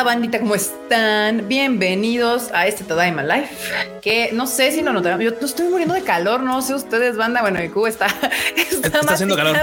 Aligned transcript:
Hola 0.00 0.14
bandita, 0.14 0.40
¿cómo 0.40 0.54
están? 0.54 1.46
Bienvenidos 1.46 2.50
a 2.54 2.66
este 2.66 2.84
Tadaima 2.84 3.22
Life. 3.22 3.54
Que 4.00 4.30
no 4.32 4.46
sé 4.46 4.72
si 4.72 4.80
lo 4.80 4.94
notaron, 4.94 5.20
yo 5.20 5.32
estoy 5.42 5.68
muriendo 5.68 5.92
de 5.92 6.00
calor, 6.00 6.42
no 6.42 6.62
sé 6.62 6.72
ustedes, 6.72 7.18
banda. 7.18 7.42
Bueno, 7.42 7.58
el 7.58 7.70
cubo 7.70 7.86
está, 7.86 8.06
está, 8.56 8.98
está 8.98 9.12
haciendo 9.12 9.36
calor. 9.36 9.58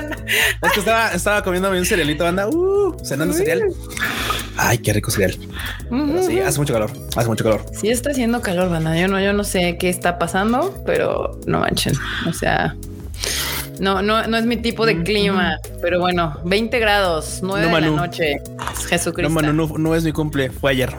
Es 0.62 0.72
que 0.74 0.80
estaba, 0.80 1.12
estaba 1.12 1.44
comiendo 1.44 1.72
un 1.72 1.84
cerealito, 1.84 2.24
banda. 2.24 2.48
Uh, 2.48 2.96
cenando 3.04 3.34
cereal. 3.34 3.64
Ay, 4.58 4.78
qué 4.78 4.94
rico 4.94 5.10
cereal. 5.10 5.36
sí, 6.28 6.40
hace 6.40 6.60
mucho 6.60 6.74
calor, 6.74 6.92
hace 7.16 7.28
mucho 7.28 7.44
calor. 7.44 7.66
Sí, 7.74 7.90
está 7.90 8.12
haciendo 8.12 8.40
calor, 8.42 8.70
banda. 8.70 8.96
Yo 8.96 9.08
no, 9.08 9.20
yo 9.20 9.34
no 9.34 9.44
sé 9.44 9.80
qué 9.80 9.90
está 9.90 10.20
pasando, 10.20 10.84
pero 10.86 11.40
no 11.48 11.62
manchen. 11.62 11.96
O 12.30 12.34
sea, 12.34 12.76
no, 13.80 14.02
no, 14.02 14.28
no 14.28 14.38
es 14.38 14.46
mi 14.46 14.58
tipo 14.58 14.86
de 14.86 15.04
clima, 15.04 15.58
pero 15.82 16.00
bueno, 16.00 16.38
20 16.44 16.80
grados, 16.80 17.40
9 17.42 17.66
de 17.66 17.82
la 17.82 17.88
noche. 17.90 18.42
Jesucristo. 18.90 19.42
No, 19.42 19.54
no, 19.54 19.78
no, 19.78 19.96
es 19.96 20.04
mi 20.04 20.12
cumple, 20.12 20.50
fue 20.50 20.72
ayer. 20.72 20.94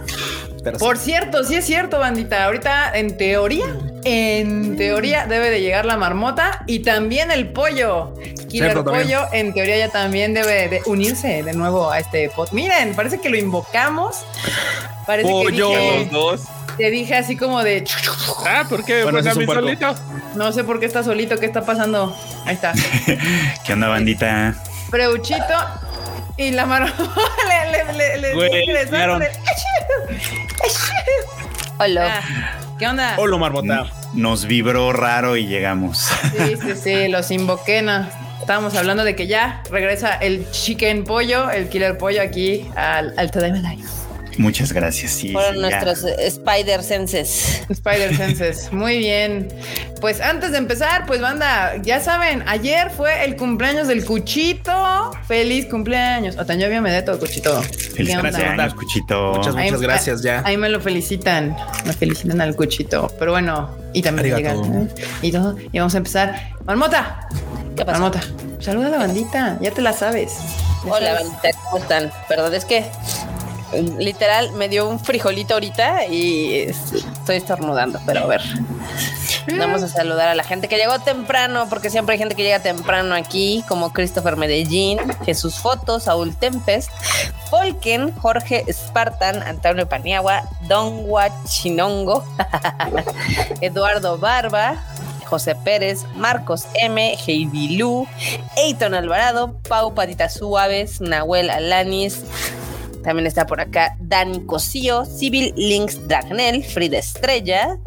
Por 0.78 0.98
cierto, 0.98 1.44
sí 1.44 1.54
es 1.54 1.64
cierto, 1.64 1.98
bandita. 1.98 2.44
Ahorita, 2.44 2.92
en 2.94 3.16
teoría, 3.16 3.66
en 4.04 4.76
teoría 4.76 5.26
debe 5.26 5.50
de 5.50 5.60
llegar 5.60 5.86
la 5.86 5.96
marmota 5.96 6.64
y 6.66 6.80
también 6.80 7.30
el 7.30 7.48
pollo. 7.48 8.14
Y 8.50 8.60
el 8.60 8.82
pollo, 8.84 9.20
en 9.32 9.54
teoría, 9.54 9.78
ya 9.78 9.88
también 9.88 10.34
debe 10.34 10.68
de 10.68 10.82
unirse 10.86 11.42
de 11.42 11.52
nuevo 11.54 11.90
a 11.90 12.00
este 12.00 12.28
pod. 12.30 12.50
Miren, 12.52 12.94
parece 12.94 13.20
que 13.20 13.30
lo 13.30 13.36
invocamos. 13.36 14.24
Parece 15.08 15.26
pollo, 15.26 15.70
que 15.70 15.98
los 16.00 16.10
dos. 16.10 16.42
Te 16.76 16.90
dije 16.90 17.14
así 17.16 17.34
como 17.34 17.64
de. 17.64 17.82
Ah, 18.46 18.66
¿por 18.68 18.84
qué? 18.84 19.04
Bueno, 19.04 19.20
pues 19.22 19.46
solito. 19.46 19.94
No 20.34 20.52
sé 20.52 20.64
por 20.64 20.78
qué 20.80 20.84
está 20.84 21.02
solito, 21.02 21.38
qué 21.38 21.46
está 21.46 21.64
pasando. 21.64 22.14
Ahí 22.44 22.54
está. 22.54 22.74
¿Qué 23.64 23.72
onda, 23.72 23.88
bandita? 23.88 24.54
Preuchito 24.90 25.54
y 26.36 26.50
la 26.50 26.66
mano 26.66 26.86
le, 27.48 27.94
le, 27.94 28.18
le, 28.18 28.66
le 28.66 29.30
Hola. 31.78 32.20
Ah, 32.22 32.58
¿Qué 32.78 32.86
onda? 32.86 33.14
Hola, 33.16 33.38
Marbota. 33.38 33.86
Nos 34.12 34.44
vibró 34.44 34.92
raro 34.92 35.38
y 35.38 35.46
llegamos. 35.46 36.06
Sí, 36.36 36.56
sí, 36.60 36.76
sí, 36.76 37.08
los 37.08 37.30
invoqué. 37.30 37.82
Estábamos 38.40 38.76
hablando 38.76 39.04
de 39.04 39.16
que 39.16 39.26
ya 39.26 39.62
regresa 39.70 40.16
el 40.16 40.50
chicken 40.50 41.04
pollo, 41.04 41.50
el 41.50 41.70
killer 41.70 41.96
pollo 41.96 42.20
aquí 42.20 42.70
al, 42.76 43.14
al 43.16 43.30
Life. 43.62 44.07
Muchas 44.38 44.72
gracias. 44.72 45.12
Sí, 45.12 45.32
Fueron 45.32 45.60
nuestros 45.60 46.04
Spider 46.04 46.82
Senses. 46.82 47.62
Spider 47.68 48.16
Senses. 48.16 48.68
Muy 48.72 48.98
bien. 48.98 49.48
Pues 50.00 50.20
antes 50.20 50.52
de 50.52 50.58
empezar, 50.58 51.06
pues 51.06 51.20
banda, 51.20 51.76
ya 51.82 51.98
saben, 51.98 52.44
ayer 52.46 52.90
fue 52.90 53.24
el 53.24 53.36
cumpleaños 53.36 53.88
del 53.88 54.04
Cuchito. 54.04 55.10
Feliz 55.26 55.66
cumpleaños. 55.66 56.38
Otaño 56.38 56.68
me 56.80 56.90
de 56.90 57.02
todo, 57.02 57.18
Cuchito. 57.18 57.60
Feliz 57.62 58.16
cumpleaños, 58.16 58.74
Cuchito. 58.74 59.32
Muchas, 59.34 59.54
muchas 59.56 59.80
gracias 59.80 60.22
ya. 60.22 60.42
Ahí 60.44 60.56
me 60.56 60.68
lo 60.68 60.80
felicitan. 60.80 61.56
Me 61.84 61.92
felicitan 61.92 62.40
al 62.40 62.54
Cuchito. 62.54 63.12
Pero 63.18 63.32
bueno, 63.32 63.76
y 63.92 64.02
también 64.02 64.36
llegan. 64.36 64.88
¿eh? 64.88 64.88
Y 65.20 65.32
todo. 65.32 65.56
Y 65.72 65.78
vamos 65.78 65.94
a 65.94 65.98
empezar. 65.98 66.52
Marmota. 66.64 67.28
¿Qué 67.76 67.84
pasa? 67.84 67.98
Marmota. 67.98 68.20
Saluda 68.60 68.86
a 68.86 68.90
la 68.90 68.98
bandita. 68.98 69.58
Ya 69.60 69.72
te 69.72 69.82
la 69.82 69.92
sabes. 69.92 70.36
Hola, 70.84 71.14
bandita. 71.14 71.50
¿Cómo 71.64 71.82
están? 71.82 72.12
Perdón, 72.28 72.54
es 72.54 72.64
que 72.64 72.84
literal 73.98 74.52
me 74.52 74.68
dio 74.68 74.88
un 74.88 74.98
frijolito 74.98 75.54
ahorita 75.54 76.06
y 76.06 76.60
estoy 76.60 77.36
estornudando, 77.36 78.00
pero 78.06 78.20
a 78.20 78.26
ver. 78.26 78.42
Vamos 79.58 79.82
a 79.82 79.88
saludar 79.88 80.28
a 80.28 80.34
la 80.34 80.44
gente 80.44 80.68
que 80.68 80.76
llegó 80.76 80.98
temprano, 80.98 81.66
porque 81.68 81.90
siempre 81.90 82.14
hay 82.14 82.18
gente 82.18 82.34
que 82.34 82.42
llega 82.42 82.60
temprano 82.60 83.14
aquí, 83.14 83.64
como 83.66 83.92
Christopher 83.92 84.36
Medellín, 84.36 84.98
Jesús 85.24 85.58
Fotos, 85.58 86.04
Saúl 86.04 86.36
Tempest, 86.36 86.90
Folken, 87.50 88.14
Jorge 88.16 88.64
Spartan, 88.70 89.42
Antonio 89.42 89.88
Paniagua, 89.88 90.42
Don 90.68 91.04
Guachinongo, 91.04 92.24
Eduardo 93.60 94.18
Barba, 94.18 94.76
José 95.24 95.54
Pérez, 95.54 96.04
Marcos 96.14 96.66
M, 96.74 97.16
Heidi 97.26 97.76
Lu, 97.76 98.06
Eiton 98.56 98.94
Alvarado, 98.94 99.54
Pau 99.68 99.94
Patitas 99.94 100.34
Suaves, 100.34 101.00
Nahuel 101.00 101.50
Alanis, 101.50 102.22
también 103.02 103.26
está 103.26 103.46
por 103.46 103.60
acá 103.60 103.96
Dani 104.00 104.44
Cosío, 104.44 105.04
Civil 105.04 105.52
Links 105.56 106.06
Dragnel, 106.08 106.64
Frida 106.64 106.98
Estrella. 106.98 107.78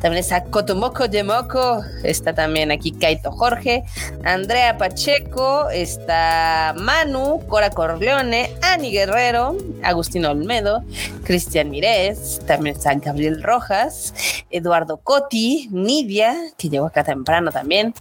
También 0.00 0.20
está 0.20 0.44
Cotomoco 0.44 1.08
de 1.08 1.22
Moco. 1.22 1.82
Está 2.02 2.34
también 2.34 2.70
aquí 2.72 2.92
Kaito 2.92 3.30
Jorge. 3.30 3.84
Andrea 4.24 4.76
Pacheco. 4.76 5.68
Está 5.70 6.74
Manu, 6.76 7.40
Cora 7.48 7.70
Corleone, 7.70 8.50
Ani 8.62 8.90
Guerrero, 8.90 9.56
Agustino 9.82 10.30
Olmedo, 10.30 10.82
Cristian 11.24 11.70
Mirés. 11.70 12.40
También 12.46 12.76
está 12.76 12.94
Gabriel 12.94 13.42
Rojas, 13.42 14.14
Eduardo 14.50 14.98
Coti, 14.98 15.68
Nidia, 15.70 16.36
que 16.56 16.68
llegó 16.68 16.86
acá 16.86 17.04
temprano 17.04 17.50
también. 17.50 17.94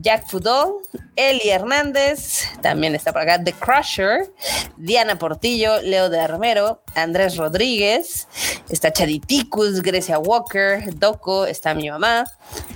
Jack 0.00 0.28
Fudó, 0.28 0.80
Eli 1.16 1.50
Hernández. 1.50 2.44
También 2.62 2.94
está 2.94 3.12
por 3.12 3.22
acá 3.22 3.42
The 3.42 3.52
Crusher, 3.52 4.30
Diana 4.76 5.18
Portillo, 5.18 5.80
Leo 5.82 6.07
de 6.08 6.20
Armero, 6.20 6.82
Andrés 6.94 7.36
Rodríguez, 7.36 8.28
está 8.68 8.92
Chaditicus, 8.92 9.82
Grecia 9.82 10.18
Walker, 10.18 10.94
Doco, 10.94 11.46
está 11.46 11.74
mi 11.74 11.90
mamá, 11.90 12.24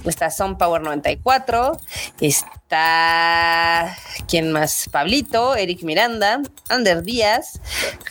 está 0.04 0.30
Son 0.30 0.58
Power 0.58 0.82
94, 0.82 1.78
está 2.20 3.96
¿quién 4.28 4.52
más? 4.52 4.88
Pablito, 4.90 5.54
Eric 5.56 5.82
Miranda, 5.82 6.42
Ander 6.68 7.02
Díaz, 7.02 7.60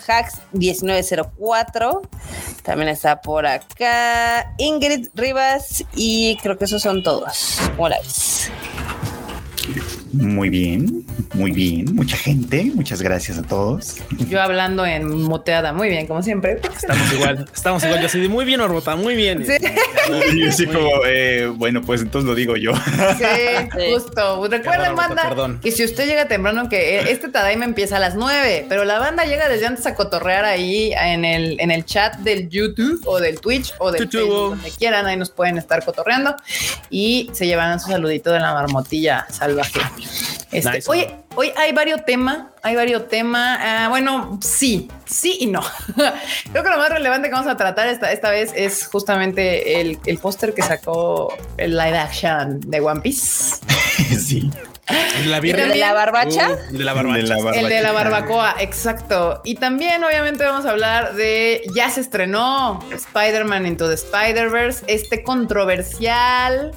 Hacks 0.07 0.39
1904, 0.51 2.01
también 2.63 2.89
está 2.89 3.21
por 3.21 3.45
acá 3.45 4.53
Ingrid 4.57 5.09
Rivas 5.15 5.83
y 5.95 6.37
creo 6.37 6.57
que 6.57 6.65
esos 6.65 6.81
son 6.81 7.03
todos. 7.03 7.59
Hola. 7.77 7.97
Muy 10.13 10.49
bien, 10.49 11.05
muy 11.33 11.51
bien. 11.51 11.95
Mucha 11.95 12.17
gente. 12.17 12.71
Muchas 12.75 13.01
gracias 13.01 13.37
a 13.37 13.43
todos. 13.43 13.97
Yo 14.29 14.41
hablando 14.41 14.85
en 14.85 15.23
moteada. 15.23 15.71
Muy 15.73 15.89
bien, 15.89 16.07
como 16.07 16.21
siempre. 16.21 16.59
Estamos 16.75 17.13
igual. 17.13 17.49
Estamos 17.53 17.83
igual. 17.83 18.01
Yo 18.01 18.09
soy 18.09 18.27
muy 18.27 18.45
bien, 18.45 18.59
Orbota. 18.59 18.95
Muy 18.95 19.15
bien. 19.15 19.45
Sí. 19.45 20.65
como, 20.65 20.89
eh, 21.05 21.51
bueno, 21.55 21.81
pues 21.81 22.01
entonces 22.01 22.27
lo 22.27 22.35
digo 22.35 22.57
yo. 22.57 22.73
Sí, 23.17 23.93
justo. 23.93 24.47
Recuerden, 24.47 24.95
banda, 24.95 25.59
que 25.61 25.71
si 25.71 25.83
usted 25.83 26.07
llega 26.07 26.27
temprano, 26.27 26.67
que 26.69 27.11
este 27.11 27.29
Tadaima 27.29 27.65
empieza 27.65 27.97
a 27.97 27.99
las 27.99 28.15
9, 28.15 28.65
pero 28.67 28.83
la 28.83 28.99
banda 28.99 29.25
llega 29.25 29.47
desde 29.47 29.67
antes 29.67 29.85
a 29.85 29.95
cotorrear 29.95 30.45
ahí 30.45 30.91
en 30.93 31.23
el, 31.25 31.59
en 31.59 31.71
el 31.71 31.85
chat 31.85 32.17
del 32.17 32.49
YouTube 32.49 33.01
o 33.05 33.19
del 33.19 33.39
Twitch 33.39 33.73
o 33.79 33.91
del 33.91 34.09
Facebook, 34.09 34.49
donde 34.49 34.71
quieran. 34.71 35.05
Ahí 35.05 35.17
nos 35.17 35.29
pueden 35.29 35.57
estar 35.57 35.83
cotorreando 35.85 36.35
y 36.89 37.29
se 37.33 37.47
llevan 37.47 37.79
su 37.79 37.89
saludito 37.89 38.31
de 38.31 38.39
la 38.39 38.53
marmotilla 38.53 39.25
salvaje. 39.29 39.79
Este, 40.51 40.81
hoy 41.35 41.51
hay 41.55 41.71
varios 41.71 42.05
temas, 42.05 42.47
hay 42.61 42.75
varios 42.75 43.07
temas. 43.07 43.57
Ah, 43.61 43.87
bueno, 43.89 44.39
sí, 44.41 44.89
sí 45.05 45.37
y 45.39 45.47
no. 45.47 45.61
Creo 46.51 46.63
que 46.63 46.69
lo 46.69 46.77
más 46.77 46.89
relevante 46.89 47.29
que 47.29 47.33
vamos 47.33 47.49
a 47.49 47.57
tratar 47.57 47.87
esta, 47.87 48.11
esta 48.11 48.29
vez 48.29 48.51
es 48.55 48.87
justamente 48.87 49.79
el, 49.79 49.99
el 50.05 50.17
póster 50.17 50.53
que 50.53 50.61
sacó 50.61 51.35
el 51.57 51.77
live 51.77 51.97
action 51.97 52.59
de 52.61 52.79
One 52.81 53.01
Piece. 53.01 53.57
sí. 54.19 54.51
¿La 55.25 55.39
¿De 55.39 55.75
la 55.75 55.93
barbacha? 55.93 56.51
Uh, 56.51 56.77
de 56.77 56.83
la 56.83 56.93
barbacha. 56.93 57.59
El 57.59 57.69
de 57.69 57.81
la 57.81 57.91
barbacoa, 57.91 58.55
exacto. 58.59 59.41
Y 59.45 59.55
también, 59.55 60.03
obviamente, 60.03 60.43
vamos 60.43 60.65
a 60.65 60.71
hablar 60.71 61.15
de. 61.15 61.61
Ya 61.75 61.89
se 61.89 62.01
estrenó 62.01 62.83
Spider-Man 62.91 63.67
Into 63.67 63.87
the 63.87 63.93
Spider-Verse, 63.93 64.83
este 64.87 65.23
controversial 65.23 66.73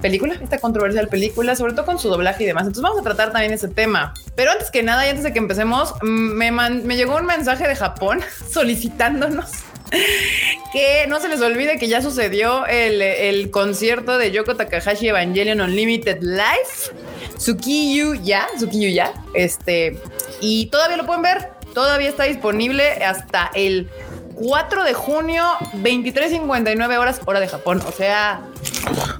película, 0.00 0.34
esta 0.42 0.58
controversial 0.58 1.08
película, 1.08 1.56
sobre 1.56 1.72
todo 1.72 1.86
con 1.86 1.98
su 1.98 2.08
doblaje 2.08 2.44
y 2.44 2.46
demás. 2.46 2.62
Entonces 2.62 2.82
vamos 2.82 3.00
a 3.00 3.02
tratar 3.02 3.32
también 3.32 3.52
ese 3.52 3.68
tema. 3.68 4.14
Pero 4.34 4.52
antes 4.52 4.70
que 4.70 4.82
nada 4.82 5.06
y 5.06 5.10
antes 5.10 5.24
de 5.24 5.32
que 5.32 5.38
empecemos, 5.38 5.94
me, 6.02 6.50
me 6.50 6.96
llegó 6.96 7.16
un 7.16 7.26
mensaje 7.26 7.66
de 7.66 7.76
Japón 7.76 8.20
solicitándonos 8.50 9.50
que 10.72 11.06
no 11.08 11.20
se 11.20 11.28
les 11.28 11.40
olvide 11.40 11.78
que 11.78 11.88
ya 11.88 12.02
sucedió 12.02 12.66
el, 12.66 13.00
el 13.02 13.50
concierto 13.50 14.18
de 14.18 14.30
Yoko 14.30 14.56
Takahashi 14.56 15.08
Evangelion 15.08 15.60
Unlimited 15.60 16.18
Live. 16.22 16.96
Tsukiyu 17.36 18.14
ya, 18.14 18.46
Tsukiyu 18.56 18.90
ya. 18.90 19.12
Este, 19.34 19.98
y 20.40 20.66
todavía 20.66 20.96
lo 20.96 21.06
pueden 21.06 21.22
ver. 21.22 21.50
Todavía 21.74 22.08
está 22.08 22.24
disponible 22.24 23.04
hasta 23.04 23.50
el 23.54 23.90
4 24.36 24.84
de 24.84 24.94
junio, 24.94 25.44
23.59 25.74 26.98
horas, 26.98 27.20
hora 27.24 27.40
de 27.40 27.48
Japón. 27.48 27.82
O 27.86 27.92
sea. 27.92 28.42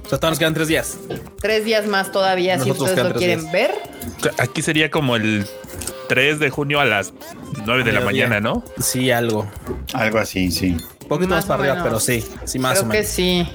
O 0.05 0.09
sea, 0.09 0.19
todavía 0.19 0.29
nos 0.29 0.39
quedan 0.39 0.53
tres 0.53 0.67
días. 0.67 0.97
Tres 1.41 1.65
días 1.65 1.85
más 1.87 2.11
todavía, 2.11 2.59
si 2.59 2.71
ustedes 2.71 2.97
lo 2.97 3.13
quieren 3.13 3.51
ver. 3.51 3.75
Aquí 4.37 4.61
sería 4.61 4.89
como 4.89 5.15
el 5.15 5.45
3 6.07 6.39
de 6.39 6.49
junio 6.49 6.79
a 6.79 6.85
las 6.85 7.13
9 7.65 7.83
de 7.83 7.91
la 7.91 8.01
mañana, 8.01 8.39
¿no? 8.39 8.63
Sí, 8.79 9.11
algo. 9.11 9.47
Algo 9.93 10.19
así, 10.19 10.51
sí. 10.51 10.77
Un 11.01 11.07
poquito 11.07 11.31
más, 11.31 11.45
para 11.45 11.63
arriba, 11.63 11.83
pero 11.83 11.99
sí, 11.99 12.23
sí, 12.45 12.59
más 12.59 12.79
Creo 12.79 12.91
que 12.91 13.03
sí. 13.03 13.47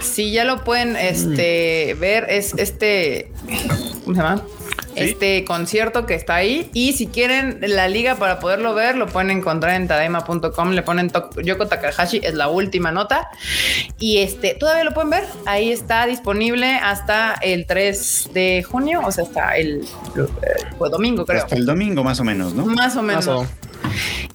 Sí, 0.00 0.32
ya 0.32 0.44
lo 0.44 0.64
pueden 0.64 0.96
este, 0.96 1.96
ver. 1.98 2.26
Es 2.28 2.54
este. 2.56 3.32
¿Cómo 4.04 4.14
se 4.14 4.22
llama? 4.22 4.42
Este 4.94 5.44
concierto 5.44 6.06
que 6.06 6.14
está 6.14 6.36
ahí. 6.36 6.70
Y 6.72 6.92
si 6.92 7.06
quieren 7.06 7.58
la 7.60 7.88
liga 7.88 8.16
para 8.16 8.38
poderlo 8.38 8.74
ver, 8.74 8.96
lo 8.96 9.06
pueden 9.06 9.30
encontrar 9.30 9.74
en 9.74 9.88
tadaima.com. 9.88 10.70
Le 10.70 10.82
ponen 10.82 11.10
Yoko 11.42 11.66
Takahashi, 11.66 12.20
es 12.22 12.34
la 12.34 12.48
última 12.48 12.92
nota. 12.92 13.28
Y 13.98 14.18
este 14.18 14.54
todavía 14.54 14.84
lo 14.84 14.94
pueden 14.94 15.10
ver. 15.10 15.24
Ahí 15.46 15.70
está 15.70 16.06
disponible 16.06 16.74
hasta 16.74 17.34
el 17.42 17.66
3 17.66 18.30
de 18.32 18.62
junio, 18.62 19.00
o 19.04 19.12
sea, 19.12 19.24
hasta 19.24 19.56
el, 19.56 19.82
eh, 20.16 20.88
domingo, 20.90 21.24
creo. 21.24 21.42
Hasta 21.42 21.56
el 21.56 21.66
domingo, 21.66 22.04
más 22.04 22.20
o 22.20 22.24
menos, 22.24 22.54
¿no? 22.54 22.66
Más 22.66 22.96
o 22.96 23.02
menos 23.02 23.46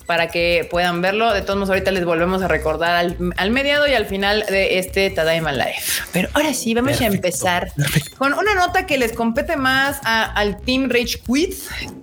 para 0.07 0.29
que 0.29 0.67
puedan 0.71 1.01
verlo. 1.01 1.33
De 1.33 1.41
todos 1.41 1.57
modos, 1.57 1.69
ahorita 1.69 1.91
les 1.91 2.05
volvemos 2.05 2.41
a 2.41 2.47
recordar 2.47 2.95
al, 2.95 3.51
mediado 3.51 3.87
y 3.87 3.93
al 3.93 4.07
final 4.07 4.43
de 4.49 4.79
este 4.79 5.09
Tadaima 5.11 5.51
Life. 5.51 6.01
Pero 6.13 6.29
ahora 6.33 6.53
sí, 6.53 6.73
vamos 6.73 6.99
a 7.01 7.05
empezar 7.05 7.71
con 8.17 8.33
una 8.33 8.55
nota 8.55 8.87
que 8.87 8.97
les 8.97 9.11
compete 9.11 9.57
más 9.57 9.99
al 10.03 10.59
Team 10.61 10.89
Rage 10.89 11.19
Quit, 11.27 11.53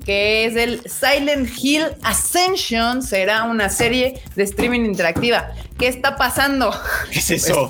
que 0.05 0.45
es 0.45 0.55
el 0.55 0.83
Silent 0.89 1.49
Hill 1.61 1.87
Ascension. 2.03 3.03
Será 3.03 3.45
una 3.45 3.69
serie 3.71 4.23
de 4.37 4.45
streaming 4.45 4.81
interactiva. 4.81 5.53
¿Qué 5.79 5.89
está 5.89 6.17
pasando? 6.17 6.73
¿Qué 7.11 7.19
es 7.19 7.31
eso? 7.31 7.69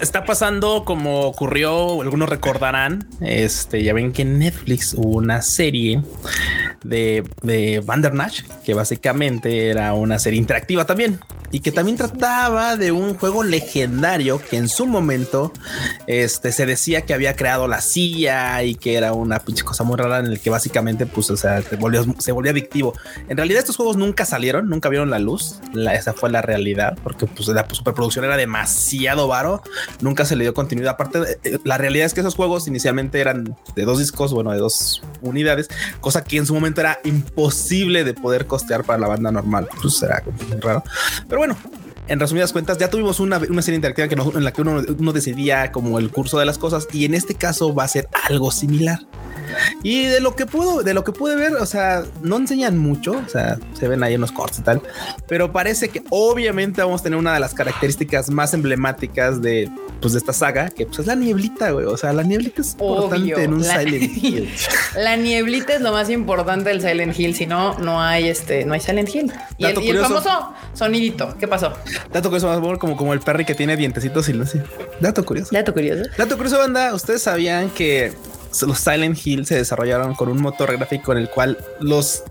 está 0.00 0.24
pasando 0.24 0.84
como 0.84 1.22
ocurrió, 1.22 2.02
algunos 2.02 2.28
recordarán, 2.28 3.08
este, 3.20 3.82
ya 3.82 3.94
ven 3.94 4.12
que 4.12 4.22
en 4.22 4.38
Netflix 4.38 4.94
hubo 4.94 5.16
una 5.16 5.40
serie 5.40 6.02
de, 6.84 7.24
de 7.42 7.80
Vandernach, 7.80 8.42
que 8.64 8.74
básicamente 8.74 9.70
era 9.70 9.94
una 9.94 10.18
serie 10.18 10.38
interactiva 10.38 10.84
también 10.84 11.20
y 11.52 11.60
que 11.60 11.70
también 11.70 11.98
trataba 11.98 12.76
de 12.76 12.90
un 12.92 13.14
juego 13.14 13.44
legendario 13.44 14.40
que 14.40 14.56
en 14.56 14.68
su 14.68 14.86
momento 14.86 15.52
este, 16.06 16.50
se 16.50 16.64
decía 16.64 17.02
que 17.02 17.12
había 17.12 17.36
creado 17.36 17.68
la 17.68 17.82
CIA 17.82 18.64
y 18.64 18.74
que 18.74 18.96
era 18.96 19.12
una 19.12 19.38
pinche 19.38 19.62
cosa 19.62 19.84
muy 19.84 19.96
rara 19.96 20.18
en 20.18 20.26
el 20.26 20.40
que 20.40 20.48
básicamente 20.48 21.04
pues 21.04 21.30
o 21.30 21.36
sea, 21.36 21.60
se 21.60 21.76
volvió, 21.76 22.04
se 22.18 22.32
volvió 22.32 22.50
adictivo. 22.50 22.94
En 23.28 23.36
realidad 23.36 23.60
estos 23.60 23.76
juegos 23.76 23.98
nunca 23.98 24.24
salieron, 24.24 24.68
nunca 24.68 24.88
vieron 24.88 25.10
la 25.10 25.18
luz, 25.18 25.60
esa 25.92 26.14
fue 26.14 26.30
la 26.30 26.40
realidad 26.40 26.96
porque 27.02 27.21
pues 27.26 27.48
la 27.48 27.66
superproducción 27.70 28.24
era 28.24 28.36
demasiado 28.36 29.28
varo, 29.28 29.62
nunca 30.00 30.24
se 30.24 30.36
le 30.36 30.44
dio 30.44 30.54
continuidad. 30.54 30.92
Aparte, 30.92 31.38
eh, 31.44 31.58
la 31.64 31.78
realidad 31.78 32.06
es 32.06 32.14
que 32.14 32.20
esos 32.20 32.34
juegos 32.34 32.68
inicialmente 32.68 33.20
eran 33.20 33.56
de 33.74 33.84
dos 33.84 33.98
discos, 33.98 34.32
bueno, 34.32 34.52
de 34.52 34.58
dos 34.58 35.02
unidades, 35.20 35.68
cosa 36.00 36.24
que 36.24 36.36
en 36.36 36.46
su 36.46 36.54
momento 36.54 36.80
era 36.80 36.98
imposible 37.04 38.04
de 38.04 38.14
poder 38.14 38.46
costear 38.46 38.84
para 38.84 38.98
la 38.98 39.08
banda 39.08 39.30
normal, 39.30 39.68
pues 39.80 40.00
raro. 40.60 40.82
Pero 41.28 41.38
bueno, 41.38 41.56
en 42.08 42.20
resumidas 42.20 42.52
cuentas, 42.52 42.78
ya 42.78 42.90
tuvimos 42.90 43.20
una, 43.20 43.38
serie 43.38 43.76
interactiva 43.76 44.08
que 44.08 44.14
en 44.14 44.44
la 44.44 44.52
que 44.52 44.62
uno, 44.62 44.82
uno, 44.98 45.12
decidía 45.12 45.72
como 45.72 45.98
el 45.98 46.10
curso 46.10 46.38
de 46.38 46.44
las 46.44 46.58
cosas 46.58 46.88
y 46.92 47.04
en 47.04 47.14
este 47.14 47.34
caso 47.34 47.74
va 47.74 47.84
a 47.84 47.88
ser 47.88 48.08
algo 48.28 48.50
similar. 48.50 49.00
Y 49.82 50.06
de 50.06 50.20
lo 50.20 50.34
que 50.36 50.46
puedo, 50.46 50.82
de 50.82 50.94
lo 50.94 51.04
que 51.04 51.12
pude 51.12 51.36
ver, 51.36 51.54
o 51.54 51.66
sea, 51.66 52.04
no 52.22 52.36
enseñan 52.36 52.78
mucho, 52.78 53.12
o 53.12 53.28
sea, 53.28 53.58
se 53.74 53.88
ven 53.88 54.02
ahí 54.02 54.14
en 54.14 54.20
los 54.20 54.32
cortes 54.32 54.60
y 54.60 54.62
tal, 54.62 54.82
pero 55.28 55.52
parece 55.52 55.88
que 55.88 56.02
obviamente 56.10 56.82
vamos 56.82 57.00
a 57.00 57.04
tener 57.04 57.18
una 57.18 57.34
de 57.34 57.40
las 57.40 57.54
características 57.54 58.30
más 58.30 58.54
emblemáticas 58.54 59.42
de, 59.42 59.70
pues, 60.00 60.12
de 60.12 60.18
esta 60.18 60.32
saga, 60.32 60.68
que 60.70 60.86
pues, 60.86 61.00
es 61.00 61.06
la 61.06 61.14
nieblita, 61.14 61.70
güey. 61.70 61.86
O 61.86 61.96
sea, 61.96 62.12
la 62.12 62.22
nieblita 62.22 62.62
es 62.62 62.72
importante 62.78 63.44
en 63.44 63.54
un 63.54 63.64
Silent 63.64 64.16
Hill. 64.22 64.50
la 64.96 65.16
nieblita 65.16 65.74
es 65.74 65.80
lo 65.80 65.92
más 65.92 66.10
importante 66.10 66.70
del 66.70 66.80
Silent 66.80 67.18
Hill, 67.18 67.34
si 67.34 67.46
no, 67.46 67.78
no 67.78 68.00
hay 68.00 68.28
este, 68.28 68.64
no 68.64 68.74
hay 68.74 68.80
Silent 68.80 69.14
Hill. 69.14 69.32
Y, 69.58 69.66
el, 69.66 69.98
famoso 69.98 70.52
sonidito, 70.74 71.36
¿qué 71.38 71.48
pasó? 71.48 71.72
Dato 72.12 72.28
curioso, 72.28 72.48
más 72.48 72.78
como, 72.78 72.96
como 72.96 73.12
el 73.12 73.20
perry 73.20 73.44
que 73.44 73.54
tiene 73.54 73.76
dientecitos 73.76 74.28
y 74.28 74.32
lo 74.32 74.44
así. 74.44 74.60
Dato 75.00 75.24
curioso. 75.24 75.50
Dato 75.52 75.72
curioso. 75.72 76.10
Dato 76.16 76.36
curioso, 76.36 76.58
banda. 76.58 76.94
Ustedes 76.94 77.22
sabían 77.22 77.70
que 77.70 78.12
los 78.66 78.78
Silent 78.78 79.18
Hill 79.24 79.46
se 79.46 79.56
desarrollaron 79.56 80.14
con 80.14 80.28
un 80.28 80.40
motor 80.40 80.76
gráfico 80.76 81.12
en 81.12 81.18
el 81.18 81.30
cual 81.30 81.58
los 81.80 82.22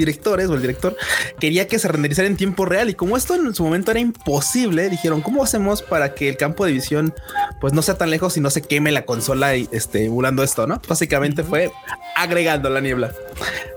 directores 0.00 0.48
o 0.48 0.54
el 0.54 0.60
director 0.60 0.96
quería 1.38 1.68
que 1.68 1.78
se 1.78 1.88
renderizara 1.88 2.26
en 2.26 2.36
tiempo 2.36 2.64
real. 2.64 2.90
Y 2.90 2.94
como 2.94 3.16
esto 3.16 3.34
en 3.34 3.54
su 3.54 3.62
momento 3.62 3.90
era 3.90 4.00
imposible 4.00 4.88
dijeron 4.90 5.20
cómo 5.20 5.42
hacemos 5.42 5.82
para 5.82 6.14
que 6.14 6.28
el 6.28 6.36
campo 6.36 6.64
de 6.64 6.72
visión 6.72 7.14
pues 7.60 7.72
no 7.72 7.82
sea 7.82 7.96
tan 7.96 8.10
lejos 8.10 8.36
y 8.36 8.40
no 8.40 8.50
se 8.50 8.62
queme 8.62 8.90
la 8.90 9.04
consola 9.04 9.56
y 9.56 9.68
este 9.72 10.06
emulando 10.06 10.42
esto 10.42 10.66
no 10.66 10.80
básicamente 10.88 11.44
fue 11.44 11.70
agregando 12.16 12.70
la 12.70 12.80
niebla. 12.80 13.12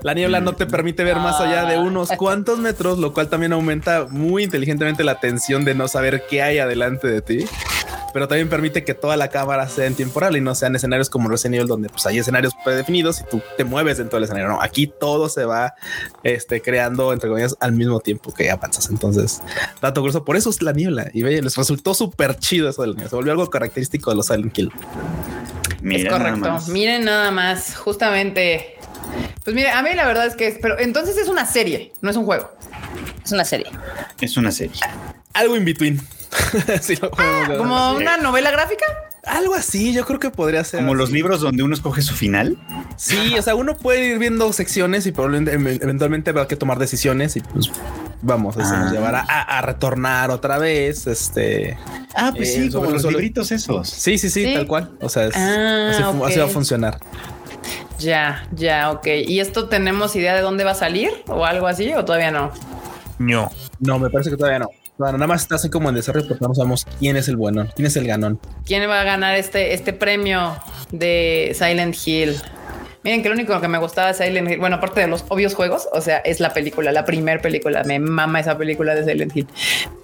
La 0.02 0.14
niebla 0.14 0.40
no 0.40 0.54
te 0.54 0.66
permite 0.66 1.04
ver 1.04 1.16
más 1.16 1.40
allá 1.40 1.64
de 1.64 1.78
unos 1.78 2.10
cuantos 2.16 2.58
metros 2.58 2.98
lo 2.98 3.12
cual 3.12 3.28
también 3.28 3.52
aumenta 3.52 4.06
muy 4.10 4.44
inteligentemente 4.44 5.04
la 5.04 5.20
tensión 5.20 5.64
de 5.64 5.74
no 5.74 5.88
saber 5.88 6.24
qué 6.28 6.42
hay 6.42 6.58
adelante 6.58 7.08
de 7.08 7.22
ti 7.22 7.46
pero 8.14 8.28
también 8.28 8.48
permite 8.48 8.84
que 8.84 8.94
toda 8.94 9.16
la 9.16 9.28
cámara 9.28 9.68
sea 9.68 9.86
en 9.86 9.96
tiempo 9.96 10.20
real 10.20 10.36
y 10.36 10.40
no 10.40 10.54
sean 10.54 10.76
escenarios 10.76 11.10
como 11.10 11.28
Resident 11.28 11.56
Evil 11.56 11.66
donde 11.66 11.88
pues 11.88 12.06
hay 12.06 12.18
escenarios 12.18 12.54
predefinidos 12.64 13.20
y 13.20 13.24
tú 13.24 13.42
te 13.56 13.64
mueves 13.64 13.98
dentro 13.98 14.16
del 14.16 14.24
escenario. 14.24 14.48
No, 14.48 14.62
aquí 14.62 14.86
todo 14.86 15.28
se 15.28 15.44
va 15.44 15.74
este, 16.22 16.62
creando 16.62 17.12
entre 17.12 17.28
comillas 17.28 17.56
al 17.58 17.72
mismo 17.72 17.98
tiempo 17.98 18.32
que 18.32 18.52
avanzas. 18.52 18.88
Entonces, 18.88 19.42
dato 19.82 20.00
curioso, 20.00 20.24
por 20.24 20.36
eso 20.36 20.48
es 20.48 20.62
la 20.62 20.72
niebla 20.72 21.10
y 21.12 21.24
ve, 21.24 21.42
les 21.42 21.56
resultó 21.56 21.92
súper 21.92 22.38
chido 22.38 22.68
eso 22.68 22.82
de 22.82 22.88
la 22.88 22.94
niebla. 22.94 23.10
Se 23.10 23.16
volvió 23.16 23.32
algo 23.32 23.50
característico 23.50 24.10
de 24.10 24.16
los 24.16 24.26
Silent 24.26 24.52
Kill. 24.52 24.70
es 25.90 26.08
correcto. 26.08 26.56
Miren 26.68 27.04
nada 27.06 27.32
más, 27.32 27.74
justamente. 27.74 28.76
Pues 29.42 29.56
mire, 29.56 29.70
a 29.70 29.82
mí 29.82 29.90
la 29.92 30.06
verdad 30.06 30.26
es 30.26 30.36
que, 30.36 30.56
pero 30.62 30.78
entonces 30.78 31.18
es 31.18 31.26
una 31.26 31.46
serie, 31.46 31.92
no 32.00 32.10
es 32.10 32.16
un 32.16 32.24
juego. 32.26 32.52
Es 33.24 33.32
una 33.32 33.44
serie. 33.44 33.66
Es 34.20 34.36
una 34.36 34.52
serie. 34.52 34.80
Algo 35.34 35.56
in 35.56 35.64
between. 35.64 36.00
Ah, 37.18 37.48
como 37.58 37.92
una 37.92 38.16
novela 38.16 38.50
gráfica. 38.50 38.84
Algo 39.24 39.54
así, 39.54 39.92
yo 39.92 40.04
creo 40.04 40.20
que 40.20 40.30
podría 40.30 40.62
ser. 40.64 40.80
Como 40.80 40.94
los 40.94 41.10
libros 41.10 41.40
donde 41.40 41.62
uno 41.62 41.74
escoge 41.74 42.02
su 42.02 42.14
final. 42.14 42.58
Sí, 42.96 43.36
o 43.38 43.42
sea, 43.42 43.54
uno 43.54 43.76
puede 43.76 44.06
ir 44.06 44.18
viendo 44.18 44.52
secciones 44.52 45.06
y 45.06 45.12
probablemente 45.12 45.52
eventualmente 45.52 46.30
habrá 46.30 46.46
que 46.46 46.56
tomar 46.56 46.78
decisiones 46.78 47.36
y 47.36 47.40
pues 47.40 47.70
vamos, 48.22 48.56
eso 48.56 48.76
nos 48.76 48.90
ah. 48.90 48.92
llevará 48.92 49.20
a, 49.20 49.62
retornar 49.62 50.30
otra 50.30 50.58
vez. 50.58 51.06
Este. 51.06 51.76
Ah, 52.14 52.32
pues 52.36 52.52
sí, 52.52 52.66
eh, 52.66 52.70
como 52.72 52.90
los 52.90 53.04
libritos 53.04 53.50
esos. 53.52 53.88
Sí, 53.88 54.18
sí, 54.18 54.28
sí, 54.28 54.52
tal 54.54 54.66
cual. 54.66 54.96
O 55.00 55.08
sea, 55.08 55.28
ah, 55.34 55.90
así, 56.26 56.38
va 56.38 56.44
a 56.44 56.48
funcionar. 56.48 56.98
Ya, 57.98 58.46
ya, 58.52 58.90
ok. 58.90 59.06
¿Y 59.26 59.40
esto 59.40 59.68
tenemos 59.68 60.14
idea 60.16 60.34
de 60.34 60.42
dónde 60.42 60.64
va 60.64 60.72
a 60.72 60.76
salir 60.76 61.10
o 61.26 61.44
algo 61.46 61.66
así 61.66 61.92
o 61.94 62.04
todavía 62.04 62.30
no? 62.30 62.52
No, 63.18 63.50
no, 63.80 63.98
me 63.98 64.10
parece 64.10 64.30
que 64.30 64.36
todavía 64.36 64.58
no. 64.58 64.68
Bueno, 64.96 65.18
nada 65.18 65.26
más 65.26 65.42
está 65.42 65.56
así 65.56 65.70
como 65.70 65.88
en 65.88 65.96
desarrollo 65.96 66.28
porque 66.28 66.46
no 66.46 66.54
sabemos 66.54 66.86
quién 67.00 67.16
es 67.16 67.26
el 67.28 67.36
bueno, 67.36 67.66
quién 67.74 67.86
es 67.86 67.96
el 67.96 68.06
ganón. 68.06 68.38
¿Quién 68.64 68.88
va 68.88 69.00
a 69.00 69.04
ganar 69.04 69.34
este, 69.34 69.74
este 69.74 69.92
premio 69.92 70.56
de 70.92 71.52
Silent 71.54 71.96
Hill? 72.06 72.36
Miren 73.02 73.22
que 73.22 73.28
lo 73.28 73.34
único 73.34 73.60
que 73.60 73.68
me 73.68 73.78
gustaba 73.78 74.08
de 74.08 74.14
Silent 74.14 74.50
Hill, 74.50 74.58
bueno, 74.60 74.76
aparte 74.76 75.00
de 75.00 75.08
los 75.08 75.24
obvios 75.28 75.54
juegos, 75.54 75.88
o 75.92 76.00
sea, 76.00 76.18
es 76.18 76.38
la 76.38 76.52
película, 76.52 76.92
la 76.92 77.04
primera 77.04 77.42
película. 77.42 77.82
Me 77.82 77.98
mama 77.98 78.38
esa 78.38 78.56
película 78.56 78.94
de 78.94 79.04
Silent 79.04 79.36
Hill. 79.36 79.48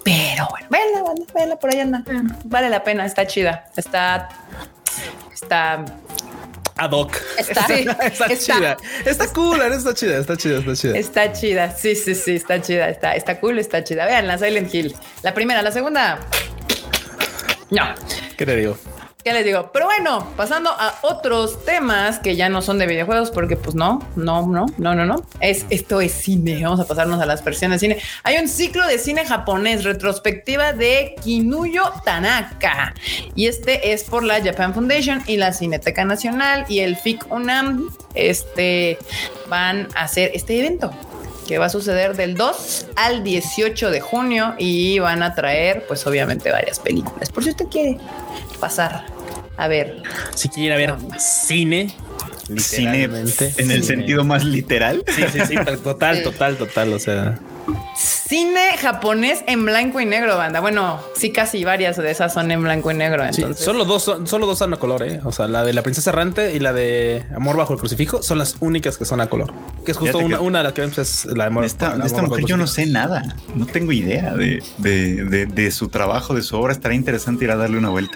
Pero 0.03 0.47
bueno, 0.49 0.67
vela, 0.69 1.03
vela, 1.33 1.55
por 1.57 1.71
ahí 1.73 1.79
anda. 1.79 2.03
Vale 2.43 2.69
la 2.69 2.83
pena, 2.83 3.05
está 3.05 3.25
chida. 3.25 3.65
Está, 3.77 4.27
está 5.33 5.85
ad 6.81 6.91
hoc. 6.91 7.15
Está, 7.37 7.65
está, 8.05 8.37
chida. 8.37 8.77
Está 9.05 9.27
cool, 9.33 9.61
está 9.61 9.93
chida, 9.93 10.17
está 10.17 10.35
chida, 10.35 10.59
está 10.59 10.75
chida. 10.75 10.97
Está 10.97 11.31
chida, 11.31 11.75
sí, 11.75 11.95
sí, 11.95 12.15
sí, 12.15 12.35
está 12.35 12.61
chida, 12.61 12.89
está, 12.89 13.15
está 13.15 13.39
cool, 13.39 13.59
está 13.59 13.83
chida. 13.83 14.05
Vean 14.05 14.27
la 14.27 14.37
Silent 14.37 14.73
Hill. 14.73 14.95
La 15.21 15.33
primera, 15.33 15.61
la 15.61 15.71
segunda. 15.71 16.19
No. 17.69 17.93
¿Qué 18.35 18.45
te 18.45 18.55
digo? 18.55 18.77
¿Qué 19.23 19.33
les 19.33 19.45
digo? 19.45 19.69
Pero 19.71 19.85
bueno, 19.85 20.27
pasando 20.35 20.71
a 20.71 20.95
otros 21.03 21.63
temas 21.63 22.17
que 22.17 22.35
ya 22.35 22.49
no 22.49 22.63
son 22.63 22.79
de 22.79 22.87
videojuegos, 22.87 23.29
porque 23.29 23.55
pues 23.55 23.75
no, 23.75 24.03
no, 24.15 24.47
no, 24.47 24.65
no, 24.77 24.95
no, 24.95 25.05
no. 25.05 25.23
Es 25.39 25.65
esto 25.69 26.01
es 26.01 26.11
cine. 26.11 26.63
Vamos 26.63 26.79
a 26.79 26.87
pasarnos 26.87 27.21
a 27.21 27.27
las 27.27 27.43
versiones 27.43 27.81
de 27.81 27.87
cine. 27.87 28.01
Hay 28.23 28.37
un 28.37 28.47
ciclo 28.47 28.87
de 28.87 28.97
cine 28.97 29.25
japonés 29.25 29.83
retrospectiva 29.83 30.73
de 30.73 31.15
Kinuyo 31.23 31.83
Tanaka. 32.03 32.95
Y 33.35 33.45
este 33.45 33.93
es 33.93 34.05
por 34.05 34.23
la 34.23 34.43
Japan 34.43 34.73
Foundation 34.73 35.21
y 35.27 35.37
la 35.37 35.53
Cineteca 35.53 36.03
Nacional 36.03 36.65
y 36.67 36.79
el 36.79 36.95
FIC 36.95 37.31
UNAM. 37.31 37.89
Este 38.15 38.97
van 39.47 39.87
a 39.95 40.03
hacer 40.03 40.31
este 40.33 40.59
evento 40.59 40.91
que 41.47 41.57
va 41.57 41.65
a 41.65 41.69
suceder 41.69 42.15
del 42.15 42.35
2 42.35 42.87
al 42.95 43.23
18 43.23 43.91
de 43.91 43.99
junio 43.99 44.55
y 44.57 44.99
van 44.99 45.21
a 45.21 45.35
traer, 45.35 45.85
pues 45.85 46.07
obviamente, 46.07 46.49
varias 46.49 46.79
películas. 46.79 47.29
Por 47.29 47.43
si 47.43 47.49
usted 47.49 47.65
quiere 47.65 47.97
pasar 48.61 49.05
a 49.57 49.67
ver. 49.67 50.01
Si 50.33 50.49
quiere 50.49 50.75
ver 50.77 50.95
cine, 51.19 51.93
cine 52.57 53.03
en 53.03 53.71
el 53.71 53.83
sentido 53.83 54.23
más 54.23 54.43
literal. 54.43 55.03
Sí, 55.07 55.23
sí, 55.31 55.39
sí, 55.47 55.55
total, 55.83 56.23
total, 56.23 56.55
total. 56.57 56.93
O 56.93 56.99
sea, 56.99 57.39
cine 58.31 58.77
japonés 58.77 59.43
en 59.45 59.65
blanco 59.65 59.99
y 59.99 60.05
negro, 60.05 60.37
banda. 60.37 60.61
Bueno, 60.61 61.01
sí, 61.17 61.33
casi 61.33 61.65
varias 61.65 61.97
de 61.97 62.09
esas 62.09 62.33
son 62.33 62.49
en 62.49 62.63
blanco 62.63 62.89
y 62.89 62.93
negro. 62.93 63.25
Entonces. 63.25 63.61
solo 63.61 63.83
dos, 63.83 64.03
son, 64.03 64.25
solo 64.25 64.45
dos 64.45 64.57
son 64.57 64.73
a 64.73 64.77
color, 64.77 65.03
¿eh? 65.03 65.19
O 65.25 65.33
sea, 65.33 65.49
la 65.49 65.65
de 65.65 65.73
la 65.73 65.83
princesa 65.83 66.11
errante 66.11 66.55
y 66.55 66.59
la 66.59 66.71
de 66.71 67.25
Amor 67.35 67.57
bajo 67.57 67.73
el 67.73 67.79
crucifijo 67.79 68.23
son 68.23 68.37
las 68.37 68.55
únicas 68.61 68.97
que 68.97 69.03
son 69.03 69.19
a 69.19 69.27
color. 69.27 69.51
Que 69.85 69.91
es 69.91 69.97
justo 69.97 70.19
una, 70.19 70.59
de 70.59 70.63
las 70.63 70.71
que 70.71 70.79
vemos 70.79 70.97
es 70.97 71.25
la 71.25 71.43
de 71.43 71.47
Amor. 71.49 71.65
Esta, 71.65 71.99
esta 72.05 72.21
mujer 72.21 72.45
yo 72.45 72.55
no 72.55 72.67
sé 72.67 72.85
nada, 72.85 73.35
no 73.53 73.65
tengo 73.65 73.91
idea 73.91 74.33
de, 74.33 74.63
de, 74.77 75.25
de, 75.25 75.45
de 75.45 75.71
su 75.71 75.89
trabajo, 75.89 76.33
de 76.33 76.41
su 76.41 76.55
obra. 76.55 76.71
Estaría 76.71 76.97
interesante 76.97 77.43
ir 77.43 77.51
a 77.51 77.57
darle 77.57 77.79
una 77.79 77.89
vuelta. 77.89 78.15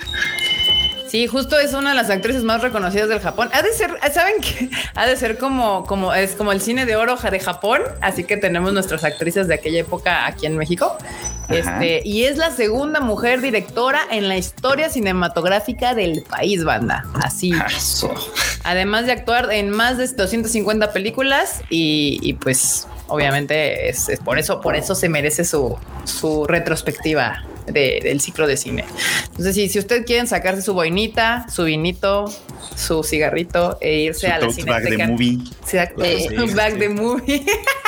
Sí, 1.07 1.27
justo 1.27 1.59
es 1.59 1.73
una 1.73 1.91
de 1.91 1.95
las 1.95 2.09
actrices 2.09 2.43
más 2.43 2.61
reconocidas 2.61 3.09
del 3.09 3.19
Japón. 3.19 3.49
Ha 3.53 3.61
de 3.61 3.71
ser, 3.73 3.91
¿saben 4.13 4.35
qué? 4.41 4.69
Ha 4.95 5.05
de 5.05 5.15
ser 5.15 5.37
como, 5.37 5.85
como, 5.85 6.13
es 6.13 6.33
como 6.35 6.51
el 6.51 6.61
cine 6.61 6.85
de 6.85 6.95
oro 6.95 7.15
de 7.15 7.39
Japón. 7.39 7.81
Así 8.01 8.23
que 8.23 8.37
tenemos 8.37 8.73
nuestras 8.73 9.03
actrices 9.03 9.47
de 9.47 9.55
aquella 9.55 9.79
época 9.79 10.25
aquí 10.25 10.45
en 10.45 10.57
México. 10.57 10.97
Este, 11.49 12.01
y 12.03 12.23
es 12.23 12.37
la 12.37 12.51
segunda 12.51 12.99
mujer 12.99 13.41
directora 13.41 14.01
en 14.11 14.27
la 14.27 14.37
historia 14.37 14.89
cinematográfica 14.89 15.93
del 15.93 16.23
país, 16.23 16.63
banda. 16.63 17.05
Así. 17.13 17.53
Eso. 17.67 18.13
Además 18.63 19.05
de 19.05 19.11
actuar 19.11 19.51
en 19.51 19.69
más 19.69 19.97
de 19.97 20.07
250 20.07 20.91
películas 20.91 21.61
y, 21.69 22.19
y 22.21 22.33
pues 22.33 22.87
obviamente 23.07 23.89
es, 23.89 24.09
es 24.09 24.19
por 24.19 24.39
eso, 24.39 24.59
por 24.61 24.75
eso 24.75 24.95
se 24.95 25.07
merece 25.07 25.45
su, 25.45 25.77
su 26.03 26.45
retrospectiva 26.47 27.43
de- 27.67 27.99
del 28.03 28.21
ciclo 28.21 28.47
de 28.47 28.57
cine. 28.57 28.85
Entonces, 29.29 29.55
si, 29.55 29.69
si 29.69 29.79
ustedes 29.79 30.05
quieren 30.05 30.27
sacarse 30.27 30.61
su 30.61 30.73
boinita, 30.73 31.45
su 31.53 31.63
vinito, 31.63 32.25
su 32.75 33.03
cigarrito 33.03 33.77
e 33.81 33.99
irse 34.01 34.27
Su 34.27 34.33
a 34.33 34.39
la 34.39 34.47
bag 34.65 34.83
de 34.89 35.07
movie. 35.07 35.37
Exacto, 35.61 36.03
sí. 36.73 36.79
de 36.79 36.89
movie. 36.89 37.45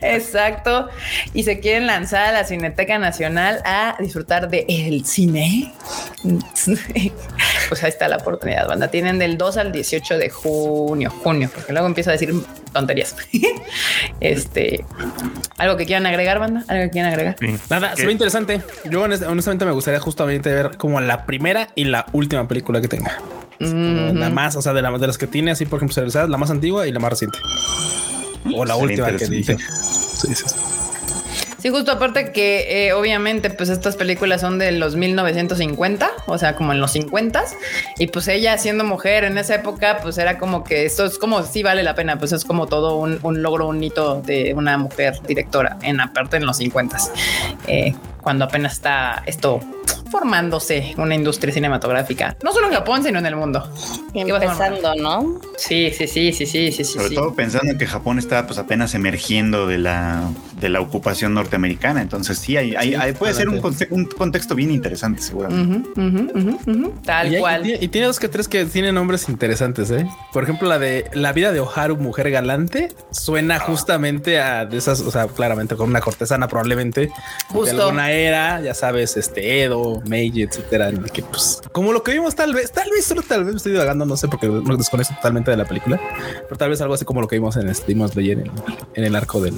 Exacto. 0.00 0.88
Y 1.34 1.42
se 1.44 1.60
quieren 1.60 1.86
lanzar 1.86 2.26
a 2.26 2.32
la 2.32 2.44
Cineteca 2.44 2.98
Nacional 2.98 3.60
a 3.64 3.96
disfrutar 4.00 4.48
de 4.50 4.64
el 4.68 5.04
cine. 5.04 5.72
Pues 7.68 7.82
ahí 7.82 7.88
está 7.90 8.06
la 8.08 8.16
oportunidad, 8.18 8.68
banda. 8.68 8.88
Tienen 8.88 9.18
del 9.18 9.38
2 9.38 9.56
al 9.56 9.72
18 9.72 10.18
de 10.18 10.28
junio, 10.30 11.10
junio, 11.22 11.50
porque 11.54 11.72
luego 11.72 11.86
empiezo 11.86 12.10
a 12.10 12.12
decir 12.12 12.34
tonterías. 12.72 13.16
Este, 14.20 14.84
algo 15.58 15.76
que 15.76 15.86
quieran 15.86 16.06
agregar, 16.06 16.38
banda, 16.38 16.64
algo 16.68 16.84
que 16.84 16.90
quieran 16.90 17.12
agregar. 17.12 17.36
Nada, 17.70 17.96
se 17.96 18.06
ve 18.06 18.12
interesante. 18.12 18.60
Yo 18.90 19.02
honest- 19.04 19.26
honestamente 19.26 19.64
me 19.64 19.72
gustaría 19.72 19.98
justamente 20.00 20.52
ver 20.52 20.76
como 20.76 21.00
la 21.00 21.24
primera 21.26 21.68
y 21.74 21.84
la 21.84 22.06
última 22.12 22.46
película 22.46 22.80
que 22.80 22.88
tenga. 22.88 23.16
Como 23.58 24.12
La 24.14 24.30
más, 24.30 24.54
o 24.56 24.62
sea, 24.62 24.72
de, 24.72 24.82
la- 24.82 24.96
de 24.96 25.06
las 25.06 25.18
que 25.18 25.26
tiene 25.26 25.50
así, 25.50 25.66
por 25.66 25.78
ejemplo, 25.82 26.26
la 26.28 26.36
más 26.38 26.50
antigua 26.50 26.86
y 26.86 26.92
la 26.92 27.00
más 27.00 27.10
reciente. 27.10 27.38
O 28.54 28.64
la 28.64 28.76
última 28.76 29.16
que 29.16 29.26
dije. 29.26 29.56
Sí, 29.58 30.34
sí, 30.34 30.44
sí. 31.62 31.68
Justo 31.70 31.92
aparte 31.92 32.32
que 32.32 32.86
eh, 32.86 32.92
obviamente 32.92 33.50
pues 33.50 33.68
estas 33.68 33.96
películas 33.96 34.40
son 34.40 34.58
de 34.58 34.72
los 34.72 34.96
1950, 34.96 36.10
o 36.26 36.38
sea, 36.38 36.56
como 36.56 36.72
en 36.72 36.80
los 36.80 36.92
50 36.92 37.44
y 37.98 38.08
pues 38.08 38.28
ella 38.28 38.58
siendo 38.58 38.84
mujer 38.84 39.24
en 39.24 39.38
esa 39.38 39.54
época 39.54 39.98
pues 40.02 40.18
era 40.18 40.38
como 40.38 40.64
que 40.64 40.84
esto 40.84 41.04
es 41.04 41.18
como 41.18 41.42
sí 41.42 41.62
vale 41.62 41.82
la 41.82 41.94
pena, 41.94 42.18
pues 42.18 42.32
es 42.32 42.44
como 42.44 42.66
todo 42.66 42.96
un, 42.96 43.18
un 43.22 43.42
logro, 43.42 43.68
un 43.68 43.82
hito 43.82 44.20
de 44.22 44.52
una 44.54 44.76
mujer 44.76 45.20
directora 45.26 45.78
en 45.82 46.00
aparte 46.00 46.36
en 46.36 46.46
los 46.46 46.56
50 46.56 46.98
eh, 47.68 47.94
cuando 48.20 48.44
apenas 48.44 48.74
está 48.74 49.22
esto 49.26 49.60
formándose 50.10 50.94
una 50.98 51.14
industria 51.14 51.54
cinematográfica, 51.54 52.36
no 52.42 52.52
solo 52.52 52.66
en 52.66 52.74
Japón 52.74 53.02
sino 53.02 53.18
en 53.18 53.26
el 53.26 53.34
mundo. 53.34 53.66
Empezando, 54.12 54.94
¿no? 54.94 55.40
Sí, 55.56 55.90
sí, 55.90 56.06
sí, 56.06 56.32
sí, 56.32 56.44
sí, 56.44 56.70
sí, 56.70 56.84
sí. 56.84 56.84
Sobre 56.84 57.08
sí. 57.08 57.14
todo 57.14 57.34
pensando 57.34 57.76
que 57.78 57.86
Japón 57.86 58.18
está 58.18 58.46
pues 58.46 58.58
apenas 58.58 58.94
emergiendo 58.94 59.66
de 59.66 59.78
la, 59.78 60.28
de 60.62 60.70
la 60.70 60.80
ocupación 60.80 61.34
norteamericana. 61.34 62.00
Entonces 62.02 62.38
sí, 62.38 62.56
hay, 62.56 62.74
hay- 62.74 62.94
hay- 62.94 63.12
puede 63.12 63.34
ser 63.34 63.48
un, 63.48 63.60
conte- 63.60 63.88
un 63.90 64.06
contexto 64.06 64.54
bien 64.54 64.70
interesante 64.70 65.20
seguramente. 65.22 65.88
Tal 67.04 67.30
Y, 67.32 67.34
hay- 67.36 67.40
cual. 67.40 67.66
y- 67.66 67.74
y 67.84 67.88
tiene 67.88 68.06
dos 68.06 68.18
que 68.18 68.28
tres 68.28 68.48
que 68.48 68.64
tienen 68.64 68.94
nombres 68.94 69.28
interesantes, 69.28 69.90
¿eh? 69.90 70.06
Por 70.32 70.44
ejemplo, 70.44 70.68
la 70.68 70.78
de 70.78 71.10
La 71.14 71.32
vida 71.32 71.52
de 71.52 71.60
Oharu, 71.60 71.96
mujer 71.96 72.30
galante, 72.30 72.88
suena 73.10 73.58
justamente 73.58 74.40
a 74.40 74.64
de 74.66 74.76
esas, 74.78 75.00
o 75.00 75.10
sea, 75.10 75.26
claramente 75.26 75.76
con 75.76 75.88
una 75.90 76.00
cortesana 76.00 76.48
probablemente 76.48 77.10
Justo. 77.48 77.74
de 77.76 77.82
alguna 77.82 78.10
era, 78.12 78.60
ya 78.60 78.74
sabes, 78.74 79.16
este 79.16 79.62
Edo, 79.62 80.02
Meiji, 80.06 80.42
etcétera, 80.42 80.90
que 81.12 81.22
pues 81.22 81.60
como 81.72 81.92
lo 81.92 82.02
que 82.02 82.12
vimos 82.12 82.34
tal 82.34 82.54
vez, 82.54 82.72
tal 82.72 82.88
vez 82.90 83.04
solo 83.04 83.22
tal 83.22 83.44
vez 83.44 83.52
me 83.54 83.56
estoy 83.58 83.72
divagando, 83.72 84.04
no 84.06 84.16
sé 84.16 84.28
porque 84.28 84.46
no 84.48 84.76
desconozco 84.76 85.14
totalmente 85.16 85.50
de 85.50 85.56
la 85.56 85.64
película, 85.64 86.00
pero 86.44 86.56
tal 86.56 86.70
vez 86.70 86.80
algo 86.80 86.94
así 86.94 87.04
como 87.04 87.20
lo 87.20 87.28
que 87.28 87.36
vimos 87.36 87.56
en 87.56 87.68
este 87.68 87.86
Demon 87.88 88.08
Slayer 88.08 88.38
en, 88.38 88.50
en 88.94 89.04
el 89.04 89.14
arco 89.16 89.40
del 89.40 89.54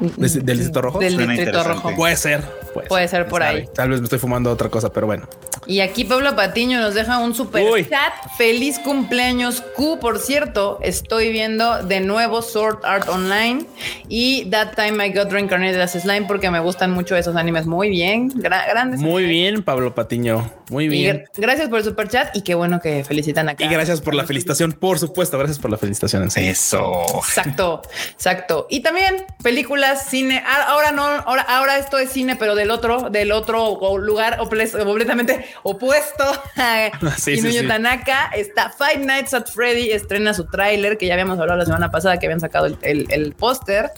del, 0.00 0.44
del 0.44 0.56
Distrito 0.58 0.82
rojo. 0.82 0.98
Del 0.98 1.16
distrito 1.16 1.62
rojo. 1.64 1.94
Puede 1.96 2.16
ser, 2.16 2.42
puede, 2.74 2.88
Puede 2.88 3.08
ser 3.08 3.20
quién 3.22 3.30
por 3.30 3.42
sabe. 3.42 3.58
ahí. 3.60 3.68
Tal 3.74 3.90
vez 3.90 4.00
me 4.00 4.04
estoy 4.04 4.18
fumando 4.18 4.50
otra 4.50 4.68
cosa, 4.68 4.90
pero 4.92 5.06
bueno. 5.06 5.28
Y 5.70 5.82
aquí 5.82 6.02
Pablo 6.04 6.34
Patiño 6.34 6.80
nos 6.80 6.94
deja 6.94 7.18
un 7.18 7.32
super 7.32 7.62
Uy. 7.62 7.88
chat. 7.88 8.12
Feliz 8.36 8.80
cumpleaños 8.80 9.60
Q. 9.76 10.00
Por 10.00 10.18
cierto, 10.18 10.80
estoy 10.82 11.30
viendo 11.30 11.84
de 11.84 12.00
nuevo 12.00 12.42
Sword 12.42 12.84
Art 12.84 13.08
Online 13.08 13.64
y 14.08 14.46
That 14.50 14.74
Time 14.74 15.06
I 15.06 15.12
Got 15.12 15.30
Reincarnated 15.30 15.80
as 15.80 15.92
Slime 15.92 16.22
porque 16.26 16.50
me 16.50 16.58
gustan 16.58 16.90
mucho 16.90 17.14
esos 17.14 17.36
animes. 17.36 17.66
Muy 17.66 17.88
bien, 17.88 18.30
gra- 18.32 18.66
grandes. 18.68 18.98
Muy 18.98 19.24
bien, 19.26 19.62
Pablo 19.62 19.94
Patiño. 19.94 20.50
Muy 20.70 20.88
bien. 20.88 21.18
gr- 21.24 21.28
gracias 21.36 21.68
por 21.68 21.78
el 21.78 21.84
super 21.84 22.08
chat 22.08 22.36
y 22.36 22.42
qué 22.42 22.54
bueno 22.56 22.80
que 22.80 23.04
felicitan 23.04 23.48
acá. 23.48 23.64
Y 23.64 23.68
gracias 23.68 24.00
por 24.00 24.14
la 24.16 24.24
felicitación, 24.24 24.72
por 24.72 24.98
supuesto. 24.98 25.38
Gracias 25.38 25.60
por 25.60 25.70
la 25.70 25.76
felicitación. 25.78 26.28
Eso. 26.34 27.04
Exacto, 27.18 27.82
exacto. 28.12 28.66
Y 28.70 28.80
también 28.80 29.24
películas, 29.42 30.06
cine. 30.08 30.42
Ah, 30.44 30.66
Ahora 30.70 30.90
no, 30.90 31.04
ahora, 31.04 31.42
ahora 31.42 31.78
esto 31.78 31.98
es 31.98 32.10
cine, 32.10 32.34
pero 32.36 32.54
del 32.56 32.70
otro, 32.72 33.08
del 33.10 33.30
otro 33.32 33.78
lugar 33.98 34.36
completamente 34.38 35.44
opuesto. 35.62 36.24
a 36.56 36.90
Sí, 37.18 37.34
Kinuyo 37.36 37.60
sí. 37.62 37.66
Tanaka 37.68 38.30
está 38.34 38.70
Five 38.70 39.04
Nights 39.04 39.34
at 39.34 39.46
Freddy, 39.46 39.90
estrena 39.90 40.34
su 40.34 40.44
tráiler, 40.46 40.98
que 40.98 41.06
ya 41.06 41.14
habíamos 41.14 41.38
hablado 41.38 41.58
la 41.58 41.66
semana 41.66 41.90
pasada, 41.90 42.18
que 42.18 42.26
habían 42.26 42.40
sacado 42.40 42.66
el, 42.66 42.76
el- 42.82 43.06
el 43.10 43.32
póster, 43.34 43.90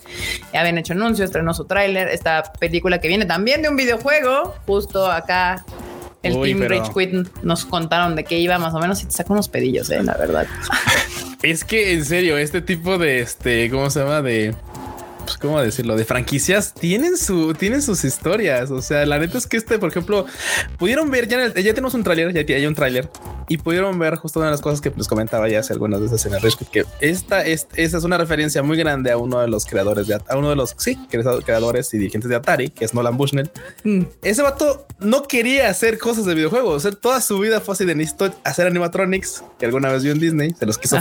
ya 0.53 0.61
habían 0.61 0.79
hecho 0.79 0.93
anuncio, 0.93 1.25
estrenó 1.25 1.55
su 1.55 1.65
tráiler. 1.65 2.09
Esta 2.09 2.43
película 2.59 2.99
que 3.01 3.09
viene 3.09 3.25
también 3.27 3.63
de 3.63 3.69
un 3.69 3.77
videojuego, 3.77 4.55
justo 4.67 5.11
acá. 5.11 5.65
El 6.23 6.37
Uy, 6.37 6.51
Team 6.55 6.61
pero- 6.69 6.79
Rage 6.81 6.93
Quit 6.95 7.29
nos 7.43 7.65
contaron 7.65 8.15
de 8.15 8.23
qué 8.25 8.39
iba 8.39 8.57
más 8.59 8.73
o 8.75 8.79
menos 8.79 9.03
y 9.03 9.07
te 9.07 9.11
saca 9.11 9.33
unos 9.33 9.49
pedillos, 9.49 9.91
eh, 9.91 10.03
la 10.03 10.15
verdad. 10.15 10.47
Es 11.43 11.65
que 11.65 11.93
en 11.95 12.05
serio, 12.05 12.39
este 12.39 12.61
tipo 12.63 12.99
de 12.99 13.19
este, 13.19 13.69
¿cómo 13.69 13.91
se 13.91 13.99
llama? 13.99 14.23
De 14.23 14.55
pues, 15.25 15.39
¿cómo 15.39 15.61
decirlo? 15.61 15.97
De 15.97 16.05
franquicias 16.05 16.75
tienen 16.75 17.17
su, 17.17 17.55
tienen 17.55 17.83
sus 17.83 18.05
historias. 18.05 18.71
O 18.71 18.83
sea, 18.83 19.07
la 19.07 19.19
neta 19.19 19.39
es 19.39 19.47
que 19.47 19.57
este, 19.57 19.79
por 19.79 19.91
ejemplo, 19.91 20.27
pudieron 20.79 21.11
ver 21.11 21.29
ya, 21.29 21.37
en 21.45 21.53
el- 21.57 21.65
ya 21.65 21.73
tenemos 21.75 21.95
un 21.95 22.03
tráiler, 22.05 22.33
ya 22.33 22.55
hay 22.57 22.67
un 22.67 22.75
tráiler 22.75 23.09
y 23.49 23.59
pudieron 23.59 23.99
ver 23.99 24.17
justo 24.17 24.39
una 24.39 24.47
de 24.47 24.53
las 24.53 24.61
cosas 24.61 24.81
que 24.81 24.93
les 24.97 25.09
comentaba 25.09 25.49
ya 25.49 25.61
hace 25.61 25.73
algunas 25.73 26.01
veces 26.01 26.25
en 26.27 26.35
el 26.35 26.41
Quit, 26.41 26.69
que 26.69 26.85
esta 27.01 27.45
es, 27.45 27.67
esa 27.75 27.99
es 27.99 28.05
una 28.05 28.17
referencia 28.19 28.63
muy 28.63 28.77
grande 28.77 29.11
a 29.11 29.17
uno 29.17 29.41
de 29.41 29.49
los 29.49 29.67
creadores 29.67 30.07
de, 30.07 30.15
a 30.27 30.37
uno 30.37 30.51
de 30.51 30.57
los, 30.57 30.75
sí, 30.79 30.99
creadores 31.45 31.93
y 31.95 31.99
dirigentes 31.99 32.29
de 32.29 32.37
Atari, 32.37 32.71
que 32.71 32.85
es 32.85 32.95
Nolan 32.95 33.17
Bushnell. 33.17 33.51
Mm. 33.85 34.03
Ese 34.23 34.43
vato 34.43 34.87
no 35.03 35.23
quería 35.25 35.69
hacer 35.71 35.99
cosas 35.99 36.25
de 36.27 36.35
videojuegos. 36.35 36.75
O 36.77 36.81
sea, 36.81 36.93
toda 36.93 37.21
su 37.21 37.39
vida 37.39 37.61
fue 37.61 37.75
así 37.75 37.85
de 37.85 37.95
necesito 37.95 38.33
hacer 38.45 38.67
animatronics 38.67 39.43
que 39.59 39.67
alguna 39.67 39.91
vez 39.91 40.03
vio 40.03 40.13
en 40.13 40.21
Disney. 40.21 40.55
Se 40.59 40.67
los 40.67 40.79
quiso 40.79 40.99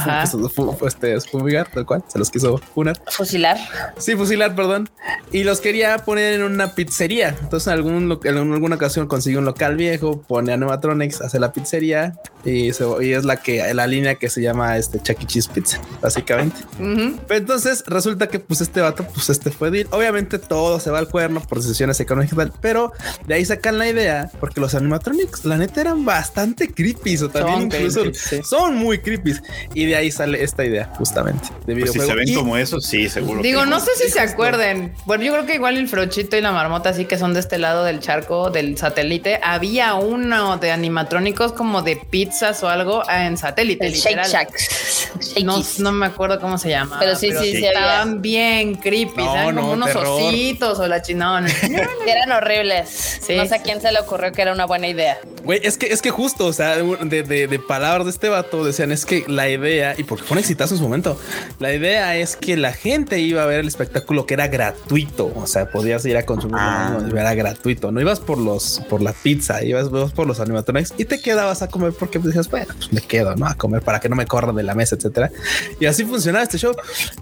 este, 0.86 1.20
fumigar, 1.22 1.70
tal 1.74 1.86
cual. 1.86 2.03
Se 2.08 2.20
los 2.20 2.29
quiso 2.29 2.58
funar. 2.74 3.01
Fusilar. 3.10 3.58
Sí, 3.98 4.15
fusilar, 4.15 4.55
perdón. 4.55 4.89
Y 5.31 5.43
los 5.43 5.62
quería 5.62 5.98
poner 6.00 6.34
en 6.34 6.43
una 6.43 6.74
pizzería. 6.75 7.29
Entonces, 7.41 7.67
en, 7.67 7.74
algún, 7.74 8.20
en 8.24 8.38
alguna 8.53 8.75
ocasión 8.75 9.08
consiguió 9.08 9.39
un 9.39 9.46
local 9.46 9.75
viejo, 9.75 10.22
pone 10.22 10.53
animatronics, 10.53 11.22
hace 11.22 11.39
la 11.39 11.51
pizzería 11.53 12.13
y, 12.43 12.74
se- 12.74 12.86
y 13.01 13.13
es 13.13 13.24
la 13.25 13.38
que 13.38 13.74
la 13.74 13.88
línea 13.88 14.15
que 14.15 14.29
se 14.29 14.41
llama 14.41 14.77
este 14.77 15.01
Chuck 15.01 15.22
E. 15.22 15.25
Cheese 15.25 15.50
Pizza, 15.50 15.79
básicamente. 16.01 16.58
Ujú. 16.79 17.17
Pero 17.27 17.39
entonces 17.39 17.84
resulta 17.88 18.27
que 18.27 18.39
pues 18.39 18.62
este 18.62 18.81
vato, 18.81 19.05
pues 19.13 19.29
este 19.29 19.51
fue 19.51 19.72
deal. 19.72 19.88
Obviamente 19.91 20.39
todo 20.39 20.79
se 20.79 20.89
va 20.91 21.00
al 21.00 21.08
cuerno 21.08 21.41
por 21.41 21.60
decisiones 21.62 22.00
económicas, 22.00 22.50
pero 22.62 22.91
de 23.27 23.36
ahí 23.36 23.46
sacan 23.46 23.77
la 23.77 23.88
idea 23.91 24.29
porque 24.39 24.60
los 24.60 24.74
animatronics, 24.75 25.45
la 25.45 25.57
neta, 25.57 25.81
eran 25.81 26.03
bastante 26.03 26.74
creepy 26.74 27.17
o 27.17 27.29
también 27.29 27.55
Son 27.55 27.63
incluso 27.63 28.01
creepy, 28.01 28.17
sí. 28.17 28.41
son 28.43 28.75
muy 28.75 29.00
creepy. 29.00 29.33
Y 29.74 29.86
de 29.86 29.95
ahí 29.95 30.12
sale 30.12 30.43
esta 30.43 30.65
idea 30.65 30.91
justamente 30.98 31.50
de 31.65 31.75
Pues 31.75 31.91
si 31.91 32.00
se 32.00 32.13
ven 32.13 32.27
Y- 32.27 32.33
como 32.36 32.57
eso, 32.57 32.81
sí, 32.81 33.07
seguro. 33.10 33.41
Digo, 33.41 33.62
que 33.62 33.67
no 33.69 33.79
sé 33.79 33.91
si 33.95 34.10
se 34.10 34.19
acuerden. 34.19 34.93
Bueno, 35.05 35.24
yo 35.24 35.33
creo 35.33 35.45
que 35.45 35.55
igual 35.55 35.77
el 35.77 35.88
Frochito 35.88 36.36
y 36.38 36.41
la 36.41 36.51
Marmota, 36.51 36.93
sí 36.93 37.05
que 37.05 37.17
son 37.17 37.33
de 37.33 37.39
este 37.41 37.57
lado 37.57 37.83
del 37.83 38.00
charco, 38.00 38.50
del 38.50 38.77
satélite. 38.77 39.39
Había 39.43 39.93
uno 39.95 40.57
de 40.57 40.71
animatrónicos 40.71 41.53
como 41.53 41.81
de 41.81 41.95
pizzas 41.98 42.63
o 42.63 42.69
algo 42.69 43.03
en 43.10 43.38
satélite. 43.38 43.86
El 43.88 43.93
Shake 43.93 44.17
literal. 44.17 44.31
Shack. 44.31 45.43
No, 45.43 45.62
no 45.79 45.91
me 45.91 46.05
acuerdo 46.05 46.39
cómo 46.39 46.57
se 46.57 46.69
llama. 46.69 46.98
Pero 47.00 47.15
sí, 47.15 47.29
sí, 47.31 47.51
sí 47.51 47.57
había. 47.57 47.69
Estaban 47.71 48.21
bien 48.21 48.75
creepy. 48.75 49.24
No, 49.24 49.33
eran 49.36 49.55
como 49.55 49.67
no, 49.67 49.74
unos 49.74 49.88
terror. 49.88 50.05
ositos 50.07 50.79
o 50.79 50.88
la 50.88 51.01
chinón. 51.01 51.45
Eran 52.07 52.31
horribles. 52.31 52.89
Sí. 53.21 53.36
No 53.36 53.45
sé 53.45 53.55
a 53.55 53.62
quién 53.62 53.81
se 53.82 53.92
le 53.92 54.00
ocurrió 54.00 54.32
que 54.32 54.42
era 54.42 54.54
una 54.54 54.66
buena 54.66 54.88
idea. 54.88 55.18
Güey, 55.44 55.60
es 55.64 55.78
que 55.78 55.88
es 55.88 56.02
que 56.02 56.12
justo, 56.12 56.46
o 56.46 56.54
sea, 56.54 56.78
de, 56.78 57.24
de, 57.24 57.48
de 57.48 57.60
palabras 57.60 58.06
de 58.06 58.12
este 58.12 58.30
vato 58.30 58.64
decían 58.64 58.92
es 58.92 59.06
que 59.06 59.26
la 59.28 59.50
idea, 59.50 59.96
y 59.98 60.04
porque 60.04 60.24
fue 60.24 60.36
un 60.36 60.40
exitazo 60.40 60.76
en 60.76 60.78
su 60.78 60.84
momento, 60.84 61.20
la 61.60 61.74
idea 61.74 62.16
es 62.16 62.36
que 62.36 62.56
la 62.58 62.74
gente 62.74 63.20
iba 63.20 63.42
a 63.42 63.46
ver 63.48 63.60
el 63.62 63.68
espectáculo 63.68 64.26
que 64.26 64.36
era 64.36 64.48
gratuito. 64.48 65.32
O 65.36 65.48
sea, 65.48 65.66
podías 65.72 66.06
ir 66.06 66.18
a 66.18 66.26
consumir, 66.26 66.58
Ah. 66.60 66.98
no, 67.02 67.18
era 67.20 67.34
gratuito. 67.34 67.92
No 67.92 68.00
ibas 68.02 68.20
por 68.20 68.38
los, 68.38 68.82
por 68.90 69.02
la 69.02 69.14
pizza, 69.14 69.64
ibas, 69.64 69.88
ibas 69.88 70.12
por 70.12 70.28
los 70.28 70.40
animatronics 70.40 70.94
y 70.98 71.06
te 71.06 71.20
quedabas 71.20 71.62
a 71.64 71.68
comer 71.70 71.94
porque 71.98 72.20
decías, 72.20 72.50
bueno, 72.50 72.68
pues 72.78 72.94
me 72.94 73.02
quedo, 73.02 73.36
¿no? 73.36 73.48
A 73.48 73.56
comer 73.56 73.82
para 73.82 74.00
que 74.00 74.10
no 74.10 74.16
me 74.16 74.26
corran 74.28 74.56
de 74.56 74.64
la 74.64 74.76
mesa, 74.76 74.96
etcétera. 74.96 75.32
Y 75.80 75.86
así 75.88 76.06
funcionaba 76.06 76.44
este 76.44 76.58
show. 76.60 76.76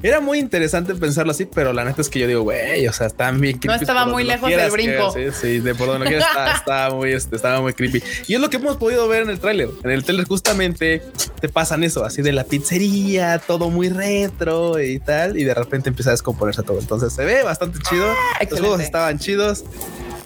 Era 0.04 0.20
muy 0.20 0.40
interesante 0.40 0.94
pensarlo 0.96 1.32
así, 1.32 1.46
pero 1.46 1.72
la 1.74 1.86
neta 1.86 2.02
es 2.02 2.10
que 2.10 2.20
yo 2.20 2.28
digo, 2.28 2.42
güey, 2.42 2.88
o 2.88 2.94
sea, 2.94 3.08
están 3.08 3.40
bien 3.40 3.58
creepy 3.60 3.82
estaba 3.84 4.06
muy 4.06 4.24
lejos 4.24 4.50
del 4.50 4.72
brinco. 4.72 5.14
que- 5.14 5.32
Sí, 5.32 5.38
sí, 5.42 5.60
de 5.60 5.74
por 5.76 5.88
donde 5.88 6.08
quieras, 6.08 6.28
está- 6.30 6.49
estaba 6.56 6.96
muy, 6.96 7.14
este, 7.14 7.36
estaba 7.36 7.62
muy 7.62 7.74
creepy. 7.74 8.04
Y 8.28 8.36
es 8.36 8.42
lo 8.42 8.50
que 8.50 8.58
hemos 8.58 8.78
podido 8.78 9.08
ver 9.08 9.24
en 9.24 9.30
el 9.30 9.40
tráiler. 9.40 9.70
En 9.84 9.92
el 9.92 10.04
tráiler 10.04 10.28
justamente 10.28 11.02
te 11.40 11.50
pasan 11.50 11.84
eso, 11.84 12.04
así 12.06 12.22
de 12.22 12.32
la 12.32 12.44
pizzería, 12.44 13.40
todo 13.40 13.70
muy 13.70 13.90
retro 13.90 14.80
y 14.82 15.00
tal, 15.00 15.38
y 15.38 15.44
de 15.44 15.54
repente 15.54 15.90
empieza 15.90 16.12
a 16.12 16.14
descomponerse 16.14 16.64
todo. 16.64 16.80
Entonces 16.80 17.14
se 17.14 17.26
ve 17.26 17.44
bastante 17.44 17.80
chido. 17.80 18.08
Los 18.08 18.18
excelente. 18.42 18.60
juegos 18.60 18.82
estaban 18.82 19.20
chidos. 19.20 19.64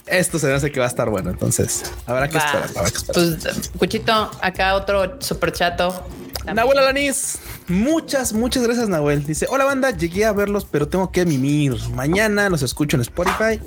Esto 0.05 0.37
se 0.37 0.47
me 0.47 0.53
hace 0.53 0.71
que 0.71 0.79
va 0.79 0.85
a 0.85 0.89
estar 0.89 1.09
bueno. 1.09 1.29
Entonces 1.29 1.83
habrá 2.05 2.27
que 2.27 2.37
esperar. 2.37 2.69
Habrá 2.75 2.91
que 2.91 2.97
esperar. 2.97 3.33
Pues, 3.41 3.71
Cuchito, 3.77 4.31
acá 4.41 4.75
otro 4.75 5.21
super 5.21 5.51
chato. 5.51 6.05
Nahuel 6.51 6.77
Alanis, 6.77 7.39
muchas, 7.67 8.33
muchas 8.33 8.63
gracias, 8.63 8.89
Nahuel. 8.89 9.25
Dice: 9.25 9.47
Hola, 9.49 9.65
banda, 9.65 9.91
llegué 9.91 10.25
a 10.25 10.31
verlos, 10.31 10.65
pero 10.69 10.87
tengo 10.87 11.11
que 11.11 11.25
mimir. 11.25 11.77
Mañana 11.93 12.49
los 12.49 12.61
escucho 12.61 12.97
en 12.97 13.01
Spotify. 13.01 13.59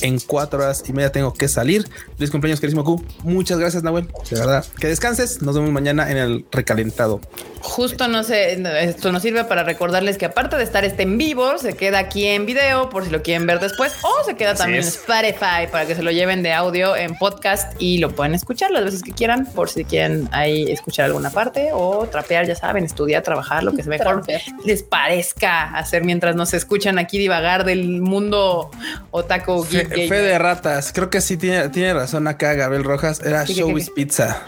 En 0.00 0.18
cuatro 0.18 0.60
horas 0.60 0.82
y 0.86 0.92
media 0.92 1.12
tengo 1.12 1.32
que 1.32 1.46
salir. 1.46 1.88
Feliz 2.16 2.30
cumpleaños, 2.30 2.60
querísimo 2.60 2.82
Q. 2.82 3.04
Muchas 3.22 3.58
gracias, 3.58 3.82
Nahuel. 3.82 4.08
De 4.30 4.38
verdad, 4.38 4.64
que 4.80 4.88
descanses. 4.88 5.42
Nos 5.42 5.54
vemos 5.54 5.70
mañana 5.70 6.10
en 6.10 6.16
el 6.16 6.44
recalentado. 6.50 7.20
Justo 7.60 8.08
no 8.08 8.24
sé, 8.24 8.60
esto 8.82 9.12
nos 9.12 9.22
sirve 9.22 9.44
para 9.44 9.62
recordarles 9.62 10.18
que 10.18 10.26
aparte 10.26 10.56
de 10.56 10.64
estar 10.64 10.84
este 10.84 11.04
en 11.04 11.16
vivo, 11.16 11.58
se 11.58 11.74
queda 11.74 12.00
aquí 12.00 12.26
en 12.26 12.44
video 12.44 12.90
por 12.90 13.04
si 13.04 13.10
lo 13.10 13.22
quieren 13.22 13.46
ver 13.46 13.60
después 13.60 13.94
o 14.02 14.24
se 14.24 14.34
queda 14.34 14.54
también 14.54 14.82
en. 14.82 14.88
Spotify 14.88 15.68
para 15.70 15.86
que 15.86 15.94
se 15.94 16.02
lo 16.02 16.10
lleven 16.10 16.42
de 16.42 16.52
audio 16.52 16.96
en 16.96 17.16
podcast 17.16 17.80
y 17.80 17.98
lo 17.98 18.10
pueden 18.10 18.34
escuchar 18.34 18.72
las 18.72 18.84
veces 18.84 19.02
que 19.02 19.12
quieran 19.12 19.46
por 19.46 19.68
si 19.68 19.84
quieren 19.84 20.28
ahí 20.32 20.70
escuchar 20.72 21.06
alguna 21.06 21.30
parte 21.30 21.70
o 21.72 22.06
trapear, 22.06 22.46
ya 22.46 22.56
saben, 22.56 22.84
estudiar, 22.84 23.22
trabajar, 23.22 23.42
lo 23.60 23.72
que 23.72 23.82
se 23.82 23.88
mejor 23.90 24.22
les 24.64 24.82
parezca 24.82 25.76
hacer 25.76 26.04
mientras 26.04 26.36
nos 26.36 26.54
escuchan 26.54 26.98
aquí 26.98 27.18
divagar 27.18 27.64
del 27.64 28.00
mundo 28.00 28.70
otaku 29.10 29.64
Fe, 29.64 29.84
geek 29.84 30.08
fe 30.08 30.14
de 30.20 30.38
ratas. 30.38 30.92
Creo 30.94 31.10
que 31.10 31.20
sí 31.20 31.36
tiene, 31.36 31.68
tiene 31.68 31.92
razón 31.94 32.28
acá 32.28 32.54
Gabriel 32.54 32.84
Rojas. 32.84 33.20
Era 33.20 33.44
¿Qué, 33.44 33.52
qué, 33.54 33.60
Showbiz 33.60 33.86
qué? 33.88 33.92
Pizza. 33.94 34.42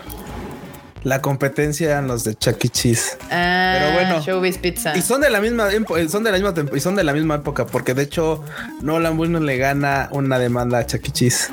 La 1.02 1.20
competencia 1.20 1.90
eran 1.90 2.08
los 2.08 2.24
de 2.24 2.34
Chuck 2.34 2.64
E. 2.64 2.68
Cheese. 2.70 3.18
Ah, 3.30 3.76
Pero 3.78 3.92
bueno. 3.92 4.20
Showbiz 4.22 4.56
Pizza. 4.56 4.96
Y 4.96 5.02
son 5.02 5.20
de 5.20 5.28
la 5.28 5.40
misma 5.42 5.68
empo- 5.70 6.08
son 6.08 6.24
de 6.24 6.32
la 6.32 6.38
misma 6.38 6.54
y 6.74 6.80
son 6.80 6.96
de 6.96 7.04
la 7.04 7.12
misma 7.12 7.34
época, 7.34 7.66
porque 7.66 7.92
de 7.92 8.04
hecho 8.04 8.42
Nolan 8.80 9.18
Bueno 9.18 9.38
le 9.40 9.58
gana 9.58 10.08
una 10.12 10.38
demanda 10.38 10.78
a 10.78 10.86
Chuck 10.86 11.06
E. 11.08 11.10
Cheese 11.12 11.48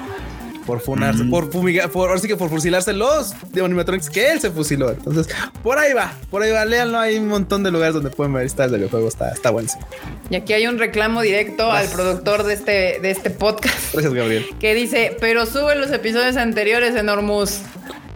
por 0.66 0.80
funarse, 0.80 1.24
por 1.26 1.52
fumigar, 1.52 1.90
por 1.90 2.10
ahora 2.10 2.20
sí 2.20 2.28
que 2.28 2.38
por 2.38 2.50
fusilarse 2.50 2.94
los 2.94 3.34
de 3.52 3.64
animatronics 3.64 4.10
que 4.10 4.32
él 4.32 4.40
se 4.40 4.52
fusiló. 4.52 4.92
Entonces, 4.92 5.28
por 5.64 5.78
ahí 5.78 5.94
va, 5.94 6.14
por 6.30 6.44
ahí 6.44 6.52
va, 6.52 6.66
léanlo, 6.66 7.00
hay 7.00 7.18
un 7.18 7.28
montón 7.28 7.64
de 7.64 7.72
lugares 7.72 7.94
donde 7.94 8.10
pueden 8.10 8.34
ver 8.34 8.46
esta 8.46 8.64
del 8.64 8.78
videojuego, 8.78 9.08
está, 9.08 9.30
está 9.32 9.50
buenísimo. 9.50 9.86
Y 10.30 10.36
aquí 10.36 10.54
hay 10.54 10.68
un 10.68 10.78
reclamo 10.80 11.22
directo 11.22 11.72
al 11.72 11.88
productor 11.88 12.44
de 12.44 12.54
este, 12.54 13.00
de 13.02 13.12
este 13.12 13.30
podcast. 13.30 13.94
Gracias, 13.94 14.14
Gabriel. 14.14 14.46
que 14.60 14.74
dice, 14.74 15.18
pero 15.20 15.46
sube 15.46 15.76
los 15.76 15.92
episodios 15.92 16.38
anteriores 16.38 16.96
en 16.96 17.10
Hormuz. 17.10 17.62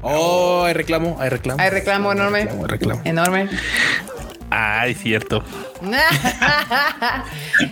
Oh, 0.02 0.64
hay 0.66 0.74
reclamo, 0.74 1.18
hay 1.20 1.30
reclamo. 1.30 1.62
Hay 1.62 1.70
reclamo 1.72 2.12
enorme. 2.12 2.42
Reclamo, 2.42 2.64
hay 2.64 2.70
reclamo. 2.70 3.02
Enorme. 3.06 3.50
Ay, 4.50 4.94
cierto. 4.94 5.44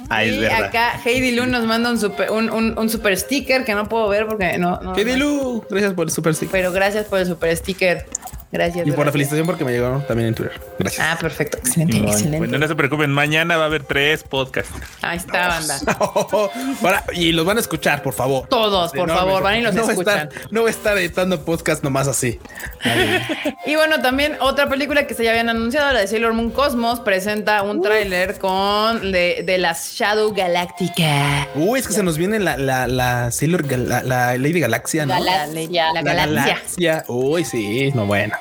Ah, 0.10 0.24
es 0.24 0.34
y 0.34 0.40
verdad. 0.40 0.64
acá 0.66 1.00
Heidi 1.06 1.32
Lu 1.36 1.46
nos 1.46 1.66
manda 1.66 1.90
un 1.90 2.00
super, 2.00 2.32
un, 2.32 2.50
un- 2.50 2.78
un 2.78 2.90
super 2.90 3.18
sticker 3.18 3.66
que 3.66 3.74
no 3.76 3.88
puedo 3.90 4.08
ver 4.08 4.26
porque 4.28 4.58
no. 4.58 4.80
no 4.82 4.96
Heidi 4.96 5.12
no. 5.14 5.18
Lu, 5.18 5.66
gracias 5.70 5.94
por 5.94 6.06
el 6.08 6.12
super 6.12 6.34
stick. 6.36 6.50
Pero 6.52 6.72
gracias 6.72 7.06
por 7.06 7.20
el 7.20 7.26
super 7.28 7.56
sticker. 7.56 8.06
Gracias. 8.54 8.88
Y 8.88 8.92
por 8.92 9.06
la 9.06 9.12
felicitación 9.12 9.46
porque 9.48 9.66
me 9.66 9.72
llegaron 9.72 10.06
también 10.08 10.30
en 10.30 10.36
Twitter. 10.36 10.62
Gracias. 10.80 11.06
Ah, 11.06 11.18
perfecto. 11.20 11.58
Excelente, 11.58 11.98
excelente. 11.98 12.38
Bueno, 12.38 12.58
no 12.60 12.68
se 12.68 12.76
preocupen, 12.76 13.12
mañana 13.12 13.58
va 13.58 13.64
a 13.64 13.66
haber 13.66 13.84
tres 13.84 14.24
podcasts. 14.24 14.72
Ahí 15.02 15.18
está, 15.18 15.48
banda. 15.48 15.80
Para- 16.82 17.04
y 17.14 17.32
los 17.32 17.46
van 17.46 17.58
a 17.58 17.60
escuchar, 17.62 18.04
por 18.04 18.14
favor. 18.14 18.48
Todos, 18.48 18.92
por 18.94 19.08
No, 19.08 19.16
favor, 19.16 19.42
van 19.44 19.58
y 19.58 19.62
los 19.62 19.74
no 19.74 19.90
escuchan. 19.90 20.30
estar- 20.30 20.52
no 20.52 20.62
voy 20.62 20.70
a 20.70 20.72
estar 20.72 20.98
editando 20.98 21.44
podcast 21.44 21.84
nomás 21.84 22.08
así. 22.08 22.40
Y 23.66 23.76
bueno, 23.76 24.02
también 24.02 24.38
otra 24.42 24.68
película 24.70 25.08
que 25.08 25.14
se 25.14 25.24
ya 25.24 25.32
habían 25.32 25.50
anunciado, 25.50 25.92
la 25.94 26.00
de 26.02 26.08
Sailor 26.08 26.34
Moon 26.34 26.52
Cosmos, 26.52 27.00
presenta 27.00 27.62
un 27.64 27.82
tráiler 27.82 28.38
con 28.38 29.12
de, 29.12 29.44
de 29.46 29.58
las 29.58 29.94
Shadow 29.94 30.34
Galactica. 30.34 31.48
Uy, 31.56 31.80
es 31.80 31.88
que 31.88 31.94
se 31.94 32.04
nos 32.04 32.18
viene 32.18 32.40
la, 32.40 32.58
la, 32.58 32.88
la 32.88 33.32
Sailor, 33.32 33.66
Gal- 33.66 33.88
la, 33.88 34.04
la 34.04 34.38
Lady 34.38 34.60
Galaxia, 34.60 35.06
¿no? 35.06 35.14
Gala- 35.14 35.48
La, 35.48 35.62
la 35.72 35.94
La 35.94 36.02
galaxia. 36.02 36.44
Galaxia. 36.44 37.06
Uy, 37.08 37.46
sí, 37.46 37.92
no 37.96 38.06
bueno. 38.06 38.36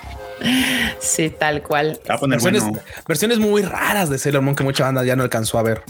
Sí, 0.98 1.31
tal 1.31 1.62
cual. 1.62 2.00
Versiones, 2.07 2.62
bueno. 2.62 2.81
versiones 3.07 3.38
muy 3.38 3.62
raras 3.62 4.09
de 4.11 4.18
Sailor 4.18 4.42
Moon 4.42 4.55
que 4.55 4.64
mucha 4.64 4.85
banda 4.85 5.05
ya 5.05 5.16
no 5.16 5.22
alcanzó 5.22 5.59
a 5.59 5.62
ver. 5.62 5.83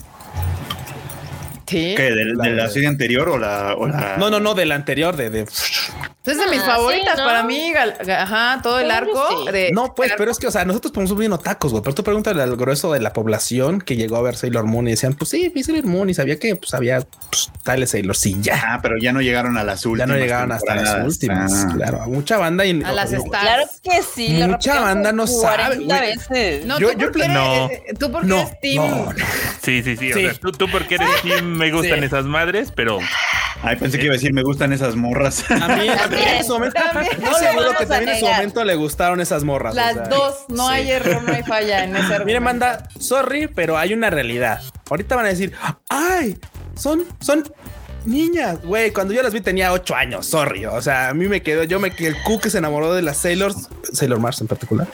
Sí. 1.72 1.94
¿Qué? 1.96 2.10
¿De, 2.12 2.24
de 2.36 2.50
la 2.52 2.68
serie 2.68 2.88
anterior 2.88 3.28
o 3.28 3.38
la, 3.38 3.74
o 3.76 3.86
la- 3.88 4.16
No, 4.18 4.30
no, 4.30 4.38
no, 4.40 4.54
de 4.54 4.66
la 4.66 4.74
anterior, 4.76 5.16
de, 5.16 5.30
de 5.30 5.40
Es 5.40 6.38
de 6.38 6.46
mis 6.50 6.60
Ah, 6.60 6.66
favoritas 6.76 7.14
sí, 7.14 7.20
¿no? 7.20 7.24
para 7.26 7.42
mí. 7.42 7.72
Ajá, 8.16 8.60
todo 8.62 8.78
el 8.78 8.90
arco. 8.90 9.44
sí. 9.46 9.52
De, 9.52 9.70
No, 9.72 9.92
pues, 9.94 10.12
pero 10.16 10.30
es 10.30 10.38
que, 10.38 10.46
o 10.46 10.50
sea, 10.52 10.64
nosotros 10.64 10.92
somos 10.94 11.18
bien 11.18 11.32
otacos, 11.32 11.72
güey. 11.72 11.82
Pero 11.82 11.94
tú 11.94 12.04
pregúntale 12.04 12.42
al 12.42 12.56
grueso 12.56 12.92
de 12.92 13.00
la 13.00 13.12
población 13.12 13.80
que 13.80 13.96
llegó 13.96 14.16
a 14.16 14.22
ver 14.22 14.36
Sailor 14.36 14.64
Moon 14.66 14.86
y 14.86 14.92
decían, 14.92 15.14
pues 15.14 15.30
sí, 15.30 15.50
vi 15.54 15.62
Sailor 15.64 15.84
Moon 15.86 16.10
y 16.10 16.14
sabía 16.14 16.38
que 16.38 16.54
pues 16.54 16.72
había 16.74 17.00
pues, 17.00 17.50
tales 17.64 17.90
Sailor. 17.90 18.14
Sí, 18.16 18.36
ya. 18.40 18.60
Ah, 18.74 18.78
pero 18.82 18.96
ya 18.98 19.12
no 19.12 19.20
llegaron 19.20 19.56
a 19.58 19.64
las 19.64 19.82
Ya 19.82 19.88
últimas. 19.90 20.08
no 20.08 20.16
llegaron 20.16 20.52
hasta 20.52 20.74
las 20.76 21.04
últimas. 21.04 21.52
Ah. 21.52 21.72
Claro, 21.74 21.98
mucha 22.06 22.36
banda 22.38 22.64
y 22.66 22.80
A 22.84 22.92
las 22.92 23.10
no, 23.10 23.18
stars. 23.18 23.42
Claro 23.42 23.64
que 23.82 24.02
sí. 24.02 24.40
Mucha 24.46 24.80
banda 24.80 25.10
no 25.12 25.26
40 25.26 25.94
sabe, 25.94 26.06
veces. 26.16 26.66
No, 26.66 26.78
Yo- 26.78 26.92
tú 26.92 26.98
yo 26.98 27.06
porque 27.12 27.28
no. 27.28 27.66
eres, 27.70 27.98
tú 27.98 28.12
porque 28.12 28.26
no, 28.28 28.40
eres 28.42 28.60
team. 28.60 28.76
no, 28.90 29.06
no. 29.06 29.12
Sí, 29.62 29.80
sí, 29.82 29.96
sí. 29.96 30.12
O 30.12 30.14
sea, 30.16 30.34
tú, 30.34 30.50
tú 30.52 30.66
porque 30.70 30.96
eres 30.96 31.08
team 31.22 31.61
me 31.62 31.70
gustan 31.72 31.98
Sí. 32.00 32.04
esas 32.06 32.24
madres, 32.26 32.72
pero 32.74 32.98
Ay, 33.62 33.76
pensé 33.76 33.98
que 33.98 34.06
iba 34.06 34.12
a 34.14 34.16
decir, 34.16 34.32
me 34.32 34.42
gustan 34.42 34.72
esas 34.72 34.96
morras. 34.96 35.44
A 35.50 35.54
mí, 35.68 35.88
a 35.88 36.06
mí 36.08 36.16
en 36.38 36.44
su 36.44 36.52
momento, 36.54 36.80
También. 36.92 37.16
no 37.22 37.34
seguro 37.34 37.70
que 37.78 37.86
también 37.86 38.08
en 38.16 38.20
su 38.20 38.26
momento 38.26 38.64
le 38.64 38.74
gustaron 38.74 39.20
esas 39.20 39.44
morras. 39.44 39.72
o 39.72 39.76
Las 39.76 39.94
sea, 39.94 40.02
dos, 40.04 40.44
no 40.48 40.66
sí. 40.68 40.74
hay 40.74 40.90
error, 40.90 41.22
no 41.22 41.32
hay 41.32 41.42
falla 41.44 41.84
en 41.84 41.90
ese 41.94 42.02
Miren, 42.02 42.12
argumento. 42.20 42.40
manda, 42.42 42.88
sorry, 42.98 43.46
pero 43.46 43.78
hay 43.78 43.94
una 43.94 44.10
realidad. 44.10 44.60
Ahorita 44.90 45.14
van 45.16 45.26
a 45.26 45.28
decir, 45.28 45.52
ay, 45.88 46.38
son, 46.74 47.04
son 47.20 47.44
niñas, 48.06 48.62
güey. 48.62 48.90
Cuando 48.92 49.14
yo 49.14 49.22
las 49.22 49.32
vi 49.32 49.40
tenía 49.40 49.72
ocho 49.72 49.94
años, 49.94 50.26
sorry. 50.26 50.66
O 50.66 50.80
sea, 50.82 51.08
a 51.08 51.14
mí 51.14 51.28
me 51.28 51.42
quedó, 51.42 51.64
yo 51.64 51.80
me 51.80 51.90
quedé, 51.90 52.08
el 52.08 52.22
Q 52.22 52.40
que 52.40 52.50
se 52.50 52.58
enamoró 52.58 52.94
de 52.94 53.02
las 53.02 53.16
Sailors, 53.18 53.68
Sailor 53.92 54.18
Mars 54.20 54.40
en 54.40 54.46
particular. 54.46 54.86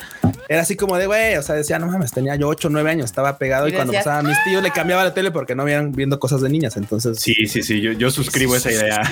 Era 0.48 0.62
así 0.62 0.76
como 0.76 0.96
de, 0.96 1.06
güey, 1.06 1.36
o 1.36 1.42
sea, 1.42 1.54
decía, 1.54 1.78
no 1.78 1.86
mames, 1.86 2.10
tenía 2.12 2.34
yo 2.36 2.48
ocho, 2.48 2.68
nueve 2.70 2.90
años, 2.90 3.04
estaba 3.06 3.36
pegado 3.38 3.68
y, 3.68 3.72
Y 3.72 3.74
cuando 3.74 3.92
decías, 3.92 4.04
pasaba 4.06 4.22
mis 4.22 4.42
tíos 4.44 4.62
le 4.62 4.70
cambiaba 4.70 5.04
la 5.04 5.12
tele 5.12 5.30
porque 5.30 5.54
no 5.54 5.62
habían 5.62 5.92
viendo 5.92 6.18
cosas 6.18 6.40
de 6.40 6.48
niñas. 6.48 6.76
Entonces, 6.76 7.18
Sí, 7.20 7.34
sí, 7.46 7.62
sí, 7.62 7.80
yo, 7.80 7.92
yo 7.92 8.10
suscribo 8.10 8.56
esa 8.56 8.72
idea. 8.72 9.02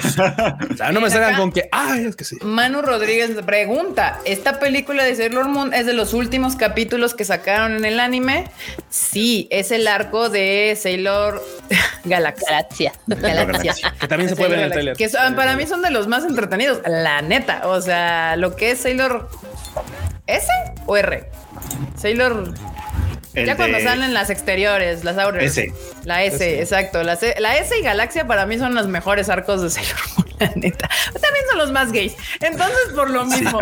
o 0.72 0.76
sea, 0.76 0.92
no 0.92 1.00
me 1.00 1.10
salgan 1.10 1.36
con 1.36 1.52
que, 1.52 1.68
ay, 1.72 2.06
es 2.06 2.16
que 2.16 2.24
sí. 2.24 2.36
Manu 2.42 2.80
Rodríguez 2.82 3.30
pregunta: 3.44 4.18
¿Esta 4.24 4.58
película 4.58 5.04
de 5.04 5.14
Sailor 5.14 5.48
Moon 5.48 5.74
es 5.74 5.84
de 5.86 5.92
los 5.92 6.14
últimos 6.14 6.56
capítulos 6.56 7.14
que 7.14 7.24
sacaron 7.24 7.76
en 7.76 7.84
el 7.84 8.00
anime? 8.00 8.44
Sí, 8.88 9.46
es 9.50 9.70
el 9.70 9.86
arco 9.88 10.30
de 10.30 10.76
Sailor 10.80 11.42
Galaxia. 12.04 12.46
Galaxia. 12.48 12.92
Galaxia. 13.06 13.85
Que 14.00 14.08
también 14.08 14.28
se 14.28 14.36
puede 14.36 14.50
ver 14.50 14.58
en 14.60 14.64
el 14.66 14.72
trailer. 14.72 14.96
Que 14.96 15.08
son- 15.08 15.34
para 15.34 15.54
mí 15.56 15.66
son 15.66 15.82
de 15.82 15.90
los 15.90 16.06
más 16.06 16.24
entretenidos, 16.24 16.80
la 16.86 17.22
neta. 17.22 17.62
O 17.68 17.80
sea, 17.80 18.36
lo 18.36 18.56
que 18.56 18.70
es 18.72 18.80
Sailor 18.80 19.28
S 20.26 20.46
o 20.86 20.96
R. 20.96 21.30
Sailor. 21.96 22.52
El 23.34 23.44
ya 23.46 23.56
cuando 23.56 23.78
salen 23.80 24.14
las 24.14 24.30
exteriores, 24.30 25.04
las 25.04 25.18
Outers. 25.18 25.44
S. 25.44 25.72
La 26.04 26.22
S, 26.24 26.58
exacto. 26.60 27.02
La, 27.02 27.16
C- 27.16 27.34
la 27.38 27.56
S 27.58 27.78
y 27.78 27.82
Galaxia 27.82 28.26
para 28.26 28.46
mí 28.46 28.58
son 28.58 28.74
los 28.74 28.86
mejores 28.88 29.28
arcos 29.28 29.60
de 29.62 29.68
Sailor 29.70 29.94
Moon, 30.16 30.25
la 30.38 30.50
neta. 30.56 30.88
También 31.12 31.44
son 31.50 31.58
los 31.58 31.72
más 31.72 31.92
gays. 31.92 32.14
Entonces, 32.40 32.92
por 32.94 33.10
lo 33.10 33.24
mismo. 33.24 33.60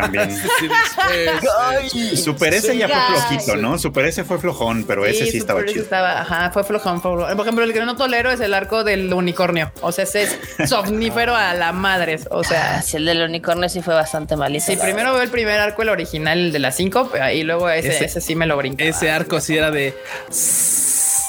Sí, 0.60 0.68
después, 0.68 2.20
Super 2.24 2.54
S 2.54 2.76
ya 2.76 2.88
fue 2.88 3.16
flojito, 3.18 3.56
¿no? 3.56 3.78
Super 3.78 4.06
S 4.06 4.24
fue 4.24 4.38
flojón, 4.38 4.84
pero 4.84 5.04
ese 5.06 5.26
sí 5.26 5.38
estaba 5.38 5.64
chido. 5.64 5.82
estaba- 5.82 6.20
ajá, 6.22 6.50
fue 6.52 6.64
flojón, 6.64 7.00
fue 7.02 7.12
flojón. 7.14 7.37
Por 7.37 7.46
ejemplo, 7.46 7.64
el 7.64 7.72
que 7.72 7.80
no 7.84 7.96
tolero 7.96 8.30
es 8.30 8.40
el 8.40 8.54
arco 8.54 8.84
del 8.84 9.12
unicornio. 9.12 9.72
O 9.80 9.92
sea, 9.92 10.04
ese 10.04 10.22
es 10.24 10.38
somnífero 10.68 11.34
a 11.34 11.54
la 11.54 11.72
madre. 11.72 12.18
O 12.30 12.42
sea, 12.44 12.76
Ah, 12.78 12.82
sí, 12.82 12.96
el 12.96 13.04
del 13.04 13.22
unicornio 13.22 13.68
sí 13.68 13.82
fue 13.82 13.94
bastante 13.94 14.37
malito. 14.37 14.64
Sí, 14.66 14.76
primero 14.76 15.12
veo 15.12 15.22
el 15.22 15.30
primer 15.30 15.60
arco, 15.60 15.82
el 15.82 15.88
original, 15.90 16.38
el 16.38 16.52
de 16.52 16.58
las 16.58 16.76
5, 16.76 17.10
y 17.34 17.42
luego 17.42 17.68
ese, 17.68 17.88
Ese- 17.88 18.04
ese, 18.06 18.20
sí 18.20 18.34
me 18.34 18.46
lo 18.46 18.56
brinqué. 18.56 18.88
ese 18.88 19.10
arco 19.10 19.40
sí 19.40 19.56
era 19.56 19.70
de 19.70 19.94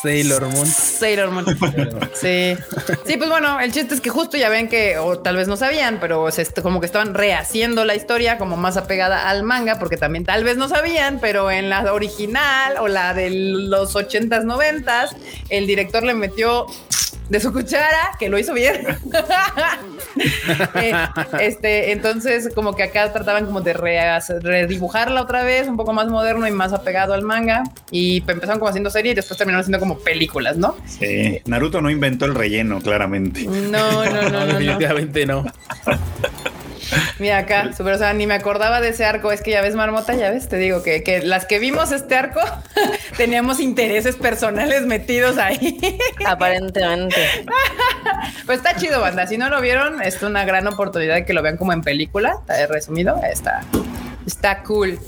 Sailor 0.06 0.48
Moon. 0.50 0.68
Sailor 0.68 1.32
Moon. 1.32 1.46
Sí. 2.14 2.56
Sí, 3.06 3.18
pues 3.18 3.30
bueno, 3.30 3.60
el 3.60 3.72
chiste 3.72 3.96
es 3.96 4.02
que 4.02 4.10
justo 4.10 4.38
ya 4.38 4.50
ven 4.50 4.70
que, 4.70 4.98
o 4.98 5.20
tal 5.20 5.36
vez 5.36 5.48
no 5.48 5.58
sabían, 5.58 6.00
pero 6.00 6.28
como 6.62 6.80
que 6.80 6.86
estaban 6.86 7.14
rehaciendo 7.14 7.86
la 7.86 7.96
historia 7.96 8.38
como 8.38 8.58
más 8.58 8.78
apegada 8.78 9.30
al 9.30 9.44
manga, 9.44 9.80
porque 9.80 9.98
también 9.98 10.26
tal 10.26 10.44
vez 10.44 10.58
no 10.58 10.70
sabían, 10.70 11.20
pero 11.20 11.52
en 11.52 11.70
la 11.70 11.92
original 11.94 12.76
o 12.80 12.88
la 12.88 13.14
de 13.14 13.30
los 13.32 13.96
80s, 13.96 14.44
90s, 14.44 15.16
el 15.50 15.68
director 15.68 16.04
le 16.04 16.14
metió 16.14 16.68
de 17.30 17.40
su 17.40 17.52
cuchara, 17.52 18.12
que 18.20 18.30
lo 18.30 18.38
hizo 18.38 18.54
bien. 18.54 18.86
Eh, 20.76 20.94
este, 21.42 21.92
entonces, 21.92 22.50
como 22.56 22.74
que 22.74 22.84
acá 22.84 23.12
trataban 23.12 23.46
como 23.46 23.60
de 23.60 23.74
redibujarla 23.74 25.22
otra 25.22 25.44
vez, 25.44 25.68
un 25.68 25.76
poco 25.76 25.92
más 25.92 26.08
moderno 26.08 26.48
y 26.48 26.52
más 26.52 26.72
apegado 26.72 27.14
al 27.14 27.22
manga. 27.22 27.64
Y 27.92 28.20
empezaron 28.20 28.60
como 28.60 28.70
haciendo 28.70 28.90
serie 28.90 29.12
y 29.12 29.16
después 29.16 29.38
terminaron 29.38 29.62
haciendo 29.62 29.80
como 29.80 30.00
películas, 30.00 30.56
¿no? 30.56 30.78
Sí, 30.86 31.42
Naruto 31.46 31.82
no 31.82 31.90
inventó 31.90 32.26
el 32.26 32.36
relleno, 32.36 32.80
claramente. 32.80 33.44
No, 33.44 34.06
no, 34.06 34.06
no, 34.06 34.30
no, 34.30 34.30
no. 34.30 34.46
definitivamente 34.46 35.26
no. 35.26 35.46
Mira 37.20 37.40
acá, 37.40 37.74
super, 37.74 37.94
o 37.94 37.98
sea, 37.98 38.14
ni 38.14 38.28
me 38.28 38.34
acordaba 38.34 38.82
de 38.82 38.90
ese 38.90 39.06
arco. 39.06 39.32
Es 39.32 39.42
que 39.42 39.52
ya 39.52 39.62
ves, 39.62 39.76
Marmota, 39.76 40.16
ya 40.16 40.30
ves, 40.30 40.48
te 40.48 40.58
digo 40.58 40.84
que, 40.84 41.04
que 41.04 41.22
las 41.22 41.46
que 41.46 41.60
vimos 41.60 41.92
este 41.92 42.16
arco 42.16 42.42
teníamos 43.18 43.60
intereses 43.60 44.16
personales 44.16 44.86
metidos 44.86 45.38
ahí. 45.38 45.80
Aparentemente. 46.26 47.46
pues 48.46 48.60
está 48.60 48.76
chido, 48.76 49.02
banda. 49.02 49.28
Si 49.28 49.38
no 49.38 49.50
lo 49.50 49.62
vieron, 49.62 50.02
es 50.02 50.22
una 50.22 50.46
gran 50.46 50.68
oportunidad 50.68 51.16
de 51.16 51.26
que 51.26 51.34
lo 51.34 51.42
vean 51.42 51.58
como 51.58 51.74
en 51.74 51.82
película. 51.82 52.38
Está 52.40 52.68
resumido, 52.68 53.20
está, 53.24 53.64
está 54.26 54.64
cool. 54.64 55.00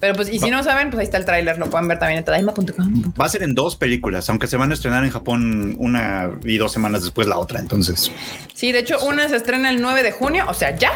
Pero 0.00 0.14
pues, 0.14 0.28
y 0.28 0.38
si 0.38 0.50
no 0.50 0.62
saben, 0.62 0.90
pues 0.90 1.00
ahí 1.00 1.04
está 1.06 1.16
el 1.16 1.24
tráiler. 1.24 1.58
Lo 1.58 1.70
pueden 1.70 1.88
ver 1.88 1.98
también 1.98 2.18
en 2.18 2.24
tadaima.com. 2.24 3.12
Va 3.18 3.24
a 3.24 3.28
ser 3.28 3.42
en 3.42 3.54
dos 3.54 3.76
películas, 3.76 4.28
aunque 4.28 4.46
se 4.46 4.56
van 4.56 4.70
a 4.70 4.74
estrenar 4.74 5.04
en 5.04 5.10
Japón 5.10 5.74
una 5.78 6.30
y 6.44 6.58
dos 6.58 6.72
semanas 6.72 7.02
después 7.02 7.26
la 7.26 7.38
otra. 7.38 7.60
Entonces, 7.60 8.10
Sí, 8.54 8.72
de 8.72 8.78
hecho, 8.80 8.98
una 9.04 9.28
se 9.28 9.36
estrena 9.36 9.68
el 9.68 9.82
9 9.82 10.02
de 10.02 10.12
junio, 10.12 10.44
o 10.48 10.54
sea, 10.54 10.74
ya. 10.74 10.90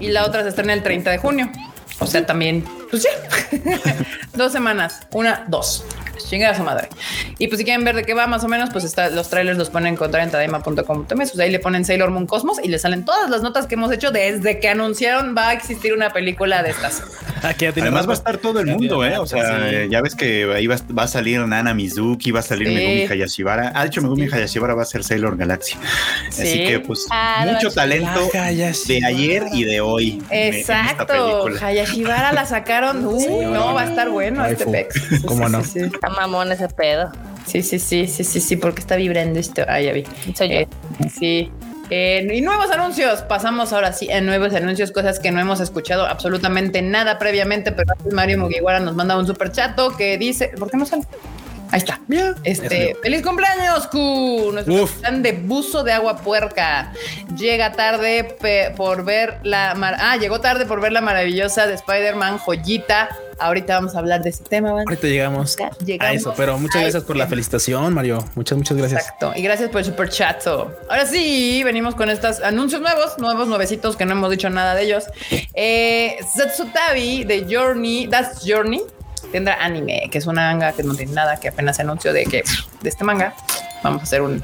Y 0.00 0.08
la 0.08 0.24
otra 0.24 0.42
se 0.42 0.48
estrena 0.50 0.72
el 0.72 0.82
30 0.82 1.10
de 1.10 1.18
junio. 1.18 1.50
O 1.98 2.06
sea, 2.06 2.24
también, 2.26 2.64
pues 2.90 3.04
ya. 3.04 3.10
dos 4.34 4.52
semanas. 4.52 5.00
Una, 5.12 5.44
dos. 5.48 5.84
Chinga 6.28 6.50
a 6.50 6.54
su 6.54 6.62
madre. 6.62 6.88
Y 7.38 7.48
pues 7.48 7.58
si 7.58 7.64
quieren 7.64 7.84
ver 7.84 7.96
de 7.96 8.04
qué 8.04 8.14
va 8.14 8.26
más 8.26 8.44
o 8.44 8.48
menos, 8.48 8.70
pues 8.70 8.84
está, 8.84 9.10
los 9.10 9.28
trailers 9.30 9.58
los 9.58 9.70
pueden 9.70 9.88
encontrar 9.88 10.22
en 10.24 10.30
tadaima.com. 10.30 11.04
Pues 11.06 11.38
ahí 11.38 11.50
le 11.50 11.58
ponen 11.58 11.84
Sailor 11.84 12.10
Moon 12.10 12.26
Cosmos 12.26 12.58
y 12.62 12.68
le 12.68 12.78
salen 12.78 13.04
todas 13.04 13.30
las 13.30 13.42
notas 13.42 13.66
que 13.66 13.74
hemos 13.74 13.92
hecho 13.92 14.10
desde 14.10 14.58
que 14.60 14.68
anunciaron 14.68 15.34
va 15.36 15.48
a 15.50 15.52
existir 15.52 15.92
una 15.92 16.10
película 16.12 16.62
de 16.62 16.70
estas. 16.70 17.02
Aquí 17.42 17.66
además 17.66 17.92
más- 17.92 18.08
va 18.08 18.12
a 18.12 18.16
estar 18.16 18.38
todo 18.38 18.60
el 18.60 18.66
mundo, 18.66 19.04
¿eh? 19.04 19.18
O 19.18 19.26
sea, 19.26 19.68
sí. 19.68 19.88
ya 19.90 20.00
ves 20.00 20.14
que 20.14 20.50
ahí 20.54 20.66
va, 20.66 20.76
va 20.96 21.02
a 21.04 21.08
salir 21.08 21.40
Nana 21.40 21.74
Mizuki, 21.74 22.30
va 22.30 22.40
a 22.40 22.42
salir 22.42 22.68
Sí. 22.68 22.74
Megumi 22.74 23.02
Hayashibara. 23.06 23.72
Ah, 23.74 23.82
de 23.82 23.88
hecho, 23.88 24.00
Megumi 24.02 24.24
Hayashibara 24.32 24.74
va 24.74 24.82
a 24.82 24.86
ser 24.86 25.04
Sailor 25.04 25.36
Galaxy. 25.36 25.76
Así 26.28 26.46
Sí. 26.46 26.64
que, 26.66 26.80
pues, 26.80 27.06
Ah, 27.10 27.46
mucho 27.52 27.70
talento 27.70 28.28
de 28.32 29.04
ayer 29.04 29.44
y 29.52 29.64
de 29.64 29.80
hoy. 29.80 30.22
en 30.30 30.54
esta 30.54 30.80
Exacto. 30.90 31.46
Hayashibara 31.60 32.32
la 32.32 32.46
sacaron. 32.46 33.04
Uy, 33.04 33.26
no, 33.46 33.74
va 33.74 33.82
a 33.82 33.84
estar 33.86 34.08
bueno 34.10 34.44
este 34.46 34.66
pex. 34.66 34.94
Sí, 34.94 35.22
¿Cómo 35.26 35.46
sí, 35.62 35.80
no? 35.80 35.90
Está 36.06 36.20
mamón 36.20 36.52
ese 36.52 36.68
pedo. 36.68 37.12
Sí, 37.46 37.62
sí, 37.62 37.78
sí, 37.78 38.06
sí, 38.06 38.24
sí, 38.24 38.40
sí, 38.40 38.56
porque 38.56 38.80
está 38.80 38.96
vibrando 38.96 39.38
esto. 39.38 39.62
Ah, 39.68 39.80
ya 39.80 39.92
vi. 39.92 40.04
Soy 40.34 40.48
yo. 40.48 40.54
Eh, 40.60 40.68
sí. 41.12 41.52
Eh, 41.90 42.26
y 42.32 42.40
nuevos 42.40 42.70
anuncios. 42.70 43.20
Pasamos 43.22 43.72
ahora 43.72 43.92
sí 43.92 44.10
a 44.10 44.20
nuevos 44.20 44.54
anuncios, 44.54 44.90
cosas 44.92 45.18
que 45.20 45.30
no 45.30 45.40
hemos 45.40 45.60
escuchado 45.60 46.06
absolutamente 46.06 46.80
nada 46.80 47.18
previamente, 47.18 47.72
pero 47.72 47.92
antes 47.98 48.12
Mario 48.12 48.38
Mugiwara 48.38 48.80
nos 48.80 48.94
manda 48.94 49.18
un 49.18 49.26
super 49.26 49.52
chato 49.52 49.94
que 49.96 50.16
dice, 50.16 50.48
¿por 50.58 50.70
qué 50.70 50.76
no 50.78 50.86
sale? 50.86 51.02
Ahí 51.70 51.78
está. 51.78 52.00
Ya. 52.08 52.34
Este, 52.44 52.96
feliz 53.02 53.22
cumpleaños, 53.22 53.88
Q. 53.88 54.50
Nuestro 54.52 54.74
Uf. 54.84 54.90
capitán 54.92 55.22
de 55.22 55.32
buzo 55.32 55.82
de 55.82 55.92
agua 55.92 56.16
puerca. 56.18 56.92
Llega 57.36 57.72
tarde 57.72 58.36
pe- 58.40 58.72
por 58.76 59.04
ver 59.04 59.38
la 59.42 59.74
mar- 59.74 59.96
ah, 59.98 60.16
llegó 60.16 60.40
tarde 60.40 60.66
por 60.66 60.80
ver 60.80 60.92
la 60.92 61.00
maravillosa 61.00 61.66
de 61.66 61.74
Spider-Man 61.74 62.38
joyita. 62.38 63.08
Ahorita 63.38 63.74
vamos 63.74 63.94
a 63.94 63.98
hablar 63.98 64.22
de 64.22 64.30
ese 64.30 64.44
tema. 64.44 64.70
Ahorita 64.70 65.06
llegamos, 65.06 65.56
a 66.00 66.12
eso, 66.12 66.34
pero 66.36 66.56
muchas 66.58 66.82
gracias 66.82 67.02
ese 67.02 67.06
por 67.06 67.16
la 67.16 67.26
felicitación, 67.26 67.92
Mario. 67.94 68.24
Muchas, 68.34 68.56
muchas 68.58 68.76
gracias. 68.76 69.02
Exacto. 69.02 69.32
Y 69.36 69.42
gracias 69.42 69.68
por 69.70 69.80
el 69.80 69.84
super 69.84 70.08
chato. 70.08 70.74
Ahora 70.88 71.06
sí, 71.06 71.62
venimos 71.64 71.94
con 71.94 72.10
estos 72.10 72.40
anuncios 72.40 72.80
nuevos, 72.80 73.18
nuevos 73.18 73.48
nuevecitos 73.48 73.96
que 73.96 74.04
no 74.06 74.12
hemos 74.12 74.30
dicho 74.30 74.48
nada 74.50 74.74
de 74.74 74.82
ellos. 74.84 75.04
Eh, 75.54 76.16
Satsutabi 76.36 77.24
de 77.24 77.46
Journey, 77.50 78.06
That's 78.08 78.42
Journey, 78.46 78.82
tendrá 79.32 79.54
anime, 79.64 80.08
que 80.10 80.18
es 80.18 80.26
una 80.26 80.50
manga 80.52 80.72
que 80.72 80.82
no 80.82 80.94
tiene 80.94 81.12
nada, 81.12 81.38
que 81.40 81.48
apenas 81.48 81.76
se 81.76 81.82
anunció 81.82 82.12
de 82.12 82.24
que 82.24 82.42
de 82.82 82.88
este 82.88 83.04
manga 83.04 83.34
vamos 83.82 84.00
a 84.00 84.04
hacer 84.04 84.22
un, 84.22 84.42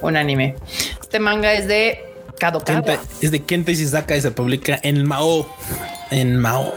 un 0.00 0.16
anime. 0.16 0.56
Este 1.00 1.18
manga 1.20 1.52
es 1.54 1.68
de 1.68 2.04
Kadokawa. 2.38 2.80
Kenta- 2.82 2.98
es 3.20 3.30
de 3.30 3.42
Kenta 3.42 3.70
Ishizaka 3.70 4.16
y 4.16 4.20
se 4.20 4.30
publica 4.32 4.78
en 4.82 5.04
Mao. 5.06 5.46
En 6.10 6.36
Mao. 6.38 6.74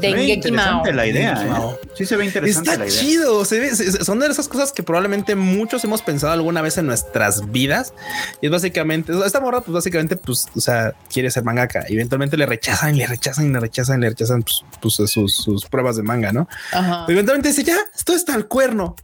De- 0.00 0.24
interesante 0.24 0.90
Mao. 0.90 0.96
la 0.96 1.06
idea. 1.06 1.32
¿eh? 1.46 1.86
Sí 1.94 2.04
se 2.06 2.16
ve 2.16 2.24
interesante 2.24 2.70
Está 2.70 2.82
la 2.84 2.88
idea. 2.88 3.00
chido. 3.00 3.44
se 3.44 3.60
ve- 3.60 3.74
se- 3.74 4.04
son 4.04 4.18
de 4.18 4.26
esas 4.26 4.48
cosas 4.48 4.72
que 4.72 4.82
probablemente 4.82 5.34
muchos 5.36 5.84
hemos 5.84 6.02
pensado 6.02 6.32
alguna 6.32 6.62
vez 6.62 6.76
en 6.78 6.86
nuestras 6.86 7.50
vidas. 7.52 7.94
Y 8.40 8.46
es 8.46 8.52
básicamente, 8.52 9.12
esta 9.24 9.40
morra, 9.40 9.60
pues 9.60 9.72
básicamente, 9.74 10.16
pues, 10.16 10.46
o 10.56 10.60
sea, 10.60 10.94
quiere 11.12 11.30
ser 11.30 11.44
mangaka. 11.44 11.84
Eventualmente 11.88 12.36
le 12.36 12.46
rechazan, 12.46 12.96
le 12.96 13.06
rechazan, 13.06 13.52
le 13.52 13.60
rechazan, 13.60 14.00
le 14.00 14.08
rechazan 14.10 14.42
pues, 14.42 14.64
pues, 14.80 15.10
sus, 15.10 15.36
sus 15.36 15.66
pruebas 15.66 15.96
de 15.96 16.02
manga, 16.02 16.32
¿no? 16.32 16.48
Ajá. 16.72 17.04
Eventualmente 17.08 17.48
dice, 17.48 17.62
ya, 17.64 17.76
esto 17.94 18.14
está 18.14 18.34
al 18.34 18.46
cuerno. 18.48 18.96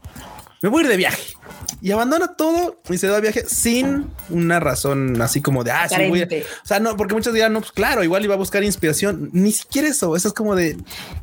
Me 0.62 0.68
voy 0.68 0.80
a 0.80 0.84
ir 0.84 0.90
de 0.90 0.96
viaje. 0.96 1.34
Y 1.80 1.90
abandona 1.90 2.36
todo 2.36 2.80
y 2.88 2.96
se 2.96 3.08
da 3.08 3.16
de 3.16 3.22
viaje 3.22 3.44
sin 3.48 4.08
una 4.30 4.60
razón 4.60 5.20
así 5.20 5.42
como 5.42 5.64
de, 5.64 5.72
ah, 5.72 5.88
sí, 5.88 5.96
voy 6.08 6.20
a-". 6.20 6.24
Aparente. 6.24 6.44
O 6.62 6.66
sea, 6.66 6.78
no, 6.78 6.96
porque 6.96 7.14
muchos 7.14 7.34
dirán, 7.34 7.52
no, 7.52 7.60
pues 7.60 7.72
claro, 7.72 8.04
igual 8.04 8.24
iba 8.24 8.34
a 8.34 8.38
buscar 8.38 8.62
inspiración. 8.62 9.30
Ni 9.32 9.50
siquiera 9.50 9.88
eso. 9.88 10.14
Eso 10.14 10.28
es 10.28 10.34
como 10.34 10.54
de, 10.54 10.76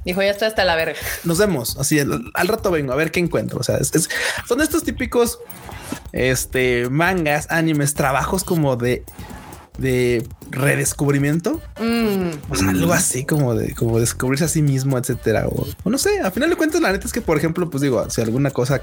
Dijo, 0.04 0.21
ya 0.21 0.32
estoy 0.32 0.49
hasta 0.49 0.65
la 0.65 0.75
verga. 0.75 0.99
nos 1.23 1.38
vemos. 1.38 1.78
Así 1.80 1.99
al, 1.99 2.32
al 2.34 2.47
rato 2.49 2.69
vengo 2.71 2.91
a 2.91 2.95
ver 2.97 3.12
qué 3.12 3.21
encuentro. 3.21 3.60
O 3.60 3.63
sea, 3.63 3.78
es- 3.78 3.95
es- 3.95 4.10
son 4.47 4.60
estos 4.62 4.84
típicos 4.84 5.39
este 6.12 6.89
mangas, 6.89 7.47
animes, 7.49 7.93
trabajos 7.93 8.43
como 8.43 8.75
de 8.75 9.04
de 9.80 10.28
redescubrimiento, 10.52 11.62
Mm, 11.80 12.32
o 12.50 12.56
sea, 12.56 12.70
algo 12.70 12.92
así 12.92 13.24
como 13.24 13.56
de 13.56 13.74
como 13.74 14.00
descubrirse 14.00 14.46
a 14.46 14.48
sí 14.48 14.62
mismo, 14.62 14.98
etcétera. 14.98 15.48
O, 15.48 15.65
o 15.84 15.89
no 15.89 15.98
sé, 15.98 16.20
a 16.20 16.30
final 16.32 16.50
de 16.50 16.56
cuentas, 16.56 16.82
la 16.82 16.92
neta 16.92 17.08
es 17.08 17.13
que, 17.13 17.22
por 17.22 17.38
ejemplo, 17.38 17.70
pues 17.70 17.82
digo, 17.82 18.10
si 18.10 18.22
alguna 18.22 18.52
cosa 18.52 18.82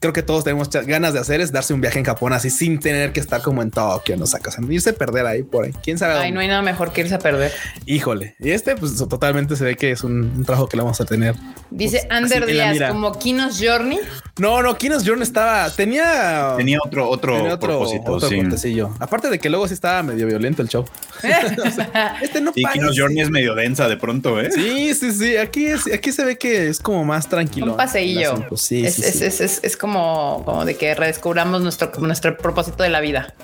creo 0.00 0.12
que 0.12 0.22
todos 0.22 0.44
tenemos 0.44 0.68
ganas 0.70 1.12
de 1.14 1.20
hacer 1.20 1.40
es 1.40 1.52
darse 1.52 1.74
un 1.74 1.80
viaje 1.80 1.98
en 1.98 2.04
Japón 2.04 2.32
así 2.32 2.50
sin 2.50 2.80
tener 2.80 3.12
que 3.12 3.20
estar 3.20 3.40
como 3.42 3.62
en 3.62 3.70
Tokio, 3.70 4.16
no 4.16 4.26
sacas, 4.26 4.56
irse 4.68 4.90
a 4.90 4.92
perder 4.94 5.26
ahí 5.26 5.42
por 5.42 5.64
ahí. 5.64 5.72
Quién 5.82 5.98
sabe. 5.98 6.14
Ay, 6.14 6.18
dónde? 6.18 6.32
no 6.34 6.40
hay 6.40 6.48
nada 6.48 6.62
mejor 6.62 6.92
que 6.92 7.02
irse 7.02 7.14
a 7.14 7.18
perder. 7.18 7.52
Híjole, 7.86 8.34
y 8.40 8.50
este, 8.50 8.74
pues 8.76 8.96
totalmente 8.96 9.56
se 9.56 9.64
ve 9.64 9.76
que 9.76 9.92
es 9.92 10.02
un, 10.02 10.32
un 10.36 10.44
trabajo 10.44 10.68
que 10.68 10.76
le 10.76 10.82
vamos 10.82 11.00
a 11.00 11.04
tener. 11.04 11.36
Dice 11.70 12.04
pues, 12.08 12.12
Ander 12.22 12.46
Díaz, 12.46 12.90
como 12.90 13.16
Kinos 13.18 13.60
Journey. 13.62 14.00
No, 14.38 14.62
no, 14.62 14.76
Kinos 14.76 15.04
Journey 15.06 15.22
estaba, 15.22 15.70
tenía, 15.70 16.54
Tenía 16.56 16.78
otro, 16.84 17.08
otro, 17.08 17.36
tenía 17.36 17.54
otro, 17.54 17.68
propósito. 17.68 18.12
otro 18.12 18.28
sí. 18.28 18.36
cortecillo. 18.36 18.90
Aparte 18.98 19.30
de 19.30 19.38
que 19.38 19.48
luego 19.48 19.68
sí 19.68 19.74
estaba 19.74 20.02
medio 20.02 20.23
violento 20.24 20.62
el 20.62 20.68
show. 20.68 20.84
Este 22.22 22.40
no 22.40 22.50
Y 22.54 22.64
Kino 22.64 22.86
parece. 22.86 23.00
Journey 23.00 23.20
es 23.20 23.30
medio 23.30 23.54
densa 23.54 23.88
de 23.88 23.96
pronto, 23.96 24.40
¿eh? 24.40 24.50
Sí, 24.52 24.94
sí, 24.94 25.12
sí. 25.12 25.36
Aquí, 25.36 25.66
es, 25.66 25.86
aquí 25.92 26.12
se 26.12 26.24
ve 26.24 26.36
que 26.36 26.68
es 26.68 26.78
como 26.80 27.04
más 27.04 27.28
tranquilo. 27.28 27.72
Un 27.72 27.76
paseillo. 27.76 28.46
Sí, 28.56 28.84
es, 28.84 28.94
sí, 28.96 29.02
es, 29.04 29.14
sí. 29.18 29.24
es, 29.24 29.40
es- 29.40 29.60
es 29.62 29.76
como, 29.76 30.42
como 30.44 30.64
de 30.64 30.76
que 30.76 30.94
redescubramos 30.94 31.62
nuestro, 31.62 31.90
nuestro 32.00 32.36
propósito 32.36 32.82
de 32.82 32.90
la 32.90 33.00
vida. 33.00 33.34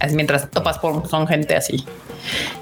Es 0.00 0.12
mientras 0.12 0.50
topas 0.50 0.78
por 0.78 1.08
son 1.08 1.26
gente 1.26 1.54
así. 1.56 1.84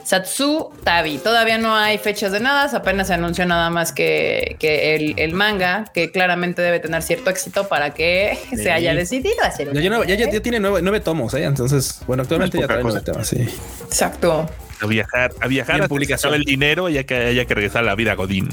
Satsu 0.04 0.70
Tabi. 0.84 1.18
Todavía 1.18 1.58
no 1.58 1.74
hay 1.74 1.98
fechas 1.98 2.32
de 2.32 2.40
nada. 2.40 2.70
Apenas 2.76 3.06
se 3.08 3.14
anunció 3.14 3.46
nada 3.46 3.70
más 3.70 3.92
que, 3.92 4.56
que 4.58 4.94
el, 4.94 5.14
el 5.18 5.32
manga, 5.34 5.84
que 5.94 6.10
claramente 6.10 6.62
debe 6.62 6.80
tener 6.80 7.02
cierto 7.02 7.30
éxito 7.30 7.68
para 7.68 7.94
que 7.94 8.38
se 8.56 8.70
haya 8.70 8.94
decidido 8.94 9.42
hacer. 9.42 9.72
Ya, 9.72 9.80
ya, 9.80 10.14
ya- 10.14 10.30
ya 10.30 10.40
tiene 10.40 10.60
nueve, 10.60 10.80
nueve 10.82 11.00
tomos, 11.00 11.34
¿eh? 11.34 11.44
Entonces, 11.44 12.00
bueno, 12.06 12.22
actualmente 12.22 12.56
No 12.56 12.62
ya 12.62 12.66
trae 12.66 12.82
nueve 12.82 13.00
temas, 13.00 13.28
sí. 13.28 13.48
Exacto. 13.84 14.48
A 14.82 14.86
viajar, 14.86 15.32
a 15.40 15.46
viajar 15.46 15.76
hasta 15.76 15.88
publicación. 15.88 16.34
el 16.34 16.44
dinero 16.44 16.88
ya 16.88 17.04
que 17.04 17.14
haya 17.14 17.44
que 17.44 17.54
regresar 17.54 17.82
a 17.84 17.86
la 17.86 17.94
vida 17.94 18.14
Godín. 18.14 18.48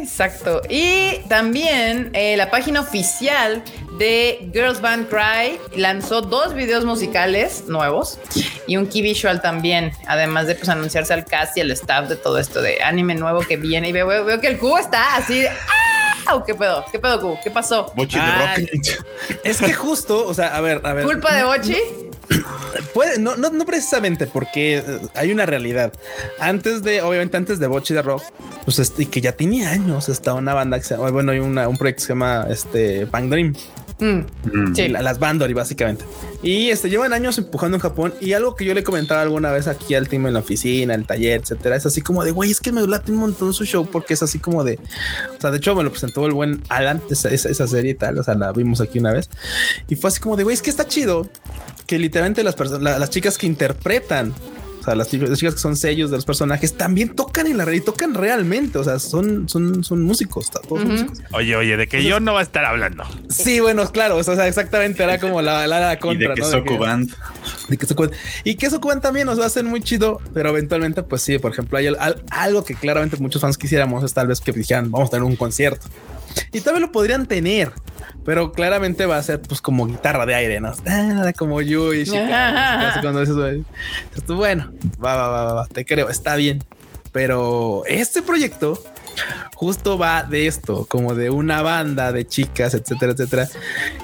Exacto. 0.00 0.62
Y 0.68 1.18
también 1.28 2.10
eh, 2.12 2.36
la 2.36 2.50
página 2.50 2.80
oficial 2.80 3.62
de 3.98 4.50
Girls 4.52 4.80
Band 4.80 5.08
Cry 5.08 5.58
lanzó 5.80 6.20
dos 6.22 6.54
videos 6.54 6.84
musicales 6.84 7.64
nuevos 7.68 8.18
y 8.66 8.76
un 8.76 8.86
key 8.86 9.02
visual 9.02 9.40
también, 9.40 9.92
además 10.06 10.46
de 10.46 10.54
pues 10.54 10.68
anunciarse 10.68 11.14
al 11.14 11.24
cast 11.24 11.56
y 11.56 11.60
al 11.60 11.70
staff 11.70 12.08
de 12.08 12.16
todo 12.16 12.38
esto 12.38 12.60
de 12.60 12.82
anime 12.82 13.14
nuevo 13.14 13.40
que 13.40 13.56
viene. 13.56 13.88
Y 13.88 13.92
veo, 13.92 14.06
veo- 14.06 14.24
veo 14.24 14.40
que 14.40 14.48
el 14.48 14.58
Q 14.58 14.76
está 14.78 15.16
así 15.16 15.40
de 15.40 15.48
¡ah! 15.48 16.42
¿Qué 16.44 16.54
pedo? 16.56 16.84
¿Qué 16.90 16.98
pedo, 16.98 17.20
Q? 17.20 17.38
¿Qué 17.44 17.50
pasó? 17.52 17.92
Bochi 17.94 18.18
de 18.18 18.24
rock. 18.26 19.04
Es 19.44 19.58
que 19.60 19.72
justo, 19.72 20.26
o 20.26 20.34
sea, 20.34 20.56
a 20.56 20.60
ver, 20.60 20.80
a 20.84 20.92
ver. 20.92 21.04
¿Culpa 21.04 21.32
de 21.34 21.44
Bochi? 21.44 21.76
Puede, 22.94 23.18
no, 23.18 23.36
no, 23.36 23.50
no 23.50 23.64
precisamente 23.66 24.26
porque 24.26 24.78
eh, 24.78 24.82
hay 25.14 25.32
una 25.32 25.46
realidad. 25.46 25.92
Antes 26.40 26.82
de, 26.82 27.02
obviamente, 27.02 27.36
antes 27.36 27.58
de 27.58 27.66
Bochi 27.66 27.94
de 27.94 28.02
Rock, 28.02 28.22
pues 28.64 28.78
este, 28.78 29.04
y 29.04 29.06
que 29.06 29.20
ya 29.20 29.32
tenía 29.32 29.70
años, 29.70 30.08
está 30.08 30.34
una 30.34 30.54
banda 30.54 30.78
que 30.78 30.84
se 30.84 30.96
llama, 30.96 31.10
bueno, 31.10 31.32
hay 31.32 31.38
una- 31.38 31.68
un 31.68 31.76
proyecto 31.76 32.00
que 32.00 32.06
se 32.06 32.12
llama 32.12 32.46
este 32.50 33.04
Bang 33.06 33.28
Dream. 33.30 33.54
Mm, 33.98 34.26
Mm. 34.52 34.74
sí. 34.76 34.88
la- 34.88 35.00
las 35.00 35.18
Bandori, 35.18 35.54
básicamente. 35.54 36.04
Y 36.42 36.68
este 36.68 36.90
llevan 36.90 37.14
años 37.14 37.38
empujando 37.38 37.76
en 37.78 37.80
Japón. 37.80 38.12
Y 38.20 38.34
algo 38.34 38.54
que 38.54 38.66
yo 38.66 38.74
le 38.74 38.84
comentaba 38.84 39.22
alguna 39.22 39.50
vez 39.52 39.68
aquí 39.68 39.94
al 39.94 40.06
team 40.06 40.26
en 40.26 40.34
la 40.34 40.40
oficina, 40.40 40.92
en 40.92 41.00
el 41.00 41.06
taller, 41.06 41.40
etcétera, 41.40 41.76
es 41.76 41.86
así 41.86 42.02
como 42.02 42.22
de 42.22 42.30
güey, 42.30 42.50
es 42.50 42.60
que 42.60 42.72
me 42.72 42.86
late 42.86 43.10
un 43.10 43.16
montón 43.18 43.54
su 43.54 43.64
show 43.64 43.86
porque 43.90 44.12
es 44.12 44.22
así 44.22 44.38
como 44.38 44.64
de, 44.64 44.78
o 45.34 45.40
sea, 45.40 45.50
de 45.50 45.56
hecho 45.56 45.74
me 45.74 45.82
lo 45.82 45.90
presentó 45.90 46.26
el 46.26 46.32
buen 46.34 46.62
Alan, 46.68 47.00
esa, 47.10 47.30
esa, 47.30 47.48
esa 47.48 47.66
serie 47.66 47.92
y 47.92 47.94
tal. 47.94 48.18
O 48.18 48.22
sea, 48.22 48.34
la 48.34 48.52
vimos 48.52 48.82
aquí 48.82 48.98
una 48.98 49.14
vez 49.14 49.30
y 49.88 49.96
fue 49.96 50.08
así 50.08 50.20
como 50.20 50.36
de 50.36 50.42
güey, 50.44 50.52
es 50.52 50.60
que 50.60 50.68
está 50.68 50.86
chido 50.86 51.26
que 51.86 51.98
literalmente 51.98 52.42
las 52.42 52.54
personas, 52.54 52.82
la- 52.82 52.98
las 52.98 53.10
chicas 53.10 53.38
que 53.38 53.46
interpretan. 53.46 54.32
O 54.80 54.84
sea, 54.88 54.94
las 54.94 55.08
chicas, 55.10 55.28
las 55.28 55.38
chicas 55.40 55.54
que 55.56 55.60
son 55.60 55.74
sellos 55.76 56.12
de 56.12 56.16
los 56.16 56.24
personajes 56.24 56.76
también 56.76 57.08
tocan 57.16 57.48
en 57.48 57.56
la 57.56 57.64
red 57.64 57.72
y 57.74 57.80
tocan 57.80 58.14
realmente. 58.14 58.78
O 58.78 58.84
sea, 58.84 59.00
son, 59.00 59.48
son, 59.48 59.82
son 59.82 60.02
músicos. 60.02 60.48
Todos 60.50 60.82
son 60.82 60.88
músicos. 60.92 61.18
Oye, 61.32 61.56
oye, 61.56 61.76
de 61.76 61.88
que 61.88 62.04
yo 62.04 62.20
no 62.20 62.34
va 62.34 62.38
a 62.40 62.42
estar 62.44 62.64
hablando. 62.64 63.02
Sí, 63.28 63.58
bueno, 63.58 63.90
claro. 63.90 64.16
O 64.16 64.22
sea, 64.22 64.46
exactamente 64.46 65.02
era 65.02 65.18
como 65.18 65.42
la, 65.42 65.66
la, 65.66 65.80
la 65.80 65.94
Y 65.94 65.98
contra. 65.98 66.28
de 66.28 66.34
que 66.36 66.40
¿no? 66.42 66.46
Soku 66.50 66.78
Band. 66.78 67.10
de 67.68 67.76
que 67.78 67.84
Soku- 67.88 68.12
y 68.44 68.54
que 68.54 68.66
eso 68.66 68.78
también 69.02 69.26
nos 69.26 69.40
va 69.40 69.44
a 69.44 69.46
hacer 69.48 69.64
muy 69.64 69.80
chido, 69.80 70.20
pero 70.32 70.50
eventualmente, 70.50 71.02
pues 71.02 71.20
sí, 71.22 71.36
por 71.40 71.50
ejemplo, 71.50 71.78
hay 71.78 71.88
al- 71.88 71.96
al- 71.98 72.22
algo 72.30 72.64
que 72.64 72.76
claramente 72.76 73.16
muchos 73.16 73.42
fans 73.42 73.58
quisiéramos 73.58 74.04
es 74.04 74.14
tal 74.14 74.28
vez 74.28 74.40
que 74.40 74.52
dijeran, 74.52 74.92
vamos 74.92 75.08
a 75.08 75.10
tener 75.10 75.24
un 75.24 75.34
concierto. 75.34 75.84
Y 76.52 76.60
tal 76.60 76.74
vez 76.74 76.82
lo 76.82 76.92
podrían 76.92 77.26
tener, 77.26 77.72
pero 78.24 78.52
claramente 78.52 79.06
va 79.06 79.16
a 79.16 79.22
ser 79.22 79.40
pues 79.40 79.60
como 79.60 79.86
guitarra 79.86 80.26
de 80.26 80.34
aire, 80.34 80.60
¿no? 80.60 80.72
Ah, 80.86 81.32
como 81.36 81.60
yo 81.62 81.92
y 81.94 82.04
Chica, 82.04 82.98
cuando 83.00 83.20
dices, 83.20 83.64
tú, 84.26 84.36
bueno, 84.36 84.72
va, 85.02 85.16
va, 85.16 85.28
va, 85.28 85.44
va, 85.44 85.52
va, 85.54 85.66
te 85.66 85.84
creo, 85.84 86.08
está 86.08 86.36
bien. 86.36 86.62
Pero 87.12 87.82
este 87.86 88.20
proyecto 88.20 88.82
justo 89.54 89.96
va 89.96 90.22
de 90.22 90.46
esto, 90.46 90.86
como 90.86 91.14
de 91.14 91.30
una 91.30 91.62
banda 91.62 92.12
de 92.12 92.26
chicas, 92.26 92.74
etcétera, 92.74 93.12
etcétera. 93.12 93.48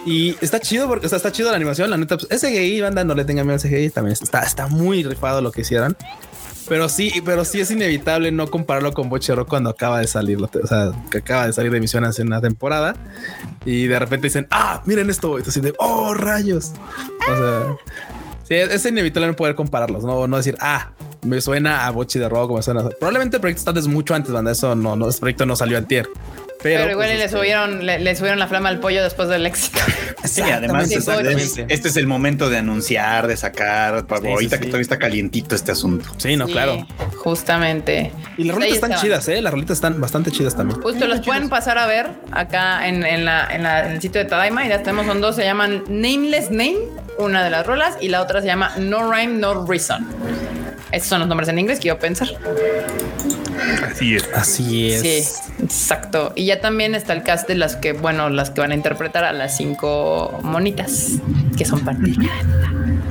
Y 0.06 0.36
está 0.40 0.60
chido 0.60 0.88
porque 0.88 1.06
o 1.06 1.08
sea, 1.08 1.16
está 1.16 1.32
chido 1.32 1.50
la 1.50 1.56
animación. 1.56 1.90
La 1.90 1.96
neta, 1.96 2.16
pues, 2.16 2.40
SGI, 2.40 2.80
banda, 2.80 3.04
no 3.04 3.14
le 3.14 3.24
tengan 3.24 3.46
miedo 3.46 3.60
al 3.62 3.68
CGI. 3.68 3.90
También 3.90 4.16
está, 4.20 4.40
está 4.40 4.66
muy 4.66 5.02
rifado 5.04 5.40
lo 5.42 5.52
que 5.52 5.60
hicieron. 5.60 5.96
Pero 6.68 6.88
sí, 6.88 7.12
pero 7.24 7.44
sí 7.44 7.60
es 7.60 7.70
inevitable 7.70 8.30
no 8.32 8.48
compararlo 8.48 8.92
con 8.92 9.08
Bochero 9.08 9.46
cuando 9.46 9.70
acaba 9.70 10.00
de 10.00 10.06
salir, 10.06 10.38
o 10.42 10.66
sea, 10.66 10.92
que 11.10 11.18
acaba 11.18 11.46
de 11.46 11.52
salir 11.52 11.70
de 11.70 11.78
emisión 11.78 12.04
hace 12.04 12.22
una 12.22 12.40
temporada 12.40 12.94
y 13.64 13.86
de 13.86 13.98
repente 13.98 14.28
dicen, 14.28 14.46
ah, 14.50 14.82
miren 14.86 15.10
esto, 15.10 15.38
y 15.38 15.42
tú 15.42 15.50
de, 15.60 15.74
oh, 15.78 16.14
rayos. 16.14 16.72
O 17.28 17.36
sea, 17.36 17.76
sí, 18.44 18.54
es, 18.54 18.86
inevitable 18.86 19.28
no 19.28 19.36
poder 19.36 19.54
compararlos, 19.54 20.04
no, 20.04 20.26
no 20.26 20.36
decir, 20.36 20.56
ah, 20.60 20.92
me 21.22 21.40
suena 21.40 21.86
a 21.86 21.90
Bochi 21.90 22.18
de 22.18 22.28
Rock, 22.28 22.52
me 22.52 22.62
suena. 22.62 22.80
a-". 22.80 22.88
Probablemente 22.90 23.36
el 23.36 23.40
proyecto 23.40 23.60
está 23.60 23.72
desde 23.72 23.88
mucho 23.88 24.14
antes, 24.14 24.32
banda. 24.32 24.50
Eso 24.50 24.74
no, 24.74 24.96
no, 24.96 25.08
este 25.08 25.20
proyecto 25.20 25.46
no 25.46 25.56
salió 25.56 25.78
antier. 25.78 26.08
Pero, 26.62 26.80
Pero, 26.82 26.90
igual 26.92 27.08
pues, 27.08 27.14
y 27.14 27.18
le 27.18 27.24
este, 27.24 27.36
subieron, 27.38 27.84
le, 27.86 27.98
le 27.98 28.14
subieron 28.16 28.38
la 28.38 28.46
flama 28.46 28.68
al 28.68 28.78
pollo 28.80 29.02
después 29.02 29.28
del 29.28 29.46
éxito. 29.46 29.78
Sí, 30.24 30.42
además 30.42 30.88
este 30.92 31.88
es 31.88 31.96
el 31.96 32.06
momento 32.06 32.48
de 32.48 32.58
anunciar, 32.58 33.26
de 33.26 33.36
sacar. 33.36 34.04
Sí, 34.20 34.28
ahorita 34.28 34.56
sí, 34.56 34.60
que 34.60 34.64
sí. 34.66 34.70
todavía 34.70 34.82
está 34.82 34.98
calientito 34.98 35.54
este 35.56 35.72
asunto. 35.72 36.08
Sí, 36.18 36.36
no, 36.36 36.46
Sí, 36.46 36.52
claro. 36.52 36.86
Justamente. 37.16 38.12
Y 38.36 38.44
las 38.44 38.56
Ahí 38.56 38.62
rolitas 38.68 38.74
están 38.90 39.00
chidas, 39.00 39.28
eh. 39.28 39.40
Las 39.42 39.52
rolitas 39.52 39.76
están 39.78 40.00
bastante 40.00 40.30
chidas 40.30 40.56
también. 40.56 40.80
Justo 40.80 41.06
los 41.08 41.20
pueden 41.20 41.48
pasar 41.48 41.78
a 41.78 41.86
ver 41.86 42.10
acá 42.30 42.86
en, 42.86 43.04
en 43.04 43.24
la- 43.24 43.48
en 43.52 43.62
la- 43.62 43.86
en 43.86 43.92
el 43.92 44.00
sitio 44.00 44.22
de 44.22 44.28
Tadaima 44.28 44.64
y 44.64 44.68
las 44.68 44.82
tenemos 44.82 45.06
son 45.06 45.20
dos, 45.20 45.34
se 45.36 45.44
llaman 45.44 45.82
Nameless 45.88 46.50
Name, 46.50 46.76
una 47.18 47.42
de 47.44 47.50
las 47.50 47.66
rolas, 47.66 47.96
y 48.00 48.08
la 48.08 48.22
otra 48.22 48.40
se 48.40 48.46
llama 48.46 48.72
No 48.78 49.10
Rhyme, 49.12 49.38
No 49.38 49.66
Reason. 49.66 50.06
Esos 50.90 51.08
son 51.08 51.20
los 51.20 51.28
nombres 51.28 51.48
en 51.48 51.58
inglés 51.58 51.80
que 51.80 51.88
yo 51.88 51.98
pensar. 51.98 52.28
Así 53.90 54.16
es. 54.16 54.28
Así 54.34 54.92
es. 54.92 55.00
Sí, 55.02 55.24
exacto. 55.62 56.32
Y 56.36 56.44
ya 56.46 56.60
también 56.60 56.94
está 56.94 57.12
el 57.14 57.22
cast 57.22 57.48
de 57.48 57.54
las 57.54 57.76
que, 57.76 57.92
bueno, 57.94 58.28
las 58.28 58.50
que 58.50 58.60
van 58.60 58.72
a 58.72 58.74
interpretar 58.74 59.24
a 59.24 59.32
las 59.32 59.56
cinco 59.56 60.38
monitas 60.42 61.12
que 61.56 61.64
son 61.64 61.80
parte 61.80 62.02
de 62.10 62.14
cada 62.16 62.36
banda. 62.42 63.02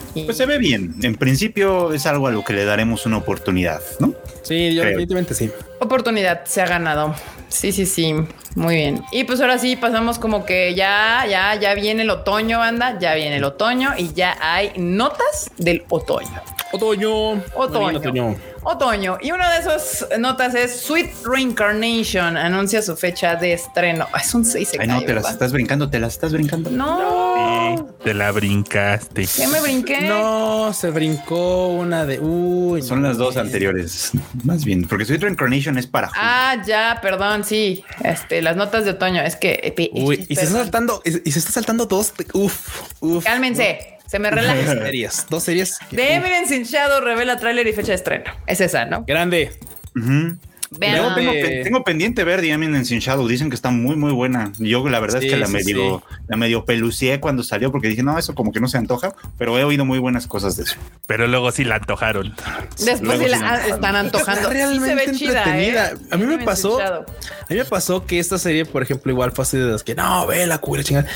Pues 0.13 0.37
se 0.37 0.45
ve 0.45 0.57
bien. 0.57 0.95
En 1.03 1.15
principio 1.15 1.93
es 1.93 2.05
algo 2.05 2.27
a 2.27 2.31
lo 2.31 2.43
que 2.43 2.53
le 2.53 2.65
daremos 2.65 3.05
una 3.05 3.17
oportunidad, 3.17 3.81
¿no? 3.99 4.13
Sí, 4.43 4.73
yo 4.73 4.81
Creo. 4.81 4.91
definitivamente 4.91 5.33
sí. 5.33 5.49
Oportunidad 5.79 6.45
se 6.45 6.61
ha 6.61 6.67
ganado. 6.67 7.15
Sí, 7.49 7.71
sí, 7.71 7.85
sí. 7.85 8.13
Muy 8.55 8.75
bien. 8.75 9.03
Y 9.11 9.23
pues 9.23 9.39
ahora 9.41 9.57
sí 9.57 9.75
pasamos 9.75 10.19
como 10.19 10.45
que 10.45 10.73
ya, 10.75 11.25
ya, 11.29 11.55
ya 11.55 11.73
viene 11.73 12.03
el 12.03 12.09
otoño, 12.09 12.59
banda. 12.59 12.97
Ya 12.99 13.13
viene 13.15 13.37
el 13.37 13.43
otoño 13.43 13.91
y 13.97 14.13
ya 14.13 14.37
hay 14.41 14.71
notas 14.77 15.51
del 15.57 15.83
otoño. 15.89 16.41
Otoño. 16.71 17.31
Otoño. 17.53 17.97
Otoño. 17.99 18.35
Otoño. 18.63 19.17
Y 19.21 19.31
una 19.31 19.51
de 19.51 19.59
esas 19.59 20.07
notas 20.19 20.53
es 20.55 20.81
Sweet 20.81 21.09
Reincarnation. 21.25 22.37
Anuncia 22.37 22.81
su 22.81 22.95
fecha 22.95 23.35
de 23.35 23.53
estreno. 23.53 24.07
Es 24.19 24.33
un 24.33 24.45
6 24.45 24.73
Ay, 24.79 24.87
no, 24.87 25.01
te 25.01 25.13
las 25.13 25.29
estás 25.29 25.51
brincando, 25.51 25.89
te 25.89 25.99
las 25.99 26.13
estás 26.13 26.31
brincando. 26.31 26.69
No. 26.69 27.75
Sí, 27.77 27.83
te 28.03 28.13
la 28.13 28.31
brincaste. 28.31 29.27
¿Qué 29.35 29.47
me 29.47 29.59
brinqué? 29.61 30.01
No, 30.01 30.73
se 30.73 30.91
brincó 30.91 31.67
una 31.69 32.05
de. 32.05 32.19
Uy, 32.19 32.81
Son 32.81 33.01
no. 33.01 33.07
las 33.07 33.17
dos 33.17 33.37
anteriores, 33.37 34.11
más 34.43 34.63
bien, 34.63 34.87
porque 34.87 35.05
Sweet 35.05 35.21
Reincarnation 35.21 35.77
es 35.77 35.87
para. 35.87 36.11
Ah, 36.15 36.55
ya, 36.65 36.99
perdón, 37.01 37.43
sí. 37.43 37.83
Este, 38.03 38.41
las 38.41 38.55
notas 38.55 38.85
de 38.85 38.91
otoño. 38.91 39.21
Es 39.21 39.35
que. 39.35 39.73
eh, 39.77 39.89
Uy, 39.93 40.25
y 40.29 40.35
se 40.35 40.43
está 40.43 40.57
saltando, 40.59 41.01
y 41.03 41.27
y 41.27 41.31
se 41.31 41.39
está 41.39 41.51
saltando 41.51 41.85
dos. 41.85 42.13
Uf, 42.33 42.81
uf. 43.01 43.23
Cálmense. 43.23 43.90
Se 44.11 44.19
me 44.19 44.29
Dos 44.29 44.41
relaja. 44.41 44.73
series, 44.73 45.25
dos 45.29 45.41
series. 45.41 45.77
The 45.89 46.15
Evidence 46.15 46.53
in 46.53 46.63
Shadow 46.63 46.99
revela 46.99 47.37
tráiler 47.37 47.65
y 47.65 47.71
fecha 47.71 47.93
de 47.93 47.95
estreno. 47.95 48.25
Es 48.45 48.59
esa, 48.59 48.83
¿no? 48.83 49.05
grande. 49.05 49.57
Vean. 49.93 50.97
Luego 50.97 51.15
tengo, 51.63 51.83
pendiente 51.85 52.25
ver 52.25 52.41
The 52.41 52.49
Eminence 52.51 52.93
in 52.93 52.99
Shadow. 52.99 53.25
Dicen 53.25 53.49
que 53.49 53.55
está 53.55 53.71
muy, 53.71 53.95
muy 53.95 54.11
buena. 54.11 54.51
Yo 54.57 54.87
la 54.89 54.99
verdad 54.99 55.21
Sí, 55.21 55.27
es 55.27 55.33
que 55.33 55.39
la 55.39 55.45
sí, 55.47 55.53
medio, 55.53 56.03
la 56.27 56.35
medio 56.35 56.65
pelucié 56.65 57.21
cuando 57.21 57.41
salió 57.43 57.71
porque 57.71 57.87
dije, 57.87 58.03
no, 58.03 58.19
eso 58.19 58.35
como 58.35 58.51
que 58.51 58.59
no 58.59 58.67
se 58.67 58.77
antoja, 58.77 59.15
pero 59.37 59.57
he 59.57 59.63
oído 59.63 59.85
muy 59.85 59.99
buenas 59.99 60.27
cosas 60.27 60.57
de 60.57 60.63
eso. 60.63 60.75
Pero 61.07 61.27
luego 61.27 61.49
sí 61.53 61.63
la 61.63 61.75
antojaron. 61.75 62.35
Después 62.79 63.01
Luego 63.01 63.23
sí 63.23 63.29
la 63.29 63.65
están 63.67 63.95
antojando. 63.95 64.41
Está 64.41 64.53
realmente 64.53 64.89
sí 64.89 64.89
se 64.89 64.95
ve 65.11 65.17
chida, 65.17 65.43
entretenida. 65.43 65.91
¿eh? 65.91 65.95
A 66.11 66.17
mí 66.17 66.25
me 66.25 66.37
pasó-. 66.39 66.81
A 66.81 67.05
mí 67.49 67.55
me 67.55 67.65
pasó 67.65 68.05
que 68.05 68.19
esta 68.19 68.37
serie, 68.37 68.65
por 68.65 68.83
ejemplo, 68.83 69.09
igual 69.09 69.31
fue 69.31 69.43
así 69.43 69.57
de 69.57 69.71
las 69.71 69.83
que 69.83 69.95
no, 69.95 70.27
ve 70.27 70.45
la 70.47 70.57
cura 70.57 70.83
chingada. 70.83 71.07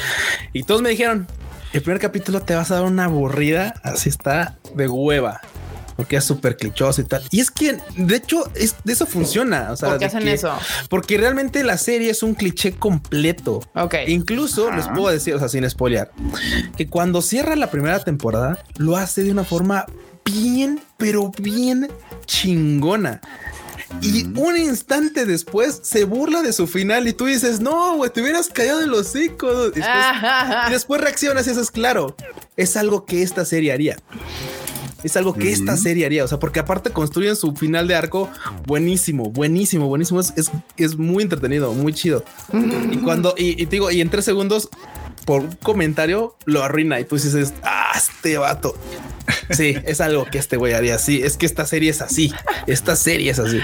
Y 0.54 0.64
todos 0.64 0.82
me 0.82 0.90
dijeron, 0.90 1.28
el 1.74 1.82
primer 1.82 2.00
capítulo 2.00 2.42
te 2.42 2.56
vas 2.56 2.72
a 2.72 2.76
dar 2.76 2.84
una 2.84 3.06
aburrida, 3.06 3.74
así 3.84 4.10
está 4.10 4.58
de 4.76 4.88
hueva. 4.88 5.42
Porque 5.96 6.18
es 6.18 6.26
súper 6.26 6.58
clichoso 6.58 7.00
y 7.00 7.06
tal. 7.06 7.24
Y 7.32 7.40
es 7.40 7.50
que, 7.52 7.78
de 7.96 8.16
hecho, 8.18 8.52
es, 8.54 8.76
de 8.84 8.92
eso 8.92 9.06
funciona. 9.06 9.72
O 9.72 9.78
sea, 9.78 9.92
¿Por 9.92 10.00
qué 10.00 10.06
hacen 10.06 10.24
que- 10.24 10.34
eso? 10.34 10.52
Porque 10.90 11.18
realmente 11.18 11.64
la 11.64 11.78
serie 11.78 12.10
es 12.12 12.22
un 12.22 12.34
cliché 12.36 12.74
completo. 12.74 13.62
Ok. 13.76 13.96
Incluso 14.08 14.70
les 14.74 14.90
puedo 14.90 15.08
decir, 15.08 15.34
o 15.36 15.40
sea, 15.40 15.48
sin 15.48 15.70
spoilear, 15.70 16.12
que 16.76 16.88
cuando 16.90 17.22
cierra 17.22 17.56
la 17.56 17.72
primera 17.72 18.00
temporada, 18.04 18.60
lo 18.76 18.98
hace 18.98 19.24
de 19.24 19.32
una 19.32 19.46
forma 19.46 19.86
bien, 20.26 20.82
pero 20.98 21.32
bien 21.38 21.88
chingona. 22.26 23.22
Y 24.02 24.26
un 24.40 24.58
instante 24.58 25.26
después 25.26 25.80
se 25.84 26.04
burla 26.04 26.42
de 26.42 26.54
su 26.54 26.68
final 26.68 27.08
y 27.08 27.14
tú 27.14 27.26
dices, 27.26 27.60
no, 27.60 27.98
güey, 27.98 28.12
te 28.12 28.22
hubieras 28.22 28.50
callado 28.50 28.82
en 28.82 28.92
los. 28.92 29.16
Y 29.16 29.30
después, 29.30 29.72
y 29.76 30.72
después 30.72 31.02
reaccionas 31.02 31.48
y 31.48 31.52
eso 31.52 31.62
es 31.62 31.72
claro. 31.72 32.16
Es 32.56 32.78
algo 32.78 33.06
que 33.06 33.24
esta 33.24 33.46
serie 33.46 33.72
haría. 33.72 33.98
Es 35.04 35.16
algo 35.18 35.34
que 35.34 35.52
esta 35.52 35.78
serie 35.78 36.06
haría. 36.06 36.24
O 36.24 36.28
sea, 36.28 36.40
porque 36.40 36.60
aparte 36.60 36.90
construyen 36.90 37.36
su 37.36 37.56
final 37.56 37.88
de 37.88 37.96
arco 37.96 38.30
buenísimo, 38.66 39.30
buenísimo, 39.30 39.88
buenísimo. 39.88 40.20
Es, 40.20 40.34
es, 40.36 40.52
es 40.78 40.98
muy 40.98 41.24
entretenido, 41.24 41.74
muy 41.74 41.94
chido. 41.94 42.24
Y 42.92 42.98
cuando, 42.98 43.36
y, 43.38 43.62
y 43.62 43.66
te 43.66 43.76
digo, 43.76 43.92
y 43.92 44.02
en 44.02 44.10
tres 44.10 44.26
segundos, 44.26 44.70
por 45.26 45.42
un 45.42 45.52
comentario, 45.62 46.36
lo 46.46 46.64
arruina. 46.64 47.00
Y 47.00 47.06
tú 47.06 47.16
dices, 47.16 47.54
ah, 47.64 47.92
este 47.96 48.38
vato. 48.38 48.76
Sí, 49.52 49.78
es 49.86 50.02
algo 50.02 50.26
que 50.26 50.38
este 50.38 50.58
güey 50.58 50.74
haría. 50.74 50.98
Sí, 50.98 51.22
es 51.24 51.38
que 51.38 51.46
esta 51.46 51.66
serie 51.66 51.90
es 51.92 52.02
así. 52.02 52.34
Esta 52.68 52.96
serie 52.96 53.32
es 53.32 53.40
así. 53.40 53.60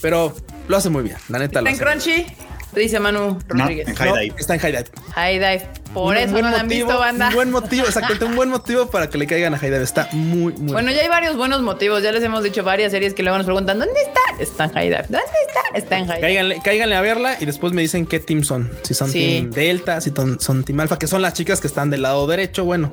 Pero 0.00 0.34
lo 0.68 0.76
hace 0.76 0.88
muy 0.90 1.02
bien. 1.02 1.16
La 1.28 1.38
neta 1.38 1.60
lo 1.60 1.68
¿Está 1.68 1.92
en. 1.92 1.98
Crunchy? 2.00 2.26
Dice 2.74 3.00
Manu 3.00 3.38
No, 3.54 3.62
Rodríguez. 3.64 3.88
en 3.88 3.94
High 3.94 4.08
No, 4.10 4.16
Dive. 4.16 4.34
está 4.38 4.52
en 4.54 4.60
High 4.60 4.72
Dive. 4.72 4.84
High 5.14 5.38
Dive. 5.38 5.68
Por 5.94 6.14
Un 6.14 6.16
eso 6.18 6.32
no 6.32 6.40
la 6.42 6.48
han 6.60 6.66
motivo, 6.66 6.86
visto, 6.88 6.98
banda. 6.98 7.28
Un 7.28 7.34
buen 7.34 7.50
motivo, 7.50 7.86
exactamente. 7.86 8.24
Un 8.26 8.36
buen 8.36 8.50
motivo 8.50 8.90
para 8.90 9.08
que 9.08 9.16
le 9.16 9.26
caigan 9.26 9.54
a 9.54 9.58
High 9.58 9.70
Dive. 9.70 9.82
Está 9.82 10.08
muy, 10.12 10.52
muy 10.52 10.72
Bueno, 10.74 10.90
ya 10.90 11.00
hay 11.00 11.08
varios 11.08 11.38
buenos 11.38 11.62
motivos. 11.62 12.02
Ya 12.02 12.12
les 12.12 12.22
hemos 12.22 12.42
dicho 12.44 12.64
varias 12.64 12.92
series 12.92 13.14
que 13.14 13.22
luego 13.22 13.38
nos 13.38 13.46
preguntan: 13.46 13.78
¿dónde 13.78 13.98
está? 13.98 14.20
Está 14.42 14.64
en 14.64 14.72
High 14.72 14.88
Dive. 14.88 15.02
¿Dónde 15.08 15.18
está? 15.48 15.60
Está 15.78 15.96
en 15.98 16.06
High 16.06 16.16
Dive. 16.16 16.20
Cáiganle, 16.28 16.60
cáiganle 16.62 16.96
a 16.96 17.00
verla 17.00 17.36
y 17.40 17.46
después 17.46 17.72
me 17.72 17.80
dicen 17.80 18.04
qué 18.04 18.20
team 18.20 18.42
son. 18.44 18.70
Si 18.82 18.92
son 18.92 19.10
Sí. 19.10 19.20
team 19.20 19.50
Delta, 19.52 20.00
si 20.02 20.10
son, 20.10 20.38
son 20.38 20.62
team 20.64 20.78
Alpha, 20.80 20.98
que 20.98 21.06
son 21.06 21.22
las 21.22 21.32
chicas 21.32 21.62
que 21.62 21.68
están 21.68 21.88
del 21.88 22.02
lado 22.02 22.26
derecho. 22.26 22.66
Bueno, 22.66 22.92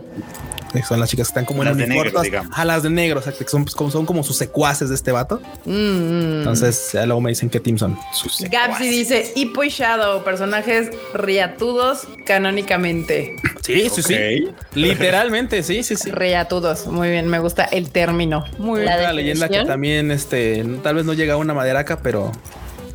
son 0.81 0.99
las 0.99 1.09
chicas 1.09 1.27
que 1.27 1.31
están 1.31 1.45
como 1.45 1.63
Las 1.63 1.73
en 1.73 1.79
de 1.79 1.88
negro, 1.88 2.21
digamos. 2.21 2.57
A 2.57 2.65
las 2.65 2.83
de 2.83 2.89
negro, 2.89 3.19
o 3.19 3.23
sea, 3.23 3.33
que 3.33 3.47
son, 3.47 3.63
pues, 3.63 3.75
como, 3.75 3.91
son 3.91 4.05
como 4.05 4.23
sus 4.23 4.38
secuaces 4.38 4.89
de 4.89 4.95
este 4.95 5.12
vato. 5.12 5.41
Mm, 5.65 5.71
mm. 5.71 6.38
Entonces, 6.39 6.89
ya 6.93 7.05
luego 7.05 7.21
me 7.21 7.29
dicen 7.29 7.49
qué 7.49 7.59
team 7.59 7.77
son. 7.77 7.97
Sus 8.13 8.41
Gapsi 8.49 8.89
dice: 8.89 9.31
Hippo 9.36 9.63
y 9.63 9.69
Shadow, 9.69 10.23
personajes 10.23 10.89
riatudos 11.13 12.07
canónicamente. 12.25 13.36
Sí, 13.62 13.89
sí, 13.89 14.01
sí. 14.01 14.49
Literalmente, 14.73 15.63
sí, 15.63 15.83
sí, 15.83 15.95
sí. 15.95 16.12
Riatudos. 16.12 16.88
Muy 16.88 17.09
bien, 17.09 17.27
me 17.27 17.39
gusta 17.39 17.65
el 17.65 17.89
término. 17.89 18.45
Muy 18.57 18.81
bien. 18.81 18.93
La 18.93 19.03
Una 19.03 19.13
leyenda 19.13 19.49
que 19.49 19.63
también, 19.65 20.12
este, 20.12 20.63
tal 20.81 20.95
vez 20.95 21.05
no 21.05 21.13
llega 21.13 21.33
a 21.33 21.38
una 21.38 21.53
maderaca, 21.53 21.99
pero 21.99 22.31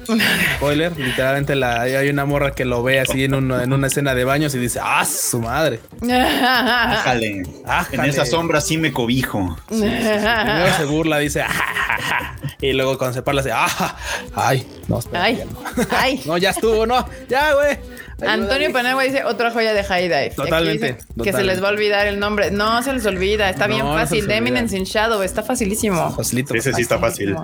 spoiler, 0.56 0.96
literalmente 0.98 1.54
la, 1.54 1.82
hay 1.82 2.08
una 2.08 2.24
morra 2.24 2.52
que 2.52 2.64
lo 2.64 2.82
ve 2.82 3.00
así 3.00 3.24
en 3.24 3.34
una, 3.34 3.62
en 3.62 3.72
una 3.72 3.86
escena 3.86 4.14
de 4.14 4.24
baños 4.24 4.54
y 4.54 4.58
dice, 4.58 4.80
ah, 4.82 5.04
su 5.04 5.40
madre. 5.40 5.80
Ájale. 6.02 7.42
Ájale. 7.66 8.02
En 8.02 8.04
esa 8.08 8.24
sombra 8.26 8.60
sí 8.60 8.78
me 8.78 8.92
cobijo. 8.92 9.56
Primero 9.68 10.76
se 10.76 10.84
burla, 10.84 11.18
dice, 11.18 11.42
"Ah, 11.42 11.48
ja, 11.48 11.98
ja", 12.00 12.36
y 12.60 12.72
luego 12.72 12.98
cuando 12.98 13.14
se 13.14 13.22
parla, 13.22 13.42
dice, 13.42 13.54
ah, 13.54 13.96
ay, 14.34 14.66
no, 14.88 14.98
espera, 14.98 15.24
Ay, 15.24 15.36
ya 15.36 15.44
no. 15.44 15.60
ay. 15.90 16.22
No, 16.26 16.36
ya 16.38 16.50
estuvo, 16.50 16.86
no, 16.86 17.06
ya, 17.28 17.54
güey. 17.54 17.78
Antonio 18.26 18.72
Panagua 18.72 19.02
dice 19.04 19.24
otra 19.24 19.50
joya 19.50 19.72
de 19.74 19.84
High 19.84 20.02
Dive. 20.08 20.32
Totalmente, 20.34 20.96
Que 21.22 21.32
se 21.32 21.44
les 21.44 21.62
va 21.62 21.68
a 21.68 21.70
olvidar 21.72 22.06
el 22.06 22.18
nombre. 22.18 22.50
No 22.50 22.82
se 22.82 22.92
les 22.92 23.06
olvida, 23.06 23.48
está 23.50 23.68
No, 23.68 23.74
bien 23.74 23.86
no 23.86 23.92
fácil. 23.94 24.20
olvida. 24.24 24.36
Eminence 24.36 24.76
in 24.76 24.84
Shadow, 24.84 25.22
está 25.22 25.42
facilísimo. 25.42 26.14
Facilito. 26.16 26.54
Ese 26.54 26.72
sí 26.72 26.82
está 26.82 26.98
fácil. 26.98 27.36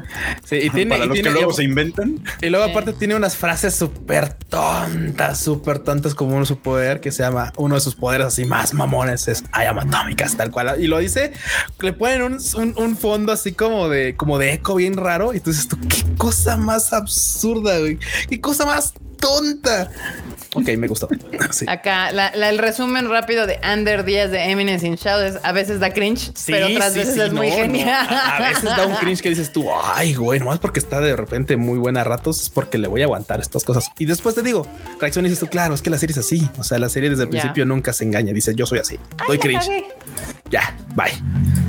Sí, 0.45 0.57
y 0.57 0.71
tiene, 0.71 0.91
Para 0.91 1.05
y 1.05 1.09
los 1.09 1.15
tiene- 1.15 1.29
que 1.29 1.35
luego 1.35 1.51
y- 1.53 1.55
se 1.55 1.63
inventan. 1.65 2.19
Y 2.43 2.49
luego 2.51 2.65
aparte 2.65 2.93
tiene 2.93 3.15
unas 3.15 3.37
frases 3.37 3.75
súper 3.75 4.33
tontas, 4.35 5.39
súper 5.39 5.79
tontas 5.79 6.15
como 6.15 6.37
uno 6.37 6.45
su 6.47 6.59
poder, 6.59 7.01
que 7.01 7.13
se 7.13 7.23
llama 7.23 7.53
uno 7.57 7.75
de 7.77 7.81
sus 7.81 7.95
poderes 7.95 8.27
así 8.27 8.45
más 8.45 8.75
mamones 8.75 9.29
es 9.29 9.43
I 9.55 9.67
am 9.67 9.79
atómicas, 9.79 10.37
tal 10.37 10.51
cual. 10.51 10.77
Y 10.83 10.87
lo 10.87 10.99
dice, 10.99 11.33
le 11.81 11.93
ponen 11.93 12.23
un, 12.23 12.39
un- 12.57 12.75
un 12.77 12.97
fondo 12.97 13.33
así 13.33 13.53
como 13.53 13.89
de, 13.89 14.17
como 14.17 14.39
de 14.39 14.55
eco 14.55 14.75
bien 14.75 14.97
raro. 14.97 15.35
Y 15.35 15.41
tú 15.41 15.51
dices 15.51 15.69
tú, 15.69 15.79
qué 15.89 16.03
cosa 16.17 16.57
más 16.57 16.93
absurda, 16.93 17.79
güey. 17.79 17.99
Qué 18.29 18.41
cosa 18.41 18.67
más 18.67 18.95
tonta. 19.19 19.91
Ok, 20.55 20.69
me 20.77 20.87
gustó. 20.89 21.09
Sí. 21.51 21.67
Acá, 21.69 22.11
la- 22.11 22.33
la- 22.35 22.49
el 22.49 22.59
resumen 22.59 23.09
rápido 23.09 23.47
de 23.47 23.61
Under 23.73 24.05
Díaz 24.05 24.31
de 24.33 24.51
Eminence 24.51 24.85
in 24.87 24.97
Shadow 24.97 25.25
es 25.25 25.37
a 25.45 25.53
veces 25.53 25.79
da 25.79 25.93
cringe, 25.93 26.33
Sí, 26.35 26.51
pero 26.53 26.67
otras 26.67 26.93
sí, 26.93 26.99
veces 27.01 27.15
sí, 27.15 27.21
es 27.21 27.33
muy 27.33 27.49
no, 27.51 27.55
genial. 27.57 28.07
A 28.11 28.37
a 28.39 28.49
veces 28.49 28.65
da 28.65 28.87
un 28.87 28.95
cringe 28.97 29.21
que 29.23 29.29
dices 29.29 29.53
tú, 29.53 29.67
ay, 29.73 30.15
güey, 30.15 30.41
nomás 30.41 30.59
porque 30.59 30.81
está 30.81 31.01
de 31.01 31.15
repente 31.15 31.57
muy 31.57 31.79
buena 31.79 32.01
a 32.01 32.05
ratos, 32.05 32.41
es 32.43 32.51
porque 32.51 32.79
le 32.79 32.89
voy 32.89 33.03
a 33.03 33.05
aguantar 33.05 33.41
estas 33.41 33.63
cosas. 33.63 33.89
Y 33.99 34.07
después 34.07 34.35
te 34.35 34.43
digo, 34.43 34.67
reacción 35.01 35.25
y 35.27 35.29
dices 35.29 35.41
tú, 35.41 35.47
claro, 35.49 35.75
es 35.75 35.83
que 35.83 35.91
la 35.91 35.99
serie 35.99 36.13
es 36.13 36.19
así. 36.19 36.49
O 36.59 36.65
sea, 36.65 36.79
la 36.79 36.89
serie 36.89 37.09
desde 37.11 37.25
el 37.25 37.29
principio 37.29 37.65
nunca 37.67 37.93
se 37.93 38.03
engaña. 38.05 38.33
Dice, 38.33 38.55
yo 38.55 38.67
soy 38.67 38.81
así. 38.81 38.99
Doy 39.29 39.39
cringe. 39.39 39.85
Ya, 40.51 40.77
bye. 40.97 41.64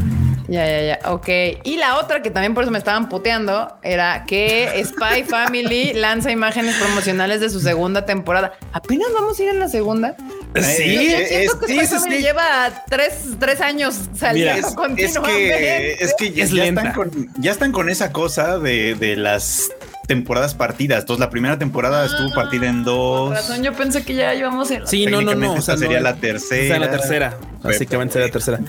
Ya, 0.47 0.65
ya, 0.67 0.81
ya. 1.01 1.12
Ok. 1.12 1.27
Y 1.63 1.77
la 1.77 1.97
otra 1.97 2.21
que 2.21 2.29
también 2.29 2.53
por 2.53 2.63
eso 2.63 2.71
me 2.71 2.77
estaban 2.77 3.10
puteando 3.10 3.77
era 3.81 4.25
que 4.27 4.84
Spy 4.86 5.23
Family 5.27 5.93
lanza 5.93 6.31
imágenes 6.31 6.75
promocionales 6.75 7.39
de 7.41 7.49
su 7.49 7.60
segunda 7.60 8.05
temporada. 8.05 8.53
Apenas 8.71 9.08
vamos 9.13 9.39
a 9.39 9.43
ir 9.43 9.49
en 9.49 9.60
la 9.60 9.67
segunda. 9.69 10.15
Sí, 10.55 10.93
Yo 10.93 11.01
eh, 11.01 11.25
siento 11.27 11.60
es- 11.62 11.67
que 11.67 11.86
Spy 11.88 11.88
Family 11.99 12.21
lleva 12.21 12.84
tres, 12.89 13.13
tres 13.39 13.60
años 13.62 13.95
Mira, 14.12 14.17
saliendo 14.19 14.60
es, 14.62 14.67
es 14.67 14.75
continuamente. 14.75 15.58
que, 15.58 15.97
es 15.99 16.13
que 16.17 16.31
ya, 16.31 16.43
Es 16.43 16.51
están 16.53 16.93
con, 16.93 17.12
ya 17.39 17.51
están 17.51 17.71
con 17.71 17.89
esa 17.89 18.12
cosa 18.12 18.60
de, 18.60 18.95
de 18.95 19.15
las 19.15 19.69
temporadas 20.06 20.56
partidas. 20.56 21.02
Entonces, 21.02 21.20
la 21.20 21.30
primera 21.30 21.58
temporada 21.58 22.06
estuvo 22.06 22.34
partida 22.34 22.68
en 22.68 22.84
dos. 22.84 23.32
razón, 23.32 23.63
yo 23.63 23.74
pensé 23.74 24.04
que 24.04 24.15
ya 24.15 24.34
íbamos 24.36 24.72
en 24.72 24.82
la 24.82 24.88
Sí, 24.88 25.06
no, 25.06 25.22
no, 25.22 25.36
no. 25.36 25.54
O 25.54 25.62
sea, 25.62 25.78
sería 25.78 25.98
no, 25.98 26.04
la 26.04 26.15
tercera. 26.15 26.62
Esta 26.63 26.76
es 26.76 26.82
la 26.82 26.91
tercera. 26.91 27.38
Básicamente 27.63 28.13
sería 28.13 28.28
la 28.28 28.34
tercera. 28.34 28.60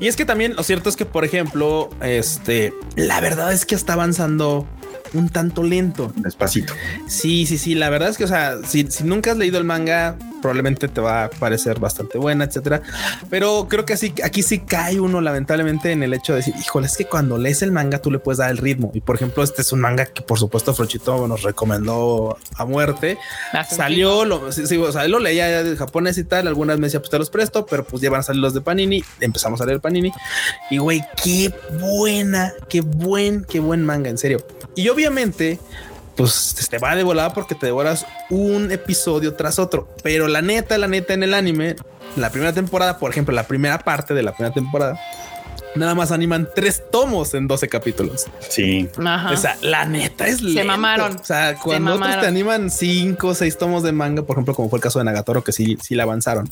Y 0.00 0.08
es 0.08 0.16
que 0.16 0.24
también 0.24 0.56
lo 0.56 0.62
cierto 0.62 0.88
es 0.88 0.96
que, 0.96 1.06
por 1.06 1.24
ejemplo, 1.24 1.90
este, 2.02 2.72
la 2.96 3.20
verdad 3.20 3.52
es 3.52 3.66
que 3.66 3.74
está 3.74 3.94
avanzando 3.94 4.66
un 5.12 5.28
tanto 5.28 5.62
lento. 5.62 6.12
Despacito. 6.16 6.72
Sí, 7.06 7.46
sí, 7.46 7.58
sí. 7.58 7.74
La 7.74 7.90
verdad 7.90 8.08
es 8.08 8.16
que, 8.16 8.24
o 8.24 8.28
sea, 8.28 8.56
si, 8.64 8.90
si 8.90 9.04
nunca 9.04 9.32
has 9.32 9.36
leído 9.36 9.58
el 9.58 9.64
manga, 9.64 10.16
probablemente 10.46 10.86
te 10.86 11.00
va 11.00 11.24
a 11.24 11.30
parecer 11.30 11.80
bastante 11.80 12.18
buena, 12.18 12.44
etcétera. 12.44 12.80
Pero 13.28 13.66
creo 13.68 13.84
que 13.84 13.94
así, 13.94 14.14
aquí 14.22 14.44
sí 14.44 14.60
cae 14.60 15.00
uno, 15.00 15.20
lamentablemente, 15.20 15.90
en 15.90 16.04
el 16.04 16.14
hecho 16.14 16.34
de 16.34 16.36
decir, 16.36 16.54
híjole, 16.56 16.86
es 16.86 16.96
que 16.96 17.04
cuando 17.04 17.36
lees 17.36 17.62
el 17.62 17.72
manga 17.72 17.98
tú 17.98 18.12
le 18.12 18.20
puedes 18.20 18.38
dar 18.38 18.48
el 18.48 18.58
ritmo. 18.58 18.92
Y 18.94 19.00
por 19.00 19.16
ejemplo, 19.16 19.42
este 19.42 19.62
es 19.62 19.72
un 19.72 19.80
manga 19.80 20.06
que, 20.06 20.22
por 20.22 20.38
supuesto, 20.38 20.72
Frochito 20.72 21.26
nos 21.26 21.42
recomendó 21.42 22.38
a 22.54 22.64
muerte. 22.64 23.18
Un 23.52 23.76
Salió, 23.76 24.24
lo, 24.24 24.52
sí, 24.52 24.68
sí, 24.68 24.76
o 24.76 24.92
sea, 24.92 25.08
lo 25.08 25.18
leía 25.18 25.64
de 25.64 25.76
japonés 25.76 26.16
y 26.16 26.22
tal. 26.22 26.46
Algunas 26.46 26.78
me 26.78 26.86
decía, 26.86 27.00
pues 27.00 27.10
te 27.10 27.18
los 27.18 27.28
presto, 27.28 27.66
pero 27.66 27.84
pues 27.84 28.00
ya 28.00 28.08
van 28.08 28.20
a 28.20 28.22
salir 28.22 28.40
los 28.40 28.54
de 28.54 28.60
Panini. 28.60 29.02
Empezamos 29.18 29.60
a 29.60 29.66
leer 29.66 29.80
Panini 29.80 30.12
y 30.70 30.78
güey, 30.78 31.02
qué 31.24 31.52
buena, 31.80 32.52
qué 32.68 32.82
buen, 32.82 33.44
qué 33.44 33.58
buen 33.58 33.84
manga, 33.84 34.10
en 34.10 34.18
serio. 34.18 34.46
Y 34.76 34.88
obviamente, 34.90 35.58
pues 36.16 36.66
te 36.70 36.78
va 36.78 36.94
de 36.96 37.02
volada 37.02 37.32
porque 37.34 37.54
te 37.54 37.66
devoras 37.66 38.06
un 38.30 38.72
episodio 38.72 39.34
tras 39.34 39.58
otro. 39.58 39.88
Pero 40.02 40.28
la 40.28 40.42
neta, 40.42 40.78
la 40.78 40.88
neta 40.88 41.14
en 41.14 41.22
el 41.22 41.34
anime, 41.34 41.76
la 42.16 42.30
primera 42.30 42.52
temporada, 42.52 42.98
por 42.98 43.10
ejemplo, 43.10 43.34
la 43.34 43.46
primera 43.46 43.78
parte 43.80 44.14
de 44.14 44.22
la 44.22 44.32
primera 44.32 44.54
temporada, 44.54 44.98
nada 45.74 45.94
más 45.94 46.10
animan 46.10 46.48
tres 46.54 46.82
tomos 46.90 47.34
en 47.34 47.46
12 47.46 47.68
capítulos. 47.68 48.26
Sí. 48.48 48.88
Ajá. 49.04 49.30
O 49.30 49.36
sea, 49.36 49.56
la 49.60 49.84
neta 49.84 50.26
es 50.26 50.40
lento. 50.40 50.66
mamaron. 50.66 51.16
O 51.16 51.24
sea, 51.24 51.50
Se 51.50 51.58
cuando 51.62 51.90
otros 51.92 52.00
mamaron. 52.00 52.22
te 52.22 52.26
animan 52.28 52.70
cinco 52.70 53.28
o 53.28 53.34
seis 53.34 53.58
tomos 53.58 53.82
de 53.82 53.92
manga, 53.92 54.22
por 54.22 54.36
ejemplo, 54.36 54.54
como 54.54 54.70
fue 54.70 54.78
el 54.78 54.82
caso 54.82 54.98
de 54.98 55.04
Nagatoro, 55.04 55.44
que 55.44 55.52
sí, 55.52 55.76
sí 55.82 55.94
le 55.94 56.02
avanzaron. 56.02 56.48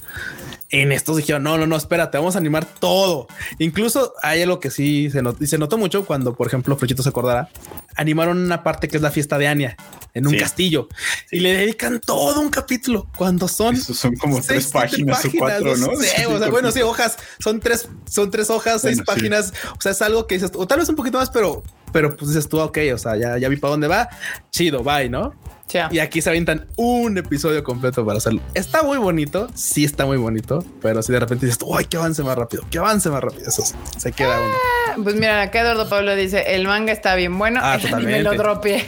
En 0.71 0.91
estos 0.93 1.17
dijeron, 1.19 1.43
no, 1.43 1.57
no, 1.59 1.67
no, 1.67 1.77
espérate, 1.77 2.19
vamos 2.19 2.35
a 2.35 2.39
animar 2.39 2.65
todo. 2.67 3.29
Incluso 3.59 4.15
hay 4.23 4.43
algo 4.43 4.59
que 4.61 4.71
sí 4.71 5.09
se 5.11 5.23
notó, 5.23 5.45
y 5.45 5.47
se 5.47 5.59
notó 5.59 5.79
mucho 5.79 6.05
cuando, 6.05 6.35
por 6.35 6.47
ejemplo, 6.49 6.77
Frochito 6.77 7.03
se 7.03 7.11
acordará, 7.11 7.49
animaron 7.97 8.39
una 8.39 8.63
parte 8.65 8.89
que 8.89 8.97
es 8.97 9.03
la 9.03 9.11
fiesta 9.13 9.39
de 9.39 9.47
Anya 9.47 9.77
en 10.15 10.27
un 10.27 10.33
Sí. 10.33 10.39
castillo 10.39 10.89
y 11.31 11.41
le 11.41 11.53
dedican 11.55 12.01
todo 12.01 12.41
un 12.41 12.49
capítulo 12.49 13.07
cuando 13.17 13.47
son 13.47 13.77
son 13.77 14.17
como 14.17 14.37
seis, 14.37 14.47
tres 14.47 14.67
páginas, 14.73 15.25
o 15.25 15.31
cuatro, 15.39 15.77
¿no? 15.77 15.95
sé, 15.97 16.27
o 16.27 16.39
sea, 16.39 16.49
bueno, 16.51 16.73
sí, 16.73 16.81
hojas, 16.83 17.19
son 17.39 17.61
tres, 17.61 17.89
son 18.11 18.31
tres 18.31 18.51
hojas, 18.51 18.81
seis 18.83 18.97
Bueno, 18.97 19.05
sí. 19.05 19.15
páginas. 19.21 19.53
O 19.79 19.81
sea, 19.81 19.93
es 19.93 20.03
algo 20.03 20.27
que 20.27 20.37
dices, 20.37 20.51
o 20.55 20.67
tal 20.67 20.81
vez 20.81 20.89
un 20.89 20.97
poquito 20.97 21.19
más, 21.19 21.31
pero, 21.31 21.63
pero 21.95 22.15
pues 22.17 22.29
dices 22.33 22.49
tú, 22.49 22.59
ok, 22.61 22.77
o 22.93 22.99
sea, 22.99 23.17
ya, 23.17 23.39
ya 23.39 23.49
vi 23.49 23.57
para 23.57 23.71
dónde 23.71 23.87
va. 23.89 24.09
Chido, 24.51 24.83
bye, 24.83 25.09
¿no? 25.09 25.33
Ya. 25.69 25.89
Y 25.91 25.99
aquí 26.01 26.21
se 26.21 26.29
avientan 26.29 26.67
un 26.77 27.17
episodio 27.17 27.63
completo 27.65 28.05
para 28.05 28.19
hacerlo. 28.19 28.41
Está 28.53 28.83
muy 28.83 28.99
bonito, 28.99 29.47
sí 29.55 29.85
está 29.85 30.05
muy 30.05 30.17
bonito, 30.19 30.63
pero 30.83 31.03
si 31.03 31.13
de 31.13 31.21
repente 31.21 31.47
dices, 31.47 31.59
uy, 31.65 31.85
que 31.87 31.97
avance 31.97 32.23
más 32.23 32.37
rápido, 32.37 32.65
que 32.69 32.79
avance 32.79 33.09
más 33.09 33.23
rápido. 33.23 33.49
Eso 33.49 33.63
se 33.97 34.13
queda 34.13 34.41
uno. 34.41 35.03
Pues 35.05 35.15
mira, 35.15 35.41
acá 35.41 35.61
Eduardo 35.63 35.89
Pablo 35.89 36.15
dice, 36.17 36.55
el 36.55 36.67
manga 36.67 36.93
está 36.93 37.15
bien 37.15 37.39
bueno, 37.39 37.61
Ah, 37.63 37.79
totalmente. 37.83 38.23
lo 38.25 38.33
dropié. 38.35 38.85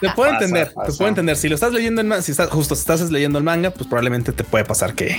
Te 0.00 0.10
puedo 0.10 0.30
Pasa, 0.30 0.44
entender, 0.44 0.68
te 0.68 0.74
pasa. 0.74 0.92
puedo 0.98 1.08
entender. 1.08 1.36
Si 1.36 1.48
lo 1.48 1.54
estás 1.54 1.72
leyendo 1.72 2.02
en 2.02 2.22
si 2.22 2.30
estás 2.32 2.50
justo 2.50 2.74
si 2.74 2.80
estás 2.80 3.10
leyendo 3.10 3.38
el 3.38 3.44
manga, 3.44 3.70
pues 3.70 3.86
probablemente 3.88 4.32
te 4.32 4.44
puede 4.44 4.64
pasar 4.64 4.94
que 4.94 5.16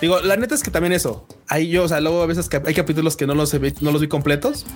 digo, 0.00 0.20
la 0.20 0.36
neta 0.36 0.54
es 0.54 0.62
que 0.62 0.70
también 0.70 0.92
eso. 0.92 1.26
Hay 1.48 1.68
yo, 1.70 1.84
o 1.84 1.88
sea, 1.88 2.00
luego 2.00 2.22
a 2.22 2.26
veces 2.26 2.48
que 2.48 2.60
hay 2.64 2.74
capítulos 2.74 3.16
que 3.16 3.26
no 3.26 3.34
los 3.34 3.54
no 3.80 3.92
los 3.92 4.00
vi 4.00 4.08
completos. 4.08 4.66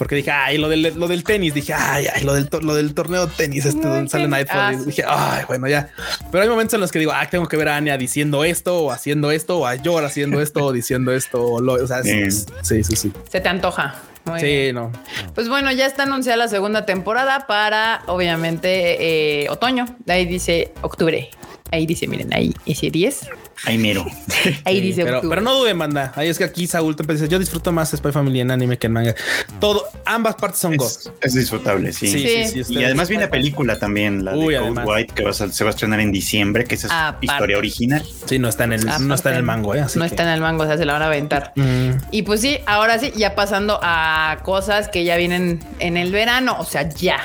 Porque 0.00 0.14
dije, 0.14 0.30
ay, 0.30 0.56
lo 0.56 0.70
del, 0.70 0.94
lo 0.96 1.08
del 1.08 1.24
tenis, 1.24 1.52
dije, 1.52 1.74
ay, 1.74 2.06
ay, 2.06 2.24
lo 2.24 2.32
del, 2.32 2.48
to- 2.48 2.62
lo 2.62 2.74
del 2.74 2.94
torneo 2.94 3.26
de 3.26 3.32
tenis, 3.34 3.66
este 3.66 3.82
No, 3.86 3.96
donde 3.96 4.08
sale. 4.08 4.28
Nightfall. 4.28 4.58
Ah, 4.58 4.82
dije, 4.86 5.04
ay, 5.06 5.44
bueno, 5.46 5.68
ya. 5.68 5.90
Pero 6.32 6.42
hay 6.42 6.48
momentos 6.48 6.72
en 6.72 6.80
los 6.80 6.90
que 6.90 6.98
digo, 6.98 7.12
ah, 7.14 7.28
tengo 7.30 7.46
que 7.48 7.58
ver 7.58 7.68
a 7.68 7.76
Anya 7.76 7.98
diciendo 7.98 8.42
esto, 8.42 8.78
o 8.84 8.92
haciendo 8.92 9.30
esto, 9.30 9.58
o 9.58 9.66
a 9.66 9.74
Yor 9.74 10.02
haciendo 10.06 10.40
esto, 10.40 10.64
o 10.64 10.72
diciendo 10.72 11.12
esto, 11.12 11.44
o, 11.44 11.60
lo, 11.60 11.74
o 11.74 11.86
sea, 11.86 12.02
Sí. 12.02 12.30
sí, 12.30 12.46
sí, 12.62 12.82
sí, 12.84 12.96
sí. 12.96 13.12
Se 13.30 13.42
te 13.42 13.48
antoja. 13.50 13.94
Muy 14.24 14.40
bien. 14.42 14.68
Sí, 14.68 14.72
no. 14.72 14.90
Pues 15.34 15.50
bueno, 15.50 15.70
ya 15.70 15.84
está 15.84 16.04
anunciada 16.04 16.38
la 16.38 16.48
segunda 16.48 16.86
temporada 16.86 17.46
para, 17.46 18.02
obviamente, 18.06 19.42
eh, 19.44 19.50
otoño. 19.50 19.84
Ahí 20.08 20.24
dice 20.24 20.72
octubre. 20.80 21.28
Ahí 21.72 21.84
dice, 21.84 22.06
miren, 22.06 22.32
ahí 22.32 22.54
ese 22.64 22.90
10. 22.90 23.28
Ahí 23.66 23.76
mero. 23.78 24.06
Ahí 24.64 24.76
Sí, 24.76 24.80
dice 24.80 25.04
pero, 25.04 25.16
octubre. 25.18 25.36
pero 25.36 25.42
no 25.42 25.54
duden, 25.58 25.78
banda. 25.78 26.12
Ahí 26.16 26.28
es 26.28 26.38
que 26.38 26.44
aquí 26.44 26.66
Saúl 26.66 26.96
te 26.96 27.02
dice, 27.12 27.28
yo 27.28 27.38
disfruto 27.38 27.72
más 27.72 27.90
Spy 27.90 28.10
Family 28.12 28.40
en 28.40 28.50
anime 28.50 28.78
que 28.78 28.86
en 28.86 28.92
manga. 28.94 29.14
Todo, 29.58 29.84
ambas 30.06 30.34
partes 30.36 30.60
son 30.60 30.76
God. 30.76 30.90
Es, 31.20 31.34
disfrutable, 31.34 31.92
sí. 31.92 32.06
Sí, 32.08 32.18
Sí. 32.20 32.46
sí, 32.48 32.64
sí. 32.64 32.74
Y 32.74 32.84
además 32.84 33.08
viene 33.08 33.28
película 33.28 33.78
también, 33.78 34.24
la 34.24 34.32
de 34.32 34.38
Uy, 34.38 34.54
además. 34.54 34.86
White, 34.88 35.12
que 35.14 35.24
va 35.24 35.30
a 35.30 35.34
se 35.34 35.64
va 35.64 35.70
a 35.70 35.72
estrenar 35.72 36.00
en 36.00 36.10
diciembre, 36.12 36.64
que 36.64 36.74
esa 36.76 36.86
es 36.86 36.92
Aparte. 36.92 37.26
historia 37.26 37.58
original. 37.58 38.04
Sí, 38.26 38.38
no 38.38 38.48
está 38.48 38.64
en 38.64 38.72
el, 38.72 38.86
no 39.06 39.14
está 39.14 39.30
en 39.30 39.36
el 39.36 39.42
mango, 39.42 39.74
¿eh? 39.74 39.80
Así 39.80 39.98
no 39.98 40.04
que- 40.04 40.10
está 40.10 40.22
en 40.22 40.30
el 40.30 40.40
mango, 40.40 40.62
o 40.62 40.66
sea, 40.66 40.78
se 40.78 40.84
la 40.84 40.94
van 40.94 41.02
a 41.02 41.06
aventar. 41.06 41.52
Mm, 41.56 41.90
Y 42.12 42.22
pues 42.22 42.40
sí, 42.40 42.58
ahora 42.66 42.98
sí, 42.98 43.12
ya 43.16 43.34
pasando 43.34 43.78
a 43.82 44.38
cosas 44.42 44.88
que 44.88 45.04
ya 45.04 45.16
vienen 45.16 45.60
en 45.80 45.96
el 45.96 46.12
verano, 46.12 46.56
o 46.58 46.64
sea, 46.64 46.88
ya. 46.88 47.18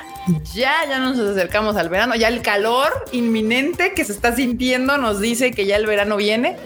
Ya, 0.54 0.74
ya 0.90 1.00
nos 1.00 1.20
acercamos 1.20 1.76
al 1.76 1.90
verano, 1.90 2.16
ya 2.16 2.28
el 2.28 2.42
calor 2.42 2.92
inminente 3.12 3.94
que 3.94 4.04
se 4.04 4.12
está 4.12 4.36
sintiendo 4.36 4.98
nos 4.98 5.20
dice 5.20 5.52
que 5.52 5.66
ya 5.66 5.76
el 5.76 5.86
verano 5.86 6.18
viene. 6.18 6.58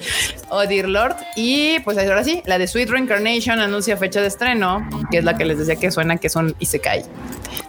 Oh, 0.50 0.66
dear 0.66 0.88
Lord. 0.88 1.16
Y 1.36 1.80
pues 1.80 1.98
ahora 1.98 2.24
sí, 2.24 2.42
la 2.46 2.58
de 2.58 2.68
Sweet 2.68 2.90
Reincarnation 2.90 3.60
anuncia 3.60 3.98
fecha 3.98 4.22
de 4.22 4.28
estreno, 4.28 4.88
que 5.12 5.20
es 5.20 5.24
la 5.24 5.38
que 5.38 5.46
les 5.46 5.58
decía 5.58 5.76
que 5.76 5.92
suena 5.92 6.18
que 6.18 6.30
son 6.30 6.56
Isekai. 6.60 7.04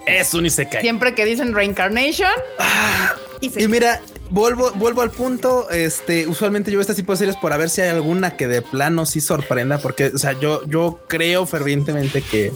es 0.07 0.35
un 0.35 0.47
Isekai. 0.47 0.81
Siempre 0.81 1.15
que 1.15 1.25
dicen 1.25 1.55
Reincarnation, 1.55 2.31
Y 3.41 3.69
mira, 3.69 4.01
vuelvo, 4.31 4.71
vuelvo 4.73 5.03
al 5.03 5.11
punto. 5.11 5.69
Este, 5.71 6.27
usualmente 6.27 6.71
yo 6.71 6.79
veo 6.79 6.83
este 6.83 6.95
tipo 6.95 7.13
de 7.13 7.19
series 7.19 7.37
para 7.37 7.57
ver 7.57 7.71
si 7.71 7.81
hay 7.81 7.89
alguna 7.89 8.37
que 8.37 8.47
de 8.47 8.63
plano 8.63 9.07
sí 9.07 9.21
sorprenda, 9.21 9.79
porque, 9.79 10.13
o 10.15 10.19
sea, 10.19 10.39
yo, 10.39 10.65
yo 10.67 11.01
creo 11.09 11.47
fervientemente 11.47 12.23
que 12.23 12.53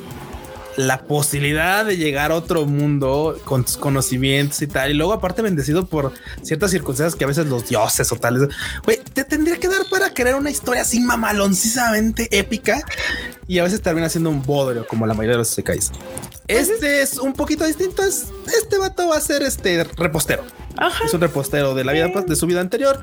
la 0.76 1.02
posibilidad 1.02 1.84
de 1.84 1.96
llegar 1.96 2.32
a 2.32 2.37
otro 2.37 2.66
mundo 2.66 3.40
con 3.44 3.64
tus 3.64 3.76
conocimientos 3.76 4.60
y 4.62 4.66
tal, 4.66 4.90
y 4.90 4.94
luego 4.94 5.12
aparte 5.12 5.42
bendecido 5.42 5.87
por 5.87 6.12
ciertas 6.42 6.70
circunstancias 6.70 7.14
que 7.16 7.24
a 7.24 7.28
veces 7.28 7.46
los 7.46 7.68
dioses 7.68 8.10
o 8.12 8.16
tales, 8.16 8.48
güey, 8.84 8.98
te 9.12 9.24
tendría 9.24 9.58
que 9.58 9.68
dar 9.68 9.82
para 9.90 10.12
crear 10.12 10.37
una 10.37 10.50
historia 10.50 10.82
así 10.82 11.00
mamaloncísimamente 11.00 12.28
épica 12.37 12.82
y 13.46 13.58
a 13.58 13.64
veces 13.64 13.82
termina 13.82 14.08
siendo 14.08 14.30
un 14.30 14.42
bodrio 14.42 14.87
como 14.87 15.06
la 15.06 15.14
mayoría 15.14 15.32
de 15.32 15.38
los 15.38 15.48
sekais. 15.48 15.92
Este 16.48 17.02
es 17.02 17.18
un 17.18 17.33
poquito 17.33 17.64
distinto. 17.64 18.02
Es, 18.02 18.27
este 18.46 18.79
vato 18.79 19.08
va 19.08 19.16
a 19.16 19.20
ser 19.20 19.42
este 19.42 19.85
repostero. 19.85 20.44
Ajá. 20.77 21.04
Es 21.04 21.14
un 21.14 21.20
repostero 21.20 21.75
de 21.75 21.85
la 21.85 21.92
vida 21.92 22.08
de 22.08 22.37
su 22.37 22.46
vida 22.46 22.60
anterior. 22.60 23.00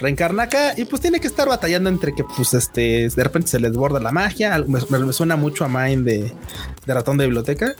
Reencarna 0.00 0.44
acá 0.44 0.74
y 0.76 0.84
pues 0.84 1.02
tiene 1.02 1.20
que 1.20 1.26
estar 1.26 1.48
batallando 1.48 1.88
entre 1.90 2.14
que 2.14 2.24
pues 2.24 2.54
este 2.54 3.08
de 3.08 3.24
repente 3.24 3.48
se 3.48 3.58
les 3.60 3.70
desborda 3.72 4.00
la 4.00 4.12
magia. 4.12 4.56
Me, 4.66 4.80
me- 4.88 4.98
me 5.06 5.12
suena 5.12 5.36
mucho 5.36 5.64
a 5.64 5.68
Mind 5.68 6.04
de, 6.04 6.32
de 6.86 6.94
ratón 6.94 7.16
de 7.18 7.24
biblioteca. 7.24 7.74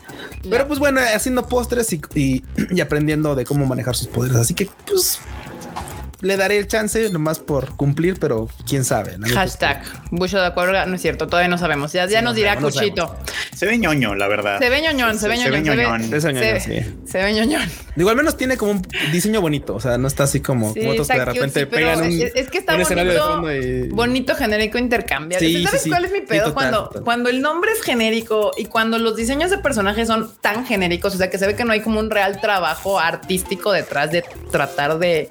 Pero 0.49 0.66
pues 0.66 0.78
bueno, 0.78 1.01
haciendo 1.14 1.47
postres 1.47 1.93
y, 1.93 2.01
y- 2.14 2.43
y 2.70 2.80
aprendiendo 2.80 3.34
de 3.34 3.45
cómo 3.45 3.64
manejar 3.66 3.95
sus 3.97 4.09
poderes. 4.09 4.36
Así 4.36 4.55
que 4.55 4.68
pues 4.86 5.18
le 6.21 6.37
daré 6.37 6.59
el 6.59 6.66
chance 6.66 7.11
nomás 7.11 7.39
por 7.39 7.77
cumplir, 7.77 8.19
pero 8.19 8.49
quién 8.66 8.85
sabe. 8.85 9.19
¿no? 9.19 9.29
Hashtag 9.29 9.83
Bucho 10.11 10.39
de 10.39 10.47
acuerdo, 10.47 10.85
no 10.87 10.95
es 10.95 11.01
cierto, 11.03 11.27
todavía 11.29 11.49
no 11.49 11.59
sabemos. 11.59 11.93
Ya, 11.93 12.07
ya 12.07 12.23
nos 12.23 12.35
dirá 12.35 12.57
no 12.57 12.62
Cuchito. 12.62 13.16
Se 13.55 13.66
ve 13.66 13.79
ñoño, 13.79 14.14
la 14.14 14.27
verdad. 14.27 14.59
Se 14.59 14.69
ve 14.69 14.81
ñoñón, 14.83 15.19
se 15.19 15.29
ve 15.29 15.37
Se 15.37 15.51
ve 15.51 15.61
ñoñón. 15.61 15.77
ñoñón. 15.77 16.14
Es 16.14 16.25
ñoñón, 16.25 16.43
se, 16.43 16.61
sí. 16.61 16.95
se 17.07 17.23
ve 17.23 17.33
ñoñón. 17.33 17.62
Digo, 17.95 18.11
al 18.11 18.16
menos 18.16 18.37
tiene 18.37 18.57
como 18.57 18.73
un 18.73 18.83
diseño 19.12 19.41
bonito. 19.41 19.75
O 19.75 19.81
sea, 19.81 19.97
no 19.99 20.09
está 20.09 20.25
así 20.25 20.41
como, 20.41 20.73
Sí, 20.73 20.81
como 20.81 20.93
otros 20.93 21.09
que 21.09 21.14
de 21.14 21.21
cute, 21.21 21.33
repente 21.35 21.61
sí, 21.61 21.66
pegan 21.66 22.01
un, 22.01 22.07
es, 22.07 22.33
es 22.35 22.51
que 22.51 22.59
está 22.59 22.75
un 22.77 22.83
de 22.85 22.95
bonito, 22.95 23.27
fondo 23.29 23.55
y. 23.55 23.89
bonito 23.89 24.35
genérico 24.35 24.79
intercambiable. 24.79 25.47
Sí, 25.49 25.64
¿Sabes 25.64 25.81
sí, 25.81 25.85
sí. 25.85 25.91
cuál 25.91 26.05
es 26.05 26.12
mi 26.12 26.19
Sí, 26.19 26.25
pedo? 26.27 26.39
total, 26.47 26.55
cuando, 26.55 26.85
total. 26.89 27.03
cuando 27.05 27.31
el 27.31 27.41
nombre 27.41 27.71
es 27.73 27.83
genérico 27.83 28.53
y 28.57 28.64
cuando 28.66 28.99
los 28.99 29.16
diseños 29.16 29.51
de 29.51 29.59
personajes 29.59 30.09
son 30.09 30.31
tan 30.41 30.66
genéricos, 30.66 31.14
o 31.14 31.19
sea, 31.19 31.31
que 31.31 31.39
se 31.39 31.47
ve 31.47 31.55
que 31.55 31.64
no 31.64 31.73
hay 31.73 31.81
como 31.81 32.01
un 32.01 32.11
real 32.11 32.41
trabajo 32.41 32.99
artístico 32.99 33.73
detrás 33.73 34.11
de 34.11 34.25
tratar 34.51 34.99
de, 34.99 35.31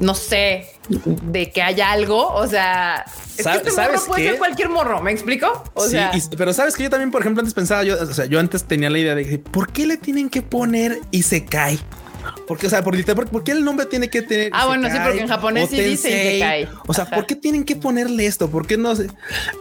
no 0.00 0.14
sé, 0.14 0.66
de 0.88 1.50
que 1.50 1.62
haya 1.62 1.92
algo. 1.92 2.28
O 2.34 2.46
sea, 2.46 3.04
es 3.06 3.36
que 3.36 3.42
¿Sabe- 3.42 3.56
este 3.58 3.70
sabes 3.70 3.92
morro 4.00 4.06
puede 4.08 4.22
qué? 4.22 4.28
ser 4.30 4.38
cualquier 4.38 4.68
morro. 4.68 5.02
¿Me 5.02 5.12
explico? 5.12 5.64
O 5.74 5.84
Sí, 5.84 5.90
sea, 5.92 6.10
y- 6.14 6.36
pero 6.36 6.52
sabes 6.52 6.76
que 6.76 6.82
yo 6.84 6.90
también, 6.90 7.10
por 7.10 7.20
ejemplo, 7.20 7.40
antes 7.40 7.54
pensaba, 7.54 7.82
yo, 7.84 8.00
o 8.00 8.06
sea, 8.06 8.26
yo 8.26 8.38
antes 8.40 8.64
tenía 8.64 8.90
la 8.90 8.98
idea 8.98 9.14
de 9.14 9.26
que, 9.26 9.38
¿por 9.38 9.72
qué 9.72 9.86
le 9.86 9.96
tienen 9.96 10.28
que 10.30 10.42
poner 10.42 11.00
y 11.10 11.22
se 11.22 11.44
cae? 11.44 11.78
Porque, 12.46 12.66
o 12.66 12.70
sea, 12.70 12.82
por, 12.82 12.94
literal, 12.94 13.26
¿por, 13.26 13.44
qué 13.44 13.52
el 13.52 13.64
nombre 13.64 13.86
tiene 13.86 14.08
que 14.08 14.22
tener? 14.22 14.50
Ah, 14.52 14.66
bueno, 14.66 14.88
sí, 14.90 14.96
porque 15.02 15.20
en 15.20 15.28
japonés 15.28 15.70
sí 15.70 15.80
dice? 15.80 16.36
Isekai. 16.36 16.68
O 16.86 16.94
sea, 16.94 17.04
Ajá. 17.04 17.16
¿por 17.16 17.26
qué 17.26 17.36
tienen 17.36 17.64
que 17.64 17.76
ponerle 17.76 18.26
esto? 18.26 18.50
¿Por 18.50 18.66
qué 18.66 18.76
no? 18.76 18.92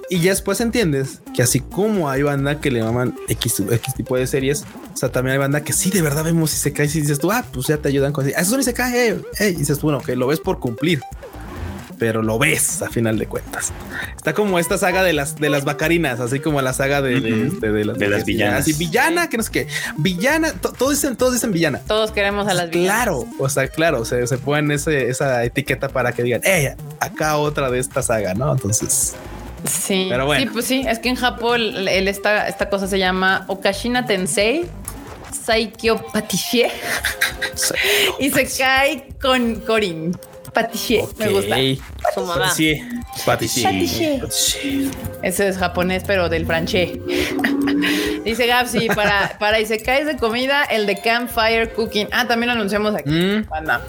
Y 0.10 0.20
ya 0.20 0.32
después 0.32 0.62
entiendes 0.62 1.20
que 1.34 1.42
así 1.42 1.60
como 1.60 2.10
hay 2.10 2.24
banda 2.24 2.60
que 2.60 2.72
le 2.72 2.80
llaman 2.80 3.16
X, 3.28 3.62
X 3.70 3.94
tipo 3.96 4.18
de 4.18 4.28
series, 4.28 4.66
o 4.94 4.98
sea, 4.98 5.10
también 5.10 5.34
hay 5.34 5.40
banda 5.40 5.64
que 5.64 5.74
sí, 5.74 5.90
de 5.90 6.02
verdad 6.02 6.24
vemos 6.24 6.54
Isekai. 6.54 6.90
Si 6.90 7.02
dices 7.02 7.20
tú, 7.20 7.32
ah, 7.32 7.46
pues 7.52 7.68
ya 7.68 7.78
te 7.78 7.88
ayudan 7.88 8.14
con 8.14 8.26
ah, 8.26 8.30
eso 8.30 8.42
es 8.42 8.52
un 8.52 8.60
Isekai, 8.60 8.98
eh, 8.98 9.22
eh", 9.40 9.50
y 9.50 9.56
dices 9.56 9.80
tú, 9.80 9.88
bueno, 9.88 10.02
que 10.02 10.16
lo 10.16 10.28
ves 10.28 10.40
por 10.40 10.60
cumplir. 10.60 11.02
Pero 12.02 12.24
lo 12.24 12.40
ves 12.40 12.82
a 12.82 12.90
final 12.90 13.20
de 13.20 13.28
cuentas. 13.28 13.72
Está 14.18 14.34
como 14.34 14.58
esta 14.58 14.76
saga 14.80 15.04
de 15.04 15.14
las 15.14 15.36
de 15.36 15.52
las 15.52 15.66
bacarinas, 15.66 16.20
así 16.20 16.40
como 16.40 16.60
la 16.64 16.74
saga 16.74 17.00
de, 17.00 17.22
de, 17.22 17.72
de 17.72 17.86
las, 17.86 17.96
De 18.00 18.10
las 18.10 18.26
villanas. 18.26 18.62
Así, 18.62 18.74
villana, 18.74 19.30
que 19.30 19.38
no 19.38 19.44
sé 19.44 19.52
qué. 19.52 19.68
Villana, 20.00 20.52
to- 20.54 20.72
todos 20.74 20.94
dicen, 20.94 21.16
todos 21.16 21.34
dicen 21.34 21.52
villana. 21.52 21.80
todos 21.88 22.10
queremos 22.10 22.48
a 22.48 22.56
las 22.56 22.72
villanas. 22.72 22.96
Claro, 23.04 23.26
o 23.38 23.50
sea, 23.50 23.68
claro, 23.68 24.04
se, 24.04 24.26
se 24.26 24.40
ponen 24.40 24.72
ese, 24.72 25.10
esa 25.10 25.44
etiqueta 25.44 25.90
para 25.90 26.12
que 26.12 26.24
digan, 26.24 26.42
eh, 26.44 26.76
acá 27.00 27.38
otra 27.38 27.70
de 27.70 27.78
esta 27.78 28.02
saga, 28.02 28.34
¿no? 28.34 28.52
Entonces, 28.52 29.14
Sí, 29.64 30.08
Pero 30.10 30.26
bueno. 30.26 30.44
sí, 30.44 30.50
pues 30.52 30.66
sí, 30.66 30.84
es 30.88 30.98
que 30.98 31.10
en 31.10 31.16
Japón 31.18 31.62
el, 31.62 31.88
el- 31.88 32.08
esta, 32.08 32.48
esta 32.48 32.68
cosa 32.68 32.88
se 32.88 32.98
llama 32.98 33.46
Okashina 33.48 34.08
Tensei 34.08 34.66
Saikyo 35.46 36.04
Patissier 36.12 36.72
y 38.20 38.32
se 38.32 38.48
cae 38.58 39.08
con 39.22 39.58
Corin. 39.60 40.18
Patissier, 40.54 41.06
me 41.18 41.30
gusta. 41.30 41.56
Su 42.14 42.22
mamá. 42.26 42.46
Patissier. 42.46 42.84
Patissier. 43.26 44.22
Es 45.22 45.58
japonés, 45.58 46.04
pero 46.06 46.30
del 46.30 46.46
francés. 46.46 46.92
Dice 48.26 48.48
Gapsi, 48.48 48.88
para, 48.88 49.38
para 49.40 49.60
Isekais 49.60 50.06
de 50.06 50.18
comida, 50.18 50.64
el 50.66 50.86
de 50.86 51.02
Campfire 51.02 51.72
Cooking. 51.74 52.08
Ah, 52.12 52.28
también 52.28 52.48
lo 52.48 52.54
anunciamos 52.54 52.96
aquí. 52.96 53.10
Mm. 53.10 53.48
Banda. 53.50 53.82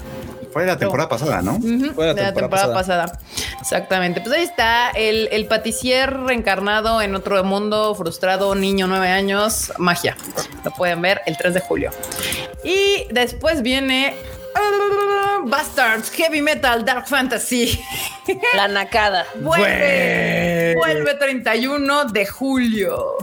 Fue 0.51 0.63
de 0.63 0.67
la 0.67 0.77
temporada 0.77 1.09
pasada, 1.09 1.41
¿no? 1.41 1.59
Fue 1.93 2.05
la 2.05 2.13
de 2.13 2.21
la 2.21 2.33
temporada 2.33 2.73
pasada. 2.73 3.19
Exactamente. 3.59 4.21
Pues 4.21 4.37
ahí 4.37 4.43
está 4.43 4.91
el, 4.91 5.27
el 5.31 5.47
paticier 5.47 6.15
reencarnado 6.15 7.01
en 7.01 7.15
otro 7.15 7.43
mundo, 7.43 7.95
frustrado, 7.95 8.53
niño, 8.53 8.85
nueve 8.85 9.09
años, 9.09 9.73
magia. 9.79 10.15
Lo 10.63 10.71
pueden 10.71 11.01
ver 11.01 11.21
el 11.25 11.37
3 11.37 11.55
de 11.55 11.59
julio. 11.59 11.91
Y 12.63 13.07
después 13.11 13.63
viene 13.63 14.13
Bastards, 15.45 16.09
Heavy 16.11 16.41
Metal, 16.41 16.83
Dark 16.85 17.07
Fantasy. 17.07 17.79
La 18.55 18.67
nacada. 18.67 19.25
vuelve, 19.41 20.73
vuelve 20.75 21.13
31 21.15 22.05
de 22.05 22.25
julio. 22.25 23.17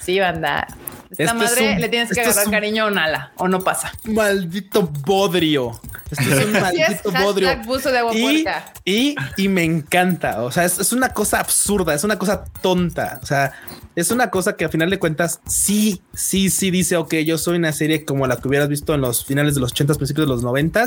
Sí, 0.00 0.18
banda. 0.18 0.66
Esta 1.10 1.24
Esto 1.24 1.36
es 1.44 1.50
madre 1.50 1.72
un- 1.74 1.80
le 1.80 1.88
tienes 1.88 2.10
que 2.12 2.20
agarrar 2.20 2.46
un- 2.46 2.52
cariño 2.52 2.86
a 2.86 2.90
Nala 2.90 3.32
o 3.36 3.46
no 3.48 3.60
pasa. 3.60 3.92
Maldito 4.04 4.82
bodrio. 4.82 5.80
Esto 6.10 6.22
es 6.34 6.44
un 6.46 6.56
es, 6.56 6.62
maldito 6.62 7.12
bodrio. 7.12 7.48
de 7.92 7.98
agua 7.98 8.12
Y, 8.14 8.44
y, 8.84 9.14
y 9.36 9.48
me 9.48 9.62
encanta. 9.64 10.42
O 10.42 10.50
sea, 10.50 10.64
es, 10.64 10.78
es 10.78 10.92
una 10.92 11.10
cosa 11.10 11.38
absurda, 11.40 11.94
es 11.94 12.02
una 12.04 12.18
cosa 12.18 12.44
tonta. 12.60 13.20
O 13.22 13.26
sea, 13.26 13.52
es 13.96 14.10
una 14.10 14.30
cosa 14.30 14.56
que 14.56 14.66
a 14.66 14.68
final 14.68 14.90
de 14.90 14.98
cuentas 14.98 15.40
sí, 15.46 16.02
sí, 16.14 16.50
sí 16.50 16.70
dice, 16.70 16.96
ok, 16.96 17.14
yo 17.24 17.38
soy 17.38 17.56
una 17.56 17.72
serie 17.72 18.04
como 18.04 18.26
la 18.26 18.36
que 18.36 18.46
hubieras 18.46 18.68
visto 18.68 18.94
en 18.94 19.00
los 19.00 19.24
finales 19.24 19.54
de 19.54 19.62
los 19.62 19.72
80, 19.72 19.94
principios 19.94 20.26
de 20.26 20.32
los 20.34 20.42
90 20.42 20.86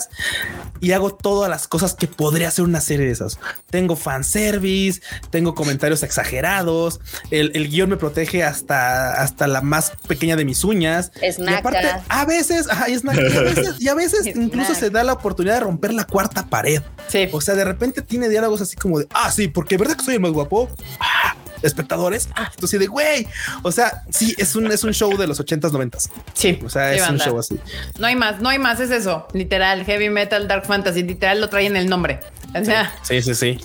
y 0.80 0.92
hago 0.92 1.16
todas 1.16 1.50
las 1.50 1.68
cosas 1.68 1.96
que 1.96 2.08
podría 2.08 2.52
ser 2.52 2.66
una 2.66 2.82
serie 2.82 3.08
de 3.08 3.12
esas. 3.12 3.40
Tengo 3.72 3.96
fanservice, 3.96 5.02
tengo 5.32 5.56
comentarios 5.56 6.04
exagerados, 6.04 7.00
el, 7.32 7.52
el 7.56 7.70
guion 7.70 7.90
me 7.90 7.98
protege 7.98 8.44
hasta, 8.44 9.22
hasta 9.22 9.48
la 9.48 9.62
más 9.62 9.92
pequeña 10.08 10.36
de 10.36 10.46
mis 10.46 10.64
uñas. 10.64 11.12
Es 11.20 11.40
y 11.40 11.48
aparte, 11.48 11.88
a 12.08 12.26
veces, 12.26 12.70
ajá, 12.70 12.86
es 12.86 13.04
naca, 13.04 13.22
y 13.22 13.36
a 13.36 13.42
veces, 13.42 13.76
y 13.80 13.88
a 13.88 13.96
veces 13.96 14.20
Es 14.28 14.36
incluso 14.36 14.70
naca. 14.70 14.80
se 14.80 14.90
da 14.92 15.04
la 15.04 15.14
oportunidad 15.14 15.56
de 15.56 15.62
romper 15.62 15.94
la 15.94 16.06
cuarta 16.06 16.48
pared. 16.48 16.84
Sí. 17.08 17.28
O 17.32 17.42
sea, 17.42 17.56
de 17.56 17.66
repente 17.66 18.04
tiene 18.04 18.30
diálogos 18.30 18.62
así 18.62 18.76
como 18.76 19.00
de, 19.00 19.08
ah, 19.14 19.32
sí, 19.32 19.48
porque 19.48 19.78
verdad 19.78 19.96
que 19.96 20.06
soy 20.06 20.16
el 20.16 20.20
más 20.20 20.32
guapo. 20.32 20.70
Ah, 21.00 21.36
espectadores. 21.62 22.30
Ah, 22.36 22.50
entonces 22.54 22.80
de 22.80 22.88
güey. 22.88 23.28
O 23.64 23.72
sea, 23.72 24.04
sí, 24.10 24.36
es 24.38 24.56
un, 24.56 24.72
es 24.72 24.84
un 24.84 24.94
show 24.94 25.16
de 25.18 25.28
los 25.28 25.40
80s, 25.40 25.72
90s. 25.72 26.10
Sí, 26.34 26.60
O 26.64 26.70
sea, 26.70 26.94
sí, 26.94 27.00
es 27.00 27.10
un 27.10 27.20
show 27.20 27.38
así. 27.38 27.60
No 27.98 28.08
hay 28.08 28.16
más, 28.16 28.42
no 28.42 28.50
hay 28.50 28.60
más, 28.60 28.80
es 28.80 28.92
eso. 28.92 29.28
Literal, 29.34 29.86
heavy 29.86 30.10
metal, 30.10 30.48
dark 30.48 30.66
fantasy, 30.66 31.04
literal 31.04 31.42
lo 31.42 31.50
trae 31.50 31.66
en 31.66 31.76
el 31.76 31.90
nombre. 31.90 32.20
O 32.60 32.64
sea, 32.66 32.94
Sí, 33.04 33.22
sí, 33.22 33.36
sí. 33.36 33.60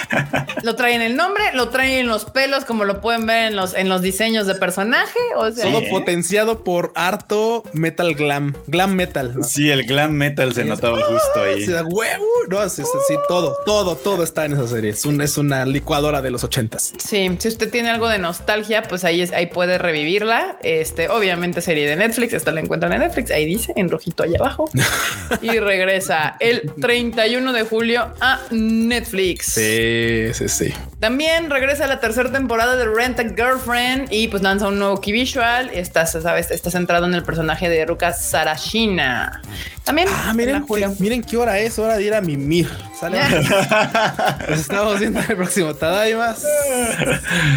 lo 0.62 0.76
trae 0.76 0.94
en 0.94 1.02
el 1.02 1.16
nombre, 1.16 1.42
lo 1.54 1.68
trae 1.70 2.00
en 2.00 2.06
los 2.08 2.24
pelos, 2.26 2.64
como 2.64 2.84
lo 2.84 3.00
pueden 3.00 3.26
ver 3.26 3.48
en 3.50 3.56
los, 3.56 3.74
en 3.74 3.88
los 3.88 4.02
diseños 4.02 4.46
de 4.46 4.54
personaje. 4.54 5.18
O 5.36 5.50
sea, 5.50 5.64
Todo 5.70 5.80
¿eh? 5.80 5.88
potenciado 5.90 6.62
por 6.64 6.92
harto 6.94 7.64
metal 7.72 8.14
glam, 8.14 8.54
glam 8.66 8.94
metal. 8.94 9.34
¿no? 9.36 9.44
Sí, 9.44 9.70
el 9.70 9.84
glam 9.84 10.12
metal 10.12 10.54
se 10.54 10.62
Sí, 10.62 10.68
notaba 10.68 10.98
es- 10.98 11.04
justo 11.06 11.40
O 11.40 11.42
ahí. 11.42 11.66
huevo, 11.88 12.26
no, 12.48 12.68
sí, 12.68 12.82
sí, 12.82 12.98
sí, 13.08 13.14
todo, 13.28 13.56
todo, 13.64 13.96
todo 13.96 14.22
está 14.22 14.44
en 14.44 14.52
esa 14.52 14.66
serie. 14.66 14.90
Es, 14.90 15.04
un, 15.04 15.20
es 15.20 15.36
una 15.38 15.64
licuadora 15.64 16.22
de 16.22 16.30
los 16.30 16.44
ochentas. 16.44 16.92
sí, 16.98 17.28
si 17.38 17.48
usted 17.48 17.70
tiene 17.70 17.90
algo 17.90 18.08
de 18.08 18.18
nostalgia, 18.18 18.82
pues 18.82 19.04
ahí, 19.04 19.20
es, 19.22 19.32
ahí 19.32 19.46
puede 19.46 19.78
revivirla. 19.78 20.56
Este, 20.62 21.08
obviamente 21.08 21.60
serie 21.60 21.88
de 21.88 21.96
Netflix, 21.96 22.32
esta 22.32 22.52
la 22.52 22.60
encuentran 22.60 22.92
en 22.92 23.00
Netflix, 23.00 23.30
ahí 23.30 23.44
dice, 23.46 23.72
en 23.76 23.88
rojito 23.88 24.22
allá 24.22 24.38
abajo. 24.38 24.70
y 25.42 25.58
regresa 25.58 26.36
el 26.40 26.70
31 26.80 27.52
de 27.52 27.62
julio 27.62 28.12
a 28.20 28.40
Netflix. 28.50 29.46
Sí, 29.46 30.32
sí, 30.34 30.48
sí. 30.48 30.74
También 30.98 31.50
regresa 31.50 31.86
la 31.86 32.00
tercera 32.00 32.30
temporada 32.30 32.76
de 32.76 32.86
Rent 32.86 33.18
a 33.18 33.24
Girlfriend 33.24 34.12
y 34.12 34.28
pues 34.28 34.42
lanza 34.42 34.68
un 34.68 34.78
nuevo 34.78 35.00
key 35.00 35.12
visual. 35.12 35.70
Está, 35.72 36.06
sabes, 36.06 36.50
está 36.50 36.70
centrado 36.70 37.06
en 37.06 37.14
el 37.14 37.22
personaje 37.22 37.68
de 37.68 37.86
Ruka 37.86 38.12
Sarashina. 38.12 39.42
También 39.90 40.08
Ah, 40.12 40.28
en 40.30 40.36
miren, 40.36 40.66
julio. 40.66 40.94
miren 41.00 41.20
qué 41.22 41.36
hora 41.36 41.58
es, 41.58 41.76
hora 41.80 41.96
de 41.96 42.04
ir 42.04 42.14
a 42.14 42.20
mimir. 42.20 42.68
Sale. 42.98 43.18
Nos 44.48 44.60
estamos 44.60 45.00
viendo 45.00 45.18
en 45.20 45.30
el 45.30 45.36
próximo 45.36 45.74
Tadaimas. 45.74 46.44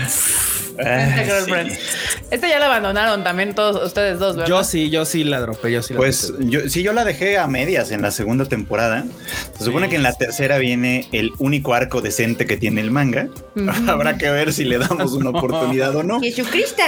Sí. 0.08 0.34
Este 2.32 2.50
ya 2.50 2.58
la 2.58 2.66
abandonaron 2.66 3.24
también 3.24 3.54
todos 3.54 3.86
ustedes 3.86 4.18
dos, 4.18 4.36
¿verdad? 4.36 4.50
Yo 4.50 4.64
sí, 4.64 4.90
yo 4.90 5.06
sí 5.06 5.24
la 5.24 5.40
dropé, 5.40 5.72
yo 5.72 5.84
sí 5.84 5.94
la 5.94 5.98
Pues 6.00 6.30
dropé. 6.30 6.46
yo, 6.50 6.70
sí, 6.70 6.82
yo 6.82 6.94
la 6.94 7.06
dejé 7.06 7.38
a 7.38 7.46
medias 7.46 7.92
en 7.92 8.02
la 8.02 8.10
segunda 8.10 8.46
temporada. 8.46 9.06
Se 9.56 9.66
supone 9.66 9.88
que 9.90 9.98
en 9.98 10.04
la 10.04 10.14
tercera 10.14 10.58
viene 10.58 11.08
el 11.12 11.32
único 11.38 11.76
arco 11.76 12.02
decente 12.02 12.48
que 12.48 12.58
tiene 12.58 12.82
el 12.82 12.90
manga. 12.90 13.28
Habrá 13.88 14.18
que 14.18 14.32
ver 14.32 14.52
si 14.54 14.64
le 14.64 14.80
damos 14.80 15.12
una 15.14 15.30
oportunidad 15.30 15.96
o 15.96 16.02
no. 16.02 16.20
Jesucristo. 16.20 16.82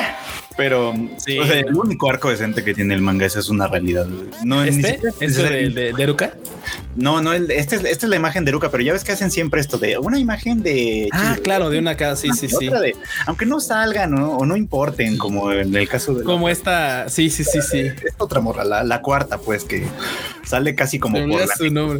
Pero 0.57 0.93
Sí. 1.17 1.37
o 1.37 1.45
sea, 1.45 1.59
el 1.59 1.75
único 1.75 2.09
arco 2.09 2.29
decente 2.29 2.63
que 2.63 2.73
tiene 2.73 2.93
el 2.93 3.01
manga, 3.01 3.25
esa 3.25 3.39
es 3.39 3.49
una 3.49 3.67
realidad. 3.67 4.07
No, 4.43 4.63
¿Este? 4.63 4.99
¿Este 5.19 5.43
de, 5.43 5.69
de, 5.69 5.93
de 5.93 6.03
Eruka? 6.03 6.33
no, 6.95 7.21
no, 7.21 7.33
el- 7.33 7.51
este 7.51 7.75
es- 7.75 7.83
esta 7.83 8.05
es 8.05 8.09
la 8.09 8.15
imagen 8.15 8.45
de 8.45 8.51
Ruka, 8.51 8.71
pero 8.71 8.81
ya 8.81 8.93
ves 8.93 9.03
que 9.03 9.11
hacen 9.11 9.31
siempre 9.31 9.59
esto 9.59 9.77
de 9.77 9.97
una 9.97 10.17
imagen 10.17 10.63
de. 10.63 11.09
Ah, 11.11 11.35
claro, 11.43 11.69
de 11.69 11.79
una 11.79 11.97
casa, 11.97 12.15
sí, 12.21 12.29
sí, 12.33 12.47
sí. 12.47 12.67
de- 12.69 12.95
aunque 13.25 13.45
no 13.45 13.59
salgan 13.59 14.11
¿no? 14.11 14.37
o 14.37 14.45
no 14.45 14.55
importen, 14.55 15.17
como 15.17 15.51
en 15.51 15.75
el 15.75 15.89
caso 15.89 16.13
de. 16.13 16.19
la- 16.19 16.25
Como 16.25 16.47
esta, 16.47 17.09
sí, 17.09 17.29
sí, 17.29 17.43
sí, 17.43 17.59
sí. 17.61 17.79
esta 17.79 18.23
otra 18.23 18.39
morra, 18.39 18.63
la, 18.63 18.83
la 18.83 19.01
cuarta, 19.01 19.37
pues 19.37 19.65
que 19.65 19.85
sale 20.45 20.75
casi 20.75 20.99
como 20.99 21.17
por 21.27 21.41
la. 21.41 21.47
su 21.55 21.69
nombre. 21.71 21.99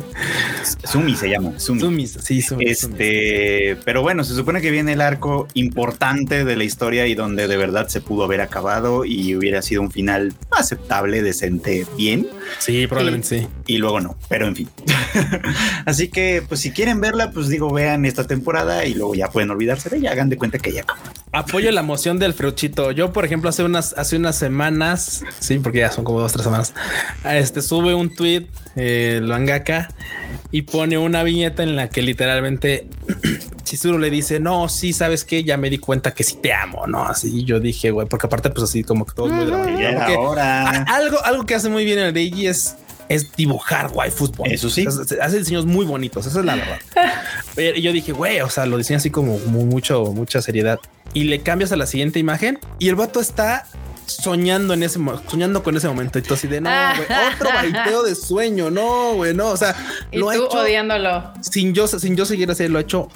Sumi 0.84 1.16
se 1.16 1.30
llama. 1.30 1.60
Sumi. 1.60 1.80
Sumis, 1.82 2.18
sí. 2.22 2.41
Sumis. 2.41 2.84
Este, 2.84 3.78
pero 3.86 4.02
bueno, 4.02 4.24
se 4.24 4.36
supone 4.36 4.62
que 4.62 4.72
viene 4.72 4.93
el 4.93 5.02
arco 5.02 5.48
importante 5.54 6.46
de 6.46 6.56
la 6.56 6.64
historia 6.64 7.08
y 7.08 7.16
donde 7.16 7.48
de 7.48 7.58
verdad 7.58 7.88
se 7.88 8.02
pudo 8.02 8.24
haber 8.24 8.41
acabado 8.41 9.06
y 9.06 9.36
hubiera 9.36 9.62
sido 9.62 9.82
un 9.82 9.91
final 9.91 10.34
aceptable, 10.52 11.22
decente, 11.22 11.86
bien, 11.98 12.28
Sí, 12.60 12.88
probablemente 12.88 13.28
sí. 13.41 13.48
y 13.68 13.78
luego 13.78 14.00
no, 14.00 14.18
pero 14.30 14.48
en 14.48 14.56
fin. 14.56 14.70
Así 15.86 16.08
que, 16.10 16.43
pues 16.48 16.62
si 16.62 16.72
quieren 16.72 17.02
verla, 17.02 17.32
pues 17.32 17.48
digo, 17.48 17.72
vean 17.72 18.06
esta 18.06 18.26
temporada 18.28 18.86
y 18.86 18.93
luego 18.93 19.16
ya 19.16 19.30
pueden 19.30 19.50
olvidarse 19.52 19.89
de 19.89 19.98
ella, 19.98 20.12
hagan 20.12 20.30
de 20.30 20.38
cuenta 20.38 20.60
que 20.60 20.72
ya 20.72 20.82
acabó. 20.82 21.02
Apoyo 21.36 21.70
la 21.72 21.82
moción 21.84 22.18
del 22.20 22.34
freuchito. 22.34 22.92
Yo, 22.92 23.12
por 23.14 23.26
ejemplo, 23.26 23.50
hace 23.50 23.64
unas, 23.64 23.94
hace 23.98 24.16
unas 24.18 24.38
semanas, 24.38 25.24
sí, 25.40 25.60
porque 25.60 25.80
ya 25.80 25.92
son 25.92 26.04
como 26.06 26.20
dos, 26.22 26.32
tres 26.34 26.44
semanas, 26.46 26.74
este 27.26 27.62
sube 27.62 27.94
un 27.94 28.14
tweet, 28.16 28.48
eh, 28.76 29.16
el 29.18 29.28
mangaka, 29.28 29.90
y 30.52 30.62
pone 30.64 30.98
una 30.98 31.24
viñeta 31.24 31.64
en 31.64 31.76
la 31.76 31.90
que 31.90 32.02
literalmente 32.02 32.88
Chizuru 33.64 33.98
le 33.98 34.10
dice, 34.10 34.40
no, 34.40 34.70
sí, 34.70 34.94
sabes 34.94 35.26
que 35.26 35.44
ya 35.44 35.58
me 35.58 35.70
di 35.70 35.78
cuenta 35.80 36.14
que 36.14 36.24
sí 36.24 36.38
te 36.42 36.54
amo, 36.54 36.88
no? 36.88 37.04
Así 37.06 37.44
yo 37.44 37.60
dije, 37.60 37.92
güey, 37.92 38.08
porque 38.08 38.28
aparte, 38.28 38.50
pues 38.52 38.64
así 38.64 38.84
como 38.84 39.06
que 39.06 39.14
todo 39.16 39.28
es 39.28 39.34
muy 39.34 39.46
dramático. 39.46 40.26
Porque 40.28 40.42
a- 40.42 40.84
algo, 40.84 41.18
algo 41.26 41.46
que 41.46 41.56
hace 41.56 41.70
muy 41.70 41.84
bien 41.84 42.00
el 42.00 42.14
Reiji 42.14 42.48
es, 42.48 42.76
es 43.10 43.36
dibujar 43.36 43.91
waifus 43.93 44.32
bonitos. 44.32 44.60
Eso 44.64 44.70
sí. 44.70 44.86
Hace- 44.88 45.22
Hace 45.22 45.38
diseños 45.39 45.66
muy 45.66 45.86
bonitos. 45.86 46.26
Esa 46.26 46.39
es 46.39 46.45
la 46.45 46.56
verdad. 46.56 46.78
Pero 47.56 47.78
yo 47.78 47.91
dije, 47.93 48.12
güey, 48.12 48.41
o 48.41 48.49
sea, 48.49 48.66
lo 48.66 48.78
diseña 48.78 48.97
así 48.97 49.10
como 49.10 49.38
mu- 49.39 49.66
mucho, 49.66 50.06
mucha 50.14 50.41
seriedad 50.41 50.80
y 51.14 51.26
le 51.26 51.41
cambias 51.41 51.72
a 51.72 51.76
la 51.78 51.86
siguiente 51.86 52.20
imagen 52.20 52.60
y 52.80 52.89
el 52.89 52.95
vato 52.95 53.20
está 53.22 53.66
soñando 54.08 54.74
en 54.76 54.84
ese 54.84 54.99
soñando 55.30 55.64
con 55.64 55.76
ese 55.78 55.88
momento 55.88 56.20
y 56.20 56.22
tú 56.22 56.36
así 56.36 56.47
de 56.47 56.62
no, 56.62 56.70
güey, 56.70 57.08
otro 57.34 57.49
baiteo 57.53 58.03
de 58.03 58.14
sueño. 58.16 58.70
No, 58.70 59.14
güey, 59.16 59.34
no. 59.34 59.47
O 59.49 59.58
sea, 59.58 59.76
Y 60.12 60.18
lo 60.20 60.30
ha 60.30 60.36
tú 60.36 60.45
hecho 60.45 60.60
odiándolo. 60.62 61.34
sin 61.41 61.74
yo, 61.74 61.88
sin 61.88 62.16
yo 62.16 62.26
seguir 62.26 62.51
así, 62.51 62.68
lo 62.68 62.78
ha 62.78 62.82
hecho 62.82 63.08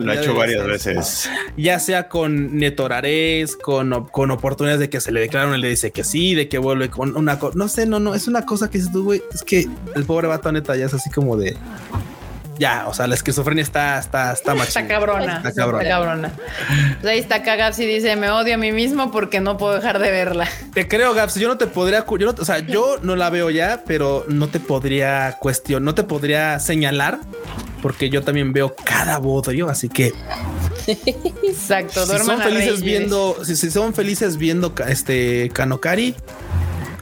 Lo 0.00 0.12
ha 0.12 0.14
hecho 0.14 0.34
varias 0.34 0.66
veces. 0.66 1.30
ya 1.56 1.78
sea 1.78 2.08
con 2.08 2.56
Netorarés, 2.56 3.56
con, 3.56 4.06
con 4.08 4.30
oportunidades 4.30 4.80
de 4.80 4.90
que 4.90 5.00
se 5.00 5.12
le 5.12 5.20
declararon, 5.20 5.54
él 5.54 5.60
le 5.60 5.68
dice 5.68 5.90
que 5.90 6.04
sí, 6.04 6.34
de 6.34 6.48
que 6.48 6.58
vuelve 6.58 6.90
con 6.90 7.16
una 7.16 7.38
cosa, 7.38 7.56
no 7.56 7.68
sé, 7.68 7.86
no, 7.86 8.00
no, 8.00 8.14
es 8.14 8.28
una 8.28 8.44
cosa 8.46 8.70
que 8.70 8.78
dices 8.78 8.92
tú, 8.92 9.04
güey, 9.04 9.22
es 9.32 9.42
que 9.42 9.66
el 9.94 10.04
pobre 10.04 10.28
vato 10.28 10.50
neta 10.52 10.76
ya 10.76 10.86
es 10.86 10.94
así 10.94 11.10
como 11.10 11.36
de, 11.36 11.56
ya, 12.58 12.86
o 12.88 12.94
sea, 12.94 13.06
la 13.06 13.14
esquizofrenia 13.14 13.62
está, 13.62 13.98
está, 13.98 14.32
está 14.32 14.54
machín. 14.54 14.68
Está 14.68 14.88
cabrona. 14.88 15.36
Está 15.38 15.52
cabrona. 15.52 15.82
Está 15.82 15.94
cabrona. 15.94 16.32
Pues 17.00 17.12
ahí 17.12 17.18
está 17.18 17.42
Kagaps 17.42 17.78
y 17.80 17.86
dice, 17.86 18.16
me 18.16 18.30
odio 18.30 18.54
a 18.54 18.56
mí 18.56 18.72
mismo 18.72 19.10
porque 19.10 19.40
no 19.40 19.56
puedo 19.56 19.74
dejar 19.74 19.98
de 19.98 20.10
verla. 20.10 20.48
Te 20.72 20.86
creo, 20.88 21.14
Gaps, 21.14 21.34
yo 21.36 21.48
no 21.48 21.58
te 21.58 21.66
podría, 21.66 22.04
yo 22.06 22.32
no, 22.32 22.34
o 22.38 22.44
sea, 22.44 22.60
yo 22.60 22.98
no 23.02 23.16
la 23.16 23.30
veo 23.30 23.50
ya, 23.50 23.82
pero 23.86 24.24
no 24.28 24.48
te 24.48 24.60
podría 24.60 25.36
cuestionar, 25.40 25.82
no 25.82 25.94
te 25.94 26.04
podría 26.04 26.58
señalar, 26.60 27.18
porque 27.82 28.10
yo 28.10 28.22
también 28.22 28.52
veo 28.52 28.74
cada 28.84 29.18
bodrio, 29.18 29.68
así 29.68 29.88
que 29.88 30.12
Exacto. 31.42 32.06
si 32.06 32.18
son 32.24 32.40
felices 32.40 32.82
viendo, 32.82 33.44
si, 33.44 33.56
si 33.56 33.70
son 33.70 33.94
felices 33.94 34.36
viendo 34.36 34.74
este 34.86 35.50
Kanokari, 35.52 36.14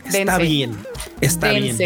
está 0.07 0.39
Dense. 0.39 0.43
bien, 0.43 0.77
está 1.21 1.51
bien. 1.51 1.77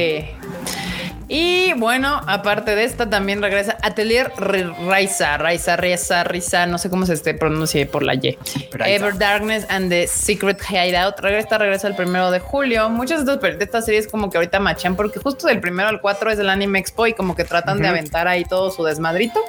Y 1.29 1.73
bueno, 1.73 2.21
aparte 2.29 2.77
de 2.77 2.85
esta, 2.85 3.11
también 3.11 3.43
regresa 3.43 3.77
Atelier 3.83 4.31
Raiza, 4.39 5.37
Raiza, 5.39 5.77
Raiza, 5.77 6.23
Raiza, 6.23 6.67
no 6.67 6.79
sé 6.79 6.89
cómo 6.89 7.05
se 7.05 7.15
este 7.15 7.35
pronuncie 7.35 7.85
por 7.85 8.05
la 8.05 8.15
Y. 8.15 8.39
Ever 8.85 9.19
Darkness 9.19 9.67
and 9.69 9.89
the 9.91 10.07
Secret 10.07 10.61
Hideout. 10.71 11.19
Regresa, 11.19 11.59
regresa 11.59 11.89
el 11.89 11.97
primero 11.97 12.31
de 12.31 12.39
julio. 12.39 12.89
Muchas 12.91 13.27
de 13.27 13.33
estas, 13.35 13.59
de 13.59 13.65
estas 13.65 13.85
series 13.87 14.07
como 14.07 14.31
que 14.31 14.39
ahorita 14.39 14.61
machan 14.61 14.95
porque 14.95 15.19
justo 15.19 15.49
del 15.49 15.61
primero 15.61 15.89
al 15.89 16.01
4 16.01 16.31
es 16.31 16.39
el 16.39 16.49
Anime 16.49 16.79
Expo 16.79 17.09
y 17.09 17.13
como 17.13 17.35
que 17.35 17.43
tratan 17.45 17.81
de 17.83 17.89
aventar 17.89 18.29
ahí 18.29 18.45
todo 18.45 18.71
su 18.71 18.85
desmadrito. 18.85 19.41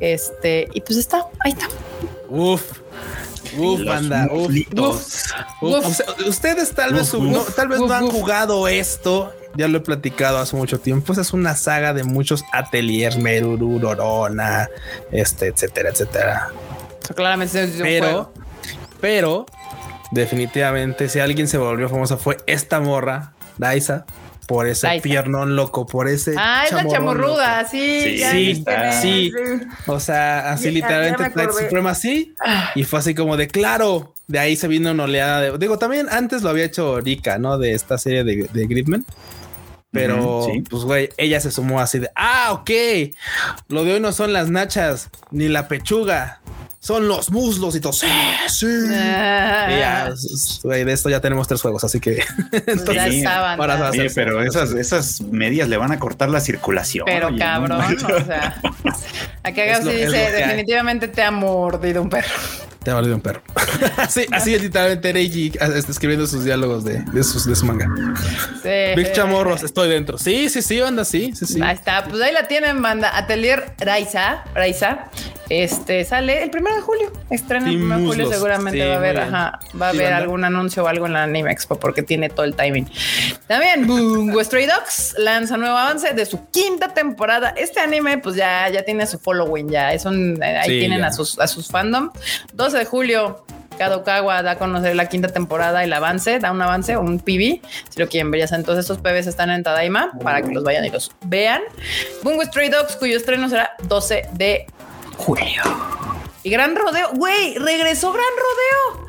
Este, 0.00 0.68
y 0.74 0.80
pues 0.80 0.98
está, 0.98 1.26
ahí 1.44 1.52
está. 1.52 1.68
Uf. 2.28 2.80
Uf, 3.56 3.84
banda. 3.84 4.28
Uf, 4.30 4.52
uf. 4.76 5.32
Uf. 5.60 5.86
O 5.86 5.90
sea, 5.90 6.06
ustedes 6.26 6.72
tal 6.72 6.94
vez, 6.94 7.12
Uf, 7.14 7.22
no, 7.22 7.40
uf. 7.40 7.54
tal 7.54 7.68
vez 7.68 7.80
Uf, 7.80 7.88
no 7.88 7.94
han 7.94 8.04
uf. 8.04 8.12
jugado 8.12 8.68
esto. 8.68 9.32
Ya 9.56 9.66
lo 9.68 9.78
he 9.78 9.80
platicado 9.80 10.38
hace 10.38 10.54
mucho 10.56 10.78
tiempo. 10.80 11.12
Esa 11.12 11.22
es 11.22 11.32
una 11.32 11.56
saga 11.56 11.92
de 11.92 12.04
muchos 12.04 12.44
ateliers, 12.52 13.16
Meruru, 13.18 13.78
Rorona, 13.80 14.68
este, 15.10 15.48
etcétera, 15.48 15.90
etcétera. 15.90 16.48
Claramente 17.16 17.64
es 17.64 17.76
un 17.76 17.82
Pero, 17.82 18.06
juego. 18.06 18.32
pero, 19.00 19.46
definitivamente, 20.12 21.08
si 21.08 21.18
alguien 21.20 21.48
se 21.48 21.58
volvió 21.58 21.88
famosa 21.88 22.16
fue 22.16 22.36
esta 22.46 22.80
morra, 22.80 23.32
Daisa, 23.58 24.04
por 24.46 24.66
ese 24.66 24.86
Daisa. 24.86 25.02
piernón 25.02 25.56
loco, 25.56 25.86
por 25.86 26.08
ese. 26.08 26.34
Ah, 26.36 26.64
es 26.66 26.72
la 26.72 26.86
chamorruda, 26.86 27.58
loco. 27.62 27.70
sí, 27.70 28.00
Sí, 28.02 28.16
ya 28.18 28.30
sí, 28.32 28.64
sí. 29.00 29.32
O 29.86 30.00
sea, 30.00 30.52
así 30.52 30.66
Ya- 30.66 30.70
literalmente 30.72 31.22
me 31.24 31.30
Flight 31.30 31.48
acordé. 31.48 31.64
Supremacy 31.64 32.34
y 32.74 32.84
fue 32.84 32.98
así 32.98 33.14
como 33.14 33.36
de 33.36 33.48
claro. 33.48 34.14
De 34.26 34.38
ahí 34.38 34.54
se 34.54 34.68
vino 34.68 34.92
una 34.92 35.04
oleada 35.04 35.40
de. 35.40 35.58
Digo, 35.58 35.76
también 35.78 36.06
antes 36.08 36.42
lo 36.42 36.50
había 36.50 36.64
hecho 36.64 37.00
Rika, 37.00 37.38
¿no? 37.38 37.58
De 37.58 37.72
esta 37.72 37.98
serie 37.98 38.22
de, 38.22 38.48
de 38.52 38.66
Gridman. 38.66 39.04
Pero, 39.92 40.46
sí. 40.52 40.62
pues, 40.70 40.84
güey, 40.84 41.08
ella 41.16 41.40
se 41.40 41.50
sumó 41.50 41.80
así 41.80 41.98
de 41.98 42.10
ah, 42.14 42.48
ok. 42.52 42.70
Lo 43.68 43.84
de 43.84 43.94
hoy 43.94 44.00
no 44.00 44.12
son 44.12 44.32
las 44.32 44.48
nachas 44.50 45.10
ni 45.32 45.48
la 45.48 45.66
pechuga, 45.66 46.40
son 46.78 47.08
los 47.08 47.32
muslos 47.32 47.74
y 47.74 47.80
todo. 47.80 47.92
Sí, 47.92 48.06
sí. 48.48 48.66
Ah. 48.92 49.66
Y 49.68 49.78
ya, 49.78 50.08
s- 50.14 50.60
güey, 50.62 50.84
de 50.84 50.92
esto 50.92 51.10
ya 51.10 51.20
tenemos 51.20 51.48
tres 51.48 51.60
juegos, 51.60 51.82
así 51.82 51.98
que 51.98 52.22
Pues 52.50 52.88
estaban. 52.88 53.58
para 53.58 53.78
ya. 53.78 53.88
hacer- 53.88 54.00
Oye, 54.02 54.10
pero 54.14 54.42
esas, 54.44 54.70
esas 54.72 55.20
medias 55.22 55.68
le 55.68 55.76
van 55.76 55.90
a 55.90 55.98
cortar 55.98 56.28
la 56.30 56.40
circulación. 56.40 57.04
Pero 57.06 57.26
oye, 57.26 57.38
no 57.38 57.44
cabrón, 57.44 57.78
manches. 57.78 58.04
o 58.04 58.24
sea. 58.24 58.60
Es 59.42 59.54
Gabs 59.56 59.84
dice, 59.86 60.30
definitivamente 60.32 61.08
te 61.08 61.22
ha 61.22 61.30
mordido 61.32 62.00
un 62.02 62.10
perro. 62.10 62.28
Te 62.82 62.90
ha 62.90 62.94
valido 62.94 63.14
un 63.14 63.20
perro. 63.20 63.42
así, 63.98 64.26
así 64.32 64.54
es 64.54 64.62
literalmente 64.62 65.12
Reiji 65.12 65.52
ah, 65.60 65.66
está 65.74 65.92
escribiendo 65.92 66.26
sus 66.26 66.44
diálogos 66.44 66.84
de, 66.84 67.02
de, 67.12 67.22
sus, 67.24 67.44
de 67.46 67.54
su 67.54 67.66
manga. 67.66 67.86
Sí. 68.62 68.94
Big 68.96 69.12
Chamorros, 69.12 69.62
estoy 69.62 69.88
dentro. 69.88 70.18
Sí, 70.18 70.48
sí, 70.48 70.62
sí, 70.62 70.80
anda, 70.80 71.04
sí, 71.04 71.32
sí, 71.34 71.46
sí. 71.46 71.60
Ahí 71.62 71.74
está, 71.74 72.04
pues 72.04 72.20
ahí 72.22 72.32
la 72.32 72.48
tienen, 72.48 72.80
banda. 72.82 73.16
Atelier 73.16 73.72
Raiza, 73.78 74.44
Raiza. 74.54 75.06
Este 75.50 76.04
sale 76.04 76.44
el 76.44 76.50
primero 76.50 76.76
de 76.76 76.82
julio. 76.82 77.12
Estrena 77.28 77.68
el 77.70 77.76
primero 77.76 78.00
de 78.00 78.06
julio. 78.06 78.24
muslos. 78.24 78.34
Seguramente 78.34 78.78
Sí, 78.80 78.86
va 78.86 78.94
a 78.94 78.96
haber, 78.98 79.18
ajá, 79.18 79.58
va 79.80 79.88
a 79.88 79.90
Sí, 79.90 79.96
haber 79.98 80.10
banda. 80.10 80.16
algún 80.18 80.44
anuncio 80.44 80.84
o 80.84 80.86
algo 80.86 81.06
en 81.06 81.12
la 81.12 81.24
Anime 81.24 81.50
Expo 81.50 81.78
porque 81.80 82.04
tiene 82.04 82.28
todo 82.28 82.44
el 82.44 82.54
timing. 82.54 82.88
También 83.48 83.84
Bungo 83.88 84.42
Stray 84.44 84.66
Dogs 84.66 85.16
lanza 85.18 85.56
nuevo 85.56 85.76
avance 85.76 86.14
de 86.14 86.24
su 86.24 86.48
quinta 86.50 86.94
temporada. 86.94 87.52
Este 87.56 87.80
anime, 87.80 88.18
pues 88.18 88.36
ya, 88.36 88.68
ya 88.68 88.84
tiene 88.84 89.08
su 89.08 89.18
following, 89.18 89.68
ya 89.70 89.92
es 89.92 90.04
un, 90.04 90.40
eh, 90.40 90.58
ahí 90.58 90.70
Sí, 90.70 90.78
tienen 90.78 91.00
ya. 91.00 91.08
a 91.08 91.12
sus, 91.12 91.36
a 91.40 91.48
sus 91.48 91.66
fandom. 91.66 92.10
12 92.70 92.78
de 92.78 92.84
julio. 92.84 93.44
Kadokawa 93.78 94.42
da 94.42 94.52
a 94.52 94.58
conocer 94.58 94.94
la 94.94 95.08
quinta 95.08 95.28
temporada, 95.28 95.82
el 95.82 95.92
avance, 95.92 96.38
da 96.38 96.52
un 96.52 96.60
avance, 96.60 96.98
un 96.98 97.18
PV, 97.18 97.62
si 97.88 97.98
lo 97.98 98.08
quieren 98.08 98.30
ver. 98.30 98.40
ya 98.40 98.46
saben, 98.46 98.60
Entonces, 98.60 98.84
estos 98.84 98.98
PBs 98.98 99.26
están 99.26 99.50
en 99.50 99.62
Tadaima 99.62 100.12
para 100.22 100.42
que 100.42 100.52
los 100.52 100.62
vayan 100.62 100.84
y 100.84 100.90
los 100.90 101.10
vean. 101.24 101.62
Bungo 102.22 102.44
Stray 102.44 102.68
Dogs, 102.68 102.96
cuyo 102.96 103.16
estreno 103.16 103.48
será 103.48 103.70
12 103.84 104.28
de 104.32 104.66
julio. 105.16 105.62
Y 106.42 106.50
Gran 106.50 106.76
Rodeo, 106.76 107.10
güey, 107.14 107.56
regresó 107.56 108.12
Gran 108.12 108.24
Rodeo. 108.36 109.06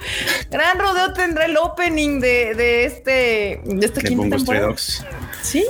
Gran 0.49 0.80
Rodeo 0.80 1.14
tendrá 1.14 1.45
el 1.45 1.57
opening 1.57 2.20
de, 2.22 2.55
de 2.55 2.86
este, 2.86 3.62
de 3.66 3.86
esta 3.86 3.99
De 3.99 4.07
quinta 4.07 4.24
Bungo 4.24 4.39
Stray. 4.39 4.62
Dogs. 4.62 5.05
Sí, 5.41 5.66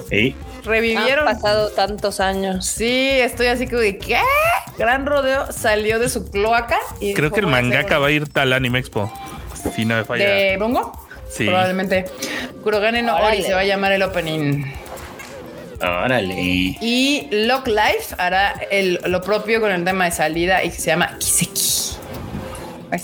revivieron. 0.64 1.28
Han 1.28 1.36
pasado 1.36 1.70
tantos 1.72 2.20
años. 2.20 2.66
Sí, 2.66 3.09
estoy 3.09 3.47
así 3.47 3.68
como 3.68 3.80
de 3.82 3.97
¿qué? 3.97 4.20
Gran 4.78 5.05
Rodeo 5.05 5.51
salió 5.51 5.99
de 5.99 6.09
su 6.09 6.30
cloaca 6.30 6.78
y 6.99 7.14
Creo 7.14 7.32
que 7.32 7.39
el 7.41 7.45
"Voy 7.45 7.53
a 7.55 7.57
hacer 7.57 7.70
mangaka 7.72 7.99
va 7.99 8.07
a 8.07 8.12
ir 8.12 8.28
al 8.34 8.53
Anime 8.53 8.80
Expo. 8.80 9.12
Si 9.76 9.86
no 9.86 9.95
me 9.95 10.03
falla. 10.05 10.26
de 10.28 10.57
Bungo. 10.57 10.91
Sí. 11.30 11.45
Probablemente. 11.45 12.05
Kurogane 12.64 13.01
no 13.03 13.16
Ori 13.16 13.41
se 13.43 13.53
va 13.53 13.62
a 13.62 13.64
llamar 13.66 13.91
el 13.93 14.03
opening. 14.03 14.64
órale. 15.82 16.34
Y 16.82 17.28
Lock 17.32 17.68
Life 17.68 18.16
hará 18.18 18.53
el- 18.70 18.99
lo 19.05 19.22
propio 19.22 19.62
con 19.62 19.72
el 19.72 19.84
tema 19.86 20.05
de 20.05 20.12
salida 20.12 20.64
y 20.64 20.70
que 20.70 20.76
se 20.78 20.88
llama 20.88 21.18
Kiseki. 21.20 21.95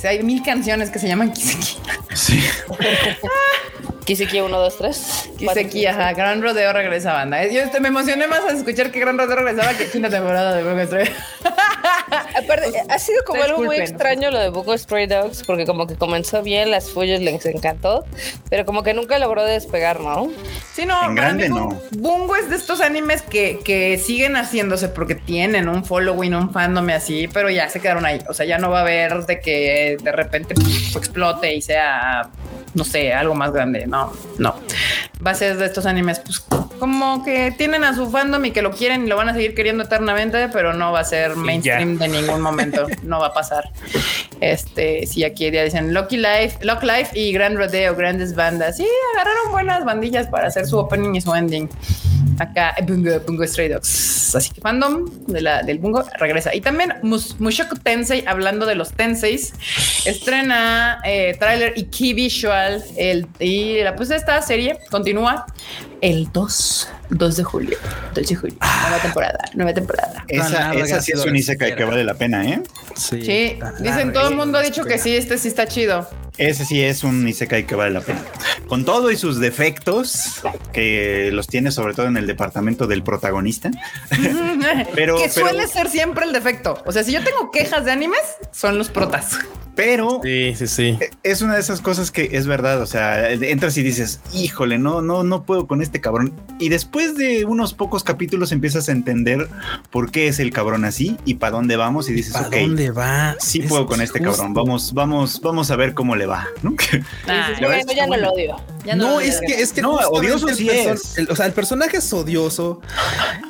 Hay 0.08 0.22
mil 0.24 0.44
canciones 0.44 0.90
que 0.90 1.00
se 1.00 1.08
llaman 1.08 1.32
Kiseki. 1.32 1.78
Sí. 2.14 2.44
Kiseki 4.08 4.40
1, 4.40 4.58
2, 4.58 4.78
3. 4.78 5.30
Kiseki, 5.38 5.86
ajá. 5.86 6.14
Gran 6.14 6.42
Rodeo 6.42 6.72
regresa 6.72 7.12
banda. 7.12 7.46
Yo 7.46 7.60
este, 7.60 7.82
me 7.82 7.90
emocioné 7.90 8.26
más 8.28 8.40
al 8.48 8.56
escuchar 8.56 8.90
que 8.90 9.02
Gran 9.02 9.18
Rodeo 9.18 9.36
regresaba 9.36 9.74
que 9.78 9.90
quinta 9.90 10.10
temporada 10.10 10.56
de 10.56 10.64
Bungo 10.64 10.86
Stray. 10.86 11.10
Aparte, 12.42 12.72
ha 12.88 13.00
sido 13.00 13.22
como 13.26 13.44
algo 13.44 13.64
muy 13.64 13.76
extraño 13.78 14.32
lo 14.32 14.40
de 14.40 14.48
Bungo 14.50 14.78
Stray 14.78 15.08
Dogs, 15.08 15.44
porque 15.44 15.66
como 15.66 15.88
que 15.88 15.96
comenzó 15.96 16.42
bien, 16.42 16.72
las 16.72 16.90
fullas 16.90 17.20
les 17.20 17.46
encantó, 17.46 18.06
pero 18.50 18.66
como 18.66 18.82
que 18.82 18.94
nunca 18.94 19.20
logró 19.20 19.44
despegar, 19.44 20.00
¿no? 20.00 20.30
Sí, 20.74 20.86
no, 20.86 21.04
En 21.06 21.16
grande, 21.16 21.50
no. 21.50 21.70
Bun- 21.70 21.80
Bungo 21.92 22.36
es 22.38 22.50
de 22.50 22.56
estos 22.56 22.80
animes 22.80 23.22
que, 23.24 23.60
que 23.64 23.98
siguen 23.98 24.38
haciéndose 24.38 24.88
porque 24.88 25.16
tienen 25.16 25.68
un 25.68 25.84
following, 25.84 26.34
un 26.34 26.54
fandom 26.54 26.90
y 26.90 26.94
así, 26.94 27.28
pero 27.28 27.50
ya 27.50 27.68
se 27.70 27.82
quedaron 27.82 28.06
ahí. 28.06 28.20
O 28.30 28.34
sea, 28.34 28.46
ya 28.46 28.58
no 28.58 28.70
va 28.70 28.80
a 28.80 28.82
haber 28.84 29.26
de 29.26 29.42
que 29.42 29.98
de 30.02 30.12
repente 30.14 30.54
explote 30.96 31.54
y 31.54 31.62
sea, 31.62 32.30
no 32.74 32.84
sé, 32.84 33.14
algo 33.14 33.36
más 33.36 33.52
grande. 33.52 33.88
No, 33.88 34.12
no. 34.38 34.56
Va 35.26 35.32
a 35.32 35.36
ser 35.36 35.58
de 35.58 35.66
estos 35.66 35.86
animes, 35.86 36.20
pues 36.20 36.40
como 36.80 37.24
que 37.24 37.52
tienen 37.58 37.84
a 37.84 37.96
su 37.96 38.10
fandom 38.10 38.46
y 38.46 38.52
que 38.52 38.62
lo 38.62 38.72
quieren 38.72 39.06
y 39.06 39.08
lo 39.08 39.16
van 39.16 39.30
a 39.30 39.34
seguir 39.34 39.56
queriendo 39.56 39.84
eternamente, 39.84 40.50
pero 40.50 40.74
no 40.74 40.92
va 40.92 41.00
a 41.00 41.04
ser 41.04 41.36
mainstream 41.36 41.98
de 41.98 42.08
ningún 42.08 42.42
momento. 42.42 42.86
No 43.04 43.20
va 43.20 43.28
a 43.28 43.34
pasar. 43.34 43.70
Este, 44.42 45.08
sí, 45.08 45.24
aquí 45.24 45.50
ya 45.50 45.64
dicen 45.64 45.94
Lucky 45.94 46.18
Life, 46.18 46.58
Lock 46.62 46.84
Life 46.84 47.18
y 47.18 47.32
Grand 47.32 47.58
Rodeo, 47.58 47.96
grandes 47.96 48.36
bandas. 48.36 48.78
Sí, 48.78 48.88
agarraron 49.16 49.52
buenas 49.52 49.86
bandillas 49.86 50.28
para 50.28 50.48
hacer 50.48 50.66
su 50.66 50.78
opening 50.78 51.16
y 51.16 51.22
su 51.22 51.34
ending. 51.34 51.70
Acá 52.40 52.76
eh, 52.78 52.84
Bungo, 52.84 53.20
Bungo 53.26 53.46
Stray 53.48 53.70
Dogs. 53.70 54.36
Así 54.36 54.52
que 54.52 54.62
fandom 54.62 55.06
de 55.28 55.42
la, 55.42 55.64
del 55.64 55.80
Bungo 55.80 56.04
regresa. 56.20 56.54
Y 56.54 56.62
también 56.62 56.94
Mus- 57.02 57.40
Mushoku 57.40 57.76
Tensei, 57.78 58.24
hablando 58.28 58.66
de 58.66 58.76
los 58.76 58.92
Tenseis, 58.92 59.54
estrena 60.06 61.00
eh, 61.06 61.36
tráiler 61.40 61.74
y 61.76 61.84
key 61.86 62.14
visual. 62.14 62.84
Y 63.40 63.82
la, 63.82 63.96
pues 63.96 64.12
esta 64.12 64.42
serie 64.42 64.78
continúa 64.90 65.46
el 66.02 66.32
2, 66.32 66.90
2 67.10 67.38
de 67.38 67.44
julio. 67.44 67.78
2 68.14 68.28
de 68.28 68.36
julio. 68.36 68.58
Nueva 68.82 69.02
temporada, 69.02 69.40
nueva 69.54 69.74
temporada. 69.74 70.26
Esa, 70.28 70.74
esa 70.74 71.02
sí 71.02 71.12
es 71.14 71.26
un 71.26 71.36
Isekai 71.36 71.76
que 71.76 71.84
vale 71.86 72.04
la 72.04 72.14
pena, 72.16 72.46
¿eh? 72.46 72.62
Sí, 72.96 73.22
Sí, 73.22 73.60
dicen, 73.80 74.12
todo 74.14 74.28
el 74.30 74.36
mundo 74.36 74.58
ha 74.58 74.62
dicho 74.62 74.84
que 74.84 74.98
sí, 74.98 75.16
este 75.16 75.38
sí 75.38 75.48
está 75.48 75.68
chido. 75.68 76.08
Ese 76.38 76.66
sí 76.66 76.84
es 76.84 77.04
un 77.04 77.28
Isekai 77.28 77.66
que 77.66 77.76
vale 77.76 77.92
la 77.92 78.02
pena. 78.02 78.20
Con 78.68 78.86
todo 78.86 79.10
y 79.12 79.16
sus 79.18 79.40
defectos, 79.40 80.42
que 80.74 81.30
los 81.32 81.48
tiene 81.48 81.72
sobre 81.72 81.94
todo 81.94 82.08
en 82.08 82.18
el 82.18 82.28
departamento 82.28 82.86
del 82.88 83.02
protagonista. 83.04 83.72
Pero- 84.94 85.18
que 85.18 85.30
pero- 85.34 85.48
suele 85.48 85.68
ser 85.68 85.90
siempre 85.90 86.26
el 86.26 86.34
defecto. 86.34 86.82
O 86.86 86.92
sea, 86.92 87.04
si 87.04 87.12
yo 87.12 87.24
tengo 87.24 87.52
quejas 87.52 87.86
de 87.86 87.92
animes, 87.92 88.20
son 88.52 88.78
los 88.78 88.90
protas. 88.90 89.38
Pero 89.76 90.22
Sí, 90.24 90.56
sí, 90.56 90.66
sí. 90.68 90.98
es 91.22 91.44
una 91.44 91.54
de 91.54 91.60
esas 91.60 91.82
cosas 91.82 92.10
que 92.10 92.30
es 92.32 92.48
verdad. 92.48 92.82
O 92.82 92.88
sea, 92.88 93.30
entras 93.32 93.78
y 93.78 93.84
dices, 93.84 94.22
híjole, 94.34 94.80
no, 94.80 95.04
no, 95.04 95.24
no 95.24 95.44
puedo 95.44 95.68
con 95.68 95.84
este 95.84 96.02
cabrón. 96.02 96.34
Y 96.60 96.70
después 96.70 96.97
de 96.98 97.46
unos 97.46 97.74
pocos 97.74 98.04
capítulos 98.04 98.52
empiezas 98.52 98.90
a 98.90 98.92
entender 98.92 99.48
por 99.92 100.12
qué 100.12 100.28
es 100.28 100.40
el 100.40 100.52
cabrón 100.52 100.86
así 100.86 101.18
y 101.26 101.36
para 101.36 101.52
dónde 101.52 101.76
vamos. 101.78 102.10
Y 102.10 102.14
dices, 102.14 102.34
¿Para 102.34 102.48
ok, 102.48 102.56
dónde 102.56 102.92
va? 102.92 103.36
sí 103.40 103.60
Es 103.60 103.68
puedo 103.70 103.86
con 103.86 104.02
este 104.02 104.20
justo. 104.20 104.36
cabrón. 104.38 104.54
Vamos, 104.54 104.94
vamos, 104.94 105.42
vamos 105.42 105.72
a 105.72 105.76
ver 105.76 105.94
cómo 105.94 106.16
le 106.16 106.26
va. 106.26 106.48
¿no? 106.64 106.74
Ah, 107.28 107.50
bueno, 107.62 107.94
ya 107.96 108.08
no 108.08 108.18
lo 108.18 108.32
odio. 108.32 108.56
ya 108.86 108.96
No, 108.96 109.20
es 109.20 109.40
que 109.46 109.62
es 109.62 109.72
que 109.74 109.82
No, 109.82 109.92
odioso 109.96 110.50
el 110.50 110.56
sí 110.56 110.70
es. 110.70 111.18
el- 111.18 111.30
o 111.30 111.36
sea, 111.36 111.46
el 111.46 111.54
personaje 111.54 111.98
es 111.98 112.12
odioso, 112.14 112.82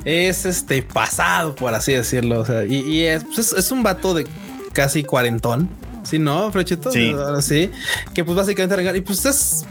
es 0.06 0.46
este 0.46 0.82
pasado, 0.84 1.56
por 1.56 1.74
así 1.74 1.94
decirlo. 1.94 2.40
O 2.42 2.46
sea, 2.46 2.66
y, 2.66 2.76
y 2.82 3.04
es, 3.06 3.24
pues, 3.24 3.40
es, 3.40 3.54
es 3.54 3.72
un 3.72 3.84
vato 3.84 4.14
de 4.14 4.28
casi 4.74 5.04
cuarentón. 5.04 5.70
Sí, 6.04 6.20
no, 6.20 6.52
Frechito. 6.52 6.92
Sí. 6.92 7.12
Ahora 7.12 7.42
sí. 7.42 7.70
Que 8.14 8.24
pues 8.24 8.38
básicamente 8.38 8.76
regal- 8.78 8.96
y 8.96 9.02
pues 9.02 9.26
es. 9.26 9.66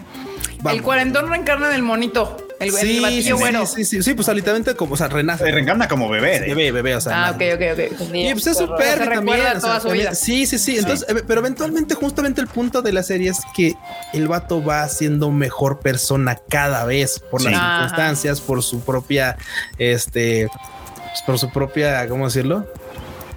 El 0.70 0.82
cuarentón 0.82 1.28
reencarna 1.28 1.68
en 1.68 1.74
el 1.76 1.82
monito. 1.82 2.36
El, 2.58 2.68
el 2.68 2.74
Sí, 2.74 2.94
sí, 2.94 3.00
batillo 3.00 3.22
sí, 3.36 3.42
güero. 3.42 3.66
sí, 3.66 3.84
sí, 3.84 4.02
sí, 4.02 4.14
pues 4.14 4.28
literalmente 4.28 4.74
como, 4.74 4.94
o 4.94 4.96
sea, 4.96 5.08
renace. 5.08 5.44
Se 5.44 5.50
reencarna 5.50 5.88
como 5.88 6.08
bebé. 6.08 6.36
¿eh? 6.36 6.40
Bebé, 6.54 6.72
bebé, 6.72 6.94
o 6.96 7.00
sea. 7.00 7.26
Ah, 7.26 7.30
ok, 7.32 7.42
ok, 7.54 7.92
ok. 8.00 8.14
Y 8.14 8.32
pues 8.32 8.46
es 8.46 8.60
un 8.60 8.76
perro 8.76 9.04
también. 9.04 9.18
recuerda 9.20 9.48
o 9.48 9.52
sea, 9.52 9.60
toda 9.60 9.80
su 9.80 9.90
vida. 9.90 10.14
Sí, 10.14 10.46
sí, 10.46 10.58
sí. 10.58 10.78
Entonces, 10.78 11.06
eh, 11.08 11.22
pero 11.26 11.40
eventualmente, 11.40 11.94
justamente 11.94 12.40
el 12.40 12.46
punto 12.46 12.80
de 12.82 12.92
la 12.92 13.02
serie 13.02 13.30
es 13.30 13.40
que 13.54 13.74
el 14.14 14.26
vato 14.28 14.64
va 14.64 14.88
siendo 14.88 15.30
mejor 15.30 15.80
persona 15.80 16.36
cada 16.48 16.84
vez 16.84 17.20
por 17.30 17.42
las. 17.42 17.54
Ajá. 17.54 17.80
circunstancias, 17.80 18.40
por 18.40 18.62
su 18.62 18.80
propia, 18.80 19.36
este, 19.78 20.48
pues, 20.48 21.22
por 21.26 21.38
su 21.38 21.50
propia, 21.52 22.08
¿cómo 22.08 22.24
decirlo? 22.26 22.66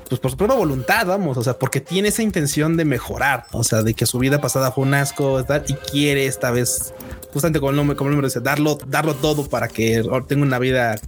Pues 0.07 0.19
por 0.19 0.31
su 0.31 0.37
propia 0.37 0.55
voluntad, 0.55 1.05
vamos, 1.05 1.37
o 1.37 1.43
sea, 1.43 1.59
porque 1.59 1.81
tiene 1.81 2.07
esa 2.07 2.23
intención 2.23 2.77
de 2.77 2.83
mejorar, 2.85 3.45
o 3.51 3.63
sea, 3.63 3.83
de 3.83 3.93
que 3.93 4.07
su 4.07 4.17
vida 4.17 4.41
pasada 4.41 4.71
fue 4.71 4.83
un 4.85 4.95
asco 4.95 5.43
tal, 5.45 5.63
y 5.67 5.73
quiere 5.75 6.25
esta 6.25 6.49
vez, 6.49 6.95
justamente 7.33 7.59
como 7.59 7.71
el 7.71 7.75
nombre, 7.75 7.95
como 7.95 8.09
el 8.09 8.15
nombre 8.15 8.27
dice, 8.27 8.39
darlo, 8.39 8.77
darlo 8.87 9.15
todo 9.15 9.47
para 9.47 9.67
que 9.67 10.03
tenga 10.27 10.43
una 10.43 10.59
vida 10.59 10.99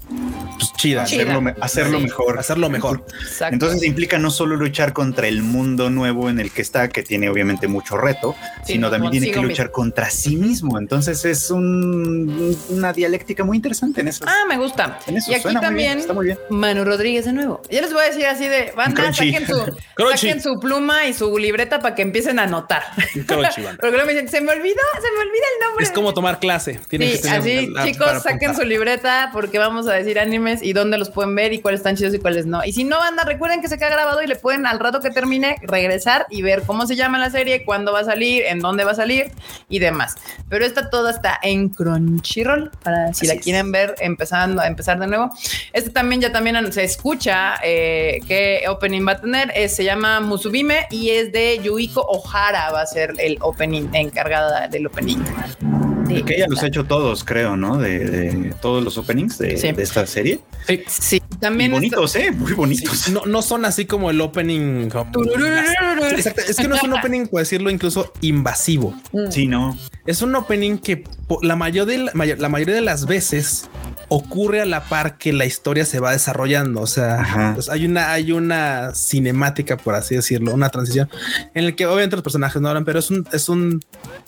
pues, 0.69 0.73
chida, 0.81 1.03
Chida. 1.05 1.21
Hacerlo, 1.23 1.41
me- 1.41 1.55
hacerlo 1.61 1.97
Sí. 1.99 2.03
mejor. 2.05 2.39
hacerlo 2.39 2.69
mejor. 2.69 3.03
Exacto. 3.21 3.53
Entonces 3.53 3.83
implica 3.83 4.17
no 4.17 4.31
solo 4.31 4.55
luchar 4.55 4.93
contra 4.93 5.27
el 5.27 5.41
mundo 5.43 5.89
nuevo 5.89 6.29
en 6.29 6.39
el 6.39 6.51
que 6.51 6.61
está, 6.61 6.89
que 6.89 7.03
tiene 7.03 7.29
obviamente 7.29 7.67
mucho 7.67 7.97
reto, 7.97 8.35
Sí, 8.65 8.73
sino 8.73 8.89
también 8.89 9.11
tiene 9.11 9.31
que 9.31 9.39
luchar 9.41 9.71
contra 9.71 10.09
sí 10.09 10.35
mismo. 10.37 10.77
Entonces 10.79 11.23
es 11.25 11.51
un- 11.51 12.55
una 12.69 12.93
dialéctica 12.93 13.43
muy 13.43 13.57
interesante 13.57 14.01
en 14.01 14.07
eso. 14.09 14.23
Ah, 14.27 14.43
me 14.47 14.57
gusta. 14.57 14.99
en 15.07 15.17
eso 15.17 15.31
Y 15.31 15.35
aquí 15.35 15.43
suena 15.43 15.61
muy 15.61 15.75
bien, 15.75 15.89
también 15.91 15.99
está 15.99 16.13
muy 16.13 16.25
bien. 16.27 16.37
Manu 16.49 16.83
Rodríguez 16.85 17.25
de 17.25 17.33
nuevo. 17.33 17.61
Yo 17.69 17.81
les 17.81 17.91
voy 17.93 18.03
a 18.03 18.05
decir 18.07 18.25
así 18.25 18.47
de 18.47 18.73
banda, 18.75 19.01
Crunchy. 19.01 19.31
saquen 19.31 19.47
su, 19.47 19.77
Crunchy. 19.95 20.17
saquen 20.27 20.41
su 20.41 20.59
pluma 20.59 21.05
y 21.07 21.13
su 21.13 21.37
libreta 21.37 21.79
para 21.79 21.95
que 21.95 22.01
empiecen 22.01 22.39
a 22.39 22.43
anotar. 22.43 22.83
Crunchy. 23.25 23.61
Porque 23.79 23.91
luego 23.91 24.05
me 24.05 24.13
dicen, 24.13 24.29
se 24.29 24.41
me 24.41 24.51
olvidó, 24.51 24.81
se 24.95 25.11
me 25.17 25.19
olvida 25.29 25.45
el 25.59 25.67
nombre. 25.67 25.85
Es 25.85 25.91
como 25.91 26.13
tomar 26.13 26.39
clase. 26.39 26.79
Tienen 26.87 27.09
Sí, 27.09 27.15
que 27.17 27.21
tener 27.23 27.39
así, 27.39 27.67
la- 27.67 27.83
chicos, 27.85 28.07
saquen 28.23 28.49
apuntar. 28.49 28.55
su 28.55 28.63
libreta 28.65 29.29
porque 29.33 29.57
vamos 29.59 29.87
a 29.87 29.93
decir 29.93 30.19
y 30.61 30.73
dónde 30.73 30.97
los 30.97 31.09
pueden 31.09 31.35
ver 31.35 31.53
y 31.53 31.59
cuáles 31.61 31.79
están 31.79 31.95
chidos 31.95 32.13
y 32.13 32.19
cuáles 32.19 32.45
no. 32.45 32.63
Y 32.63 32.73
si 32.73 32.83
no, 32.83 32.97
banda, 32.97 33.23
recuerden 33.23 33.61
que 33.61 33.67
se 33.67 33.77
queda 33.77 33.89
grabado 33.89 34.21
y 34.21 34.27
le 34.27 34.35
pueden 34.35 34.65
al 34.65 34.79
rato 34.79 34.99
que 34.99 35.09
termine 35.11 35.57
regresar 35.61 36.25
y 36.29 36.41
ver 36.41 36.63
cómo 36.63 36.85
se 36.87 36.95
llama 36.95 37.19
la 37.19 37.29
serie, 37.29 37.63
cuándo 37.63 37.93
va 37.93 37.99
a 37.99 38.03
salir, 38.03 38.43
en 38.45 38.59
dónde 38.59 38.83
va 38.83 38.91
a 38.91 38.95
salir 38.95 39.31
y 39.69 39.79
demás. 39.79 40.15
Pero 40.49 40.65
esta 40.65 40.89
toda 40.89 41.11
está 41.11 41.39
en 41.41 41.69
Crunchyroll 41.69 42.71
para 42.83 43.07
si 43.13 43.25
Así 43.25 43.27
la 43.27 43.33
es. 43.33 43.41
quieren 43.43 43.71
ver 43.71 43.95
empezando 43.99 44.61
a 44.61 44.67
empezar 44.67 44.99
de 44.99 45.07
nuevo. 45.07 45.29
Este 45.73 45.89
también 45.89 46.21
ya 46.21 46.31
también 46.31 46.71
se 46.71 46.83
escucha 46.83 47.55
eh, 47.63 48.19
qué 48.27 48.63
opening 48.67 49.07
va 49.07 49.13
a 49.13 49.21
tener. 49.21 49.51
Eh, 49.55 49.69
se 49.69 49.83
llama 49.83 50.19
Musubime 50.19 50.87
y 50.89 51.09
es 51.11 51.31
de 51.31 51.59
Yuiko 51.63 52.01
Ohara. 52.01 52.71
Va 52.71 52.81
a 52.81 52.85
ser 52.85 53.13
el 53.17 53.37
opening 53.41 53.87
encargada 53.93 54.67
del 54.67 54.87
opening. 54.87 55.17
De 56.13 56.23
Que 56.23 56.35
ella 56.35 56.45
los 56.49 56.61
ha 56.63 56.67
hecho 56.67 56.85
todos, 56.85 57.23
creo, 57.23 57.57
¿no? 57.57 57.77
De, 57.77 57.99
de 57.99 58.53
todos 58.61 58.83
los 58.83 58.97
openings 58.97 59.37
de, 59.37 59.57
Sí. 59.57 59.71
de 59.71 59.83
esta 59.83 60.05
serie. 60.05 60.39
Sí. 60.67 60.83
Sí, 60.87 61.21
Y 61.31 61.35
también 61.37 61.71
bonitos, 61.71 62.15
¿eh? 62.15 62.31
Muy 62.31 62.53
bonitos. 62.53 63.09
No, 63.09 63.25
no 63.25 63.41
son 63.41 63.65
así 63.65 63.85
como 63.85 64.09
el 64.09 64.21
opening. 64.21 64.89
como- 64.89 65.11
Exacto. 66.11 66.41
Es 66.47 66.55
que 66.57 66.67
no 66.67 66.75
es 66.75 66.83
un 66.83 66.93
opening, 66.93 67.27
por 67.27 67.39
decirlo, 67.41 67.69
incluso 67.69 68.11
invasivo. 68.21 68.93
Sí, 69.29 69.47
no. 69.47 69.77
Es 70.05 70.21
un 70.21 70.33
opening 70.35 70.77
que 70.77 71.03
la, 71.41 71.55
mayor 71.55 71.85
de 71.85 71.97
la, 71.99 72.11
mayor- 72.13 72.39
la 72.39 72.49
mayoría 72.49 72.75
de 72.75 72.81
las 72.81 73.05
veces 73.05 73.69
ocurre 74.07 74.59
a 74.61 74.65
la 74.65 74.83
par 74.85 75.17
que 75.17 75.31
la 75.31 75.45
historia 75.45 75.85
se 75.85 75.99
va 75.99 76.11
desarrollando. 76.11 76.81
O 76.81 76.87
sea, 76.87 77.51
pues 77.55 77.69
hay 77.69 77.85
una, 77.85 78.11
hay 78.11 78.31
una 78.31 78.93
cinemática, 78.93 79.77
por 79.77 79.95
así 79.95 80.15
decirlo, 80.15 80.53
una 80.53 80.69
transición 80.69 81.09
en 81.53 81.65
el 81.65 81.75
que 81.75 81.85
obviamente 81.85 82.15
los 82.17 82.23
personajes 82.23 82.61
no 82.61 82.67
hablan, 82.67 82.83
pero 82.83 82.99
es 82.99 83.09
un, 83.09 83.25
es 83.31 83.47
un, 83.47 83.79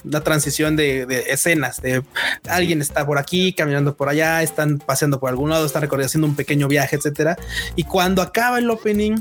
una 0.04 0.22
transición 0.22 0.76
de, 0.76 1.06
de 1.06 1.32
escenas 1.32 1.82
de 1.82 2.04
alguien 2.49 2.82
está 2.82 3.06
por 3.06 3.18
aquí, 3.18 3.54
caminando 3.54 3.95
por 3.95 4.10
allá, 4.10 4.41
están 4.43 4.78
paseando 4.80 5.20
por 5.20 5.30
algún 5.30 5.49
lado, 5.49 5.66
están 5.66 5.82
recorriendo, 5.82 6.08
haciendo 6.08 6.28
un 6.28 6.36
pequeño 6.36 6.68
viaje, 6.68 6.95
etcétera. 6.95 7.38
Y 7.76 7.84
cuando 7.84 8.22
acaba 8.22 8.60
el 8.60 8.70
opening, 8.70 9.18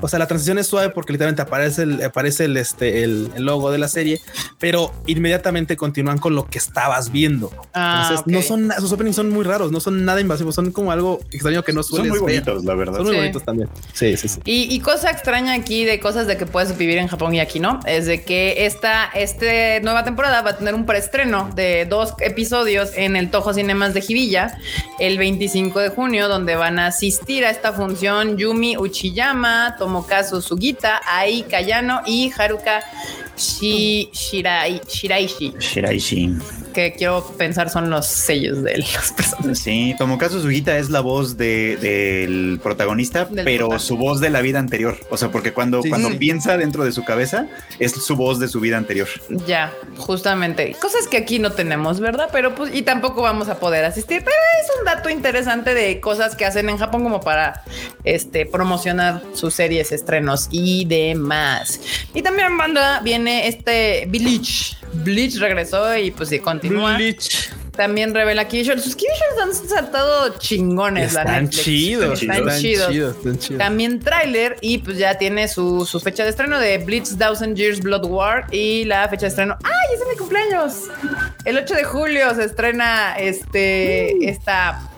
o 0.00 0.08
sea, 0.08 0.18
la 0.18 0.26
transición 0.26 0.58
es 0.58 0.66
suave 0.66 0.90
porque 0.90 1.12
literalmente 1.12 1.42
aparece 1.42 1.82
el, 1.82 2.02
aparece 2.02 2.44
el, 2.44 2.56
este, 2.56 3.04
el, 3.04 3.30
el 3.36 3.44
logo 3.44 3.70
de 3.70 3.78
la 3.78 3.88
serie, 3.88 4.20
pero 4.58 4.92
inmediatamente 5.06 5.76
continúan 5.76 6.18
con 6.18 6.34
lo 6.34 6.46
que 6.48 6.58
estabas 6.58 7.10
viendo. 7.12 7.50
Ah, 7.74 8.02
Entonces, 8.10 8.20
ok. 8.20 8.26
no 8.32 8.42
son, 8.42 8.72
sus 8.80 8.92
openings 8.92 9.16
son 9.16 9.30
muy 9.30 9.44
raros, 9.44 9.70
no 9.72 9.80
son 9.80 10.04
nada 10.04 10.20
invasivos, 10.20 10.54
son 10.54 10.72
como 10.72 10.92
algo 10.92 11.20
extraño 11.30 11.62
que 11.62 11.72
no 11.72 11.82
Son 11.82 11.96
sueles 11.98 12.10
muy 12.10 12.20
ver. 12.20 12.42
bonitos, 12.42 12.64
la 12.64 12.74
verdad. 12.74 12.96
Son 12.96 13.04
muy 13.06 13.12
Sí. 13.14 13.18
bonitos 13.20 13.44
también. 13.44 13.68
Sí, 13.92 14.16
sí, 14.16 14.28
sí. 14.28 14.40
Y, 14.44 14.74
y 14.74 14.80
cosa 14.80 15.10
extraña 15.10 15.52
aquí 15.54 15.84
de 15.84 16.00
cosas 16.00 16.26
de 16.26 16.36
que 16.36 16.46
puedes 16.46 16.76
vivir 16.76 16.98
en 16.98 17.08
Japón 17.08 17.34
y 17.34 17.40
aquí 17.40 17.60
no, 17.60 17.80
es 17.86 18.06
de 18.06 18.22
que 18.24 18.64
esta 18.66 19.06
este 19.14 19.80
nueva 19.82 20.04
temporada 20.04 20.21
va 20.30 20.50
a 20.50 20.56
tener 20.56 20.74
un 20.74 20.86
preestreno 20.86 21.50
de 21.54 21.84
dos 21.86 22.14
episodios 22.20 22.90
en 22.94 23.16
el 23.16 23.30
Toho 23.30 23.52
Cinemas 23.52 23.92
de 23.94 24.04
Hibilla 24.06 24.58
el 24.98 25.18
25 25.18 25.80
de 25.80 25.88
junio, 25.88 26.28
donde 26.28 26.54
van 26.54 26.78
a 26.78 26.86
asistir 26.86 27.44
a 27.44 27.50
esta 27.50 27.72
función 27.72 28.36
Yumi 28.36 28.76
Uchiyama, 28.76 29.76
Tomokazu 29.78 30.40
Sugita, 30.40 31.00
Ai 31.06 31.42
Kayano 31.42 32.02
y 32.06 32.32
Haruka 32.36 32.80
Shi- 33.36 34.10
Shirai, 34.12 34.80
Shiraishi, 34.86 35.54
Shiraishi. 35.58 36.36
que 36.74 36.92
quiero 36.96 37.22
pensar 37.36 37.68
son 37.70 37.90
los 37.90 38.06
sellos 38.06 38.62
de 38.62 38.78
las 38.78 39.12
personas. 39.12 39.58
Sí, 39.58 39.94
Tomokazu 39.98 40.40
Sugita 40.40 40.78
es 40.78 40.88
la 40.90 41.00
voz 41.00 41.36
de- 41.36 41.76
del 41.76 42.60
protagonista, 42.62 43.24
Del 43.26 43.44
pero 43.44 43.78
su 43.78 43.96
voz 43.96 44.20
de 44.20 44.30
la 44.30 44.40
vida 44.40 44.58
anterior. 44.58 44.98
O 45.10 45.16
sea, 45.16 45.30
porque 45.30 45.52
cuando, 45.52 45.82
Sí, 45.82 45.88
cuando 45.90 46.10
sí. 46.10 46.16
piensa 46.16 46.56
dentro 46.56 46.84
de 46.84 46.92
su 46.92 47.04
cabeza, 47.04 47.46
es 47.78 47.92
su 47.92 48.16
voz 48.16 48.38
de 48.38 48.48
su 48.48 48.60
vida 48.60 48.76
anterior. 48.78 49.08
Ya, 49.46 49.72
justamente. 49.98 50.74
Cosas 50.80 51.06
que 51.08 51.16
aquí 51.18 51.38
no 51.38 51.52
tenemos, 51.52 52.00
¿verdad? 52.00 52.28
Pero 52.32 52.54
pues, 52.54 52.74
y 52.74 52.82
tampoco 52.82 53.22
vamos 53.22 53.48
a 53.48 53.58
poder 53.58 53.84
asistir. 53.84 54.20
Pero 54.24 54.36
es 54.62 54.78
un 54.78 54.84
dato 54.84 55.08
interesante 55.10 55.74
de 55.74 56.00
cosas 56.00 56.36
que 56.36 56.44
hacen 56.44 56.68
en 56.68 56.78
Japón 56.78 57.02
como 57.02 57.20
para 57.20 57.62
este 58.04 58.46
promocionar 58.46 59.22
sus 59.34 59.54
series, 59.54 59.92
estrenos 59.92 60.48
y 60.50 60.84
demás. 60.86 61.80
Y 62.14 62.22
también 62.22 62.56
banda 62.56 63.00
viene 63.00 63.21
este 63.28 64.04
Bleach. 64.08 64.76
Bleach 64.92 65.36
regresó 65.36 65.96
y 65.96 66.10
pues 66.10 66.28
sí, 66.28 66.38
continúa. 66.38 66.98
También 67.76 68.14
revela 68.14 68.44
Visuals. 68.44 68.82
Sus 68.84 68.94
Visuals 68.94 69.62
han 69.62 69.68
saltado 69.68 70.38
chingones, 70.38 71.14
la 71.14 71.22
Están 71.22 71.44
Netflix. 71.44 71.64
chidos, 71.64 72.20
Están 72.22 72.36
están 72.38 72.60
chidos. 72.60 72.90
chidos, 72.90 73.16
están 73.16 73.38
chidos. 73.38 73.58
También 73.58 74.00
tráiler 74.00 74.56
y 74.60 74.78
pues 74.78 74.98
ya 74.98 75.16
tiene 75.16 75.48
su, 75.48 75.86
su 75.86 75.98
fecha 75.98 76.22
de 76.24 76.30
estreno 76.30 76.58
de 76.58 76.76
Blitz 76.78 77.16
Thousand 77.16 77.56
Years 77.56 77.80
Blood 77.80 78.04
War 78.04 78.46
y 78.50 78.84
la 78.84 79.08
fecha 79.08 79.22
de 79.22 79.28
estreno. 79.28 79.56
¡Ay, 79.64 79.94
es 79.94 80.00
mi 80.06 80.16
cumpleaños! 80.18 80.74
El 81.46 81.56
8 81.56 81.74
de 81.74 81.84
julio 81.84 82.34
se 82.34 82.44
estrena 82.44 83.14
este 83.18 84.28
esta 84.28 84.90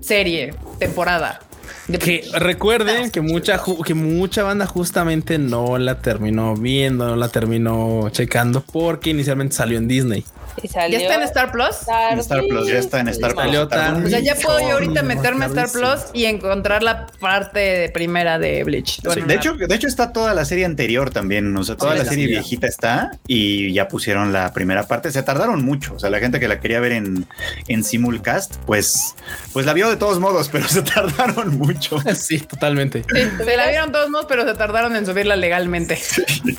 serie, 0.00 0.54
temporada. 0.78 1.40
Que 1.86 2.26
recuerden 2.32 3.10
que 3.10 3.20
mucha, 3.20 3.60
que 3.84 3.94
mucha 3.94 4.42
banda 4.42 4.66
justamente 4.66 5.38
no 5.38 5.76
la 5.76 6.00
terminó 6.00 6.56
viendo, 6.56 7.06
no 7.06 7.16
la 7.16 7.28
terminó 7.28 8.08
checando 8.10 8.62
porque 8.62 9.10
inicialmente 9.10 9.54
salió 9.54 9.76
en 9.76 9.86
Disney. 9.86 10.24
Y 10.62 10.68
salió. 10.68 10.98
¿Ya 10.98 11.04
está 11.04 11.14
en 11.16 11.22
Star 11.22 11.52
Plus? 11.52 11.70
Star, 11.80 12.12
En 12.12 12.18
Star 12.20 12.42
Plus, 12.48 12.68
ya 12.68 12.78
está 12.78 13.00
en 13.00 13.08
Star 13.08 13.30
sí, 13.30 13.34
Plus. 13.34 13.44
Salió 13.46 13.68
Tardó 13.68 13.94
tan- 13.94 14.06
O 14.06 14.08
sea, 14.08 14.20
ya 14.20 14.34
puedo 14.36 14.60
yo 14.60 14.72
ahorita 14.74 15.02
meterme 15.02 15.44
a 15.44 15.48
Star. 15.48 15.70
Plus 15.70 16.00
y 16.12 16.24
encontrar 16.26 16.82
la 16.82 17.06
parte 17.20 17.58
de 17.58 17.88
primera 17.88 18.38
de 18.38 18.62
Bleach. 18.64 19.02
Bueno, 19.02 19.26
de 19.26 19.34
hecho, 19.34 19.54
de 19.54 19.74
hecho 19.74 19.86
está 19.88 20.12
toda 20.12 20.34
la 20.34 20.44
serie 20.44 20.64
anterior 20.64 21.10
también, 21.10 21.56
o 21.56 21.64
sea, 21.64 21.76
toda 21.76 21.92
Sí, 21.92 21.98
la 21.98 22.04
serie 22.04 22.26
viejita 22.26 22.66
está 22.66 23.10
y 23.26 23.72
ya 23.72 23.88
pusieron 23.88 24.32
la 24.32 24.52
primera 24.52 24.86
parte. 24.86 25.10
Se 25.10 25.22
tardaron 25.22 25.64
mucho, 25.64 25.94
o 25.94 25.98
sea, 25.98 26.10
la 26.10 26.18
gente 26.20 26.38
que 26.40 26.48
la 26.48 26.60
quería 26.60 26.80
ver 26.80 26.92
en, 26.92 27.26
en 27.68 27.84
simulcast, 27.84 28.56
pues, 28.66 29.14
pues 29.52 29.66
la 29.66 29.72
vio 29.72 29.88
de 29.90 29.96
todos 29.96 30.20
modos, 30.20 30.48
pero 30.52 30.68
se 30.68 30.82
tardaron 30.82 31.58
mucho. 31.58 31.98
Sí, 32.14 32.38
totalmente. 32.38 33.04
Sí, 33.12 33.22
se 33.44 33.56
la 33.56 33.68
vieron 33.68 33.92
todos 33.92 34.08
modos, 34.08 34.26
pero 34.28 34.44
se 34.46 34.54
tardaron 34.54 34.94
en 34.96 35.04
subirla 35.04 35.36
legalmente. 35.36 35.98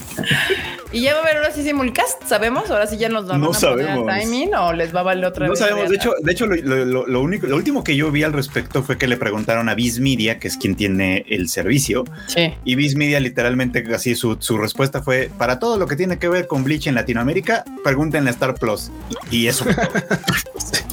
y 0.91 1.01
ya 1.01 1.13
va 1.13 1.19
a 1.19 1.23
haber 1.23 1.37
ahora 1.37 1.51
sí 1.51 1.63
simulcast, 1.63 2.23
¿sabemos? 2.27 2.69
Ahora 2.69 2.87
sí 2.87 2.97
ya 2.97 3.09
nos 3.09 3.27
van 3.27 3.41
No 3.41 3.51
a 3.51 3.53
sabemos. 3.87 4.13
timing 4.19 4.55
o 4.55 4.73
les 4.73 4.95
va 4.95 4.99
a 4.99 5.03
valer 5.03 5.25
otra 5.25 5.45
No 5.47 5.51
vez. 5.51 5.59
sabemos, 5.59 5.89
de 5.89 5.95
hecho, 5.95 6.13
de 6.21 6.31
hecho 6.31 6.45
lo, 6.45 6.55
lo- 6.55 6.85
lo- 6.85 7.07
lo 7.07 7.21
único, 7.21 7.47
lo 7.47 7.55
último 7.55 7.83
que 7.83 7.95
yo 7.95 8.11
vi 8.11 8.23
al 8.23 8.33
respecto 8.33 8.83
fue 8.83 8.97
que 8.97 9.07
le 9.07 9.17
preguntaron 9.17 9.69
a 9.69 9.75
Viz 9.75 9.99
Media, 9.99 10.39
que 10.39 10.47
es 10.47 10.57
quien 10.57 10.75
tiene 10.75 11.25
el 11.29 11.49
servicio, 11.49 12.03
Sí. 12.27 12.53
y 12.63 12.75
Viz 12.75 12.95
Media 12.95 13.19
literalmente 13.19 13.83
así 13.93 14.15
su, 14.15 14.37
su 14.39 14.57
respuesta 14.57 15.01
fue 15.01 15.29
para 15.37 15.59
todo 15.59 15.77
lo 15.77 15.87
que 15.87 15.95
tiene 15.95 16.17
que 16.19 16.29
ver 16.29 16.47
con 16.47 16.63
Bleach 16.63 16.87
en 16.87 16.95
Latinoamérica, 16.95 17.63
pregúntenle 17.83 18.29
a 18.29 18.33
Star 18.33 18.55
Plus. 18.55 18.91
Y, 19.31 19.37
y 19.37 19.47
eso. 19.47 19.65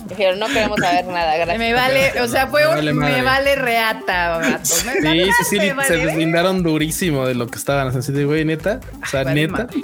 Dijeron, 0.09 0.39
no 0.39 0.47
queremos 0.49 0.79
saber 0.79 1.07
nada, 1.07 1.37
gracias. 1.37 1.59
Me 1.59 1.73
vale, 1.73 2.13
o 2.21 2.29
sea, 2.29 2.47
fue 2.49 2.63
Me 2.63 2.69
un 2.69 2.75
vale 2.75 2.93
me 2.93 3.23
vale 3.23 3.55
reata, 3.57 4.39
gato. 4.39 4.65
Sí, 4.65 4.87
vale 5.03 5.25
sí, 5.49 5.59
sí, 5.59 5.59
se 5.87 5.97
deslindaron 5.97 6.63
durísimo 6.63 7.27
de 7.27 7.35
lo 7.35 7.47
que 7.47 7.59
estaban 7.59 7.89
haciendo. 7.89 8.01
Así 8.03 8.13
de, 8.13 8.25
güey, 8.25 8.45
neta. 8.45 8.81
O 9.03 9.07
sea, 9.07 9.25
Vale 9.25 9.41
neta. 9.47 9.53
madre. 9.65 9.81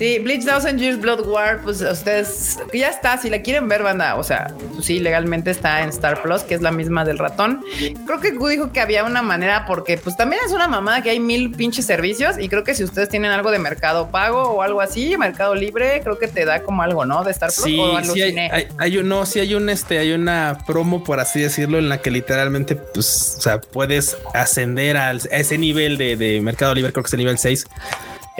Sí, 0.00 0.18
Bleach 0.18 0.46
Thousand 0.46 0.80
Years 0.80 0.98
Blood 0.98 1.26
War, 1.26 1.60
pues 1.62 1.82
ustedes 1.82 2.58
ya 2.72 2.88
está, 2.88 3.18
si 3.18 3.28
la 3.28 3.42
quieren 3.42 3.68
ver, 3.68 3.82
banda, 3.82 4.16
o 4.16 4.24
sea, 4.24 4.54
pues 4.72 4.86
sí, 4.86 4.98
legalmente 4.98 5.50
está 5.50 5.82
en 5.82 5.90
Star 5.90 6.22
Plus, 6.22 6.40
que 6.40 6.54
es 6.54 6.62
la 6.62 6.70
misma 6.72 7.04
del 7.04 7.18
ratón. 7.18 7.62
Creo 8.06 8.18
que 8.18 8.30
Gu 8.30 8.48
dijo 8.48 8.72
que 8.72 8.80
había 8.80 9.04
una 9.04 9.20
manera, 9.20 9.66
porque 9.66 9.98
pues 9.98 10.16
también 10.16 10.40
es 10.46 10.52
una 10.52 10.68
mamada 10.68 11.02
que 11.02 11.10
hay 11.10 11.20
mil 11.20 11.50
pinches 11.50 11.84
servicios 11.84 12.38
y 12.38 12.48
creo 12.48 12.64
que 12.64 12.74
si 12.74 12.82
ustedes 12.82 13.10
tienen 13.10 13.30
algo 13.30 13.50
de 13.50 13.58
mercado 13.58 14.10
pago 14.10 14.40
o 14.44 14.62
algo 14.62 14.80
así, 14.80 15.18
mercado 15.18 15.54
libre, 15.54 16.00
creo 16.02 16.18
que 16.18 16.28
te 16.28 16.46
da 16.46 16.62
como 16.62 16.82
algo, 16.82 17.04
¿no? 17.04 17.22
De 17.22 17.32
Star 17.32 17.50
Plus 17.52 17.66
Sí, 17.66 17.78
o 17.78 17.84
sí 17.84 17.90
hay, 17.90 18.02
aluciné. 18.22 18.50
hay, 18.50 18.68
hay 18.78 18.96
un, 18.96 19.06
no, 19.06 19.26
sí 19.26 19.40
hay 19.40 19.52
un, 19.54 19.68
este, 19.68 19.98
hay 19.98 20.12
una 20.12 20.56
promo, 20.66 21.04
por 21.04 21.20
así 21.20 21.42
decirlo, 21.42 21.76
en 21.76 21.90
la 21.90 22.00
que 22.00 22.10
literalmente, 22.10 22.74
pues, 22.74 23.34
o 23.36 23.42
sea, 23.42 23.60
puedes 23.60 24.16
ascender 24.32 24.96
al, 24.96 25.20
a 25.30 25.36
ese 25.36 25.58
nivel 25.58 25.98
de, 25.98 26.16
de 26.16 26.40
Mercado 26.40 26.74
Libre, 26.74 26.90
creo 26.90 27.02
que 27.02 27.08
es 27.08 27.12
el 27.12 27.18
nivel 27.18 27.36
6, 27.36 27.66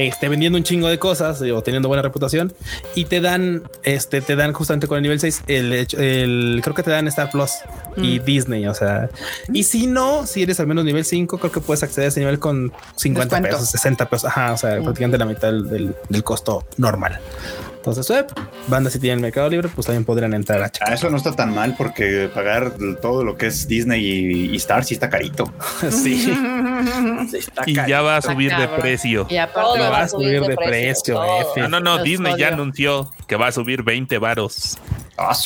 este, 0.06 0.28
vendiendo 0.28 0.56
un 0.58 0.64
chingo 0.64 0.88
de 0.88 0.98
cosas 0.98 1.40
o 1.42 1.62
teniendo 1.62 1.88
buena 1.88 2.02
reputación 2.02 2.52
y 2.94 3.04
te 3.06 3.20
dan, 3.20 3.62
este, 3.82 4.20
te 4.20 4.36
dan 4.36 4.52
justamente 4.52 4.86
con 4.86 4.96
el 4.96 5.02
nivel 5.02 5.20
6, 5.20 5.42
el, 5.46 5.72
hecho- 5.72 5.98
el 5.98 6.60
creo 6.62 6.74
que 6.74 6.82
te 6.82 6.90
dan 6.90 7.06
Star 7.08 7.30
Plus 7.30 7.50
y 7.96 8.20
Mm. 8.20 8.24
Disney, 8.24 8.66
o 8.66 8.74
sea, 8.74 9.08
y 9.52 9.64
si 9.64 9.86
no, 9.86 10.26
si 10.26 10.42
eres 10.42 10.60
al 10.60 10.66
menos 10.66 10.84
nivel 10.84 11.04
5, 11.04 11.38
creo 11.38 11.52
que 11.52 11.60
puedes 11.60 11.82
acceder 11.82 12.06
a 12.06 12.08
ese 12.08 12.20
nivel 12.20 12.38
con 12.38 12.72
50 12.96 13.36
Descuento. 13.36 13.56
pesos, 13.58 13.70
60 13.70 14.08
pesos, 14.08 14.24
ajá, 14.26 14.52
o 14.52 14.56
sea, 14.56 14.78
Mm. 14.80 14.84
prácticamente 14.84 15.18
la 15.18 15.24
mitad 15.26 15.48
del, 15.48 15.68
del- 15.68 15.94
del 16.08 16.24
costo 16.24 16.64
normal. 16.76 17.18
Entonces, 17.80 18.10
eh, 18.10 18.26
bandas 18.68 18.92
si 18.92 18.98
tienen 18.98 19.22
Mercado 19.22 19.48
Libre, 19.48 19.70
pues 19.74 19.86
también 19.86 20.04
podrían 20.04 20.34
entrar 20.34 20.60
a 20.62 20.66
Ah, 20.66 20.70
checar. 20.70 20.92
eso 20.92 21.08
no 21.08 21.16
está 21.16 21.34
tan 21.34 21.54
mal 21.54 21.74
porque 21.78 22.28
pagar 22.32 22.72
todo 23.00 23.24
lo 23.24 23.38
que 23.38 23.46
es 23.46 23.66
Disney 23.66 24.04
y, 24.04 24.50
y 24.52 24.56
Star 24.56 24.84
sí 24.84 24.92
está 24.92 25.08
carito. 25.08 25.50
sí. 25.90 26.30
Y 27.66 27.74
ya 27.74 28.02
va 28.02 28.18
a 28.18 28.22
subir 28.22 28.54
de 28.54 28.68
precio. 28.68 29.26
Y 29.30 29.36
aparte, 29.38 29.78
Lo 29.78 29.90
va 29.90 30.00
a 30.02 30.08
subir 30.08 30.42
de 30.42 30.56
precio. 30.56 31.22
F. 31.52 31.62
Ah, 31.62 31.68
no, 31.68 31.80
no, 31.80 31.96
Los 31.96 32.04
Disney 32.04 32.34
ya 32.38 32.48
anunció 32.48 33.10
que 33.26 33.36
va 33.36 33.48
a 33.48 33.52
subir 33.52 33.82
20 33.82 34.18
varos. 34.18 34.76
Ah, 35.22 35.36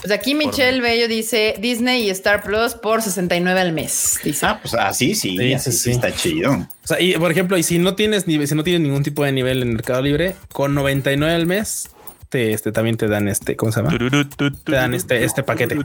pues 0.00 0.12
aquí 0.12 0.34
Michelle 0.34 0.80
Bello 0.80 1.06
dice 1.06 1.54
Disney 1.60 2.02
y 2.06 2.10
Star 2.10 2.42
Plus 2.42 2.74
por 2.74 3.00
69 3.00 3.60
al 3.60 3.72
mes. 3.72 4.18
Dice. 4.24 4.44
Ah, 4.44 4.58
pues 4.60 4.74
así 4.74 5.14
sí, 5.14 5.36
Sí, 5.38 5.52
así 5.52 5.70
sí, 5.70 5.76
sí 5.76 5.84
sí. 5.84 5.90
está 5.92 6.12
chido. 6.12 6.52
O 6.52 6.86
sea, 6.86 7.00
y 7.00 7.14
por 7.14 7.30
ejemplo, 7.30 7.56
y 7.56 7.62
si 7.62 7.78
no 7.78 7.94
tienes 7.94 8.26
nivel, 8.26 8.48
si 8.48 8.56
no 8.56 8.64
tienes 8.64 8.80
ningún 8.82 9.04
tipo 9.04 9.24
de 9.24 9.30
nivel 9.30 9.62
en 9.62 9.74
Mercado 9.74 10.02
Libre, 10.02 10.34
con 10.52 10.74
99 10.74 11.32
al 11.32 11.46
mes, 11.46 11.90
te, 12.30 12.52
este, 12.52 12.70
también 12.70 12.96
te 12.96 13.08
dan 13.08 13.26
este, 13.28 13.56
¿cómo 13.56 13.72
se 13.72 13.82
llama? 13.82 13.98
Te 13.98 14.72
dan 14.72 14.94
este- 14.94 15.24
este 15.24 15.42
paquete. 15.42 15.76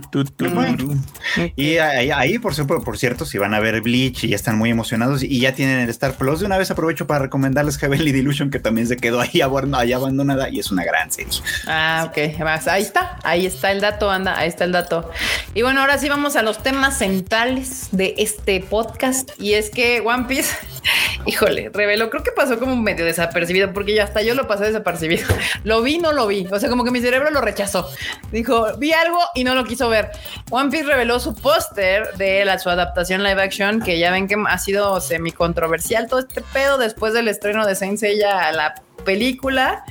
Y 1.56 1.78
ahí, 1.78 2.12
ahí, 2.12 2.38
por, 2.38 2.54
cierto, 2.54 2.82
por 2.84 2.98
cierto, 3.00 3.26
si 3.26 3.40
van 3.40 3.56
a 3.56 3.60
ver 3.60 3.82
Bleach 3.82 4.24
y 4.24 4.30
ya 4.30 4.36
están 4.36 4.58
muy 4.58 4.70
emocionados 4.70 5.24
y 5.24 5.40
ya 5.40 5.54
tienen 5.56 5.80
el 5.80 5.90
Star 5.90 6.14
Plus, 6.14 6.40
de 6.42 6.46
una 6.46 6.60
vez 6.60 6.70
aprovecho 6.70 7.08
para 7.08 7.20
recomendarles 7.20 7.78
Heavenly 7.80 8.12
Delusion, 8.12 8.52
que 8.52 8.60
también 8.60 8.88
se 8.88 8.96
quedó 8.98 9.20
ahí, 9.22 9.42
ahí 9.74 9.92
abandonada 9.94 10.50
y 10.50 10.60
es 10.60 10.72
una 10.72 10.86
gran 10.86 11.12
serie. 11.12 11.32
Ah, 11.68 12.08
ok. 12.10 12.40
Más, 12.40 12.68
Ahí 12.68 12.84
está, 12.84 13.18
ahí 13.24 13.46
está 13.48 13.72
el 13.72 13.82
dato, 13.82 14.12
anda, 14.12 14.38
ahí 14.38 14.48
está 14.48 14.66
el 14.66 14.72
dato. 14.72 15.10
Y 15.56 15.64
bueno, 15.64 15.82
ahora 15.82 15.98
sí 15.98 16.10
vamos 16.10 16.36
a 16.36 16.44
los 16.44 16.62
temas 16.62 17.00
centrales 17.00 17.88
de 17.92 18.14
este 18.18 18.60
podcast. 18.60 19.32
Y 19.40 19.54
es 19.54 19.72
que 19.72 20.02
One 20.02 20.26
Piece, 20.28 20.56
híjole, 21.26 21.72
reveló, 21.74 22.12
creo 22.12 22.22
que 22.24 22.32
pasó 22.32 22.60
como 22.60 22.76
medio 22.76 23.04
desapercibido, 23.04 23.74
porque 23.74 23.96
ya 23.96 24.04
hasta 24.04 24.22
yo 24.22 24.36
lo 24.36 24.48
pasé 24.48 24.66
desapercibido. 24.66 25.26
Lo 25.64 25.82
vi, 25.82 25.98
no 25.98 26.12
lo 26.12 26.28
vi. 26.28 26.35
O 26.52 26.60
sea, 26.60 26.70
como 26.70 26.84
que 26.84 26.92
mi 26.92 27.02
cerebro 27.02 27.30
lo 27.32 27.42
rechazó. 27.42 27.90
Dijo, 28.32 28.76
vi 28.78 28.94
algo 28.94 29.20
y 29.36 29.44
no 29.44 29.56
lo 29.56 29.64
quiso 29.66 29.90
ver. 29.90 30.12
One 30.50 30.70
Piece 30.70 30.86
reveló 30.86 31.20
su 31.20 31.36
póster 31.36 32.14
de 32.18 32.46
la, 32.46 32.60
su 32.60 32.70
adaptación 32.70 33.24
live 33.24 33.42
action, 33.42 33.82
que 33.82 34.00
ya 34.00 34.12
ven 34.12 34.28
que 34.28 34.36
ha 34.48 34.58
sido 34.58 35.00
semi 35.02 35.32
controversial 35.32 36.08
todo 36.08 36.20
este 36.20 36.42
pedo 36.42 36.78
después 36.78 37.14
del 37.14 37.28
estreno 37.28 37.66
de 37.66 37.76
Saint 37.76 37.98
Seiya 37.98 38.52
la 38.52 38.76
película. 39.06 39.86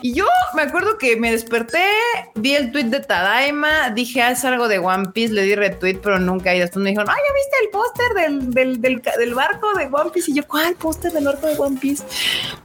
Y 0.00 0.14
yo 0.14 0.24
me 0.54 0.62
acuerdo 0.62 0.96
que 0.96 1.16
me 1.16 1.30
desperté, 1.30 1.84
vi 2.34 2.54
el 2.54 2.72
tweet 2.72 2.84
de 2.84 3.00
Tadaima, 3.00 3.90
dije, 3.90 4.22
ah, 4.22 4.30
es 4.30 4.42
algo 4.46 4.68
de 4.68 4.78
One 4.78 5.10
Piece, 5.12 5.34
le 5.34 5.42
di 5.42 5.54
retweet, 5.54 5.96
pero 6.02 6.18
nunca. 6.18 6.54
Y 6.54 6.60
después 6.60 6.82
me 6.82 6.90
dijeron, 6.90 7.10
ah, 7.10 7.14
¿ya 7.14 7.34
viste 7.34 7.56
el 7.64 7.68
póster 7.70 8.14
del, 8.14 8.80
del, 8.80 9.02
del, 9.02 9.34
barco 9.34 9.74
de 9.74 9.84
One 9.92 10.10
Piece? 10.10 10.30
Y 10.30 10.34
yo, 10.36 10.46
¿cuál 10.48 10.74
póster 10.76 11.12
del 11.12 11.24
barco 11.24 11.46
de 11.46 11.58
One 11.58 11.78
Piece? 11.78 12.04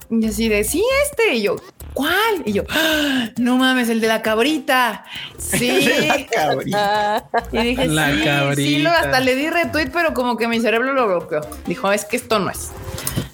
Y 0.10 0.26
así 0.26 0.48
de, 0.48 0.64
sí, 0.64 0.82
este. 1.10 1.34
Y 1.36 1.42
yo, 1.42 1.58
¿cuál? 1.94 2.14
Y 2.46 2.54
yo, 2.54 2.64
"Ah, 2.70 3.30
no 3.38 3.58
mames, 3.58 3.90
el 3.90 4.00
de 4.00 4.08
la 4.08 4.22
cabrita. 4.22 5.04
Sí. 5.38 5.90
Ah, 6.74 7.24
Y 7.52 7.58
dije, 7.62 7.88
La 7.88 8.12
sí, 8.12 8.18
sí, 8.20 8.24
cabrita. 8.26 8.80
lo- 8.84 8.96
hasta 8.96 9.20
le 9.20 9.36
di 9.36 9.50
retweet, 9.50 9.90
pero 9.92 10.14
como 10.14 10.38
que 10.38 10.48
mi 10.48 10.60
cerebro 10.62 10.94
lo 10.94 11.08
bloqueó. 11.08 11.42
Dijo, 11.66 11.92
es 11.92 12.06
que 12.06 12.18
esto 12.18 12.40
no 12.40 12.50
es. 12.52 12.72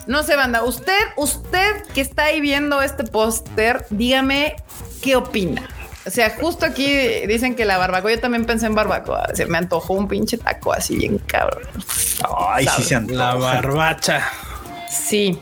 No 0.08 0.24
sé, 0.24 0.36
banda, 0.36 0.64
usted, 0.64 1.00
usted 1.16 1.84
que 1.94 2.02
está 2.02 2.26
ahí 2.26 2.42
viendo 2.42 2.82
este 2.82 3.04
póster, 3.04 3.86
dígame 3.90 4.56
qué 5.02 5.16
opina. 5.16 5.68
O 6.06 6.10
sea, 6.10 6.32
justo 6.32 6.66
aquí 6.66 6.86
dicen 7.28 7.56
que 7.56 7.64
la 7.64 7.78
barbacoa, 7.78 8.12
yo 8.12 8.20
también 8.20 8.46
pensé 8.46 8.66
en 8.66 8.76
barbacoa. 8.76 9.34
Se 9.34 9.46
me 9.46 9.58
antojó 9.58 9.94
un 9.94 10.08
pinche 10.08 10.38
taco 10.38 10.74
así 10.74 10.98
bien 10.98 11.18
cabrón. 11.20 11.64
Ay, 12.38 12.68
sí 12.76 12.84
se 12.84 12.96
antoja. 12.96 13.18
La 13.18 13.36
barbacha. 13.36 14.28
Sí. 14.90 15.40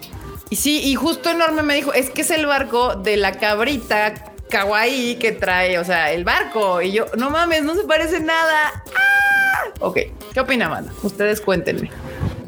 Y 0.51 0.57
sí, 0.57 0.82
y 0.84 0.95
justo 0.95 1.30
enorme 1.30 1.64
me 1.64 1.74
dijo, 1.74 1.93
es 1.93 2.12
que 2.12 2.22
es 2.22 2.30
el 2.30 2.45
barco 2.45 2.95
de 2.95 3.18
la 3.18 3.39
cabrita 3.39 4.14
kawaii 4.49 5.16
que 5.16 5.32
trae, 5.32 5.80
o 5.80 5.86
sea, 5.86 6.12
el 6.12 6.24
barco. 6.26 6.82
Y 6.82 6.91
yo, 6.91 7.05
no 7.18 7.32
mames, 7.32 7.64
no 7.64 7.74
se 7.74 7.84
parece 7.86 8.20
nada. 8.20 8.84
¡Ah! 8.95 9.64
Ok, 9.80 9.97
¿qué 10.34 10.39
opina, 10.39 10.68
banda? 10.68 10.91
Ustedes 11.01 11.41
cuéntenme. 11.41 11.89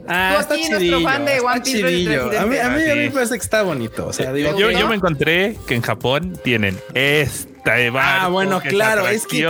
Ah, 0.08 0.34
Tú 0.36 0.42
está 0.42 0.54
aquí, 0.56 0.70
nuestro 0.70 1.02
fan 1.02 1.26
de 1.26 1.40
One 1.40 1.62
Piece 1.62 1.78
chidillo. 1.80 2.24
A 2.26 2.30
mí, 2.30 2.38
a 2.38 2.46
mí, 2.46 2.58
a 2.60 2.70
mí 2.70 2.82
Sí. 2.82 2.90
me 3.08 3.12
parece 3.12 3.36
que 3.36 3.42
está 3.44 3.62
bonito. 3.64 4.08
O 4.08 4.14
sea, 4.14 4.34
digo, 4.34 4.58
Yo, 4.58 4.70
yo 4.72 4.88
me 4.88 4.96
encontré 4.96 5.58
que 5.68 5.76
en 5.76 5.82
Japón 5.82 6.38
tienen 6.44 6.78
esta 6.94 7.72
barco, 7.92 8.00
Ah, 8.02 8.28
bueno, 8.28 8.60
claro, 8.62 9.08
es 9.08 9.26
que- 9.26 9.48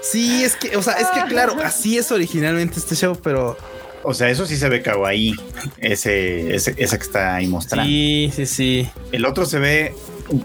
sí, 0.00 0.42
es 0.44 0.56
que, 0.56 0.76
o 0.76 0.82
sea, 0.82 0.94
es 0.94 1.08
que 1.08 1.24
claro, 1.28 1.56
así 1.62 1.98
es 1.98 2.10
originalmente 2.10 2.78
este 2.78 2.94
show, 2.96 3.18
pero 3.22 3.56
O 4.02 4.14
sea, 4.14 4.30
eso 4.30 4.46
sí 4.46 4.56
se 4.56 4.68
ve 4.68 4.80
kawaii, 4.82 5.34
ese, 5.78 6.54
ese, 6.54 6.74
esa 6.78 6.96
que 6.98 7.04
está 7.04 7.34
ahí 7.36 7.46
mostrando. 7.46 7.86
sí, 7.88 8.32
sí, 8.34 8.46
sí. 8.46 8.88
El 9.12 9.26
otro 9.26 9.44
se 9.44 9.58
ve, 9.58 9.94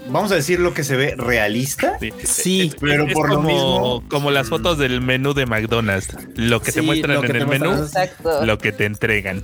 vamos 0.08 0.30
a 0.30 0.34
decir 0.34 0.60
lo 0.60 0.74
que 0.74 0.84
se 0.84 0.94
ve 0.96 1.14
realista. 1.16 1.96
Sí, 1.98 2.12
Sí, 2.22 2.60
Es- 2.68 2.76
pero 2.80 3.06
es 3.06 3.14
por 3.14 3.30
lo 3.30 3.40
mismo- 3.42 4.04
como 4.08 4.30
las 4.30 4.48
fotos 4.48 4.76
del 4.78 5.00
menú 5.00 5.32
de 5.32 5.46
McDonald's. 5.46 6.08
Lo 6.34 6.60
que 6.60 6.70
te 6.72 6.82
muestran 6.82 7.20
que 7.20 7.26
en 7.28 7.32
te 7.32 7.38
el 7.38 7.46
menú, 7.46 7.72
exacto. 7.82 8.44
lo 8.44 8.58
que 8.58 8.72
te 8.72 8.84
entregan. 8.84 9.42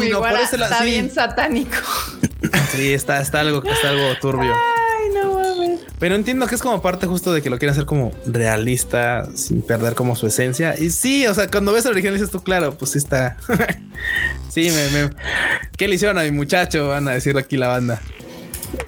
Sí, 0.00 0.10
no, 0.10 0.26
está 0.26 0.78
sí. 0.78 0.84
bien 0.84 1.10
satánico. 1.10 1.76
Sí, 2.72 2.92
está, 2.92 3.20
está 3.20 3.40
algo, 3.40 3.62
está 3.62 3.90
algo 3.90 4.16
turbio. 4.20 4.52
Pero 5.98 6.14
entiendo 6.14 6.46
que 6.46 6.54
es 6.54 6.62
como 6.62 6.80
parte 6.82 7.06
justo 7.06 7.32
de 7.32 7.42
que 7.42 7.50
lo 7.50 7.58
quieren 7.58 7.72
hacer 7.72 7.86
como 7.86 8.12
realista, 8.26 9.28
sin 9.34 9.62
perder 9.62 9.94
como 9.94 10.16
su 10.16 10.26
esencia. 10.26 10.74
Y 10.78 10.90
sí, 10.90 11.26
o 11.26 11.34
sea, 11.34 11.48
cuando 11.48 11.72
ves 11.72 11.84
el 11.86 11.92
original 11.92 12.14
dices 12.14 12.30
tú, 12.30 12.42
claro, 12.42 12.76
pues 12.76 12.92
sí 12.92 12.98
está. 12.98 13.36
sí, 14.48 14.70
me, 14.70 14.88
me- 15.04 15.10
¿Qué 15.76 15.88
le 15.88 15.94
hicieron 15.96 16.18
a 16.18 16.22
mi 16.22 16.30
muchacho? 16.30 16.88
Van 16.88 17.08
a 17.08 17.12
decir 17.12 17.36
aquí 17.36 17.56
la 17.56 17.68
banda. 17.68 18.00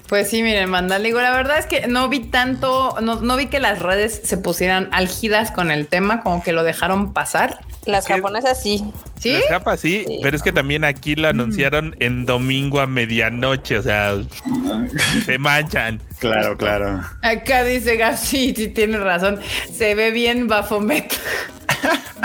Pues 0.09 0.29
sí, 0.31 0.43
miren, 0.43 0.71
manda. 0.71 0.99
Digo, 0.99 1.21
la 1.21 1.31
verdad 1.33 1.59
es 1.59 1.67
que 1.67 1.87
no 1.89 2.09
vi 2.09 2.21
tanto, 2.21 2.97
no, 3.03 3.21
no 3.21 3.37
vi 3.37 3.47
que 3.47 3.59
las 3.61 3.81
redes 3.81 4.21
se 4.25 4.37
pusieran 4.37 4.89
álgidas 4.93 5.51
con 5.51 5.71
el 5.71 5.87
tema, 5.89 6.23
como 6.23 6.43
que 6.43 6.53
lo 6.53 6.63
dejaron 6.65 7.13
pasar. 7.13 7.61
Las 7.87 8.07
japonesas 8.07 8.63
sí. 8.63 8.85
¿Sí? 9.21 9.33
La 9.33 9.39
escapa, 9.39 9.77
sí, 9.77 10.05
Sí. 10.07 10.19
pero 10.23 10.37
es 10.37 10.43
que 10.43 10.53
también 10.53 10.85
aquí 10.85 11.15
lo 11.15 11.29
anunciaron 11.29 11.97
en 12.01 12.27
domingo 12.27 12.81
a 12.81 12.87
medianoche, 12.87 13.79
o 13.79 13.83
sea, 13.83 14.15
se 15.25 15.39
manchan. 15.39 16.01
Claro, 16.19 16.57
claro. 16.57 17.01
Acá 17.23 17.65
dice 17.65 17.97
Gab, 17.97 18.17
sí, 18.17 18.53
sí, 18.57 18.69
tiene 18.69 18.99
razón. 18.99 19.39
Se 19.73 19.95
ve 19.95 20.11
bien 20.11 20.49
Bafomet. 20.49 21.13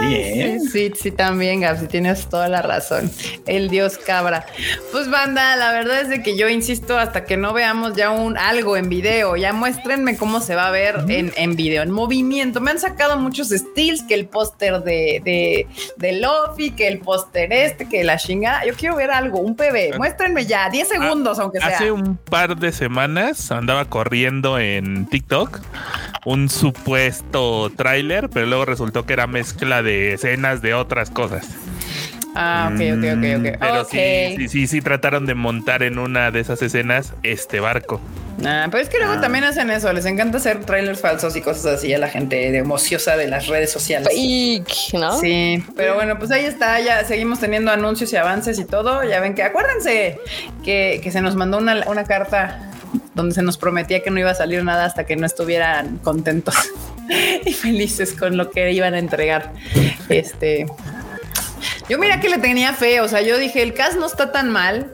Sí, 0.00 0.14
¿eh? 0.14 0.58
Sí, 0.60 0.68
sí, 0.70 0.92
sí, 0.94 1.10
también, 1.10 1.60
Gab, 1.60 1.78
sí 1.78 1.86
tienes 1.86 2.28
toda 2.28 2.48
la 2.48 2.62
razón. 2.62 3.10
El 3.46 3.68
dios 3.68 3.98
cabra. 3.98 4.46
Pues 4.92 5.10
banda, 5.10 5.56
la 5.56 5.72
verdad 5.72 6.00
es 6.00 6.08
de 6.08 6.22
que 6.22 6.36
yo 6.36 6.48
insisto 6.48 6.98
hasta 6.98 7.24
que 7.24 7.36
no 7.36 7.52
veamos 7.52 7.94
ya 7.94 8.10
un 8.10 8.36
algo 8.36 8.76
en 8.76 8.88
video, 8.88 9.36
ya 9.36 9.52
muéstrenme 9.52 10.16
cómo 10.16 10.40
se 10.40 10.54
va 10.54 10.68
a 10.68 10.70
ver 10.70 11.04
en, 11.08 11.32
en 11.36 11.56
video, 11.56 11.82
en 11.82 11.90
movimiento. 11.90 12.60
Me 12.60 12.70
han 12.72 12.78
sacado 12.78 13.18
muchos 13.18 13.48
steals, 13.48 14.02
que 14.02 14.14
el 14.14 14.26
póster 14.26 14.82
de, 14.82 15.20
de, 15.24 15.66
de 15.96 16.20
Luffy, 16.20 16.70
que 16.72 16.88
el 16.88 16.98
póster 16.98 17.52
este, 17.52 17.88
que 17.88 18.04
la 18.04 18.16
chingada. 18.16 18.64
Yo 18.66 18.74
quiero 18.74 18.96
ver 18.96 19.10
algo, 19.10 19.38
un 19.38 19.54
PB. 19.54 19.96
Muéstrenme 19.96 20.46
ya, 20.46 20.68
10 20.68 20.88
segundos, 20.88 21.38
aunque 21.38 21.58
sea. 21.58 21.68
Hace 21.68 21.92
un 21.92 22.16
par 22.16 22.56
de 22.56 22.72
semanas 22.72 23.50
andaba 23.50 23.84
corriendo 23.86 24.58
en 24.58 25.06
TikTok 25.06 25.60
un 26.24 26.48
supuesto 26.48 27.70
tráiler, 27.76 28.30
pero 28.30 28.43
luego 28.46 28.64
resultó 28.64 29.06
que 29.06 29.12
era 29.12 29.26
mezcla 29.26 29.82
de 29.82 30.14
escenas 30.14 30.62
de 30.62 30.74
otras 30.74 31.10
cosas. 31.10 31.46
Ah, 32.36 32.68
ok, 32.74 32.80
ok, 32.98 33.04
ok, 33.16 33.24
ok. 33.38 33.58
Pero 33.60 33.80
Ok. 33.82 33.88
sí, 33.92 34.34
sí, 34.36 34.48
sí, 34.48 34.66
sí 34.66 34.80
trataron 34.80 35.24
de 35.24 35.34
montar 35.34 35.84
en 35.84 35.98
una 36.00 36.32
de 36.32 36.40
esas 36.40 36.60
escenas 36.62 37.12
este 37.22 37.60
barco. 37.60 38.00
Ah, 38.44 38.66
pero 38.72 38.82
es 38.82 38.88
que 38.88 38.98
luego 38.98 39.12
Ah. 39.12 39.20
también 39.20 39.44
hacen 39.44 39.70
eso, 39.70 39.92
les 39.92 40.04
encanta 40.06 40.38
hacer 40.38 40.64
trailers 40.64 41.00
falsos 41.00 41.36
y 41.36 41.40
cosas 41.40 41.66
así 41.66 41.94
a 41.94 41.98
la 41.98 42.08
gente 42.08 42.34
de 42.50 42.58
emociosa 42.58 43.16
de 43.16 43.28
las 43.28 43.46
redes 43.46 43.70
sociales. 43.70 44.08
Fake, 44.08 44.94
¿no? 44.94 45.16
Sí, 45.20 45.62
pero 45.76 45.94
bueno, 45.94 46.18
pues 46.18 46.32
ahí 46.32 46.44
está, 46.44 46.80
ya 46.80 47.04
seguimos 47.04 47.38
teniendo 47.38 47.70
anuncios 47.70 48.12
y 48.12 48.16
avances 48.16 48.58
y 48.58 48.64
todo. 48.64 49.04
Ya 49.04 49.20
ven 49.20 49.36
que 49.36 49.44
acuérdense 49.44 50.18
que, 50.64 51.00
que 51.04 51.12
se 51.12 51.20
nos 51.20 51.36
mandó 51.36 51.58
una, 51.58 51.84
una 51.86 52.02
carta 52.02 52.72
donde 53.14 53.34
se 53.34 53.42
nos 53.42 53.58
prometía 53.58 54.02
que 54.02 54.10
no 54.10 54.20
iba 54.20 54.30
a 54.30 54.34
salir 54.34 54.62
nada 54.64 54.84
hasta 54.84 55.04
que 55.04 55.16
no 55.16 55.26
estuvieran 55.26 55.98
contentos 55.98 56.54
y 57.44 57.52
felices 57.52 58.12
con 58.12 58.36
lo 58.36 58.50
que 58.50 58.72
iban 58.72 58.94
a 58.94 58.98
entregar. 58.98 59.52
Este, 60.08 60.66
yo 61.88 61.98
mira 61.98 62.20
que 62.20 62.28
le 62.28 62.38
tenía 62.38 62.72
fe, 62.72 63.00
o 63.00 63.08
sea, 63.08 63.20
yo 63.20 63.38
dije, 63.38 63.62
el 63.62 63.74
cast 63.74 63.96
no 63.98 64.06
está 64.06 64.32
tan 64.32 64.50
mal. 64.50 64.90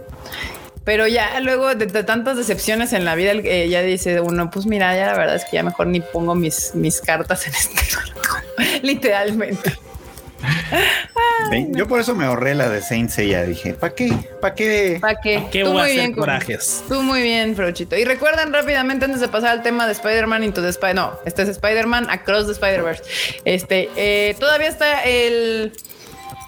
Pero 0.83 1.07
ya 1.07 1.39
luego 1.41 1.75
de, 1.75 1.87
tantas 2.05 2.39
decepciones 2.39 2.95
en 2.95 3.05
la 3.05 3.15
vida, 3.15 3.33
eh, 3.33 3.69
ya 3.69 3.83
dice 3.83 4.21
uno, 4.21 4.51
pues 4.51 4.67
mira, 4.67 4.97
ya 4.97 5.07
la 5.09 5.19
verdad 5.19 5.37
es 5.37 5.45
que 5.45 5.57
ya 5.57 5.63
mejor 5.63 5.87
ni 5.87 6.01
pongo 6.01 6.35
mis, 6.35 6.75
mis 6.75 7.01
cartas 7.03 7.47
en 7.47 7.55
este 7.55 7.97
barco. 7.97 8.37
Literalmente. 8.83 9.79
Yo 11.71 11.89
por 11.89 12.01
eso 12.01 12.15
me 12.15 12.25
ahorré 12.25 12.55
la 12.55 12.69
de 12.69 12.81
Saint 12.81 13.11
Seiya. 13.11 13.43
Dije, 13.43 13.75
¿para 13.75 13.95
qué? 13.95 14.13
¿Para 14.41 14.55
qué? 14.55 14.99
¿Para 15.01 15.21
qué? 15.21 15.47
¿Qué 15.51 15.65
Tú 15.65 15.73
voy 15.73 15.81
a 15.81 15.83
muy 15.83 15.91
hacer 15.91 16.01
bien, 16.01 16.13
corajes? 16.13 16.85
Tú 16.89 17.03
muy 17.03 17.23
bien, 17.23 17.57
Frochito. 17.57 17.97
Y 17.97 18.05
recuerdan 18.05 18.53
rápidamente 18.53 19.05
antes 19.05 19.21
de 19.21 19.29
pasar 19.29 19.51
al 19.51 19.63
tema 19.63 19.87
de 19.87 19.93
Spider-Man 19.93 20.45
Into 20.45 20.63
the 20.63 20.69
Spider... 20.69 20.95
No, 20.95 21.13
este 21.25 21.43
es 21.43 21.49
Spider-Man 21.49 22.09
Across 22.09 22.47
the 22.47 22.53
Spider-Verse. 22.53 23.03
Este, 23.45 23.91
eh, 23.97 24.37
todavía 24.39 24.69
está 24.69 25.03
el... 25.05 25.73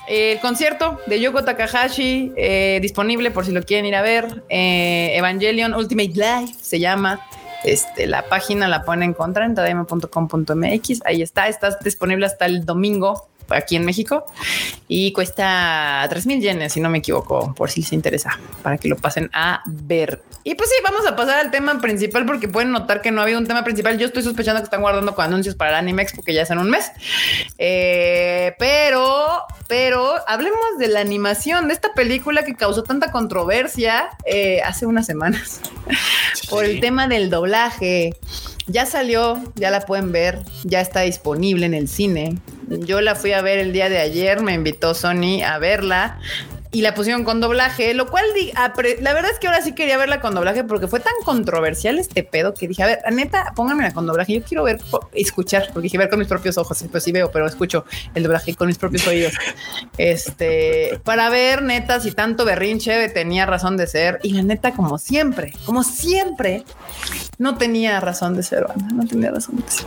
El 0.09 0.41
concierto 0.41 1.01
de 1.07 1.21
Yoko 1.21 1.45
Takahashi 1.45 2.33
eh, 2.37 2.81
disponible 2.83 3.31
por 3.31 3.47
si 3.47 3.53
lo 3.53 3.63
quieren 3.63 3.87
ir 3.87 3.95
a 3.95 4.03
ver. 4.03 4.43
Eh, 4.49 5.13
Evangelion 5.15 5.75
Ultimate 5.75 6.11
Live 6.11 6.55
se 6.61 6.81
llama. 6.81 7.21
Este, 7.65 8.09
la 8.09 8.23
página 8.23 8.67
la 8.67 8.83
pueden 8.83 9.05
encontrar 9.05 9.47
en 9.47 9.55
tadaima.com.mx. 9.55 11.01
Ahí 11.05 11.23
está, 11.23 11.47
está 11.47 11.79
disponible 11.83 12.27
hasta 12.27 12.47
el 12.47 12.67
domingo 12.67 13.29
aquí 13.49 13.77
en 13.77 13.85
México 13.85 14.27
y 14.89 15.13
cuesta 15.13 16.07
3 16.09 16.27
mil 16.27 16.41
yenes, 16.41 16.73
si 16.73 16.81
no 16.81 16.91
me 16.91 16.99
equivoco, 16.99 17.55
por 17.55 17.71
si 17.71 17.81
les 17.81 17.93
interesa, 17.93 18.39
para 18.63 18.79
que 18.79 18.89
lo 18.89 18.97
pasen 18.97 19.31
a 19.33 19.63
ver. 19.67 20.23
Y 20.45 20.55
pues 20.57 20.69
sí, 20.71 20.77
vamos 20.83 21.07
a 21.07 21.15
pasar 21.15 21.39
al 21.39 21.51
tema 21.51 21.81
principal 21.81 22.27
porque 22.27 22.49
pueden 22.49 22.73
notar 22.73 23.01
que 23.01 23.13
no 23.13 23.21
ha 23.21 23.25
habido 23.25 23.39
un 23.39 23.47
tema 23.47 23.63
principal. 23.63 23.97
Yo 23.99 24.07
estoy 24.07 24.25
sospechando 24.25 24.61
que 24.61 24.65
están 24.65 24.81
guardando 24.81 25.15
con 25.15 25.25
anuncios 25.25 25.55
para 25.55 25.71
el 25.71 25.77
Anime 25.77 26.03
Expo 26.03 26.23
que 26.23 26.35
ya 26.35 26.43
es 26.43 26.51
en 26.51 26.59
un 26.59 26.69
mes. 26.69 26.91
Eh, 27.59 28.55
pero, 28.59 29.45
pero 29.69 30.15
hablemos 30.27 30.79
de 30.79 30.89
la 30.89 31.01
animación 31.01 31.69
de 31.69 31.75
esta 31.75 31.95
película 31.95 32.45
que 32.45 32.55
causó 32.55 32.83
tanta 32.83 33.13
controversia 33.13 34.11
eh, 34.25 34.61
hace 34.65 34.87
unas 34.87 35.07
semanas 35.07 35.61
por 36.51 36.65
el 36.65 36.81
tema 36.81 37.07
del 37.07 37.31
doblaje. 37.31 38.17
Ya 38.67 38.87
salió, 38.87 39.43
ya 39.57 39.71
la 39.71 39.81
pueden 39.81 40.13
ver, 40.13 40.39
ya 40.65 40.81
está 40.81 41.01
disponible 41.01 41.67
en 41.67 41.75
el 41.75 41.89
cine. 41.89 42.39
Yo 42.69 43.01
la 43.01 43.15
fui 43.15 43.33
a 43.33 43.43
ver 43.43 43.59
el 43.59 43.73
día 43.73 43.89
de 43.89 43.99
ayer, 43.99 44.41
me 44.41 44.55
invitó 44.55 44.95
Sony 44.95 45.43
a 45.45 45.59
verla 45.59 46.19
y 46.75 46.81
la 46.81 46.95
pusieron 46.95 47.23
con 47.23 47.41
doblaje, 47.41 47.93
lo 47.93 48.09
cual 48.09 48.25
la 48.55 49.13
verdad 49.13 49.31
es 49.31 49.39
que 49.39 49.47
ahora 49.47 49.61
sí 49.61 49.75
quería 49.75 49.99
verla 49.99 50.21
con 50.21 50.35
doblaje 50.35 50.65
porque 50.65 50.89
fue 50.89 51.01
tan 51.01 51.13
controversial 51.23 51.99
este 51.99 52.23
pedo 52.23 52.55
que 52.55 52.67
dije, 52.67 52.83
a 52.83 52.87
ver, 52.87 52.99
neta, 53.13 53.53
pónganmela 53.55 53.93
con 53.93 54.07
doblaje. 54.07 54.33
Yo 54.33 54.43
quiero 54.43 54.65
ver, 54.65 54.81
escuchar, 55.13 55.69
porque 55.73 55.83
dije 55.83 55.99
ver 55.99 56.09
con 56.09 56.19
mis 56.19 56.29
propios 56.29 56.57
ojos, 56.57 56.83
pues 56.91 57.05
sí 57.05 57.13
veo, 57.13 57.31
pero 57.31 57.47
escucho 57.47 57.85
el 58.15 58.23
doblaje 58.23 58.55
con 58.55 58.69
mis 58.69 58.79
propios 58.79 59.07
oídos. 59.07 59.35
Este, 59.99 60.99
para 61.05 61.29
ver 61.29 61.63
neta 61.63 62.01
si 62.01 62.13
tanto 62.13 62.47
berrinche 62.47 63.09
tenía 63.11 63.45
razón 63.45 63.77
de 63.77 63.87
ser 63.87 64.19
y 64.23 64.33
la 64.33 64.43
neta 64.43 64.73
como 64.73 64.97
siempre, 64.97 65.53
como 65.67 65.85
siempre 65.85 66.65
no 67.43 67.59
tenía 67.59 67.99
razón 67.99 68.37
de 68.37 68.45
ser, 68.45 68.67
banda, 68.69 68.87
no 68.95 69.05
tenía 69.05 69.33
razón 69.33 69.57
de 69.57 69.69
ser. 69.69 69.87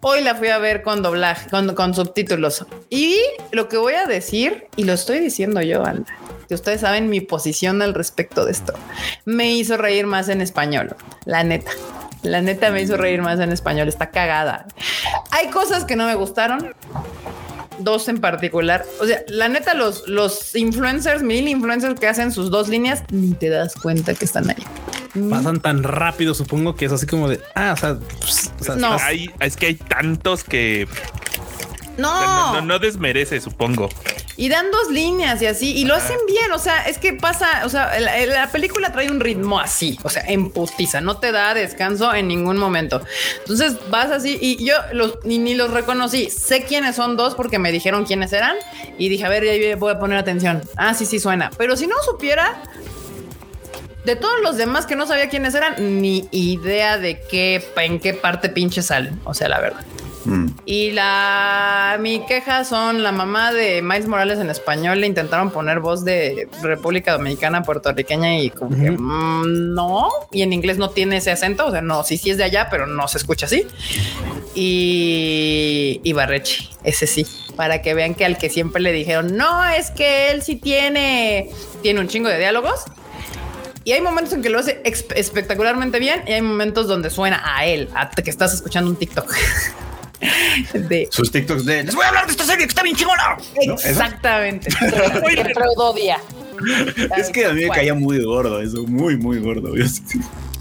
Hoy 0.00 0.20
la 0.20 0.34
fui 0.34 0.48
a 0.48 0.58
ver 0.58 0.82
con 0.82 1.00
doblaje, 1.00 1.48
con, 1.48 1.94
subtítulos. 1.94 2.66
Y 2.90 3.16
lo 3.52 3.68
que 3.68 3.76
voy 3.76 3.94
a 3.94 4.04
decir, 4.04 4.66
y 4.74 4.82
lo 4.82 4.94
estoy 4.94 5.20
diciendo 5.20 5.62
yo, 5.62 5.80
banda, 5.80 6.12
que 6.48 6.54
ustedes 6.54 6.80
saben 6.80 7.08
mi 7.08 7.20
posición 7.20 7.82
al 7.82 7.94
respecto 7.94 8.44
de 8.44 8.50
esto, 8.50 8.72
me 9.24 9.52
hizo 9.52 9.76
reír 9.76 10.08
más 10.08 10.28
en 10.28 10.40
español, 10.40 10.96
la 11.24 11.44
neta. 11.44 11.70
La 12.22 12.42
neta 12.42 12.72
me 12.72 12.82
hizo 12.82 12.96
reír 12.96 13.22
más 13.22 13.38
en 13.38 13.52
español, 13.52 13.86
está 13.86 14.10
cagada. 14.10 14.66
Hay 15.30 15.50
cosas 15.50 15.84
que 15.84 15.94
no 15.94 16.04
me 16.04 16.16
gustaron, 16.16 16.74
dos 17.78 18.08
en 18.08 18.18
particular. 18.18 18.84
O 19.00 19.06
sea, 19.06 19.22
la 19.28 19.48
neta, 19.48 19.74
los, 19.74 20.06
los 20.08 20.54
influencers, 20.54 21.22
mil 21.22 21.48
influencers 21.48 21.98
que 21.98 22.06
hacen 22.06 22.32
sus 22.32 22.50
dos 22.50 22.68
líneas, 22.68 23.02
ni 23.10 23.32
te 23.32 23.48
das 23.48 23.74
cuenta 23.74 24.14
que 24.14 24.24
están 24.24 24.50
ahí. 24.50 24.64
Pasan 25.30 25.60
tan 25.60 25.82
rápido, 25.82 26.34
supongo 26.34 26.76
que 26.76 26.84
es 26.84 26.92
así 26.92 27.06
como 27.06 27.28
de, 27.28 27.40
ah, 27.54 27.72
o 27.72 27.76
sea, 27.76 27.98
pues, 28.20 28.52
o 28.60 28.64
sea, 28.64 28.76
No. 28.76 28.96
Hay, 29.00 29.30
es 29.40 29.56
que 29.56 29.66
hay 29.66 29.74
tantos 29.74 30.44
que 30.44 30.86
No, 31.98 32.20
no, 32.20 32.52
no, 32.54 32.60
no 32.62 32.78
desmerece, 32.78 33.40
supongo. 33.40 33.88
y 34.36 34.48
dan 34.48 34.70
dos 34.70 34.88
líneas 34.90 35.42
y 35.42 35.46
así, 35.46 35.76
y 35.76 35.84
lo 35.84 35.94
hacen 35.96 36.18
bien. 36.26 36.50
O 36.52 36.58
sea, 36.58 36.82
es 36.88 36.96
que 36.98 37.12
pasa, 37.12 37.62
o 37.64 37.68
sea, 37.68 37.98
la, 38.00 38.24
la 38.24 38.50
película 38.50 38.92
trae 38.92 39.10
un 39.10 39.20
ritmo 39.20 39.58
así, 39.58 39.98
o 40.04 40.08
sea, 40.08 40.22
en 40.26 40.50
putiza, 40.50 41.00
no 41.00 41.18
te 41.18 41.32
da 41.32 41.54
descanso 41.54 42.14
en 42.14 42.28
ningún 42.28 42.56
momento. 42.56 43.02
Entonces 43.40 43.74
vas 43.90 44.10
así, 44.10 44.38
y 44.40 44.64
yo 44.64 44.76
los, 44.92 45.18
ni, 45.24 45.38
ni 45.38 45.54
los 45.54 45.72
reconocí. 45.72 46.30
Sé 46.30 46.62
quiénes 46.64 46.96
son 46.96 47.16
dos 47.16 47.34
porque 47.34 47.58
me 47.58 47.72
dijeron 47.72 48.04
quiénes 48.04 48.32
eran, 48.32 48.54
y 48.96 49.08
dije, 49.08 49.24
a 49.24 49.28
ver, 49.28 49.44
ya 49.44 49.76
voy 49.76 49.92
a 49.92 49.98
poner 49.98 50.18
atención. 50.18 50.62
Ah, 50.76 50.94
sí, 50.94 51.04
sí 51.04 51.18
suena. 51.18 51.50
Pero 51.58 51.76
si 51.76 51.86
no 51.88 51.96
supiera, 52.04 52.62
de 54.04 54.16
todos 54.16 54.40
los 54.42 54.56
demás 54.56 54.86
que 54.86 54.96
no 54.96 55.06
sabía 55.06 55.28
quiénes 55.28 55.54
eran, 55.54 56.00
ni 56.00 56.28
idea 56.30 56.96
de 56.96 57.20
qué, 57.28 57.62
en 57.76 57.98
qué 57.98 58.14
parte 58.14 58.48
pinche 58.48 58.82
salen. 58.82 59.20
O 59.24 59.34
sea, 59.34 59.48
la 59.48 59.60
verdad. 59.60 59.84
Mm. 60.28 60.46
Y 60.66 60.90
la 60.90 61.96
mi 62.00 62.20
queja 62.26 62.64
son 62.64 63.02
la 63.02 63.12
mamá 63.12 63.50
de 63.50 63.80
Miles 63.80 64.06
Morales 64.06 64.38
en 64.38 64.50
español. 64.50 65.00
Le 65.00 65.06
intentaron 65.06 65.50
poner 65.50 65.80
voz 65.80 66.04
de 66.04 66.48
República 66.62 67.12
Dominicana, 67.12 67.62
puertorriqueña 67.62 68.38
y 68.38 68.50
como 68.50 68.76
que 68.76 68.90
mm, 68.90 69.74
no. 69.74 70.10
Y 70.30 70.42
en 70.42 70.52
inglés 70.52 70.76
no 70.76 70.90
tiene 70.90 71.16
ese 71.16 71.30
acento. 71.30 71.66
O 71.66 71.70
sea, 71.70 71.80
no, 71.80 72.04
sí, 72.04 72.18
sí 72.18 72.30
es 72.30 72.36
de 72.36 72.44
allá, 72.44 72.68
pero 72.70 72.86
no 72.86 73.08
se 73.08 73.16
escucha 73.16 73.46
así. 73.46 73.66
Y, 74.54 76.00
y 76.04 76.12
Barrechi, 76.12 76.68
ese 76.84 77.06
sí, 77.06 77.26
para 77.56 77.80
que 77.80 77.94
vean 77.94 78.14
que 78.14 78.26
al 78.26 78.36
que 78.36 78.50
siempre 78.50 78.82
le 78.82 78.92
dijeron, 78.92 79.34
no, 79.36 79.64
es 79.64 79.90
que 79.90 80.30
él 80.30 80.42
sí 80.42 80.56
tiene, 80.56 81.48
tiene 81.80 82.00
un 82.00 82.08
chingo 82.08 82.28
de 82.28 82.38
diálogos. 82.38 82.84
Y 83.84 83.92
hay 83.92 84.02
momentos 84.02 84.34
en 84.34 84.42
que 84.42 84.50
lo 84.50 84.58
hace 84.58 84.82
espectacularmente 84.84 85.98
bien 85.98 86.22
y 86.26 86.32
hay 86.32 86.42
momentos 86.42 86.88
donde 86.88 87.08
suena 87.08 87.40
a 87.42 87.64
él, 87.64 87.88
a 87.94 88.10
que 88.10 88.28
estás 88.28 88.52
escuchando 88.52 88.90
un 88.90 88.96
TikTok. 88.96 89.32
de 90.72 91.08
Sus 91.10 91.30
TikToks 91.30 91.64
de 91.64 91.84
les 91.84 91.94
voy 91.94 92.04
a 92.04 92.08
hablar 92.08 92.26
de 92.26 92.32
esta 92.32 92.44
serie 92.44 92.64
que 92.64 92.70
está 92.70 92.82
bien 92.82 92.96
chingona. 92.96 93.36
¿No? 93.66 93.74
Exactamente. 93.74 94.68
Es 97.16 97.30
que 97.30 97.46
a 97.46 97.52
mí 97.52 97.62
me 97.62 97.68
caía 97.68 97.94
muy 97.94 98.22
gordo 98.22 98.60
eso, 98.60 98.82
muy, 98.84 99.16
muy 99.16 99.38
gordo. 99.38 99.72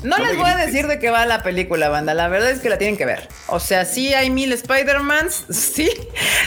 No 0.03 0.17
No 0.17 0.23
les 0.23 0.37
voy 0.37 0.49
a 0.49 0.55
decir 0.55 0.87
de 0.87 0.99
qué 0.99 1.09
va 1.09 1.25
la 1.25 1.41
película, 1.41 1.89
banda. 1.89 2.13
La 2.13 2.27
verdad 2.27 2.51
es 2.51 2.59
que 2.59 2.69
la 2.69 2.77
tienen 2.77 2.97
que 2.97 3.05
ver. 3.05 3.27
O 3.47 3.59
sea, 3.59 3.85
sí 3.85 4.13
hay 4.13 4.29
mil 4.29 4.51
Spider-Mans, 4.51 5.45
sí, 5.49 5.89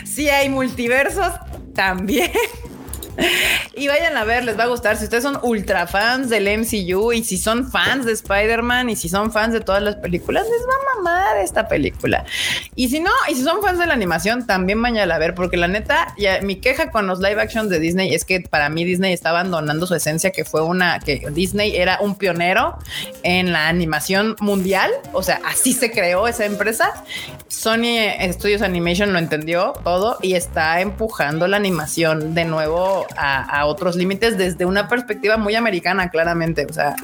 sí 0.04 0.28
hay 0.28 0.48
multiversos 0.48 1.32
también. 1.74 2.30
Y 3.74 3.88
vayan 3.88 4.16
a 4.16 4.24
ver, 4.24 4.44
les 4.44 4.58
va 4.58 4.64
a 4.64 4.66
gustar. 4.66 4.96
Si 4.96 5.04
ustedes 5.04 5.22
son 5.22 5.38
ultra 5.42 5.86
fans 5.86 6.28
del 6.28 6.48
MCU 6.58 7.12
y 7.12 7.24
si 7.24 7.38
son 7.38 7.70
fans 7.70 8.04
de 8.04 8.12
Spider-Man 8.12 8.90
y 8.90 8.96
si 8.96 9.08
son 9.08 9.32
fans 9.32 9.52
de 9.52 9.60
todas 9.60 9.82
las 9.82 9.96
películas, 9.96 10.44
les 10.44 10.62
va 10.62 10.74
a 10.74 10.96
mamar 10.96 11.38
esta 11.38 11.68
película. 11.68 12.24
Y 12.74 12.88
si 12.88 13.00
no, 13.00 13.10
y 13.28 13.34
si 13.34 13.42
son 13.42 13.62
fans 13.62 13.78
de 13.78 13.86
la 13.86 13.94
animación, 13.94 14.46
también 14.46 14.82
vayan 14.82 15.10
a 15.10 15.18
ver, 15.18 15.34
porque 15.34 15.56
la 15.56 15.68
neta, 15.68 16.14
ya, 16.18 16.40
mi 16.42 16.56
queja 16.56 16.90
con 16.90 17.06
los 17.06 17.20
live 17.20 17.40
action 17.40 17.68
de 17.68 17.78
Disney 17.78 18.14
es 18.14 18.24
que 18.24 18.40
para 18.40 18.68
mí 18.68 18.84
Disney 18.84 19.12
está 19.12 19.30
abandonando 19.30 19.86
su 19.86 19.94
esencia, 19.94 20.30
que 20.30 20.44
fue 20.44 20.62
una 20.62 20.98
que 20.98 21.22
Disney 21.30 21.76
era 21.76 21.98
un 22.00 22.16
pionero 22.16 22.76
en 23.22 23.52
la 23.52 23.68
animación 23.68 24.36
mundial. 24.40 24.90
O 25.12 25.22
sea, 25.22 25.40
así 25.46 25.72
se 25.72 25.90
creó 25.90 26.28
esa 26.28 26.44
empresa. 26.44 27.04
Sony 27.48 28.10
Studios 28.32 28.62
Animation 28.62 29.12
lo 29.12 29.18
entendió 29.18 29.72
todo 29.84 30.18
y 30.22 30.34
está 30.34 30.80
empujando 30.80 31.46
la 31.46 31.56
animación 31.56 32.34
de 32.34 32.44
nuevo 32.44 33.06
a, 33.16 33.42
a 33.61 33.66
otros 33.66 33.96
límites 33.96 34.36
desde 34.38 34.64
una 34.64 34.88
perspectiva 34.88 35.36
muy 35.36 35.54
americana, 35.54 36.11
claramente. 36.11 36.66
O 36.68 36.72
sea, 36.72 36.94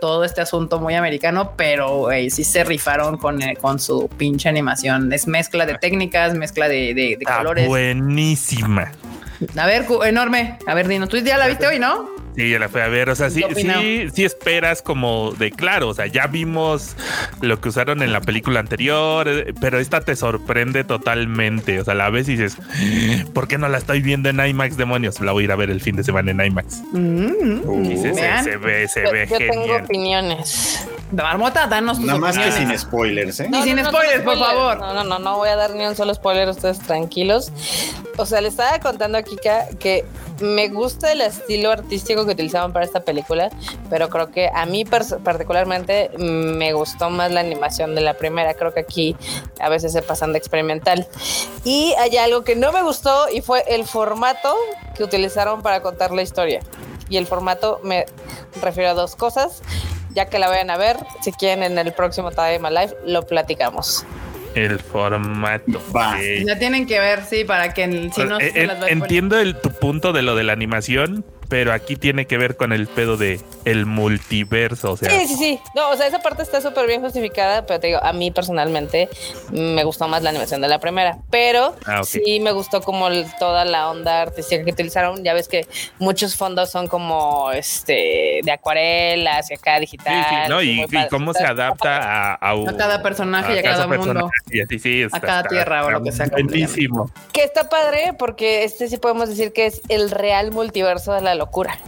todo 0.00 0.24
este 0.24 0.40
asunto 0.40 0.80
muy 0.80 0.94
americano, 0.94 1.52
pero 1.56 1.98
güey, 1.98 2.30
sí 2.30 2.44
se 2.44 2.64
rifaron 2.64 3.16
con, 3.18 3.42
eh, 3.42 3.56
con 3.60 3.78
su 3.78 4.08
pinche 4.16 4.48
animación. 4.48 5.12
Es 5.12 5.26
mezcla 5.26 5.66
de 5.66 5.74
técnicas, 5.78 6.34
mezcla 6.34 6.68
de, 6.68 6.94
de- 6.94 6.94
de 6.94 7.12
Está 7.20 7.38
colores. 7.38 7.66
buenísima. 7.68 8.92
A 9.56 9.66
ver, 9.66 9.86
enorme. 10.06 10.58
A 10.66 10.74
ver, 10.74 10.88
Dino, 10.88 11.06
tú 11.08 11.16
ya 11.18 11.36
la 11.38 11.48
viste 11.48 11.66
hoy, 11.66 11.78
¿no? 11.78 12.08
Sí, 12.36 12.48
ya 12.48 12.58
la 12.60 12.68
fui 12.68 12.80
a 12.80 12.86
ver. 12.88 13.08
O 13.10 13.14
sea, 13.16 13.28
sí, 13.28 13.42
sí, 13.56 14.06
sí 14.14 14.24
esperas 14.24 14.82
como 14.82 15.32
de 15.32 15.50
claro. 15.50 15.88
O 15.88 15.94
sea, 15.94 16.06
ya 16.06 16.26
vimos 16.28 16.94
lo 17.40 17.60
que 17.60 17.70
usaron 17.70 18.02
en 18.02 18.12
la 18.12 18.20
película 18.20 18.60
anterior, 18.60 19.26
eh, 19.28 19.52
pero 19.60 19.78
esta 19.80 20.00
te 20.02 20.14
sorprende 20.14 20.84
totalmente. 20.84 21.80
O 21.80 21.84
sea, 21.84 21.94
la 21.94 22.08
ves 22.08 22.28
y 22.28 22.36
dices, 22.36 22.56
¿por 23.34 23.48
qué 23.48 23.58
no 23.58 23.68
la 23.68 23.78
estoy 23.78 24.00
viendo 24.00 24.28
en 24.28 24.38
IMAX, 24.38 24.76
demonios? 24.76 25.20
La 25.20 25.32
voy 25.32 25.42
a 25.42 25.46
ir 25.46 25.52
a 25.52 25.56
ver 25.56 25.70
el 25.70 25.80
fin 25.80 25.96
de 25.96 26.04
semana 26.04 26.30
en 26.30 26.40
IMAX. 26.40 26.82
Mm, 26.92 27.90
Y 27.90 27.96
se, 27.96 28.14
se- 28.14 28.42
se 28.44 28.56
ve, 28.58 28.86
se 28.88 29.02
Yo, 29.04 29.10
ve 29.12 29.26
yo 29.28 29.36
tengo 29.38 29.62
genial. 29.62 29.84
opiniones. 29.84 30.86
Marmota, 31.12 31.66
danos 31.66 31.98
tus 31.98 32.06
Nada 32.06 32.18
más 32.18 32.36
que 32.36 32.44
opiniones. 32.48 32.80
sin 32.80 32.88
spoilers, 32.88 33.40
¿eh? 33.40 33.50
Y 33.52 33.62
sin 33.62 33.76
no, 33.76 33.82
no, 33.82 33.88
spoilers, 33.90 34.22
por 34.22 34.38
favor. 34.38 34.78
No, 34.78 34.94
no, 34.94 35.04
no, 35.04 35.18
no 35.18 35.36
voy 35.36 35.48
a 35.48 35.56
dar 35.56 35.74
ni 35.74 35.84
un 35.86 35.96
solo 35.96 36.14
spoiler, 36.14 36.48
ustedes 36.48 36.78
tranquilos. 36.80 37.52
O 38.16 38.26
sea, 38.26 38.40
le 38.40 38.48
estaba 38.48 38.78
contando 38.80 39.18
a 39.18 39.22
Kika 39.22 39.68
que 39.78 40.04
me 40.40 40.68
gusta 40.68 41.12
el 41.12 41.20
estilo 41.20 41.70
artístico 41.70 42.24
que 42.24 42.32
utilizaban 42.32 42.72
para 42.72 42.84
esta 42.84 43.00
película, 43.00 43.50
pero 43.88 44.08
creo 44.08 44.30
que 44.30 44.50
a 44.52 44.66
mí 44.66 44.84
particularmente 44.84 46.10
mm, 46.16 46.22
me 46.56 46.72
gustó 46.72 47.10
más 47.10 47.30
la 47.32 47.40
animación 47.40 47.94
de 47.94 48.00
la 48.02 48.14
primera. 48.14 48.54
Creo 48.54 48.72
que 48.72 48.80
aquí 48.80 49.16
a 49.60 49.68
veces 49.68 49.92
se 49.92 50.02
pasan 50.02 50.32
de 50.32 50.38
experimental. 50.38 51.06
Y 51.64 51.94
hay 51.98 52.16
algo 52.16 52.42
que 52.42 52.56
no 52.56 52.72
me 52.72 52.82
gustó 52.82 53.28
y 53.32 53.40
fue 53.42 53.64
el 53.68 53.84
formato 53.84 54.54
que 54.94 55.04
utilizaron 55.04 55.62
para 55.62 55.82
contar 55.82 56.12
la 56.12 56.22
historia. 56.22 56.60
Y 57.08 57.16
el 57.16 57.26
formato 57.26 57.80
me 57.82 58.06
refiero 58.62 58.90
a 58.90 58.94
dos 58.94 59.16
cosas. 59.16 59.62
Ya 60.14 60.26
que 60.26 60.38
la 60.38 60.48
vayan 60.48 60.70
a 60.70 60.76
ver, 60.76 60.96
si 61.22 61.32
quieren 61.32 61.62
en 61.62 61.78
el 61.78 61.92
próximo 61.92 62.30
Time 62.30 62.60
Alive, 62.66 62.94
lo 63.06 63.26
platicamos. 63.26 64.04
El 64.54 64.80
formato. 64.80 65.80
La 66.44 66.58
tienen 66.58 66.86
que 66.86 66.98
ver, 66.98 67.24
sí, 67.24 67.44
para 67.44 67.72
que 67.72 67.84
el- 67.84 68.12
si 68.12 68.24
no 68.24 68.40
Eh, 68.40 68.50
se 68.52 68.62
eh, 68.64 68.66
las 68.66 68.88
entiendo 68.88 69.38
el, 69.38 69.56
tu 69.60 69.70
punto 69.70 70.12
de 70.12 70.22
lo 70.22 70.34
de 70.34 70.42
la 70.42 70.52
animación, 70.52 71.24
pero 71.50 71.72
aquí 71.74 71.96
tiene 71.96 72.26
que 72.26 72.38
ver 72.38 72.56
con 72.56 72.72
el 72.72 72.86
pedo 72.86 73.18
de 73.18 73.40
el 73.66 73.84
multiverso. 73.84 74.92
O 74.92 74.96
sea, 74.96 75.10
Sí, 75.10 75.26
sí, 75.28 75.34
sí. 75.36 75.60
No, 75.74 75.90
o 75.90 75.96
sea, 75.96 76.06
esa 76.06 76.20
parte 76.20 76.42
está 76.42 76.60
súper 76.62 76.86
bien 76.86 77.02
justificada, 77.02 77.66
pero 77.66 77.78
te 77.80 77.88
digo, 77.88 77.98
a 78.02 78.12
mí 78.14 78.30
personalmente 78.30 79.10
me 79.50 79.84
gustó 79.84 80.08
más 80.08 80.22
la 80.22 80.30
animación 80.30 80.60
de 80.62 80.68
la 80.68 80.78
primera, 80.78 81.18
pero 81.30 81.74
Ah, 81.86 82.02
sí 82.04 82.40
me 82.40 82.52
gustó 82.52 82.80
como 82.80 83.08
el- 83.08 83.26
toda 83.38 83.64
la 83.66 83.90
onda 83.90 84.22
artística 84.22 84.64
que 84.64 84.70
utilizaron. 84.70 85.22
Ya 85.24 85.34
ves 85.34 85.48
que 85.48 85.66
muchos 85.98 86.36
fondos 86.36 86.70
son 86.70 86.86
como 86.88 87.50
este 87.52 88.40
de 88.42 88.52
acuarelas 88.52 89.50
y 89.50 89.54
acá 89.54 89.74
Sí, 89.74 89.80
digital. 89.80 90.24
sí, 90.28 90.48
¿no? 90.48 90.56
muy 90.56 90.86
Y, 91.04 91.08
cómo 91.10 91.34
se 91.34 91.44
adapta 91.44 91.98
a, 91.98 92.34
a, 92.34 92.50
A 92.52 92.76
cada 92.76 93.02
personaje 93.02 93.54
y 93.56 93.58
a 93.58 93.62
cada 93.62 93.86
mundo. 93.86 94.30
Y 94.50 94.60
así, 94.60 94.78
sí, 94.78 95.02
está- 95.02 95.20
cada 95.20 95.38
está- 95.40 95.48
tierra 95.50 95.84
o 95.84 95.90
lo 95.90 96.02
que 96.02 96.12
sea. 96.12 96.26
Buenísimo. 96.30 97.10
Que 97.32 97.42
está 97.42 97.68
padre 97.68 98.14
porque 98.18 98.64
este 98.64 98.88
sí 98.88 98.96
podemos 98.98 99.28
decir 99.28 99.52
que 99.52 99.66
es 99.66 99.80
el 99.88 100.10
real 100.10 100.52
multiverso 100.52 101.12
de 101.12 101.20
la 101.22 101.34
locura. 101.40 101.78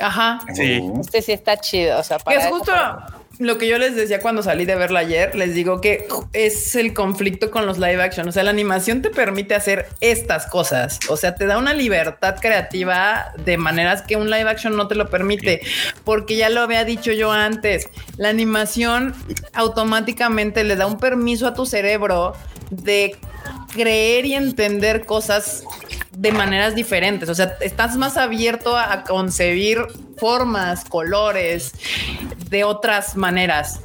Ajá. 0.00 0.40
Sí. 0.54 0.82
Este 1.00 1.22
sí 1.22 1.32
está 1.32 1.56
chido, 1.58 1.98
o 2.00 2.02
sea, 2.02 2.18
Que 2.18 2.24
para 2.24 2.40
es 2.42 2.46
justo 2.48 2.72
para- 2.72 3.06
lo 3.40 3.58
que 3.58 3.66
yo 3.66 3.78
les 3.78 3.96
decía 3.96 4.20
cuando 4.20 4.44
salí 4.44 4.64
de 4.64 4.76
verla 4.76 5.00
ayer. 5.00 5.34
Les 5.34 5.54
digo 5.54 5.80
que 5.80 6.06
es 6.32 6.76
el 6.76 6.94
conflicto 6.94 7.50
con 7.50 7.66
los 7.66 7.78
live 7.78 8.00
action. 8.00 8.28
O 8.28 8.32
sea, 8.32 8.44
la 8.44 8.50
animación 8.50 9.02
te 9.02 9.10
permite 9.10 9.56
hacer 9.56 9.88
estas 10.00 10.46
cosas. 10.46 11.00
O 11.08 11.16
sea, 11.16 11.34
te 11.34 11.46
da 11.46 11.58
una 11.58 11.72
libertad 11.74 12.36
creativa 12.40 13.32
de 13.44 13.56
maneras 13.56 14.02
que 14.02 14.14
un 14.14 14.30
live 14.30 14.48
action 14.48 14.76
no 14.76 14.86
te 14.86 14.94
lo 14.94 15.10
permite. 15.10 15.62
Porque 16.04 16.36
ya 16.36 16.48
lo 16.48 16.60
había 16.60 16.84
dicho 16.84 17.10
yo 17.10 17.32
antes. 17.32 17.88
La 18.18 18.28
animación 18.28 19.14
automáticamente 19.52 20.62
le 20.62 20.76
da 20.76 20.86
un 20.86 20.98
permiso 20.98 21.48
a 21.48 21.54
tu 21.54 21.66
cerebro 21.66 22.34
de 22.70 23.16
creer 23.74 24.24
y 24.26 24.34
entender 24.34 25.04
cosas 25.04 25.64
de 26.12 26.32
maneras 26.32 26.74
diferentes. 26.74 27.28
O 27.28 27.34
sea, 27.34 27.56
estás 27.60 27.96
más 27.96 28.16
abierto 28.16 28.76
a, 28.76 28.92
a 28.92 29.02
concebir 29.04 29.78
formas, 30.16 30.84
colores 30.84 31.72
de 32.48 32.64
otras 32.64 33.16
maneras. 33.16 33.80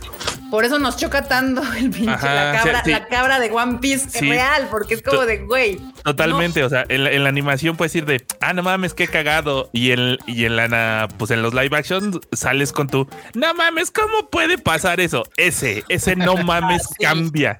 Por 0.51 0.65
eso 0.65 0.79
nos 0.79 0.97
choca 0.97 1.27
tanto 1.27 1.61
el 1.77 1.91
pinche, 1.91 2.09
Ajá, 2.09 2.33
la, 2.33 2.51
cabra, 2.57 2.77
sí, 2.79 2.85
sí. 2.85 2.91
la 2.91 3.07
cabra 3.07 3.39
de 3.39 3.51
One 3.51 3.77
Piece 3.79 4.07
es 4.07 4.13
Sí. 4.13 4.29
real, 4.29 4.67
porque 4.71 4.95
es 4.95 5.03
como 5.03 5.19
To- 5.19 5.25
de 5.27 5.37
güey. 5.45 5.79
Totalmente, 6.03 6.63
o 6.63 6.69
sea, 6.69 6.85
en 6.89 7.03
la, 7.03 7.11
en 7.11 7.23
la 7.23 7.29
animación 7.29 7.77
puedes 7.77 7.93
ir 7.95 8.05
de, 8.05 8.25
ah, 8.41 8.53
no 8.53 8.63
mames, 8.63 8.95
qué 8.95 9.07
cagado. 9.07 9.69
Y 9.73 9.91
en, 9.91 10.17
y 10.25 10.45
en 10.45 10.55
la, 10.55 11.07
pues 11.17 11.29
en 11.31 11.43
los 11.43 11.53
live 11.53 11.75
action 11.77 12.19
sales 12.31 12.71
con 12.71 12.87
tu, 12.87 13.07
no 13.35 13.53
mames, 13.53 13.91
¿cómo 13.91 14.29
puede 14.31 14.57
pasar 14.57 14.99
eso? 14.99 15.23
Ese, 15.37 15.83
ese 15.87 16.15
no 16.15 16.35
mames 16.43 16.87
cambia. 16.99 17.57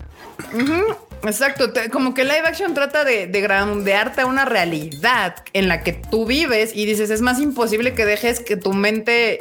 Exacto, 1.23 1.71
como 1.91 2.13
que 2.13 2.23
live 2.23 2.43
action 2.45 2.73
trata 2.73 3.03
de, 3.03 3.27
de 3.27 3.41
groundearte 3.41 4.21
a 4.21 4.25
una 4.25 4.45
realidad 4.45 5.35
en 5.53 5.67
la 5.67 5.83
que 5.83 5.93
tú 5.93 6.25
vives 6.25 6.71
y 6.73 6.85
dices, 6.85 7.09
es 7.09 7.21
más 7.21 7.39
imposible 7.39 7.93
que 7.93 8.05
dejes 8.05 8.39
que 8.39 8.55
tu 8.55 8.73
mente 8.73 9.39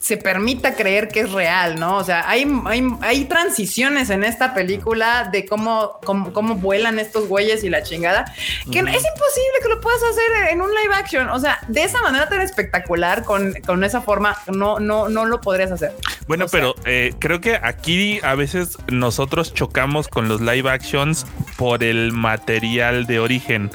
se 0.00 0.16
permita 0.16 0.74
creer 0.74 1.08
que 1.08 1.20
es 1.20 1.32
real, 1.32 1.78
¿no? 1.78 1.96
O 1.96 2.04
sea, 2.04 2.28
hay, 2.28 2.46
hay, 2.66 2.82
hay 3.00 3.24
transiciones 3.24 4.10
en 4.10 4.22
esta 4.24 4.54
película 4.54 5.28
de 5.32 5.44
cómo, 5.44 5.98
cómo, 6.04 6.32
cómo 6.32 6.54
vuelan 6.54 6.98
estos 6.98 7.26
güeyes 7.28 7.64
y 7.64 7.68
la 7.68 7.82
chingada, 7.82 8.24
que 8.70 8.78
es 8.78 8.84
imposible 8.86 9.58
que 9.62 9.68
lo 9.68 9.80
puedas 9.80 10.00
hacer 10.02 10.50
en 10.52 10.62
un 10.62 10.68
live 10.70 10.94
action. 10.94 11.28
O 11.30 11.40
sea, 11.40 11.58
de 11.68 11.82
esa 11.82 12.00
manera 12.00 12.28
tan 12.28 12.40
espectacular, 12.42 13.24
con, 13.24 13.54
con 13.66 13.82
esa 13.82 14.00
forma, 14.00 14.36
no, 14.46 14.78
no, 14.78 15.08
no 15.08 15.24
lo 15.24 15.40
podrías 15.40 15.72
hacer. 15.72 15.92
Bueno, 16.28 16.44
O 16.44 16.48
sea- 16.48 16.60
pero 16.60 16.74
eh, 16.84 17.12
creo 17.18 17.40
que 17.40 17.58
aquí 17.60 18.20
a 18.22 18.34
veces 18.36 18.78
nosotros 18.88 19.52
chocamos 19.52 20.06
con 20.08 20.28
los 20.28 20.40
live 20.40 20.70
actions 20.70 21.26
por 21.56 21.82
el 21.82 22.12
material 22.12 23.06
de 23.06 23.18
origen. 23.18 23.70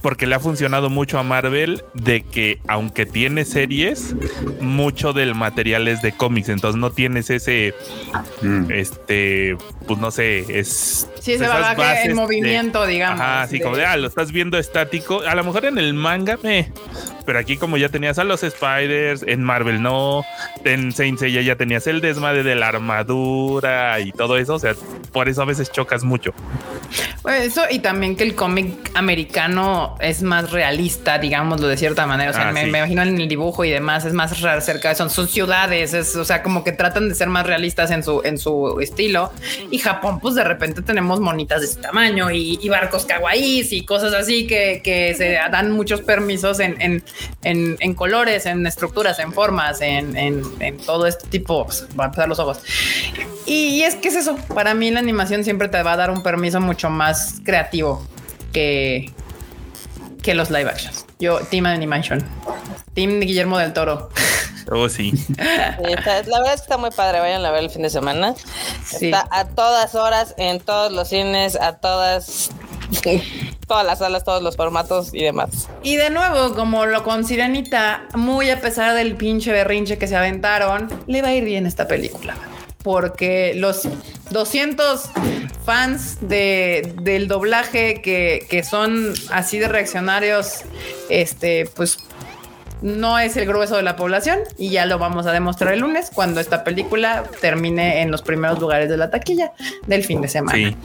Porque 0.00 0.26
le 0.26 0.34
ha 0.34 0.40
funcionado 0.40 0.88
mucho 0.88 1.18
a 1.18 1.22
Marvel 1.22 1.84
de 1.92 2.22
que 2.22 2.60
aunque 2.66 3.04
tiene 3.04 3.44
series, 3.44 4.14
mucho 4.60 5.12
del 5.12 5.34
material 5.34 5.45
es 5.48 6.02
de 6.02 6.12
cómics. 6.12 6.48
Entonces 6.48 6.80
no 6.80 6.90
tienes 6.90 7.30
ese, 7.30 7.74
Mm. 8.42 8.70
este, 8.70 9.56
pues 9.86 9.98
no 9.98 10.10
sé, 10.10 10.58
es... 10.58 11.08
Sí, 11.20 11.32
ese 11.32 11.46
bases 11.48 12.02
en 12.04 12.08
de- 12.08 12.14
movimiento, 12.14 12.86
digamos. 12.86 13.20
Ajá, 13.20 13.42
así 13.42 13.58
de- 13.58 13.64
como 13.64 13.76
de, 13.76 13.84
ah, 13.84 13.96
lo 13.96 14.06
estás 14.06 14.30
viendo 14.32 14.58
estático. 14.58 15.22
A 15.26 15.34
lo 15.34 15.42
mejor 15.44 15.64
en 15.64 15.78
el 15.78 15.92
manga, 15.94 16.38
eh, 16.44 16.70
pero 17.24 17.38
aquí 17.38 17.56
como 17.56 17.76
ya 17.76 17.88
tenías 17.88 18.18
a 18.18 18.24
los 18.24 18.40
Spiders, 18.40 19.24
en 19.26 19.42
Marvel 19.42 19.82
no, 19.82 20.22
en 20.64 20.92
Saint 20.92 21.18
Seiya 21.18 21.40
ya 21.42 21.56
tenías 21.56 21.86
el 21.88 22.00
desmadre 22.00 22.42
de 22.44 22.54
la 22.54 22.68
armadura 22.68 23.98
y 24.00 24.12
todo 24.12 24.36
eso, 24.38 24.54
o 24.54 24.58
sea, 24.58 24.74
por 25.12 25.28
eso 25.28 25.42
a 25.42 25.44
veces 25.46 25.70
chocas 25.72 26.04
mucho. 26.04 26.32
Bueno, 27.22 27.42
Eso 27.42 27.62
y 27.70 27.80
también 27.80 28.14
que 28.16 28.22
el 28.24 28.34
cómic 28.36 28.90
americano 28.94 29.96
es 30.00 30.22
más 30.22 30.50
realista, 30.52 31.18
digámoslo 31.18 31.66
de 31.68 31.76
cierta 31.76 32.06
manera. 32.06 32.30
O 32.30 32.34
sea, 32.34 32.48
Ah, 32.48 32.52
me, 32.52 32.64
sí. 32.64 32.70
me 32.70 32.78
imagino 32.78 33.02
en 33.02 33.20
el 33.20 33.28
dibujo 33.28 33.64
y 33.64 33.70
demás 33.70 34.04
es 34.04 34.12
más 34.12 34.32
cerca, 34.64 34.94
son 34.94 35.10
sus 35.10 35.32
ciudades, 35.36 35.92
es, 35.92 36.16
o 36.16 36.24
sea, 36.24 36.42
como 36.42 36.64
que 36.64 36.72
tratan 36.72 37.10
de 37.10 37.14
ser 37.14 37.28
más 37.28 37.46
realistas 37.46 37.90
en 37.90 38.02
su, 38.02 38.22
en 38.24 38.38
su 38.38 38.80
estilo. 38.80 39.30
Y 39.70 39.76
Japón, 39.76 40.18
pues 40.18 40.34
de 40.34 40.44
repente 40.44 40.80
tenemos 40.80 41.20
monitas 41.20 41.60
de 41.60 41.66
ese 41.66 41.78
tamaño 41.78 42.30
y, 42.30 42.58
y 42.62 42.68
barcos 42.70 43.04
kawaiis 43.04 43.70
y 43.70 43.84
cosas 43.84 44.14
así 44.14 44.46
que, 44.46 44.80
que 44.82 45.12
se 45.14 45.32
dan 45.32 45.72
muchos 45.72 46.00
permisos 46.00 46.58
en, 46.58 46.80
en, 46.80 47.04
en, 47.44 47.76
en 47.80 47.94
colores, 47.94 48.46
en 48.46 48.66
estructuras, 48.66 49.18
en 49.18 49.34
formas, 49.34 49.82
en, 49.82 50.16
en, 50.16 50.78
todo 50.78 51.06
este 51.06 51.28
tipo. 51.28 51.66
pues, 51.66 51.86
Va 51.98 52.04
a 52.04 52.06
empezar 52.06 52.30
los 52.30 52.38
ojos. 52.38 52.60
Y, 53.44 53.68
y 53.76 53.82
es 53.82 53.94
que 53.94 54.08
es 54.08 54.16
eso. 54.16 54.36
Para 54.54 54.72
mí 54.72 54.90
la 54.90 55.00
animación 55.00 55.44
siempre 55.44 55.68
te 55.68 55.82
va 55.82 55.92
a 55.92 55.96
dar 55.98 56.10
un 56.10 56.22
permiso 56.22 56.62
mucho 56.62 56.88
más 56.88 57.42
creativo 57.44 58.02
que, 58.54 59.12
que 60.22 60.34
los 60.34 60.50
live 60.50 60.70
actions. 60.70 61.04
Yo, 61.18 61.40
Team 61.40 61.66
Animation. 61.66 62.24
Team 62.94 63.20
Guillermo 63.20 63.58
del 63.58 63.74
Toro. 63.74 64.08
Oh, 64.70 64.88
sí. 64.88 65.12
Sí, 65.16 65.34
está- 65.38 66.22
la 66.24 66.38
verdad 66.38 66.54
es 66.54 66.60
que 66.60 66.64
está 66.64 66.76
muy 66.78 66.90
padre, 66.90 67.20
vayan 67.20 67.44
a 67.44 67.50
ver 67.50 67.64
el 67.64 67.70
fin 67.70 67.82
de 67.82 67.90
semana. 67.90 68.34
Sí. 68.84 69.06
Está 69.06 69.26
a 69.30 69.46
todas 69.46 69.94
horas, 69.94 70.34
en 70.38 70.60
todos 70.60 70.92
los 70.92 71.08
cines, 71.08 71.56
a 71.56 71.76
todas. 71.76 72.50
todas 73.66 73.84
las 73.84 73.98
salas, 73.98 74.24
todos 74.24 74.42
los 74.42 74.56
formatos 74.56 75.10
y 75.12 75.22
demás. 75.22 75.68
Y 75.82 75.96
de 75.96 76.10
nuevo, 76.10 76.54
como 76.54 76.86
lo 76.86 77.02
con 77.02 77.24
Sirenita, 77.24 78.06
muy 78.14 78.48
a 78.50 78.60
pesar 78.60 78.94
del 78.94 79.16
pinche 79.16 79.50
berrinche 79.52 79.98
que 79.98 80.06
se 80.06 80.14
aventaron, 80.16 80.88
le 81.06 81.20
va 81.22 81.28
a 81.28 81.34
ir 81.34 81.44
bien 81.44 81.66
esta 81.66 81.88
película. 81.88 82.34
Porque 82.84 83.54
los 83.56 83.88
200 84.30 85.10
fans 85.64 86.18
de, 86.20 86.94
del 87.02 87.26
doblaje 87.26 88.00
que, 88.02 88.46
que 88.48 88.62
son 88.62 89.12
así 89.32 89.58
de 89.58 89.66
reaccionarios, 89.66 90.60
este, 91.08 91.66
pues 91.74 91.98
no 92.82 93.18
es 93.18 93.36
el 93.36 93.46
grueso 93.46 93.76
de 93.76 93.82
la 93.82 93.96
población 93.96 94.40
y 94.58 94.70
ya 94.70 94.84
lo 94.86 94.98
vamos 94.98 95.26
a 95.26 95.32
demostrar 95.32 95.72
el 95.74 95.80
lunes 95.80 96.10
cuando 96.14 96.40
esta 96.40 96.62
película 96.64 97.24
termine 97.40 98.02
en 98.02 98.10
los 98.10 98.22
primeros 98.22 98.58
lugares 98.60 98.88
de 98.90 98.96
la 98.96 99.10
taquilla 99.10 99.52
del 99.86 100.04
fin 100.04 100.20
de 100.20 100.28
semana. 100.28 100.56
Sí. 100.58 100.76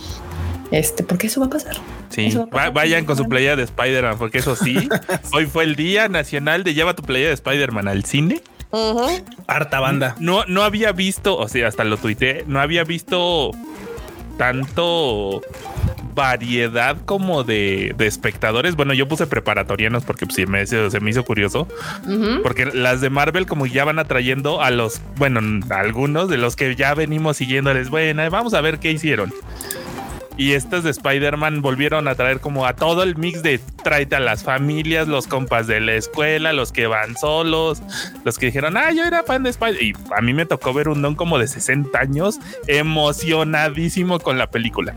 Este, 0.71 1.03
porque 1.03 1.27
eso 1.27 1.41
va 1.41 1.47
a 1.47 1.49
pasar. 1.49 1.75
Sí, 2.09 2.27
Eso 2.27 2.39
va 2.39 2.43
a 2.43 2.45
Va- 2.45 2.51
pasar. 2.51 2.73
vayan 2.73 3.05
con 3.05 3.17
su 3.17 3.27
playa 3.27 3.55
de 3.57 3.63
Spider-Man, 3.63 4.17
porque 4.17 4.37
eso 4.37 4.55
sí, 4.55 4.87
hoy 5.33 5.45
fue 5.45 5.65
el 5.65 5.75
día 5.75 6.07
nacional 6.07 6.63
de 6.63 6.73
lleva 6.73 6.95
tu 6.95 7.03
playa 7.03 7.27
de 7.27 7.33
Spider-Man 7.33 7.87
al 7.89 8.05
cine. 8.05 8.41
Ujú. 8.71 9.05
Harta 9.47 9.81
banda. 9.81 10.15
No, 10.19 10.45
no 10.45 10.63
había 10.63 10.93
visto, 10.93 11.37
o 11.37 11.49
sea, 11.49 11.67
hasta 11.67 11.83
lo 11.83 11.97
tuiteé, 11.97 12.45
no 12.47 12.61
había 12.61 12.85
visto 12.85 13.51
tanto 14.37 15.41
variedad 16.13 16.97
como 17.05 17.43
de, 17.43 17.93
de 17.97 18.07
espectadores. 18.07 18.75
Bueno, 18.75 18.93
yo 18.93 19.07
puse 19.07 19.27
preparatorianos 19.27 20.03
porque 20.03 20.25
pues, 20.25 20.35
sí, 20.35 20.45
me, 20.45 20.65
se, 20.65 20.89
se 20.89 20.99
me 20.99 21.09
hizo 21.09 21.23
curioso. 21.23 21.67
Porque 22.43 22.65
las 22.65 23.01
de 23.01 23.09
Marvel 23.09 23.45
como 23.45 23.65
ya 23.65 23.85
van 23.85 23.99
atrayendo 23.99 24.61
a 24.61 24.71
los, 24.71 25.01
bueno, 25.17 25.41
a 25.69 25.79
algunos 25.79 26.29
de 26.29 26.37
los 26.37 26.55
que 26.55 26.75
ya 26.75 26.93
venimos 26.93 27.37
siguiéndoles, 27.37 27.89
bueno, 27.89 28.29
vamos 28.29 28.53
a 28.53 28.61
ver 28.61 28.79
qué 28.79 28.91
hicieron. 28.91 29.33
Y 30.41 30.55
estas 30.55 30.83
de 30.83 30.89
Spider-Man 30.89 31.61
volvieron 31.61 32.07
a 32.07 32.15
traer 32.15 32.39
como 32.39 32.65
a 32.65 32.75
todo 32.75 33.03
el 33.03 33.15
mix 33.15 33.43
de 33.43 33.59
tráete 33.83 34.15
a 34.15 34.19
las 34.19 34.41
familias, 34.41 35.07
los 35.07 35.27
compas 35.27 35.67
de 35.67 35.79
la 35.79 35.93
escuela, 35.93 36.51
los 36.51 36.71
que 36.71 36.87
van 36.87 37.15
solos, 37.15 37.83
los 38.25 38.39
que 38.39 38.47
dijeron, 38.47 38.75
ah, 38.75 38.91
yo 38.91 39.05
era 39.05 39.21
fan 39.21 39.43
de 39.43 39.51
Spider. 39.51 39.79
Y 39.79 39.93
a 40.17 40.19
mí 40.19 40.33
me 40.33 40.47
tocó 40.47 40.73
ver 40.73 40.89
un 40.89 41.03
don 41.03 41.13
como 41.13 41.37
de 41.37 41.47
60 41.47 41.95
años 41.95 42.39
emocionadísimo 42.65 44.19
con 44.19 44.39
la 44.39 44.49
película. 44.49 44.95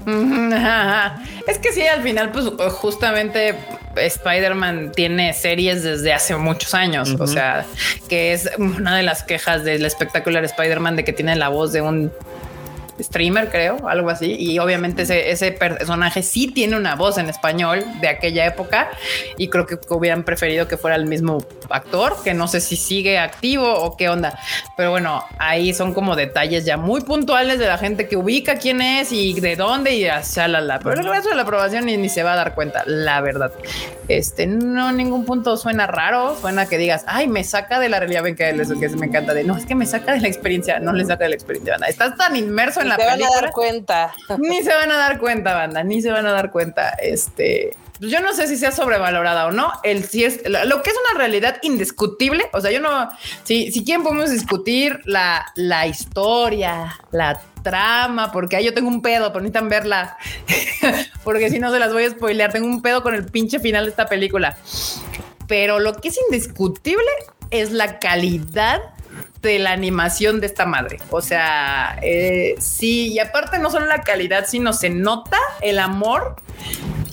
Es 1.47 1.59
que 1.59 1.75
sí, 1.75 1.83
al 1.83 2.03
final, 2.03 2.31
pues 2.33 2.47
justamente 2.73 3.55
Spider-Man 3.95 4.93
tiene 4.97 5.35
series 5.35 5.83
desde 5.83 6.15
hace 6.15 6.37
muchos 6.37 6.73
años. 6.73 7.17
O 7.21 7.27
sea, 7.27 7.67
que 8.09 8.33
es 8.33 8.51
una 8.57 8.97
de 8.97 9.03
las 9.03 9.23
quejas 9.23 9.63
del 9.63 9.85
espectacular 9.85 10.43
Spider-Man 10.43 10.97
de 10.97 11.05
que 11.05 11.13
tiene 11.13 11.37
la 11.37 11.51
voz 11.51 11.75
de 11.75 11.83
un 11.83 12.11
streamer, 13.01 13.51
creo, 13.51 13.89
algo 13.89 14.11
así. 14.11 14.37
Y 14.39 14.59
obviamente 14.59 15.03
ese, 15.03 15.31
ese 15.31 15.53
personaje 15.53 16.23
sí 16.23 16.49
tiene 16.49 16.77
una 16.77 16.95
voz 16.95 17.19
en 17.19 17.29
español 17.29 17.85
de 18.01 18.09
aquella 18.09 18.47
época. 18.47 18.91
Y 19.37 19.49
creo 19.49 19.67
que 19.67 19.79
hubieran 19.89 20.25
preferido 20.25 20.69
que 20.69 20.77
fuera 20.77 20.97
el 20.97 21.07
mismo 21.07 21.45
actor, 21.71 22.17
que 22.23 22.35
no 22.35 22.49
sé 22.49 22.61
si 22.61 22.77
sigue 22.77 23.19
activo 23.19 23.73
o 23.73 23.97
qué 23.97 24.09
onda. 24.09 24.39
Pero 24.77 24.91
bueno, 24.91 25.25
ahí 25.39 25.75
son 25.75 25.95
como 25.95 26.17
detalles 26.17 26.65
ya 26.65 26.77
muy 26.77 27.01
puntuales 27.01 27.59
de 27.59 27.67
la 27.67 27.79
gente 27.79 28.09
que 28.09 28.17
ubica 28.17 28.57
quién 28.57 28.81
es 28.81 29.13
y 29.13 29.39
de 29.41 29.57
dónde 29.57 29.95
y 29.95 30.05
la, 30.05 30.61
la. 30.61 30.79
Pero 30.79 31.01
el 31.01 31.09
resto 31.09 31.31
de 31.31 31.37
la 31.37 31.43
aprobación 31.43 31.87
ni, 31.87 31.97
ni 31.97 32.09
se 32.09 32.23
va 32.23 32.35
a 32.35 32.37
dar 32.37 32.55
cuenta, 32.55 32.83
la 32.87 33.21
verdad. 33.21 33.53
Este 34.09 34.47
no, 34.47 34.91
en 34.91 34.97
ningún 34.97 35.25
punto 35.25 35.57
suena 35.57 35.87
raro, 35.87 36.37
suena 36.41 36.67
que 36.67 36.79
digas, 36.79 37.05
ay, 37.07 37.27
me 37.27 37.45
saca 37.45 37.81
de 37.81 37.89
la 37.89 37.99
realidad. 37.99 38.23
Ven 38.23 38.37
que 38.37 38.51
eso 38.51 38.79
que 38.79 38.89
me 38.91 39.07
encanta 39.07 39.35
de 39.35 39.45
no, 39.45 39.57
es 39.57 39.67
que 39.67 39.75
me 39.75 39.87
saca 39.87 40.13
de 40.13 40.21
la 40.21 40.29
experiencia, 40.29 40.79
no 40.79 40.93
le 40.93 41.05
saca 41.05 41.25
de 41.25 41.31
la 41.31 41.37
experiencia. 41.37 41.73
banda. 41.73 41.89
Estás 41.89 42.17
tan 42.17 42.37
inmerso 42.37 42.81
en 42.91 42.97
te 42.97 43.05
van 43.05 43.23
a 43.23 43.41
dar 43.41 43.53
cuenta. 43.53 44.13
Ni 44.39 44.63
se 44.63 44.75
van 44.75 44.91
a 44.91 44.97
dar 44.97 45.19
cuenta, 45.19 45.55
banda, 45.55 45.83
ni 45.83 46.03
se 46.03 46.11
van 46.11 46.27
a 46.27 46.33
dar 46.33 46.51
cuenta. 46.51 46.91
Este, 46.91 47.77
pues 47.99 48.11
yo 48.11 48.21
no 48.21 48.33
sé 48.33 48.49
si 48.49 48.57
sea 48.57 48.73
sobrevalorada 48.73 49.47
o 49.47 49.53
no. 49.53 49.73
El 49.83 50.05
si 50.05 50.25
es 50.25 50.49
lo 50.49 50.65
lo 50.65 50.83
que 50.83 50.91
es 50.91 50.97
una 51.11 51.19
realidad 51.19 51.59
indiscutible. 51.63 52.47
O 52.53 52.61
sea, 52.61 52.71
yo 52.71 52.81
no, 52.81 53.09
si, 53.45 53.71
si 53.73 53.85
quieren 53.85 54.03
podemos 54.03 54.31
discutir 54.31 55.01
la, 55.05 55.47
la 55.55 55.87
historia, 55.87 56.99
la 57.13 57.41
trama, 57.63 58.31
porque 58.31 58.57
ahí 58.57 58.65
yo 58.65 58.75
tengo 58.75 58.89
un 58.89 59.03
pedo, 59.03 59.33
pero 59.33 59.41
necesitan 59.41 59.69
verla, 59.69 60.19
porque 61.25 61.51
si 61.51 61.59
no 61.59 61.73
se 61.73 61.79
las 61.79 61.93
voy 61.93 62.05
a 62.05 62.11
spoilear. 62.11 62.53
Tengo 62.53 62.67
un 62.67 62.83
pedo 62.83 63.03
con 63.03 63.15
el 63.15 63.25
pinche 63.25 63.59
final 63.59 63.85
de 63.85 63.91
esta 63.91 64.07
película. 64.07 64.57
Pero 65.47 65.79
lo 65.79 65.95
que 65.95 66.09
es 66.09 66.19
indiscutible 66.31 67.05
es 67.51 67.71
la 67.71 67.99
calidad 67.99 68.94
de 69.49 69.59
la 69.59 69.73
animación 69.73 70.41
de 70.41 70.47
esta 70.47 70.67
madre. 70.67 70.99
O 71.11 71.21
sea, 71.21 71.99
eh, 72.03 72.55
sí, 72.59 73.13
y 73.13 73.19
aparte 73.19 73.59
no 73.59 73.71
solo 73.71 73.87
la 73.87 74.03
calidad, 74.03 74.47
sino 74.49 74.73
se 74.73 74.91
nota 74.91 75.39
el 75.61 75.79
amor 75.79 76.37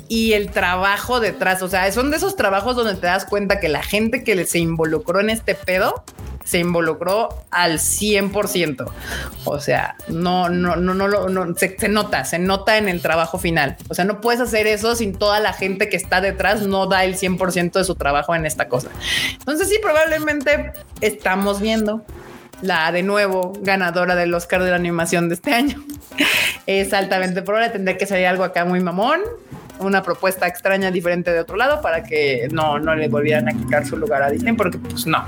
y 0.08 0.34
el 0.34 0.52
trabajo 0.52 1.20
detrás. 1.20 1.62
O 1.62 1.70
sea, 1.70 1.90
son 1.92 2.12
de 2.12 2.18
esos 2.18 2.36
trabajos 2.36 2.76
donde 2.76 2.96
te 2.96 3.08
das 3.08 3.26
cuenta 3.26 3.60
que 3.60 3.70
la 3.70 3.84
gente 3.84 4.24
que 4.24 4.46
se 4.46 4.60
involucró 4.60 5.20
en 5.20 5.30
este 5.30 5.56
pedo 5.56 6.04
se 6.44 6.60
involucró 6.60 7.30
al 7.50 7.80
100%. 7.80 8.92
O 9.46 9.60
sea, 9.60 9.96
no, 10.10 10.50
no, 10.50 10.76
no, 10.76 10.94
no, 10.94 11.08
no 11.08 11.56
se, 11.56 11.78
se 11.80 11.88
nota, 11.88 12.26
se 12.26 12.40
nota 12.40 12.78
en 12.78 12.90
el 12.90 13.02
trabajo 13.02 13.38
final. 13.38 13.78
O 13.88 13.94
sea, 13.94 14.04
no 14.04 14.20
puedes 14.20 14.42
hacer 14.42 14.68
eso 14.68 14.96
sin 14.96 15.16
toda 15.16 15.40
la 15.40 15.54
gente 15.54 15.88
que 15.88 15.96
está 15.96 16.20
detrás 16.20 16.64
no 16.64 16.88
da 16.88 17.06
el 17.06 17.16
100% 17.16 17.72
de 17.72 17.84
su 17.86 17.96
trabajo 17.96 18.36
en 18.36 18.46
esta 18.46 18.68
cosa. 18.68 18.90
Entonces 19.40 19.70
sí, 19.70 19.78
probablemente 19.82 20.74
estamos 21.00 21.62
viendo 21.62 22.04
la 22.62 22.92
de 22.92 23.04
nuevo 23.04 23.54
ganadora 23.62 24.16
del 24.16 24.34
Oscar 24.34 24.64
de 24.64 24.70
la 24.70 24.76
animación 24.76 25.30
de 25.30 25.36
este 25.36 25.54
año. 25.54 25.84
Es 26.68 26.94
altamente 26.94 27.42
probable, 27.42 27.70
tendría 27.70 27.98
que 27.98 28.06
salir 28.06 28.28
algo 28.28 28.44
acá 28.44 28.66
muy 28.66 28.80
mamón, 28.80 29.20
una 29.80 30.04
propuesta 30.04 30.46
extraña, 30.48 30.92
diferente 30.92 31.32
de 31.32 31.40
otro 31.40 31.56
lado 31.58 31.82
para 31.82 32.04
que 32.04 32.48
no, 32.52 32.78
no 32.80 32.96
le 32.96 33.08
volvieran 33.08 33.48
a 33.50 33.54
quitar 33.54 33.86
su 33.88 33.98
lugar 33.98 34.22
a 34.22 34.30
Disney, 34.30 34.54
porque 34.54 34.78
pues 34.78 35.08
no. 35.08 35.26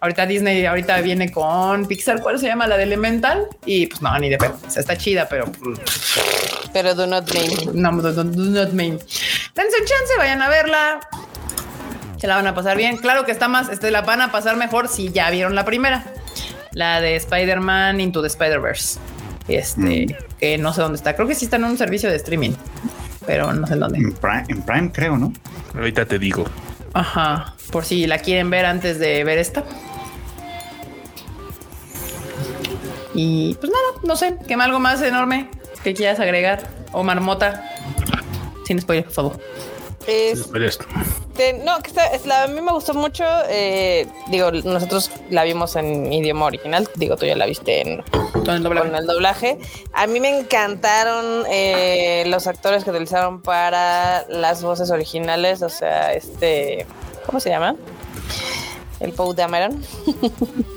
Ahorita 0.00 0.24
Disney 0.24 0.64
ahorita 0.64 0.98
viene 1.02 1.30
con 1.30 1.86
Pixar, 1.86 2.22
¿cuál 2.22 2.38
se 2.38 2.46
llama? 2.46 2.66
La 2.66 2.78
de 2.78 2.84
Elemental 2.84 3.46
y 3.66 3.86
pues 3.86 4.00
no, 4.00 4.18
ni 4.18 4.30
de 4.30 4.38
pedo. 4.38 4.56
O 4.66 4.70
sea, 4.70 4.80
está 4.80 4.96
chida, 4.96 5.28
pero 5.28 5.44
Pero 6.72 6.94
do 6.94 7.06
not 7.06 7.30
name. 7.34 7.72
no, 7.74 7.92
do, 8.00 8.12
do- 8.12 8.24
do 8.24 8.64
not 8.64 8.72
mean. 8.72 8.98
Dense 9.54 9.76
un 9.78 9.84
chance, 9.86 10.14
vayan 10.16 10.40
a 10.40 10.48
verla. 10.48 11.00
Se 12.16 12.26
la 12.26 12.36
van 12.36 12.46
a 12.46 12.54
pasar 12.54 12.76
bien. 12.78 12.96
Claro 12.96 13.26
que 13.26 13.32
está 13.32 13.48
más, 13.48 13.68
este, 13.68 13.90
la 13.90 14.00
van 14.02 14.22
a 14.22 14.32
pasar 14.32 14.56
mejor 14.56 14.88
si 14.88 15.10
ya 15.10 15.28
vieron 15.30 15.54
la 15.54 15.66
primera. 15.66 16.04
La 16.80 17.02
de 17.02 17.14
Spider-Man 17.16 18.00
Into 18.00 18.22
the 18.22 18.28
Spider-Verse. 18.28 18.98
Este, 19.48 20.16
que 20.38 20.56
no 20.56 20.72
sé 20.72 20.80
dónde 20.80 20.96
está. 20.96 21.14
Creo 21.14 21.28
que 21.28 21.34
sí 21.34 21.44
está 21.44 21.56
en 21.56 21.64
un 21.64 21.76
servicio 21.76 22.08
de 22.08 22.16
streaming, 22.16 22.52
pero 23.26 23.52
no 23.52 23.66
sé 23.66 23.74
en 23.74 23.80
dónde. 23.80 23.98
En 23.98 24.14
Prime, 24.14 24.44
en 24.48 24.62
Prime, 24.62 24.90
creo, 24.90 25.18
¿no? 25.18 25.30
Ahorita 25.74 26.06
te 26.06 26.18
digo. 26.18 26.46
Ajá. 26.94 27.54
Por 27.70 27.84
si 27.84 28.06
la 28.06 28.16
quieren 28.16 28.48
ver 28.48 28.64
antes 28.64 28.98
de 28.98 29.22
ver 29.24 29.36
esta. 29.36 29.62
Y 33.12 33.58
pues 33.60 33.70
nada, 33.70 34.00
no 34.02 34.16
sé, 34.16 34.38
¿qué 34.48 34.54
algo 34.54 34.80
más 34.80 35.02
enorme 35.02 35.50
que 35.84 35.92
quieras 35.92 36.18
agregar? 36.18 36.66
O 36.92 37.02
marmota. 37.02 37.62
Sin 38.64 38.80
spoiler, 38.80 39.04
por 39.04 39.12
favor. 39.12 39.40
Este, 41.40 41.64
no, 41.64 41.78
que 41.80 41.88
está, 41.88 42.06
es 42.08 42.26
la- 42.26 42.42
a 42.42 42.46
mí 42.48 42.60
me 42.60 42.70
gustó 42.72 42.92
mucho. 42.92 43.24
eh, 43.48 44.06
digo, 44.28 44.50
nosotros 44.52 45.10
la 45.30 45.44
vimos 45.44 45.74
en 45.76 46.12
idioma 46.12 46.44
original. 46.44 46.86
Digo, 46.96 47.16
tú 47.16 47.24
ya 47.24 47.34
la 47.34 47.46
viste 47.46 47.80
en, 47.80 48.02
Con 48.44 48.50
el 48.50 48.62
doblaje. 48.62 48.86
con 48.88 48.96
el 48.96 49.06
doblaje. 49.06 49.58
A 49.94 50.06
mí 50.06 50.20
me 50.20 50.38
encantaron 50.38 51.44
eh, 51.48 52.24
los 52.26 52.46
actores 52.46 52.84
que 52.84 52.90
utilizaron 52.90 53.40
para 53.40 54.26
las 54.28 54.62
voces 54.62 54.90
originales. 54.90 55.62
O 55.62 55.70
sea, 55.70 56.12
este, 56.12 56.84
¿cómo 57.24 57.40
se 57.40 57.48
llama? 57.48 57.74
El 59.00 59.12
Poe 59.12 59.34
Dameron. 59.34 59.82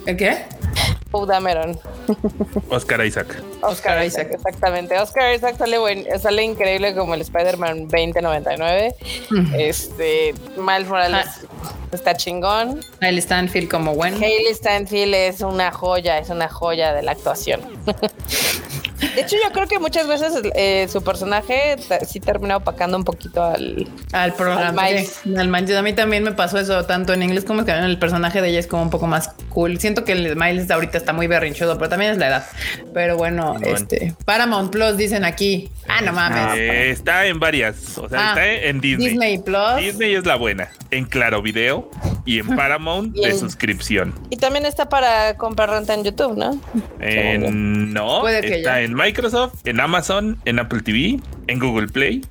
¿El 0.06 0.16
qué? 0.16 0.46
Poe 1.14 1.28
Dameron. 1.28 1.80
Oscar 2.70 3.06
Isaac. 3.06 3.40
Oscar 3.62 4.04
Isaac. 4.04 4.32
Exactamente. 4.34 4.98
Oscar 4.98 5.36
Isaac 5.36 5.58
sale, 5.60 5.78
buen, 5.78 6.06
sale 6.20 6.44
increíble 6.44 6.96
como 6.96 7.14
el 7.14 7.22
Spider-Man 7.22 7.88
2099. 7.88 8.96
Este, 9.56 10.34
Miles 10.58 10.88
Morales 10.88 11.28
está 11.92 12.16
chingón. 12.16 12.82
Kyle 13.00 13.22
Stanfield 13.22 13.70
como 13.70 13.94
bueno. 13.94 14.18
Hailey 14.18 14.52
Stanfield 14.56 15.14
es 15.14 15.42
una 15.42 15.72
joya, 15.72 16.18
es 16.18 16.32
una 16.32 16.50
joya 16.50 16.94
de 16.94 17.04
la 17.04 17.12
actuación. 17.12 17.62
De 19.16 19.22
hecho, 19.22 19.36
yo 19.44 19.52
creo 19.52 19.68
que 19.68 19.80
muchas 19.80 20.08
veces 20.08 20.34
eh, 20.56 20.88
su 20.92 21.04
personaje 21.04 21.76
sí 22.08 22.20
termina 22.20 22.58
opacando 22.58 22.98
un 22.98 23.04
poquito 23.04 23.44
al. 23.44 23.88
Al 24.12 24.34
programa. 24.34 24.68
Al 24.70 24.74
Miles. 24.94 25.20
sí. 25.24 25.36
Al 25.36 25.48
Miles. 25.48 25.76
A 25.76 25.82
mí 25.82 25.94
también 25.94 26.24
me 26.24 26.32
pasó 26.32 26.58
eso, 26.60 26.86
tanto 26.86 27.14
en 27.14 27.24
inglés 27.24 27.44
como 27.46 27.62
en. 27.62 27.70
El 27.70 28.00
personaje 28.00 28.42
de 28.42 28.50
ella 28.50 28.60
es 28.60 28.68
como 28.68 28.84
un 28.84 28.90
poco 28.90 29.08
más 29.08 29.30
cool. 29.50 29.80
Siento 29.80 30.04
que 30.04 30.12
el 30.14 30.36
Miles 30.36 30.70
ahorita 30.72 30.98
está 30.98 31.14
muy 31.14 31.28
berrinchudo, 31.28 31.78
pero 31.78 31.90
también 31.90 32.12
es 32.12 32.18
la 32.18 32.28
edad. 32.28 32.46
Pero 32.94 33.18
bueno, 33.18 33.54
Bueno. 33.60 33.76
este 33.76 34.16
Paramount 34.26 34.72
Plus 34.72 34.98
dicen 34.98 35.26
aquí. 35.26 35.70
Ah, 35.88 36.02
no 36.02 36.14
mames. 36.14 36.58
Eh, 36.58 36.90
está 36.92 37.26
en 37.26 37.40
varias. 37.40 37.98
O 37.98 38.08
sea, 38.10 38.20
Ah, 38.20 38.30
está 38.30 38.46
en 38.70 38.80
Disney. 38.82 39.10
Disney 39.10 39.38
Plus. 39.40 39.78
Disney 39.80 40.16
es 40.16 40.26
la 40.26 40.36
buena. 40.36 40.70
En 40.92 41.06
Claro 41.06 41.42
Video 41.42 41.90
y 42.26 42.40
en 42.40 42.48
Paramount 42.56 43.16
Y 43.18 43.26
de 43.26 43.34
suscripción. 43.38 44.14
Y 44.30 44.38
también 44.38 44.66
está 44.66 44.88
para 44.90 45.36
comprar 45.36 45.70
renta 45.72 45.94
en 45.94 46.04
YouTube, 46.04 46.38
¿no? 46.38 46.60
En- 47.00 47.94
no, 47.94 48.22
Puede 48.22 48.42
que 48.42 48.56
está 48.58 48.76
ya. 48.80 48.82
en 48.82 48.93
Microsoft, 48.96 49.66
en 49.66 49.80
Amazon, 49.80 50.40
en 50.46 50.60
Apple 50.60 50.82
TV, 50.82 51.20
en 51.48 51.60
Google 51.60 51.88
Play. 51.88 52.26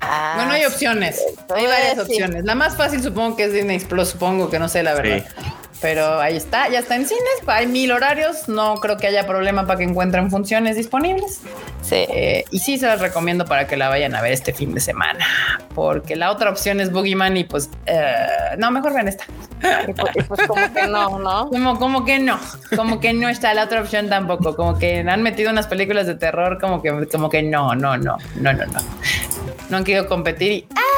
Ah, 0.00 0.32
Bueno, 0.36 0.52
hay 0.52 0.64
opciones. 0.64 1.22
Hay 1.54 1.66
varias 1.66 1.98
opciones. 1.98 2.44
La 2.44 2.54
más 2.54 2.76
fácil 2.76 3.02
supongo 3.02 3.36
que 3.36 3.44
es 3.44 3.52
Disney 3.52 3.78
Plus, 3.80 4.08
supongo 4.08 4.50
que 4.50 4.58
no 4.58 4.68
sé 4.68 4.82
la 4.82 4.94
verdad. 4.94 5.24
Pero 5.82 6.20
ahí 6.20 6.36
está, 6.36 6.68
ya 6.68 6.78
está 6.78 6.94
en 6.94 7.06
cines, 7.06 7.24
hay 7.46 7.66
mil 7.66 7.90
horarios, 7.90 8.48
no 8.48 8.76
creo 8.76 8.96
que 8.98 9.08
haya 9.08 9.26
problema 9.26 9.66
para 9.66 9.78
que 9.78 9.84
encuentren 9.84 10.30
funciones 10.30 10.76
disponibles. 10.76 11.40
Sí. 11.82 12.06
Eh, 12.08 12.44
y 12.52 12.60
sí 12.60 12.78
se 12.78 12.86
las 12.86 13.00
recomiendo 13.00 13.44
para 13.44 13.66
que 13.66 13.76
la 13.76 13.88
vayan 13.88 14.14
a 14.14 14.22
ver 14.22 14.32
este 14.32 14.52
fin 14.52 14.72
de 14.74 14.80
semana, 14.80 15.26
porque 15.74 16.14
la 16.14 16.30
otra 16.30 16.50
opción 16.50 16.80
es 16.80 16.92
Boogeyman 16.92 17.36
y 17.36 17.44
pues 17.44 17.68
eh, 17.86 18.26
no, 18.58 18.70
mejor 18.70 18.94
ven 18.94 19.08
esta. 19.08 19.24
Y 19.88 19.92
pues, 19.92 20.16
y 20.16 20.22
pues 20.22 20.46
como 20.46 20.72
que 20.72 20.86
no, 20.86 21.18
¿no? 21.18 21.50
Como, 21.50 21.78
como 21.78 22.04
que 22.04 22.18
no, 22.18 22.38
como 22.76 23.00
que 23.00 23.12
no 23.12 23.28
está 23.28 23.52
la 23.52 23.64
otra 23.64 23.80
opción 23.80 24.08
tampoco, 24.08 24.54
como 24.54 24.78
que 24.78 25.00
han 25.00 25.22
metido 25.22 25.50
unas 25.50 25.66
películas 25.66 26.06
de 26.06 26.14
terror, 26.14 26.58
como 26.60 26.80
que, 26.80 27.08
como 27.10 27.28
que 27.28 27.42
no, 27.42 27.74
no, 27.74 27.96
no, 27.96 28.16
no, 28.36 28.52
no, 28.52 28.66
no. 28.66 28.78
No 29.68 29.76
han 29.76 29.84
querido 29.84 30.06
competir 30.06 30.52
y 30.52 30.66
¡ah! 30.76 30.91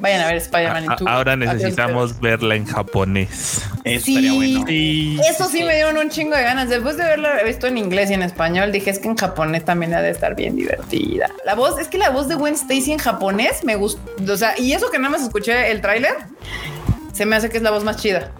Vayan 0.00 0.22
a 0.22 0.26
ver 0.28 0.36
Spider-Man 0.36 0.96
tú. 0.96 1.06
ahora 1.08 1.36
necesitamos 1.36 2.18
verla 2.20 2.54
en 2.54 2.64
japonés. 2.64 3.62
Eso 3.84 4.04
Sí. 4.04 4.10
estaría 4.16 4.32
bueno. 4.32 4.64
Sí. 4.66 5.20
Eso 5.28 5.48
sí 5.48 5.62
me 5.62 5.74
dieron 5.74 5.96
un 5.98 6.08
chingo 6.10 6.34
de 6.36 6.42
ganas. 6.42 6.68
Después 6.68 6.96
de 6.96 7.04
haberla 7.04 7.42
visto 7.44 7.66
en 7.66 7.76
inglés 7.78 8.10
y 8.10 8.14
en 8.14 8.22
español, 8.22 8.72
dije 8.72 8.90
es 8.90 8.98
que 8.98 9.08
en 9.08 9.16
japonés 9.16 9.64
también 9.64 9.94
ha 9.94 10.00
de 10.02 10.10
estar 10.10 10.34
bien 10.34 10.56
divertida. 10.56 11.30
La 11.44 11.54
voz, 11.54 11.78
es 11.78 11.88
que 11.88 11.98
la 11.98 12.10
voz 12.10 12.28
de 12.28 12.34
Gwen 12.34 12.54
Stacy 12.54 12.92
en 12.92 12.98
japonés 12.98 13.62
me 13.64 13.76
gustó. 13.76 14.00
O 14.32 14.36
sea, 14.36 14.54
y 14.58 14.72
eso 14.72 14.90
que 14.90 14.98
nada 14.98 15.10
más 15.10 15.22
escuché 15.22 15.70
el 15.70 15.80
tráiler, 15.80 16.14
se 17.12 17.26
me 17.26 17.36
hace 17.36 17.50
que 17.50 17.58
es 17.58 17.62
la 17.62 17.70
voz 17.70 17.84
más 17.84 17.96
chida. 17.98 18.32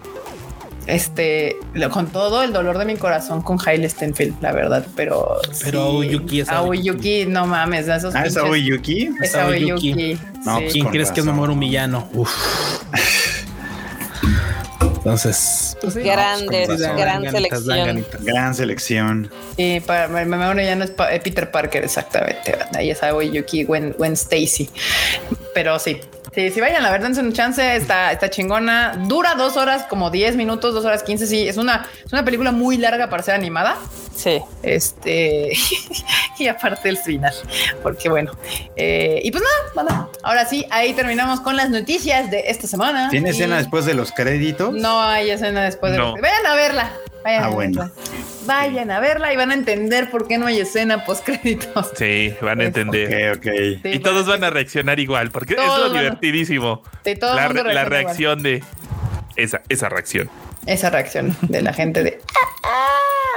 Este, 0.87 1.55
lo- 1.73 1.89
con 1.91 2.07
todo 2.07 2.41
el 2.43 2.51
dolor 2.53 2.77
de 2.77 2.85
mi 2.85 2.95
corazón 2.95 3.41
con 3.43 3.57
Hailey 3.63 3.89
Stenfield, 3.89 4.41
la 4.41 4.51
verdad, 4.51 4.85
pero. 4.95 5.35
Pero 5.63 5.81
Aoyuki 5.83 6.41
es 6.41 6.49
Aoyuki, 6.49 7.25
no 7.27 7.45
mames, 7.45 7.87
esos 7.87 8.15
Ah, 8.15 8.25
es 8.25 8.33
pinches- 8.35 8.43
Aoi 8.47 8.63
Yuki. 8.65 9.09
Es 9.21 9.35
Aoyuki. 9.35 9.91
Aoyuki. 9.91 10.17
No, 10.43 10.57
sí. 10.59 10.65
¿Quién 10.71 10.87
crees 10.87 11.11
que 11.11 11.19
es 11.19 11.25
razón. 11.25 11.35
Mamoru 11.35 11.55
Millano? 11.55 12.07
Uf. 12.13 12.31
Entonces, 15.03 15.75
Pues 15.81 15.95
sí. 15.95 16.01
Grandes, 16.01 16.67
razón. 16.69 16.95
gran 16.97 17.31
selección. 17.31 17.77
ganitas. 17.85 18.23
Gran 18.23 18.53
selección. 18.55 19.31
Sí, 19.57 19.81
para 19.85 20.07
me, 20.07 20.25
me 20.25 20.37
me- 20.53 20.65
ya 20.65 20.75
no 20.75 20.83
es 20.83 20.91
pa- 20.91 21.11
eh, 21.13 21.19
Peter 21.19 21.49
Parker, 21.49 21.83
exactamente. 21.83 22.55
Ahí 22.75 22.91
es 22.91 23.01
Aoi 23.01 23.31
Yuki, 23.31 23.63
Gwen, 23.63 23.93
Gwen 23.97 24.13
Stacy. 24.13 24.69
Pero 25.55 25.79
sí, 25.79 25.99
sí, 26.35 26.51
sí, 26.51 26.61
vayan, 26.61 26.83
la 26.83 26.91
verdad, 26.91 27.07
dense 27.07 27.21
un 27.21 27.33
chance, 27.33 27.75
está, 27.75 28.11
está 28.11 28.29
chingona. 28.29 28.95
Dura 29.07 29.33
dos 29.33 29.57
horas, 29.57 29.83
como 29.89 30.11
10 30.11 30.35
minutos, 30.35 30.73
dos 30.75 30.85
horas 30.85 31.01
15. 31.01 31.25
Sí, 31.25 31.47
es 31.47 31.57
una, 31.57 31.87
es 32.05 32.13
una 32.13 32.23
película 32.23 32.51
muy 32.51 32.77
larga 32.77 33.09
para 33.09 33.23
ser 33.23 33.33
animada. 33.33 33.77
Sí. 34.15 34.41
Este, 34.63 35.51
y 36.39 36.47
aparte 36.47 36.89
el 36.89 36.97
final, 36.97 37.33
porque 37.81 38.09
bueno, 38.09 38.31
eh, 38.75 39.19
y 39.23 39.31
pues 39.31 39.43
nada, 39.75 39.89
nada. 39.89 40.09
Ahora 40.23 40.45
sí, 40.45 40.65
ahí 40.69 40.93
terminamos 40.93 41.41
con 41.41 41.55
las 41.55 41.69
noticias 41.69 42.29
de 42.29 42.43
esta 42.47 42.67
semana. 42.67 43.09
¿Tiene 43.09 43.29
Y 43.29 43.31
escena 43.31 43.57
después 43.57 43.85
de 43.85 43.93
los 43.93 44.11
créditos? 44.11 44.73
No 44.73 45.01
hay 45.01 45.29
escena 45.31 45.63
después 45.63 45.93
de 45.93 45.97
No. 45.97 46.13
Vayan 46.13 46.45
a 46.45 46.55
verla. 46.55 46.91
Vayan 47.23 47.43
Ah, 47.43 47.47
a 47.47 47.49
bueno. 47.49 47.81
verla. 47.81 47.93
Vayan 48.45 48.91
a 48.91 48.99
verla 48.99 49.31
y 49.33 49.37
van 49.37 49.51
a 49.51 49.53
entender 49.53 50.09
por 50.09 50.27
qué 50.27 50.37
no 50.39 50.47
hay 50.47 50.59
escena 50.59 51.05
post 51.05 51.23
créditos. 51.25 51.91
Sí, 51.95 52.33
van 52.41 52.59
a 52.61 52.63
entender. 52.65 53.37
Ok, 53.37 53.45
ok. 53.79 53.85
Y 53.85 53.99
todos 53.99 54.25
van 54.27 54.43
a 54.43 54.49
reaccionar 54.49 54.99
igual, 54.99 55.29
porque 55.31 55.53
es 55.53 55.59
lo 55.59 55.89
divertidísimo. 55.91 56.81
Sí, 57.05 57.15
todo 57.15 57.35
La, 57.35 57.47
mundo 57.47 57.63
la 57.65 57.85
reacción 57.85 58.41
de 58.43 58.63
esa, 59.35 59.61
esa 59.69 59.89
reacción. 59.89 60.29
Esa 60.65 60.89
reacción 60.89 61.35
de 61.41 61.61
la 61.61 61.73
gente 61.73 62.03
de 62.03 62.19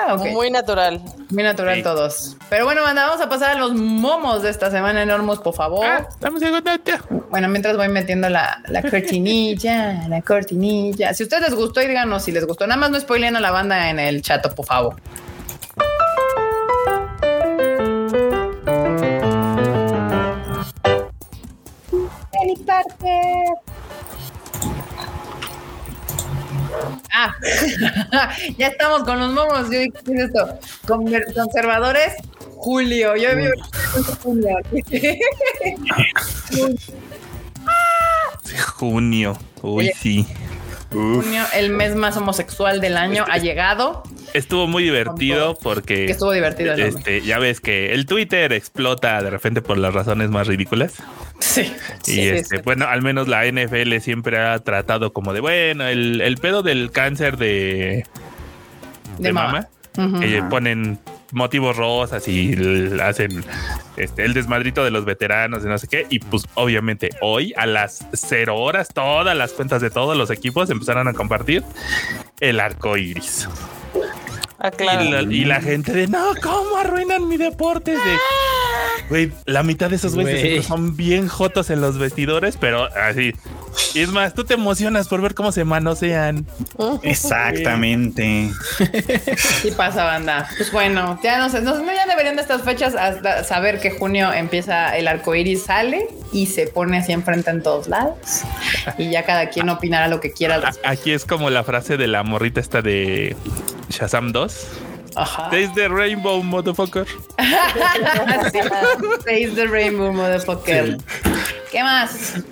ah, 0.07 0.15
ok. 0.15 0.27
Muy 0.33 0.51
natural. 0.51 1.01
Muy 1.31 1.43
natural 1.43 1.77
Sí. 1.77 1.83
todos. 1.83 2.37
Pero 2.49 2.65
bueno, 2.65 2.83
banda, 2.83 3.07
vamos 3.07 3.21
a 3.21 3.29
pasar 3.29 3.57
a 3.57 3.59
los 3.59 3.75
momos 3.75 4.43
de 4.43 4.51
esta 4.51 4.71
semana 4.71 5.03
enormes, 5.03 5.39
por 5.39 5.55
favor. 5.55 5.85
Ah, 5.85 6.07
estamos 6.09 6.41
en 6.43 6.53
contacto. 6.53 6.93
Bueno, 7.31 7.49
mientras 7.49 7.77
voy 7.77 7.89
metiendo 7.89 8.29
la, 8.29 8.61
la 8.69 8.83
cortinilla, 8.83 10.05
la 10.09 10.23
cortinilla. 10.23 11.15
Si 11.15 11.23
a 11.23 11.27
ustedes 11.27 11.43
les 11.51 11.55
gustó, 11.55 11.83
y 11.83 11.87
díganos 11.89 12.23
si 12.25 12.33
les 12.33 12.47
gustó. 12.47 12.67
Nada 12.67 12.81
más 12.81 12.91
no 12.91 13.01
spoileen 13.01 13.37
a 13.37 13.41
la 13.41 13.51
banda 13.51 13.91
en 13.91 13.99
el 13.99 14.23
chat, 14.23 14.47
por 14.55 14.67
favor. 14.67 14.97
Parker. 22.67 23.64
Ah, 27.13 27.35
ya 28.59 28.69
estamos 28.69 29.05
con 29.05 29.19
los 29.19 29.33
momos. 29.33 29.71
Yo 29.71 29.79
dije, 29.79 29.93
¿qué 30.05 30.13
es 30.15 30.21
esto? 30.21 30.59
Conservadores, 30.87 32.15
Julio. 32.57 33.17
Yo 33.17 33.37
vi 33.37 33.47
Julio. 34.23 34.57
Junio. 38.77 39.37
Uy, 39.63 39.85
Oye. 39.85 39.93
sí. 40.01 40.27
Junio, 40.95 41.43
el 41.55 41.71
mes 41.71 41.95
más 41.95 42.17
homosexual 42.17 42.81
del 42.81 42.97
año, 42.97 43.25
ha 43.29 43.39
llegado. 43.39 44.03
Estuvo 44.33 44.67
muy 44.67 44.85
divertido 44.85 45.57
porque 45.63 46.07
Que 46.07 46.13
estuvo 46.13 46.33
divertido 46.33 46.75
este, 46.75 47.21
ya 47.23 47.39
ves 47.39 47.61
que 47.61 47.93
el 47.93 48.07
Twitter 48.07 48.53
explota 48.53 49.23
de 49.23 49.31
repente 49.31 49.63
por 49.63 49.79
las 49.79 49.93
razones 49.95 50.31
más 50.31 50.47
ridículas. 50.47 50.95
Sí. 51.39 51.73
Y 52.07 52.11
sí, 52.11 52.21
este, 52.29 52.57
sí. 52.57 52.63
bueno, 52.65 52.87
al 52.87 53.03
menos 53.03 53.29
la 53.29 53.45
NFL 53.45 53.99
siempre 53.99 54.39
ha 54.39 54.59
tratado 54.61 55.13
como 55.13 55.33
de 55.33 55.41
bueno, 55.41 55.87
el, 55.87 56.21
el 56.21 56.37
pedo 56.39 56.63
del 56.63 56.91
cáncer 56.91 57.37
de, 57.37 58.05
de, 59.19 59.29
De 59.29 59.33
mama, 59.33 59.69
mama. 59.97 60.13
Ujú. 60.17 60.21
que 60.21 60.43
ponen 60.51 60.99
motivos 61.35 61.77
rosas 61.77 62.27
y 62.29 62.55
hacen 63.03 63.45
este, 63.97 64.25
el 64.25 64.35
desmadrito 64.35 64.85
de 64.85 64.91
los 64.91 65.05
veteranos 65.05 65.65
y 65.65 65.69
no 65.69 65.79
sé 65.79 65.89
qué. 65.89 66.07
Y 66.09 66.21
pues 66.21 66.45
obviamente 66.55 67.11
hoy 67.21 67.53
a 67.57 67.67
las 67.67 68.07
cero 68.13 68.57
horas 68.57 68.89
todas 68.93 69.37
las 69.37 69.53
cuentas 69.53 69.83
de 69.83 69.91
todos 69.91 70.17
los 70.17 70.31
equipos 70.31 70.71
empezaron 70.71 71.09
a 71.09 71.13
compartir 71.13 71.63
el 72.41 72.61
arco 72.61 72.97
iris. 72.97 73.49
Ah, 74.65 74.71
claro. 74.71 75.05
Y, 75.05 75.11
la, 75.11 75.23
y 75.23 75.45
la 75.45 75.61
gente 75.61 75.93
de 75.93 76.07
no, 76.07 76.33
¿cómo 76.43 76.79
arruinan 76.79 77.29
mi 77.29 77.37
deporte? 77.37 77.91
De 77.91 77.99
güey, 79.11 79.31
la 79.45 79.63
mitad 79.63 79.91
de 79.91 79.97
esos 79.97 80.15
güeyes 80.15 80.41
Güey. 80.41 80.63
son 80.63 80.97
bien 80.97 81.29
jotos 81.29 81.69
en 81.69 81.83
los 81.83 81.99
vestidores, 81.99 82.57
pero 82.59 82.89
así. 82.97 83.35
Y 83.93 84.01
es 84.01 84.09
más, 84.09 84.33
tú 84.33 84.45
te 84.45 84.55
emocionas 84.55 85.09
por 85.09 85.21
ver 85.21 85.35
cómo 85.35 85.53
se 85.53 85.65
manosean. 85.65 86.47
Exactamente. 87.03 88.51
Sí 89.61 89.71
pasa, 89.77 90.05
banda. 90.05 90.49
Pues 90.57 90.73
bueno, 90.73 91.21
ya 91.23 91.37
no 91.37 91.51
sé, 91.51 91.61
no, 91.61 91.75
no, 91.77 91.93
ya 91.93 92.07
deberían 92.07 92.37
de 92.37 92.41
estas 92.43 92.63
fechas 92.63 92.95
hasta 92.95 93.45
saber 93.45 93.81
que 93.81 93.91
junio 93.91 94.33
empieza 94.33 94.97
el 94.97 95.09
arco 95.09 95.35
iris, 95.35 95.65
sale 95.65 96.09
y 96.33 96.47
se 96.47 96.69
pone 96.69 96.97
así 96.97 97.13
enfrente 97.13 97.51
en 97.51 97.63
todos 97.63 97.89
lados. 97.89 98.17
Y 98.97 99.11
ya 99.11 99.25
cada 99.25 99.51
quien 99.51 99.69
opinará 99.69 100.09
lo 100.09 100.21
que 100.21 100.33
quiera. 100.33 100.73
Aquí 100.85 101.13
es 101.13 101.27
como 101.27 101.51
la 101.51 101.65
frase 101.65 101.99
de 101.99 102.07
la 102.07 102.23
morrita 102.23 102.61
esta 102.61 102.81
de 102.81 103.37
Shazam 103.95 104.33
2. 104.33 104.49
Ajá. 105.17 105.49
Taste 105.51 105.75
the 105.75 105.89
rainbow, 105.89 106.43
motherfucker. 106.43 107.07
Sí. 109.25 109.47
The 109.55 109.67
rainbow, 109.69 110.13
motherfucker. 110.13 110.99
¿Qué 111.71 111.83
más? 111.83 112.43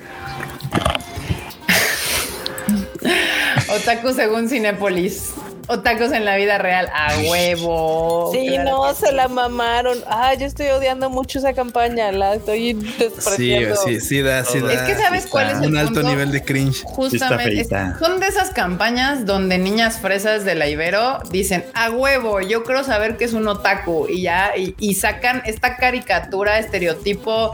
Otaku 3.69 4.12
según 4.14 4.48
Cinépolis. 4.48 5.32
Otakus 5.69 6.13
en 6.13 6.25
la 6.25 6.37
vida 6.37 6.59
real. 6.59 6.89
A 6.93 7.15
huevo. 7.31 8.31
Sí, 8.33 8.47
Claro 8.49 8.71
no, 8.71 8.95
se 8.95 9.13
la 9.13 9.29
mamaron. 9.29 9.99
Ah, 10.09 10.35
yo 10.35 10.47
estoy 10.47 10.67
odiando 10.69 11.09
mucho 11.11 11.39
esa 11.39 11.53
campaña. 11.55 12.11
La 12.13 12.35
estoy 12.35 12.73
Sí, 12.73 12.95
despreciando. 12.99 13.77
sí, 13.77 14.01
sí 14.01 14.23
da, 14.23 14.45
sí 14.45 14.61
da. 14.61 14.73
Es 14.73 14.81
que 14.83 14.95
¿sabes 14.97 15.23
sí 15.25 15.29
cuál 15.31 15.51
es 15.51 15.59
el 15.59 15.67
Un 15.69 15.77
alto 15.77 15.95
punto? 15.95 16.09
nivel 16.09 16.33
de 16.33 16.43
cringe. 16.45 16.83
Justamente 16.85 17.61
es- 17.61 17.69
son 17.99 18.21
de 18.21 18.27
esas 18.27 18.51
campañas 18.51 19.25
donde 19.25 19.59
niñas 19.59 19.99
fresas 20.01 20.45
de 20.45 20.55
la 20.55 20.69
Ibero 20.69 21.21
dicen 21.31 21.65
a 21.75 21.91
huevo, 21.91 22.41
yo 22.41 22.65
quiero 22.65 22.85
saber 22.85 23.17
qué 23.17 23.25
es 23.25 23.33
un 23.33 23.47
otaku 23.49 24.07
y 24.09 24.23
ya 24.23 24.53
y, 24.57 24.75
y 24.79 24.95
sacan 24.95 25.43
esta 25.47 25.77
caricatura, 25.77 26.59
estereotipo. 26.59 27.53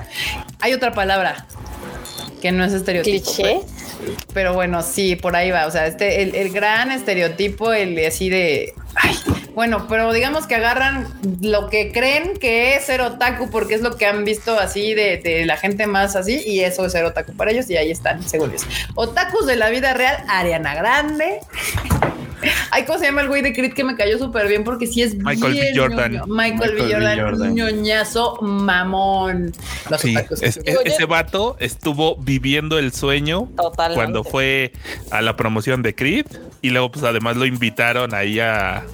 Hay 0.61 0.73
otra 0.73 0.93
palabra 0.93 1.47
que 2.41 2.53
no 2.53 2.65
es 2.65 2.73
estereotipo. 2.73 3.33
¿Cliché? 3.33 3.61
Pero 4.33 4.55
bueno, 4.55 4.83
sí, 4.83 5.17
por 5.17 5.37
ahí 5.37 5.51
va. 5.51 5.67
O 5.67 5.71
sea, 5.71 5.87
este, 5.87 6.23
el, 6.23 6.35
el 6.35 6.51
gran 6.51 6.91
estereotipo, 6.91 7.73
el 7.73 8.05
así 8.07 8.29
de. 8.29 8.75
Ay, 8.95 9.17
bueno, 9.59 9.87
pero 9.89 10.13
digamos 10.13 10.47
que 10.47 10.55
agarran 10.55 11.09
lo 11.43 11.69
que 11.69 11.91
creen 11.91 12.35
que 12.39 12.77
es 12.77 12.85
ser 12.85 13.01
otaku, 13.01 13.51
porque 13.51 13.75
es 13.75 13.81
lo 13.83 13.97
que 13.97 14.07
han 14.07 14.25
visto 14.25 14.57
así 14.57 14.95
de, 14.95 15.17
de 15.17 15.45
la 15.47 15.57
gente 15.57 15.89
más 15.89 16.15
así, 16.15 16.41
y 16.47 16.61
eso 16.61 16.87
es 16.87 16.93
ser 16.93 17.05
otaku 17.05 17.33
para 17.35 17.51
ellos, 17.51 17.69
y 17.69 17.77
ahí 17.77 17.91
están, 17.91 18.23
según 18.23 18.51
ellos. 18.51 18.65
Otakus 18.95 19.47
de 19.47 19.57
la 19.57 19.69
vida 19.71 19.95
real, 19.95 20.17
Ariana 20.29 20.77
Grande. 20.77 21.41
Ay, 22.71 22.85
¿cómo 22.85 23.01
se 23.01 23.07
llama 23.07 23.23
el 23.23 23.27
güey 23.27 23.43
de 23.43 23.53
Creed 23.53 23.73
que 23.75 23.83
me 23.83 23.97
cayó 23.97 24.17
súper 24.17 24.47
bien? 24.47 24.63
Porque 24.63 24.87
sí 24.87 25.03
es 25.03 25.17
Michael 25.17 25.55
B. 25.55 25.73
Jordan. 25.75 26.13
ñoño. 26.13 26.27
Michael, 26.29 26.71
B. 26.77 26.83
Michael 26.85 26.89
B. 26.89 26.95
Jordan, 26.95 27.19
Jordan. 27.21 27.55
ñoñazo 27.57 28.39
mamón. 28.43 29.53
Los 29.91 30.01
Sí, 30.01 30.17
otakus. 30.17 30.43
es- 30.45 30.61
es- 30.65 30.79
ese 30.85 31.05
vato 31.07 31.57
estuvo 31.59 32.15
viviendo 32.15 32.79
el 32.79 32.93
sueño 32.93 33.49
Totalmente. 33.57 33.97
cuando 33.97 34.23
fue 34.23 34.71
a 35.11 35.21
la 35.21 35.35
promoción 35.35 35.83
de 35.83 35.97
Creed 35.97 36.27
y 36.63 36.71
luego 36.71 36.93
pues 36.93 37.05
además 37.05 37.37
lo 37.37 37.45
invitaron 37.45 38.15
ahí 38.15 38.39
a, 38.39 38.85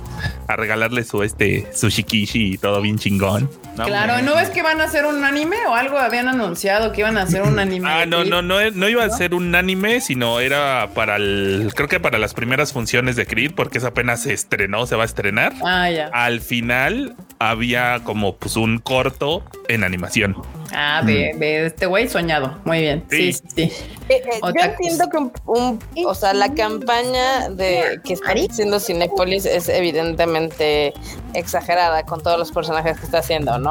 a 0.49 0.57
regalarle 0.57 1.05
su 1.05 1.23
este 1.23 1.67
su 1.75 1.89
shikishi 1.89 2.55
y 2.55 2.59
todo 2.59 2.81
bien 2.81 2.99
chingón. 2.99 3.49
No, 3.77 3.85
claro. 3.87 4.23
¿no 4.23 4.35
ves 4.37 4.51
que 4.51 4.63
van 4.63 4.81
a 4.81 4.85
hacer 4.85 5.05
un 5.07 5.25
anime 5.25 5.57
o 5.69 5.75
algo? 5.75 5.99
Habían 5.99 6.29
anunciado 6.29 6.93
que 6.93 7.01
iban 7.01 7.17
a 7.19 7.23
hacer 7.23 7.43
un 7.43 7.59
anime. 7.59 7.89
Ah, 7.91 8.07
no, 8.07 8.25
no, 8.25 8.41
no, 8.43 8.71
no 8.71 8.89
iba 8.89 9.05
a 9.05 9.11
ser 9.11 9.35
un 9.35 9.55
anime, 9.55 10.01
sino 10.01 10.39
era 10.41 10.91
para 10.95 11.17
el, 11.17 11.73
creo 11.75 11.89
que 11.89 11.99
para 12.01 12.19
las 12.19 12.35
primeras 12.35 12.73
funciones 12.73 13.17
de 13.17 13.27
Creed, 13.27 13.53
porque 13.57 13.79
es 13.79 13.85
apenas 13.85 14.23
se 14.23 14.33
estrenó, 14.33 14.87
se 14.87 14.97
va 14.97 15.03
a 15.03 15.07
estrenar. 15.07 15.53
Ah, 15.65 15.91
ya. 15.91 16.09
Al 16.13 16.41
final 16.41 17.17
había 17.41 18.01
como 18.05 18.37
pues 18.37 18.57
un 18.57 18.79
corto 18.79 19.43
en 19.69 19.83
animación. 19.85 20.37
Ah, 20.77 21.03
de, 21.05 21.35
de 21.39 21.67
este 21.67 21.87
güey 21.87 22.09
soñado. 22.09 22.59
Muy 22.65 22.81
bien. 22.81 23.05
Sí, 23.11 23.33
sí, 23.33 23.43
Sí. 23.55 23.71
sí. 23.71 23.85
Eh, 24.09 24.23
eh, 24.27 24.41
yo 24.43 24.65
entiendo 24.65 25.09
que 25.09 25.17
un, 25.17 25.33
un- 25.47 25.79
o 26.07 26.15
sea, 26.15 26.35
la 26.35 26.53
campaña 26.53 27.49
de 27.51 28.01
que 28.05 28.13
está 28.15 28.33
haciendo 28.33 28.79
Cinepolis 28.81 29.47
es 29.47 29.69
evidentemente 29.69 30.93
exagerada 31.33 32.03
con 32.05 32.23
todos 32.23 32.39
los 32.39 32.53
personajes 32.53 32.99
que 32.99 33.05
está 33.07 33.19
haciendo, 33.19 33.59
¿no? 33.59 33.64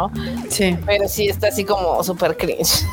Sí, 0.50 0.78
Pero 0.86 1.08
sí 1.08 1.28
está 1.28 1.48
así 1.48 1.64
como 1.64 2.04
súper 2.04 2.38
cringe. 2.38 2.86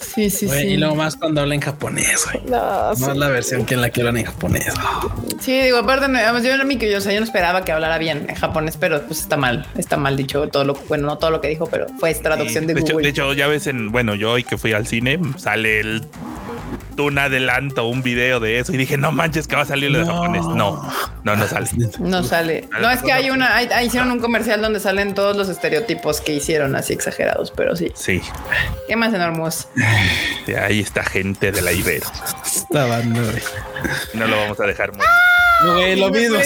sí, 0.00 0.30
sí. 0.30 0.46
Güey, 0.46 0.62
sí. 0.62 0.66
Y 0.68 0.76
luego 0.76 0.94
más 0.94 1.16
cuando 1.16 1.40
habla 1.40 1.54
en 1.54 1.60
japonés, 1.60 2.26
güey. 2.32 2.44
No, 2.46 2.94
sí. 2.94 3.04
Es 3.04 3.16
la 3.16 3.28
versión 3.28 3.64
que 3.64 3.74
en 3.74 3.82
la 3.82 3.90
que 3.90 4.00
hablan 4.00 4.18
en 4.18 4.24
japonés. 4.24 4.72
Sí, 5.40 5.60
digo, 5.60 5.78
aparte, 5.78 6.06
yo 6.10 6.52
era 6.52 6.64
mi 6.64 6.76
que 6.76 6.90
yo, 6.90 6.98
o 6.98 7.00
sea, 7.00 7.12
yo 7.12 7.20
no 7.20 7.26
esperaba 7.26 7.64
que 7.64 7.72
hablara 7.72 7.98
bien 7.98 8.26
en 8.28 8.34
japonés, 8.34 8.76
pero 8.76 9.02
pues 9.02 9.20
está 9.20 9.36
mal, 9.36 9.66
está 9.76 9.96
mal 9.96 10.16
dicho 10.16 10.48
todo 10.48 10.64
lo, 10.64 10.74
bueno, 10.88 11.06
no 11.06 11.18
todo 11.18 11.30
lo 11.30 11.40
que 11.40 11.48
dijo, 11.48 11.66
pero 11.66 11.86
fue 11.98 12.14
traducción 12.14 12.66
de, 12.66 12.74
de, 12.74 12.80
hecho, 12.80 12.92
Google. 12.94 13.04
de 13.04 13.10
hecho, 13.10 13.32
ya 13.32 13.46
ves 13.46 13.66
en, 13.66 13.90
bueno, 13.92 14.14
yo 14.14 14.32
hoy 14.32 14.44
que 14.44 14.58
fui 14.58 14.72
al 14.72 14.86
cine, 14.86 15.18
sale 15.36 15.80
el 15.80 16.06
un 16.98 17.18
adelanto, 17.18 17.86
un 17.86 18.02
video 18.02 18.40
de 18.40 18.58
eso 18.58 18.72
y 18.72 18.76
dije, 18.76 18.96
no 18.96 19.12
manches 19.12 19.46
que 19.46 19.54
va 19.56 19.62
a 19.62 19.66
salir 19.66 19.90
lo 19.90 19.98
de 20.00 20.04
No. 20.06 20.12
japonés. 20.14 20.44
No, 20.46 20.92
no, 21.24 21.36
no 21.36 21.46
sale. 21.46 21.68
no 22.00 22.22
sale. 22.24 22.68
No, 22.80 22.90
es 22.90 23.02
que 23.02 23.12
hay 23.12 23.30
una, 23.30 23.54
hay- 23.56 23.68
hay- 23.72 23.86
hicieron 23.86 24.10
un 24.10 24.18
comercial 24.20 24.60
donde 24.60 24.80
salen 24.80 25.14
todos 25.14 25.36
los 25.36 25.48
estereotipos 25.48 26.20
que 26.20 26.34
hicieron 26.34 26.74
así 26.74 26.92
exagerados, 26.92 27.52
pero 27.56 27.76
sí. 27.76 27.92
Sí, 27.94 28.20
¿Qué 28.88 28.96
más 28.96 29.14
enormos? 29.14 29.68
ahí 30.60 30.80
está 30.80 31.04
gente 31.04 31.52
de 31.52 31.62
la 31.62 31.72
Ibero. 31.72 32.06
Güey. 32.70 33.42
No 34.14 34.26
lo 34.26 34.36
vamos 34.36 34.58
a 34.60 34.64
dejar 34.64 34.92
morir. 34.92 35.08
No, 35.64 35.74
güey, 35.74 35.96
lo 35.96 36.10
mismo. 36.10 36.38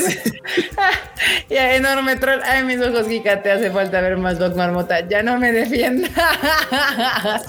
ya, 1.50 1.74
enorme 1.74 2.16
troll. 2.16 2.40
Ay, 2.44 2.64
mis 2.64 2.80
ojos, 2.80 3.06
Kika, 3.06 3.42
te 3.42 3.50
hace 3.50 3.70
falta 3.70 4.00
ver 4.00 4.16
más 4.16 4.38
Doc 4.38 4.56
Marmota. 4.56 5.06
Ya 5.06 5.22
no 5.22 5.38
me 5.38 5.52
defiendas. 5.52 6.10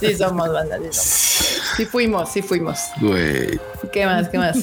sí 0.00 0.14
somos, 0.14 0.52
banda, 0.52 0.78
sí 0.78 0.84
somos. 0.92 1.28
Sí 1.76 1.84
fuimos, 1.86 2.32
sí 2.32 2.42
fuimos. 2.42 2.78
Güey. 3.00 3.58
¿Qué 3.92 4.06
más? 4.06 4.28
¿Qué 4.28 4.38
más? 4.38 4.56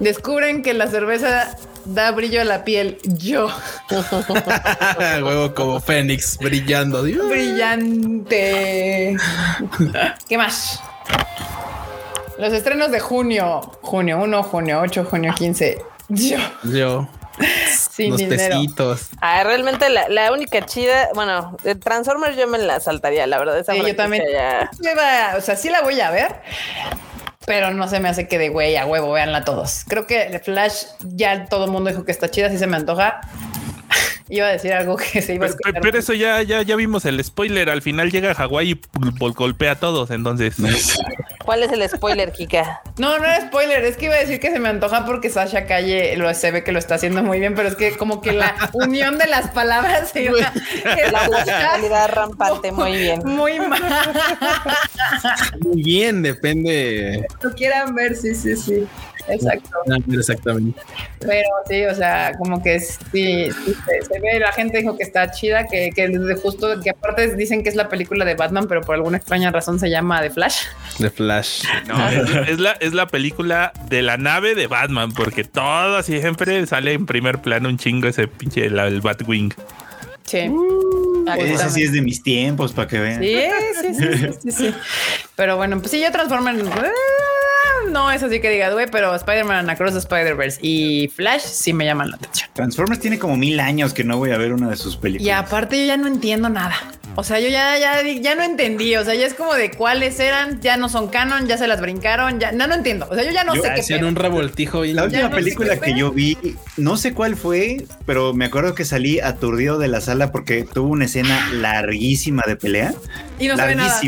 Descubren 0.00 0.62
que 0.62 0.74
la 0.74 0.88
cerveza 0.88 1.56
da 1.84 2.10
brillo 2.12 2.40
a 2.40 2.44
la 2.44 2.64
piel. 2.64 2.98
Yo. 3.04 3.48
Huevo 5.22 5.54
como 5.54 5.80
Fénix 5.80 6.38
brillando. 6.38 7.02
Dios. 7.02 7.28
Brillante. 7.28 8.26
¿Qué 10.28 10.38
más? 10.38 10.80
Los 12.38 12.52
estrenos 12.52 12.90
de 12.90 13.00
junio. 13.00 13.60
Junio 13.82 14.18
1, 14.22 14.42
junio 14.44 14.80
8, 14.80 15.04
junio 15.10 15.34
15. 15.36 15.78
Yo. 16.08 16.38
Yo. 16.64 17.08
Sin 17.90 18.10
los 18.10 18.18
dinero. 18.18 18.56
tecitos. 18.56 19.08
Ah, 19.20 19.44
realmente 19.44 19.88
la, 19.90 20.08
la 20.08 20.32
única 20.32 20.64
chida, 20.66 21.08
bueno, 21.14 21.56
de 21.62 21.74
Transformers 21.76 22.36
yo 22.36 22.48
me 22.48 22.58
la 22.58 22.80
saltaría, 22.80 23.26
la 23.26 23.38
verdad. 23.38 23.58
Esa 23.58 23.74
Sí, 23.74 23.82
yo 23.86 23.94
también. 23.96 24.24
ya- 24.32 24.70
Me 24.80 24.94
va- 24.94 25.34
o 25.36 25.40
sea, 25.40 25.54
sí 25.56 25.68
la 25.70 25.82
voy 25.82 26.00
a 26.00 26.10
ver, 26.10 26.36
pero 27.46 27.70
no 27.72 27.86
se 27.88 28.00
me 28.00 28.08
hace 28.08 28.26
que 28.26 28.38
de 28.38 28.48
güey 28.48 28.76
a 28.76 28.86
huevo, 28.86 29.12
véanla 29.12 29.44
todos. 29.44 29.84
Creo 29.88 30.06
que 30.06 30.40
Flash 30.44 30.84
ya 31.04 31.46
todo 31.46 31.66
el 31.66 31.70
mundo 31.70 31.90
dijo 31.90 32.04
que 32.04 32.10
está 32.12 32.28
chida, 32.30 32.50
sí 32.50 32.58
se 32.58 32.66
me 32.66 32.76
antoja. 32.76 33.20
Iba 34.30 34.46
a 34.46 34.50
decir 34.50 34.72
algo 34.74 34.96
que 34.96 35.22
se 35.22 35.34
iba 35.34 35.46
a 35.46 35.48
Pero, 35.48 35.58
escuchar. 35.60 35.82
pero 35.82 35.98
eso 35.98 36.12
ya, 36.12 36.42
ya, 36.42 36.62
ya 36.62 36.76
vimos 36.76 37.04
el 37.06 37.22
spoiler. 37.24 37.70
Al 37.70 37.80
final 37.82 38.10
llega 38.10 38.30
a 38.30 38.34
Hawái 38.34 38.72
y 38.72 38.80
gol- 39.18 39.32
golpea 39.34 39.72
a 39.72 39.74
todos. 39.76 40.10
Entonces, 40.10 40.54
¿Cuál 41.44 41.62
es 41.62 41.72
el 41.72 41.88
spoiler, 41.88 42.30
Kika? 42.32 42.82
No, 42.98 43.18
no 43.18 43.24
era 43.24 43.40
spoiler, 43.46 43.82
es 43.84 43.96
que 43.96 44.04
iba 44.04 44.14
a 44.14 44.18
decir 44.18 44.38
que 44.38 44.50
se 44.50 44.58
me 44.58 44.68
antoja 44.68 45.06
porque 45.06 45.30
Sasha 45.30 45.64
Calle 45.64 46.14
lo, 46.18 46.32
se 46.34 46.50
ve 46.50 46.62
que 46.62 46.72
lo 46.72 46.78
está 46.78 46.96
haciendo 46.96 47.22
muy 47.22 47.40
bien, 47.40 47.54
pero 47.54 47.68
es 47.68 47.74
que 47.74 47.92
como 47.96 48.20
que 48.20 48.32
la 48.32 48.54
unión 48.74 49.16
de 49.16 49.26
las 49.28 49.48
palabras 49.52 50.10
se 50.10 50.24
iba 50.24 50.38
a 50.46 51.10
La 51.10 51.22
musicalidad 51.26 52.10
rampante, 52.12 52.70
muy 52.70 52.92
bien. 52.98 53.22
Muy 53.24 53.58
mal. 53.60 53.80
Muy 55.60 55.82
bien, 55.82 56.22
depende. 56.22 57.26
Lo 57.40 57.52
quieran 57.54 57.94
ver, 57.94 58.14
sí, 58.16 58.34
sí, 58.34 58.56
sí. 58.56 58.86
Exacto. 59.28 59.70
Exactamente. 60.10 60.80
Pero 61.20 61.48
sí, 61.68 61.84
o 61.84 61.94
sea, 61.94 62.32
como 62.38 62.62
que 62.62 62.80
sí, 62.80 62.96
sí, 63.12 63.74
se, 63.86 64.02
se 64.06 64.17
ve, 64.20 64.38
la 64.40 64.52
gente 64.52 64.78
dijo 64.78 64.96
que 64.96 65.02
está 65.02 65.30
chida, 65.30 65.66
que, 65.66 65.90
que 65.94 66.08
desde 66.08 66.40
justo, 66.40 66.80
que 66.82 66.90
aparte 66.90 67.36
dicen 67.36 67.62
que 67.62 67.68
es 67.68 67.76
la 67.76 67.88
película 67.88 68.24
de 68.24 68.34
Batman, 68.34 68.66
pero 68.68 68.80
por 68.82 68.94
alguna 68.94 69.18
extraña 69.18 69.50
razón 69.50 69.78
se 69.78 69.90
llama 69.90 70.20
The 70.20 70.30
Flash. 70.30 70.62
De 70.98 71.10
Flash. 71.10 71.64
no, 71.86 72.08
es, 72.08 72.48
es 72.48 72.58
la, 72.58 72.72
es 72.72 72.94
la 72.94 73.06
película 73.06 73.72
de 73.88 74.02
la 74.02 74.16
nave 74.16 74.54
de 74.54 74.66
Batman, 74.66 75.12
porque 75.12 75.44
todo 75.44 76.02
siempre 76.02 76.66
sale 76.66 76.92
en 76.92 77.06
primer 77.06 77.38
plano 77.38 77.68
un 77.68 77.78
chingo 77.78 78.08
ese 78.08 78.28
pinche 78.28 78.66
el 78.66 79.00
Batwing. 79.00 79.54
Sí. 80.24 80.50
Ese 81.38 81.70
sí 81.70 81.82
es 81.82 81.92
de 81.92 82.02
mis 82.02 82.22
tiempos, 82.22 82.72
para 82.72 82.88
que 82.88 82.98
vean. 82.98 83.22
Sí, 83.22 83.34
sí, 83.80 83.94
sí, 83.94 84.16
sí, 84.16 84.28
sí, 84.42 84.52
sí. 84.52 84.74
Pero 85.36 85.56
bueno, 85.56 85.78
pues 85.78 85.90
sí, 85.90 86.00
yo 86.00 86.10
Transformers 86.10 86.58
eh, 86.58 86.90
no 87.88 88.10
es 88.10 88.22
así 88.22 88.40
que 88.40 88.50
digas, 88.50 88.72
güey, 88.72 88.86
pero 88.90 89.14
Spider-Man 89.14 89.68
Across 89.70 89.92
the 89.92 89.98
Spider-Verse 89.98 90.58
y 90.62 91.08
Flash 91.08 91.42
sí 91.42 91.72
me 91.72 91.84
llaman 91.84 92.10
la 92.10 92.16
atención. 92.16 92.50
Transformers 92.54 93.00
tiene 93.00 93.18
como 93.18 93.36
mil 93.36 93.58
años 93.60 93.94
que 93.94 94.04
no 94.04 94.18
voy 94.18 94.30
a 94.30 94.38
ver 94.38 94.52
una 94.52 94.70
de 94.70 94.76
sus 94.76 94.96
películas. 94.96 95.26
Y 95.26 95.30
aparte 95.30 95.78
yo 95.78 95.86
ya 95.86 95.96
no 95.96 96.06
entiendo 96.06 96.48
nada. 96.48 96.76
O 97.14 97.24
sea, 97.24 97.40
yo 97.40 97.48
ya, 97.48 97.76
ya, 97.78 98.00
ya 98.02 98.34
no 98.36 98.44
entendí. 98.44 98.94
O 98.94 99.04
sea, 99.04 99.14
ya 99.14 99.26
es 99.26 99.34
como 99.34 99.52
de 99.54 99.72
cuáles 99.72 100.20
eran, 100.20 100.60
ya 100.60 100.76
no 100.76 100.88
son 100.88 101.08
canon, 101.08 101.48
ya 101.48 101.58
se 101.58 101.66
las 101.66 101.80
brincaron, 101.80 102.38
ya 102.38 102.52
no, 102.52 102.68
no 102.68 102.74
entiendo. 102.74 103.08
O 103.10 103.14
sea, 103.16 103.24
yo 103.24 103.32
ya 103.32 103.42
no 103.42 103.56
Yo 103.56 103.62
sé 103.62 103.72
qué 103.74 103.80
Hacían 103.80 104.04
un 104.04 104.14
revoltijo 104.14 104.84
y 104.84 104.92
La 104.92 105.04
última 105.04 105.24
no 105.24 105.34
película 105.34 105.76
que 105.78 105.98
yo 105.98 106.12
vi, 106.12 106.38
no 106.76 106.96
sé 106.96 107.14
cuál 107.14 107.36
fue, 107.36 107.84
pero 108.06 108.34
me 108.34 108.44
acuerdo 108.44 108.74
que 108.76 108.84
salí 108.84 109.18
aturdido 109.18 109.78
de 109.78 109.88
la 109.88 110.00
sala 110.00 110.30
porque 110.30 110.62
tuvo 110.62 110.90
una 110.90 111.06
escena 111.06 111.50
larguísima 111.52 112.44
de 112.46 112.54
pelea. 112.54 112.94
Y 113.38 113.48
no 113.48 113.56
se 113.56 113.66
ve 113.66 113.74
nada. 113.74 114.00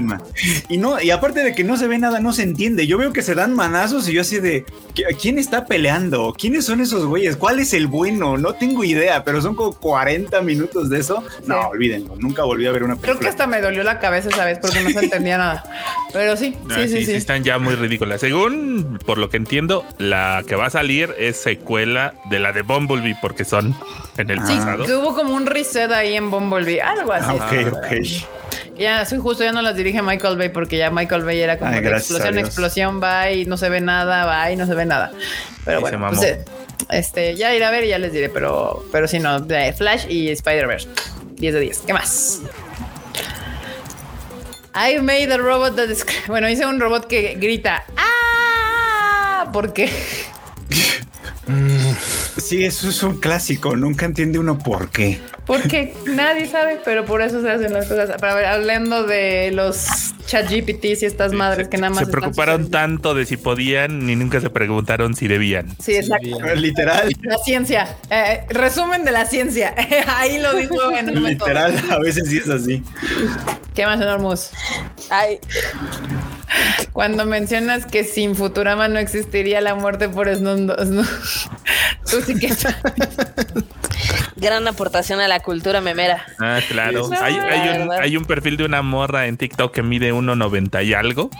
Y 0.68 0.76
no, 0.78 1.00
y 1.00 1.10
aparte 1.10 1.42
de 1.44 1.54
que 1.54 1.62
no 1.64 1.76
se 1.76 1.86
ve 1.86 1.98
nada, 1.98 2.20
no 2.20 2.32
se 2.32 2.42
entiende. 2.42 2.86
Yo 2.86 2.98
veo 2.98 3.12
que 3.12 3.22
se 3.22 3.34
dan 3.34 3.54
manazos 3.54 4.08
y 4.08 4.12
yo 4.12 4.22
así 4.22 4.38
de 4.40 4.64
¿qui- 4.94 5.04
¿quién 5.20 5.38
está 5.38 5.66
peleando? 5.66 6.34
¿Quiénes 6.38 6.64
son 6.64 6.80
esos 6.80 7.06
güeyes? 7.06 7.36
¿Cuál 7.36 7.58
es 7.60 7.72
el 7.74 7.86
bueno? 7.86 8.36
No 8.38 8.54
tengo 8.54 8.82
idea, 8.84 9.22
pero 9.24 9.40
son 9.40 9.54
como 9.54 9.72
40 9.72 10.40
minutos 10.42 10.90
de 10.90 11.00
eso. 11.00 11.22
No, 11.46 11.68
olvídenlo. 11.68 12.16
Nunca 12.16 12.42
volví 12.44 12.66
a 12.66 12.72
ver 12.72 12.82
una 12.82 12.94
Creo 12.94 13.02
película. 13.14 13.20
que 13.20 13.28
hasta 13.30 13.46
me 13.46 13.60
dolió 13.60 13.82
la 13.84 13.98
cabeza 14.00 14.28
esa 14.30 14.44
vez 14.44 14.58
porque 14.60 14.80
no 14.80 14.90
se 14.90 14.98
entendía 15.04 15.38
nada. 15.38 15.64
Pero 16.12 16.36
sí, 16.36 16.56
Ah, 16.68 16.74
sí, 16.76 16.88
sí, 16.88 17.04
sí. 17.06 17.12
están 17.12 17.44
ya 17.44 17.58
muy 17.58 17.74
ridículas. 17.76 18.20
Según, 18.20 18.98
por 19.06 19.18
lo 19.18 19.30
que 19.30 19.36
entiendo, 19.36 19.84
la 19.98 20.42
que 20.46 20.56
va 20.56 20.66
a 20.66 20.70
salir 20.70 21.14
es 21.18 21.36
secuela 21.36 22.14
de 22.30 22.40
la 22.40 22.52
de 22.52 22.62
Bumblebee, 22.62 23.16
porque 23.22 23.44
son 23.44 23.74
en 24.16 24.30
el 24.30 24.38
Sí, 24.46 24.54
pasado. 24.56 24.84
que 24.84 24.94
hubo 24.94 25.14
como 25.14 25.34
un 25.34 25.46
reset 25.46 25.90
ahí 25.92 26.14
en 26.16 26.30
Bumblebee, 26.30 26.80
algo 26.80 27.12
así. 27.12 27.26
Ah, 27.28 27.34
ok, 27.34 27.72
ok. 27.74 28.39
Ya, 28.80 29.04
soy 29.04 29.18
justo, 29.18 29.44
ya 29.44 29.52
no 29.52 29.60
las 29.60 29.76
dirige 29.76 30.00
Michael 30.00 30.38
Bay 30.38 30.48
porque 30.48 30.78
ya 30.78 30.90
Michael 30.90 31.22
Bay 31.22 31.38
era 31.38 31.58
como 31.58 31.70
Ay, 31.70 31.82
de 31.82 31.90
explosión, 31.90 32.38
explosión, 32.38 33.02
va 33.02 33.30
y 33.30 33.44
no 33.44 33.58
se 33.58 33.68
ve 33.68 33.82
nada, 33.82 34.24
va 34.24 34.50
y 34.50 34.56
no 34.56 34.64
se 34.64 34.74
ve 34.74 34.86
nada. 34.86 35.12
Pero 35.66 35.82
bueno, 35.82 36.08
pues, 36.08 36.22
eh, 36.22 36.44
este, 36.88 37.36
ya 37.36 37.54
iré 37.54 37.66
a 37.66 37.70
ver 37.70 37.84
y 37.84 37.88
ya 37.88 37.98
les 37.98 38.10
diré, 38.10 38.30
pero, 38.30 38.86
pero 38.90 39.06
sí, 39.06 39.18
no, 39.18 39.44
Flash 39.76 40.06
y 40.08 40.30
Spider-Verse. 40.30 40.88
10 41.36 41.54
de 41.54 41.60
10. 41.60 41.78
¿Qué 41.80 41.92
más? 41.92 42.40
I 44.74 44.98
made 45.00 45.30
a 45.30 45.36
robot 45.36 45.76
that 45.76 45.90
is- 45.90 46.06
Bueno, 46.26 46.48
hice 46.48 46.64
un 46.64 46.80
robot 46.80 47.06
que 47.06 47.34
grita 47.34 47.84
¡Ah! 47.98 49.50
¿Por 49.52 49.74
qué? 49.74 49.90
Sí, 52.36 52.64
eso 52.64 52.88
es 52.88 53.02
un 53.02 53.18
clásico. 53.18 53.76
Nunca 53.76 54.06
entiende 54.06 54.38
uno 54.38 54.58
por 54.58 54.90
qué. 54.90 55.20
Porque 55.46 55.94
nadie 56.06 56.46
sabe, 56.46 56.80
pero 56.84 57.04
por 57.04 57.22
eso 57.22 57.42
se 57.42 57.50
hacen 57.50 57.72
las 57.72 57.86
cosas. 57.86 58.10
Para 58.20 58.34
ver, 58.34 58.46
hablando 58.46 59.04
de 59.04 59.50
los 59.52 60.14
chat 60.26 60.48
GPTs 60.48 61.02
y 61.02 61.06
estas 61.06 61.32
madres 61.32 61.68
que 61.68 61.76
nada 61.76 61.90
más. 61.90 62.04
Se 62.04 62.10
preocuparon 62.10 62.70
tanto 62.70 63.14
de 63.14 63.26
si 63.26 63.36
podían 63.36 64.06
ni 64.06 64.14
nunca 64.14 64.40
se 64.40 64.48
preguntaron 64.50 65.14
si 65.14 65.26
debían. 65.26 65.74
Sí, 65.80 65.96
exacto. 65.96 66.54
Literal. 66.54 67.12
La 67.22 67.38
ciencia. 67.38 67.96
Eh, 68.10 68.42
resumen 68.50 69.04
de 69.04 69.10
la 69.10 69.26
ciencia. 69.26 69.74
Ahí 70.06 70.38
lo 70.38 70.54
dijo 70.54 70.92
en 70.92 71.08
un 71.08 71.14
momento. 71.16 71.46
Literal, 71.46 71.82
a 71.90 71.98
veces 71.98 72.28
sí 72.28 72.38
es 72.38 72.48
así. 72.48 72.82
¿Qué 73.74 73.86
más, 73.86 74.00
Enormous? 74.00 74.50
Ay, 75.10 75.40
Cuando 76.92 77.24
mencionas 77.26 77.86
que 77.86 78.04
sin 78.04 78.34
Futurama 78.36 78.88
no 78.88 78.98
existiría 78.98 79.60
la 79.60 79.74
muerte 79.74 80.08
por 80.08 80.28
Snow- 80.28 81.06
tú 82.10 82.20
sí 82.22 82.38
que 82.38 82.52
gran 84.36 84.66
aportación 84.66 85.20
a 85.20 85.28
la 85.28 85.40
cultura 85.40 85.80
memera. 85.80 86.24
Ah, 86.38 86.60
claro. 86.68 87.04
Sí, 87.04 87.10
sí, 87.14 87.18
hay, 87.22 87.34
sí. 87.34 87.38
hay 87.40 87.68
un, 87.82 87.88
¿Verdad? 87.88 88.02
hay 88.04 88.16
un 88.16 88.24
perfil 88.24 88.56
de 88.56 88.64
una 88.64 88.82
morra 88.82 89.26
en 89.26 89.36
TikTok 89.36 89.72
que 89.72 89.82
mide 89.82 90.12
1.90 90.12 90.84
y 90.84 90.94
algo. 90.94 91.30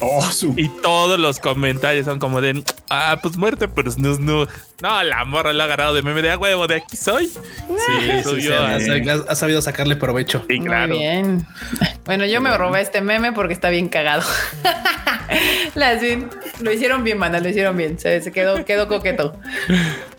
Oh, 0.00 0.22
su- 0.30 0.54
Y 0.56 0.68
todos 0.68 1.18
los 1.18 1.38
comentarios 1.40 2.04
son 2.06 2.18
como 2.18 2.40
de, 2.40 2.62
ah, 2.90 3.18
pues 3.22 3.36
muerte, 3.36 3.68
pero 3.68 3.90
snus, 3.90 4.18
snus. 4.18 4.48
No, 4.82 5.02
la 5.02 5.24
morra 5.24 5.52
lo 5.52 5.62
ha 5.62 5.64
agarrado 5.66 5.94
de 5.94 6.02
meme 6.02 6.22
de 6.22 6.30
"A 6.30 6.38
huevo, 6.38 6.66
de 6.66 6.76
aquí 6.76 6.96
soy. 6.96 7.26
Sí, 7.28 7.34
Sí, 7.86 8.22
sí, 8.24 8.40
sí, 8.42 8.48
ha, 8.52 8.78
sí. 8.80 8.90
ha 9.28 9.34
sabido 9.34 9.60
sacarle 9.62 9.96
provecho. 9.96 10.44
Y 10.48 10.60
claro. 10.60 10.88
Muy 10.94 10.98
bien. 10.98 11.46
Bueno, 12.04 12.24
yo 12.26 12.40
me 12.40 12.56
robé 12.56 12.80
este 12.80 13.00
meme 13.02 13.32
porque 13.32 13.52
está 13.54 13.68
bien 13.70 13.88
cagado. 13.88 14.22
Las 15.74 16.00
vi- 16.00 16.26
lo 16.60 16.72
hicieron 16.72 17.04
bien, 17.04 17.18
manda, 17.18 17.40
lo 17.40 17.48
hicieron 17.48 17.76
bien. 17.76 17.98
Se, 17.98 18.20
se 18.20 18.32
quedó, 18.32 18.64
quedó 18.64 18.88
coqueto. 18.88 19.38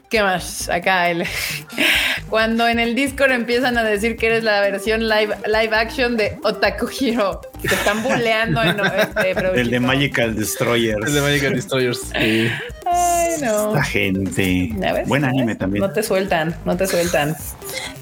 ¿Qué 0.09 0.21
más? 0.21 0.69
Acá 0.69 1.09
el. 1.09 1.25
Cuando 2.29 2.67
en 2.67 2.79
el 2.79 2.95
Discord 2.95 3.31
empiezan 3.31 3.77
a 3.77 3.83
decir 3.83 4.15
que 4.15 4.27
eres 4.27 4.43
la 4.43 4.61
versión 4.61 5.07
live, 5.09 5.35
live 5.47 5.75
action 5.75 6.15
de 6.17 6.37
Otaku 6.43 6.89
Hero. 6.99 7.41
Te 7.61 7.67
están 7.75 8.01
bulleando 8.03 8.61
en 8.63 8.79
este 8.79 9.31
el 9.59 9.69
de. 9.69 9.79
Magical 9.79 10.35
Destroyers. 10.35 11.05
Es 11.07 11.13
de 11.13 11.21
Magical 11.21 11.53
Destroyers. 11.55 11.99
Sí. 12.17 12.49
Ay, 12.85 13.29
no. 13.41 13.69
Esta 13.69 13.83
gente. 13.83 14.69
Buen 15.07 15.21
¿Ya 15.23 15.27
anime 15.29 15.45
ves? 15.53 15.57
también. 15.57 15.81
No 15.81 15.91
te 15.91 16.03
sueltan, 16.03 16.55
no 16.65 16.75
te 16.77 16.87
sueltan. 16.87 17.35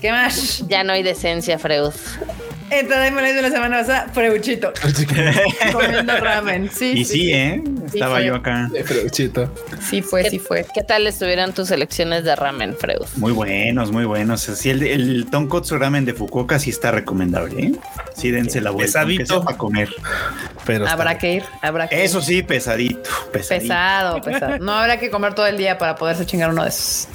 ¿Qué 0.01 0.11
más? 0.11 0.63
Ya 0.67 0.83
no 0.83 0.93
hay 0.93 1.01
decencia, 1.03 1.57
Freud. 1.59 1.91
Entonces 2.71 3.11
me 3.11 3.21
lo 3.21 3.27
hizo 3.29 3.41
la 3.41 3.49
semana 3.49 3.77
pasada, 3.79 4.07
Freuchito. 4.13 4.73
comiendo 5.71 6.17
ramen. 6.17 6.69
Sí, 6.71 6.93
Y 6.97 7.05
sí, 7.05 7.33
¿eh? 7.33 7.63
Estaba 7.93 8.21
yo 8.21 8.35
acá. 8.35 8.69
Chito. 9.09 9.53
Sí 9.89 10.01
fue, 10.01 10.29
sí 10.29 10.39
fue. 10.39 10.65
¿Qué 10.73 10.83
tal 10.83 11.07
estuvieran 11.07 11.53
tus 11.53 11.71
elecciones 11.71 12.23
de 12.23 12.35
ramen, 12.35 12.75
Freud? 12.75 13.07
Muy 13.15 13.31
buenos, 13.31 13.91
muy 13.91 14.05
buenos. 14.05 14.41
Sí, 14.41 14.69
el, 14.69 14.83
el 14.83 15.25
Tonkotsu 15.29 15.77
Ramen 15.77 16.05
de 16.05 16.13
Fukuoka 16.13 16.59
sí 16.59 16.69
está 16.69 16.91
recomendable, 16.91 17.61
¿eh? 17.61 17.71
Sí, 18.15 18.31
dense 18.31 18.61
la 18.61 18.71
vuelta. 18.71 19.05
Pesadito. 19.05 19.43
para 19.43 19.57
comer. 19.57 19.89
Pero 20.65 20.87
Habrá 20.87 21.17
que 21.17 21.33
ir, 21.33 21.43
habrá 21.61 21.87
que 21.87 21.95
ir. 21.95 22.01
Eso 22.01 22.21
sí, 22.21 22.43
pesadito, 22.43 23.09
pesadito. 23.31 23.63
Pesado, 23.63 24.21
pesado. 24.21 24.59
No 24.59 24.73
habrá 24.73 24.99
que 24.99 25.09
comer 25.09 25.33
todo 25.33 25.47
el 25.47 25.57
día 25.57 25.77
para 25.77 25.95
poderse 25.95 26.25
chingar 26.25 26.51
uno 26.51 26.63
de 26.63 26.69
esos. 26.69 27.07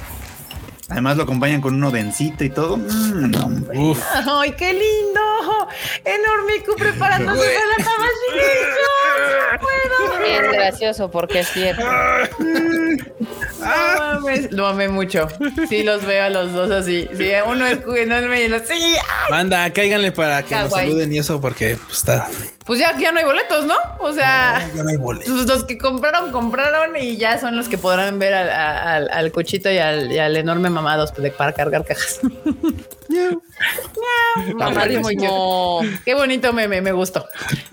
Además 0.89 1.17
lo 1.17 1.23
acompañan 1.23 1.61
con 1.61 1.73
uno 1.75 1.89
densito 1.89 2.43
y 2.43 2.49
todo. 2.49 2.77
Mm, 2.77 3.31
no, 3.31 3.45
hombre. 3.45 3.77
Uf. 3.77 4.03
¡Ay, 4.13 4.51
qué 4.51 4.71
lindo! 4.71 5.21
Enormico 6.03 6.75
preparándose 6.75 7.39
para 7.39 7.65
la 7.77 7.83
caballita. 7.83 9.59
Bueno, 9.61 10.25
Es 10.25 10.51
gracioso 10.51 11.09
porque 11.09 11.39
es 11.39 11.49
cierto. 11.49 11.83
no 13.59 14.19
mames. 14.21 14.51
Lo 14.51 14.67
amé 14.67 14.87
mucho. 14.89 15.27
Sí, 15.69 15.83
los 15.83 16.05
veo 16.05 16.25
a 16.25 16.29
los 16.29 16.53
dos 16.53 16.69
así. 16.69 17.07
Sí, 17.17 17.29
uno 17.47 17.65
es 17.65 17.79
enorme 17.97 18.41
y 18.41 18.43
el 18.45 18.53
otro. 18.53 18.67
Sí, 18.67 18.95
ah. 19.01 19.27
Banda, 19.29 19.71
cáiganle 19.71 20.11
para 20.11 20.43
que 20.43 20.55
nos 20.55 20.71
saluden 20.71 21.11
y 21.13 21.17
eso, 21.17 21.41
porque 21.41 21.77
pues, 21.83 21.97
está. 21.97 22.27
Pues 22.65 22.79
ya, 22.79 22.97
ya 22.97 23.11
no 23.11 23.19
hay 23.19 23.25
boletos, 23.25 23.65
¿no? 23.65 23.75
O 23.99 24.11
sea. 24.11 24.67
Ya 24.75 24.83
no 24.83 24.89
hay 24.89 24.97
boleto. 24.97 25.31
Pues 25.31 25.45
los 25.47 25.63
que 25.65 25.77
compraron, 25.77 26.31
compraron 26.31 26.95
y 26.97 27.15
ya 27.17 27.39
son 27.39 27.55
los 27.55 27.69
que 27.69 27.77
podrán 27.77 28.17
ver 28.17 28.33
al, 28.33 28.49
al, 28.49 29.09
al 29.11 29.31
cochito 29.31 29.69
y 29.71 29.77
al, 29.77 30.11
y 30.11 30.17
al 30.17 30.35
enorme 30.35 30.69
mamados 30.71 31.11
pues, 31.11 31.23
de- 31.23 31.31
para 31.31 31.53
cargar 31.53 31.85
cajas. 31.85 32.19
Mamadísimo. 34.55 35.81
Qué 36.03 36.13
bonito 36.15 36.51
meme, 36.53 36.81
me 36.81 36.91
gustó. 36.91 37.25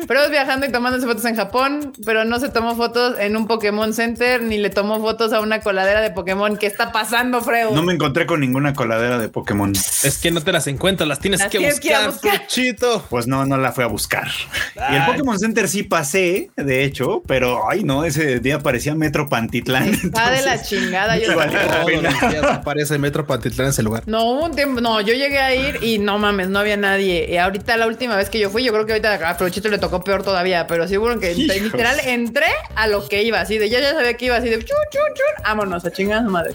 Pero 0.06 0.28
viajando 0.30 0.66
y 0.66 0.72
tomándose 0.72 1.06
fotos 1.06 1.24
en 1.24 1.36
Japón, 1.36 1.92
pero 2.04 2.24
no 2.24 2.38
se 2.38 2.48
tomó 2.50 2.76
fotos 2.76 3.18
en 3.18 3.36
un 3.36 3.46
Pokémon 3.46 3.92
Center 3.92 4.42
ni 4.42 4.58
le 4.58 4.70
tomó 4.70 5.00
fotos 5.00 5.32
a 5.32 5.40
una 5.40 5.60
coladera 5.60 6.00
de 6.00 6.10
Pokémon. 6.10 6.56
¿Qué 6.56 6.66
está 6.66 6.92
pasando, 6.92 7.40
Freud? 7.40 7.70
No 7.74 7.82
me 7.82 7.94
encontré 7.94 8.26
con 8.26 8.40
ninguna 8.40 8.74
coladera 8.74 9.18
de 9.18 9.28
Pokémon. 9.28 9.72
Es 9.74 10.18
que 10.18 10.30
no 10.30 10.42
te 10.42 10.52
las 10.52 10.66
encuentras, 10.66 11.08
las 11.08 11.18
tienes 11.18 11.40
Las 11.40 11.48
que 11.50 11.58
tienes 11.58 11.80
que 11.80 11.88
buscar, 11.88 12.10
buscar. 12.10 12.36
Fruchito. 12.38 13.04
Pues 13.10 13.26
no, 13.26 13.44
no 13.46 13.56
la 13.56 13.72
fui 13.72 13.84
a 13.84 13.88
buscar. 13.88 14.28
Y 14.90 14.96
el. 14.96 15.04
Pokémon 15.06 15.38
Center 15.38 15.68
sí 15.68 15.82
pasé, 15.82 16.50
de 16.56 16.84
hecho, 16.84 17.22
pero 17.26 17.70
ay 17.70 17.84
no, 17.84 18.04
ese 18.04 18.40
día 18.40 18.58
parecía 18.58 18.94
Metro 18.94 19.28
Pantitlán. 19.28 19.88
Está 19.88 20.30
de 20.30 20.42
la 20.42 20.62
chingada. 20.62 21.18
Yo 21.18 21.36
Vale. 21.36 21.52
Todos 21.52 22.02
los 22.02 22.20
días 22.30 22.44
aparece 22.44 22.98
Metro 22.98 23.26
Pantitlán 23.26 23.66
en 23.66 23.70
ese 23.70 23.82
lugar. 23.82 24.02
No, 24.06 24.24
hubo 24.24 24.44
un 24.44 24.54
tiempo, 24.54 24.80
no, 24.80 25.00
yo 25.00 25.14
llegué 25.14 25.38
a 25.38 25.54
ir 25.54 25.78
y 25.82 25.98
no 25.98 26.18
mames, 26.18 26.48
no 26.48 26.58
había 26.58 26.76
nadie. 26.76 27.28
Y 27.30 27.36
ahorita 27.36 27.76
la 27.76 27.86
última 27.86 28.16
vez 28.16 28.30
que 28.30 28.38
yo 28.38 28.50
fui, 28.50 28.64
yo 28.64 28.72
creo 28.72 28.86
que 28.86 28.92
ahorita 28.92 29.14
a 29.28 29.34
Frochito 29.34 29.68
le 29.68 29.78
tocó 29.78 30.02
peor 30.02 30.22
todavía, 30.22 30.66
pero 30.66 30.86
seguro 30.88 31.18
que 31.18 31.32
Hijos. 31.32 31.56
literal 31.56 31.98
entré 32.04 32.46
a 32.74 32.86
lo 32.86 33.08
que 33.08 33.22
iba, 33.22 33.40
así 33.40 33.58
de 33.58 33.68
ya 33.68 33.80
ya 33.80 33.92
sabía 33.92 34.14
que 34.14 34.26
iba 34.26 34.36
así 34.36 34.48
de 34.48 34.58
chun, 34.58 34.76
chun, 34.90 35.02
chun, 35.14 35.44
vámonos 35.44 35.84
a 35.84 35.90
chingar 35.90 36.18
a 36.20 36.24
su 36.24 36.30
madre. 36.30 36.54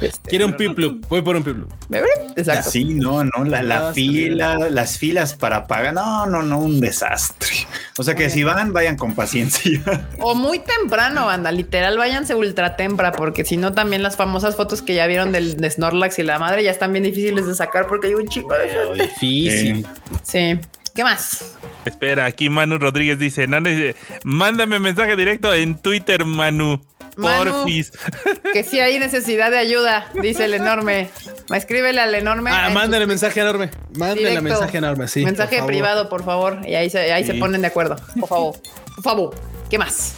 Este, 0.00 0.30
Quiere 0.30 0.44
un 0.44 0.54
piplu. 0.56 1.00
Voy 1.08 1.22
por 1.22 1.34
un 1.36 1.42
piplu. 1.42 1.66
¿me 1.88 2.00
ven? 2.00 2.10
Exacto. 2.36 2.70
Sí, 2.70 2.84
no, 2.84 3.24
no, 3.24 3.44
la, 3.44 3.62
la 3.62 3.88
Ah, 3.88 3.92
fila, 3.92 4.56
las 4.70 4.98
filas 4.98 5.34
para 5.34 5.66
pagar, 5.66 5.94
no, 5.94 6.26
no, 6.26 6.42
no, 6.42 6.58
un 6.58 6.80
desastre. 6.80 7.50
O 7.98 8.02
sea 8.02 8.14
que 8.14 8.30
si 8.30 8.44
van, 8.44 8.72
vayan 8.72 8.96
con 8.96 9.14
paciencia. 9.14 9.80
O 10.20 10.34
muy 10.34 10.58
temprano, 10.60 11.26
banda, 11.26 11.50
literal, 11.52 11.96
váyanse 11.98 12.34
ultra 12.34 12.76
tempra, 12.76 13.12
porque 13.12 13.44
si 13.44 13.56
no, 13.56 13.72
también 13.72 14.02
las 14.02 14.16
famosas 14.16 14.56
fotos 14.56 14.82
que 14.82 14.94
ya 14.94 15.06
vieron 15.06 15.32
del 15.32 15.56
de 15.56 15.70
Snorlax 15.70 16.18
y 16.18 16.22
la 16.22 16.38
madre 16.38 16.62
ya 16.62 16.70
están 16.70 16.92
bien 16.92 17.04
difíciles 17.04 17.46
de 17.46 17.54
sacar 17.54 17.86
porque 17.86 18.08
hay 18.08 18.14
un 18.14 18.28
chico 18.28 18.54
de 18.54 18.68
gente. 18.68 19.02
Difícil. 19.04 19.86
Sí. 20.22 20.58
¿Qué 20.98 21.04
más? 21.04 21.54
Espera, 21.84 22.24
aquí 22.24 22.50
Manu 22.50 22.76
Rodríguez 22.76 23.20
dice, 23.20 23.46
no, 23.46 23.60
dice, 23.60 23.94
mándame 24.24 24.80
mensaje 24.80 25.14
directo 25.14 25.54
en 25.54 25.78
Twitter, 25.78 26.24
Manu. 26.24 26.80
Manu. 27.16 27.52
Porfis. 27.52 27.92
Que 28.52 28.64
sí 28.64 28.80
hay 28.80 28.98
necesidad 28.98 29.52
de 29.52 29.58
ayuda, 29.58 30.10
dice 30.20 30.46
el 30.46 30.54
enorme. 30.54 31.08
Escríbele 31.54 32.00
al 32.00 32.12
enorme. 32.16 32.50
Ah, 32.52 32.64
tu 32.66 32.74
mándale 32.74 33.06
mensaje 33.06 33.38
enorme. 33.38 33.70
Mándale 33.96 34.22
directo. 34.22 34.42
mensaje 34.42 34.78
enorme, 34.78 35.06
sí. 35.06 35.24
Mensaje 35.24 35.50
por 35.50 35.58
favor. 35.58 35.72
privado, 35.72 36.08
por 36.08 36.24
favor. 36.24 36.58
Y 36.66 36.74
ahí 36.74 36.90
se, 36.90 37.12
ahí 37.12 37.24
se 37.24 37.34
ponen 37.34 37.60
de 37.60 37.68
acuerdo. 37.68 37.94
Por 38.18 38.28
favor. 38.28 38.56
Por 38.96 39.04
favor. 39.04 39.34
¿Qué 39.70 39.78
más? 39.78 40.16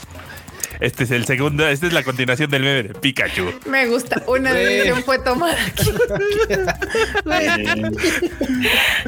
Este 0.80 1.04
es 1.04 1.10
el 1.10 1.26
segundo, 1.26 1.66
esta 1.68 1.86
es 1.86 1.92
la 1.92 2.02
continuación 2.02 2.50
del 2.50 2.62
meme 2.62 2.82
de 2.84 2.94
Pikachu. 2.94 3.52
Me 3.66 3.86
gusta. 3.86 4.22
Una 4.26 4.52
decisión 4.54 5.02
fue 5.04 5.18
tomada 5.18 5.54
aquí. 5.66 5.90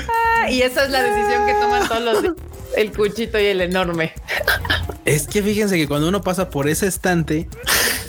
Ah, 0.09 0.51
y 0.51 0.62
esa 0.62 0.85
es 0.85 0.90
la 0.90 1.03
decisión 1.03 1.47
que 1.47 1.53
toman 1.55 1.89
todos 1.89 2.03
los 2.03 2.23
días. 2.23 2.35
El 2.77 2.90
cuchito 2.90 3.39
y 3.39 3.44
el 3.44 3.61
enorme. 3.61 4.15
Es 5.05 5.27
que 5.27 5.43
fíjense 5.43 5.77
que 5.77 5.86
cuando 5.86 6.09
uno 6.09 6.23
pasa 6.23 6.49
por 6.49 6.70
ese 6.70 6.86
estante, 6.86 7.47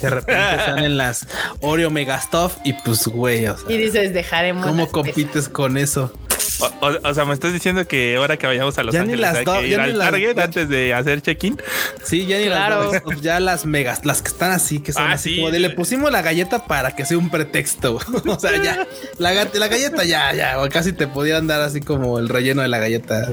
de 0.01 0.09
repente 0.09 0.55
salen 0.65 0.95
las 0.95 1.27
Oreo 1.59 1.89
Megastuff 1.89 2.55
y 2.63 2.71
pues, 2.71 3.05
güey, 3.07 3.45
o 3.47 3.57
sea, 3.57 3.69
Y 3.69 3.77
dices, 3.77 4.13
dejaremos. 4.13 4.65
¿cómo 4.65 4.89
compites 4.89 5.49
con 5.49 5.77
eso? 5.77 6.13
O, 6.59 6.65
o- 6.87 7.09
o 7.09 7.13
sea, 7.13 7.25
me 7.25 7.33
estás 7.33 7.51
diciendo 7.53 7.87
que 7.87 8.15
ahora 8.15 8.37
que 8.37 8.45
vayamos 8.47 8.77
a 8.77 8.83
Los 8.83 8.93
Ya 8.93 9.03
ni 9.03 9.13
Ángeles 9.13 9.21
las 9.21 9.35
hay 9.37 9.45
que 9.45 9.67
ir 9.67 9.69
ya 9.71 9.77
ni 9.77 9.83
al 9.91 9.97
las- 9.97 10.11
Target 10.11 10.39
antes 10.39 10.69
de 10.69 10.93
hacer 10.93 11.21
check-in. 11.21 11.61
Sí, 12.03 12.25
ya 12.25 12.37
ni 12.37 12.45
Claro. 12.45 12.75
las 12.83 12.91
Megastuff, 12.91 13.21
ya 13.21 13.39
las 13.39 13.65
megas, 13.65 14.05
las 14.05 14.21
que 14.21 14.27
están 14.29 14.51
así, 14.51 14.79
que 14.79 14.93
son 14.93 15.03
Ah, 15.03 15.13
así 15.13 15.29
sí. 15.31 15.35
como 15.37 15.51
de 15.51 15.59
le 15.59 15.69
pusimos 15.71 16.11
la 16.11 16.21
galleta 16.21 16.65
para 16.65 16.95
que 16.95 17.05
sea 17.05 17.17
un 17.17 17.29
pretexto. 17.29 17.99
o 18.27 18.39
sea, 18.39 18.61
ya, 18.61 18.87
la, 19.17 19.33
ga- 19.33 19.53
la 19.53 19.67
galleta 19.67 20.03
ya, 20.03 20.33
ya, 20.33 20.61
o 20.61 20.69
casi 20.69 20.93
te 20.93 21.07
podían 21.07 21.47
dar 21.47 21.61
así 21.61 21.81
como 21.81 22.19
el 22.19 22.29
relleno 22.29 22.61
de 22.61 22.67
la 22.67 22.77
galleta 22.79 23.29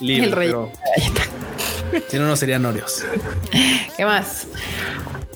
libre. 0.00 0.26
El 0.26 0.32
relleno 0.32 0.70
pero 1.90 2.04
Si 2.10 2.18
no, 2.18 2.26
no 2.26 2.36
serían 2.36 2.64
Oreos. 2.66 3.04
¿Qué 3.96 4.04
más? 4.04 4.46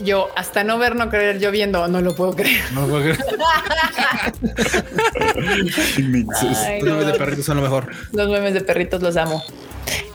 Yo, 0.01 0.29
hasta 0.37 0.63
no 0.65 0.79
ver, 0.79 0.95
no 0.97 1.09
creer, 1.11 1.39
yo 1.41 1.51
viendo, 1.51 1.89
no 1.89 2.01
lo 2.01 2.15
puedo 2.15 2.35
creer. 2.37 2.61
No 2.73 2.87
puedo 2.87 3.01
creer. 3.03 3.19
Ay, 6.67 6.81
Los 6.81 6.89
no. 6.89 6.97
memes 6.97 7.07
de 7.07 7.15
perritos 7.19 7.45
son 7.45 7.57
lo 7.57 7.63
mejor. 7.63 7.89
Los 8.13 8.29
memes 8.29 8.55
de 8.55 8.61
perritos 8.61 9.03
los 9.03 9.17
amo. 9.17 9.43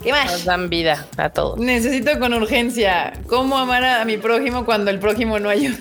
¿Qué 0.04 0.12
Nos 0.12 0.20
más? 0.26 0.46
dan 0.46 0.70
vida 0.70 1.08
a 1.18 1.30
todos. 1.30 1.58
Necesito 1.60 2.20
con 2.20 2.34
urgencia 2.34 3.14
cómo 3.28 3.58
amar 3.58 3.84
a 3.84 4.06
mi 4.06 4.18
prójimo 4.18 4.66
cuando 4.66 4.92
el 4.92 5.00
prójimo 5.00 5.40
no 5.40 5.50
ayuda. 5.50 5.78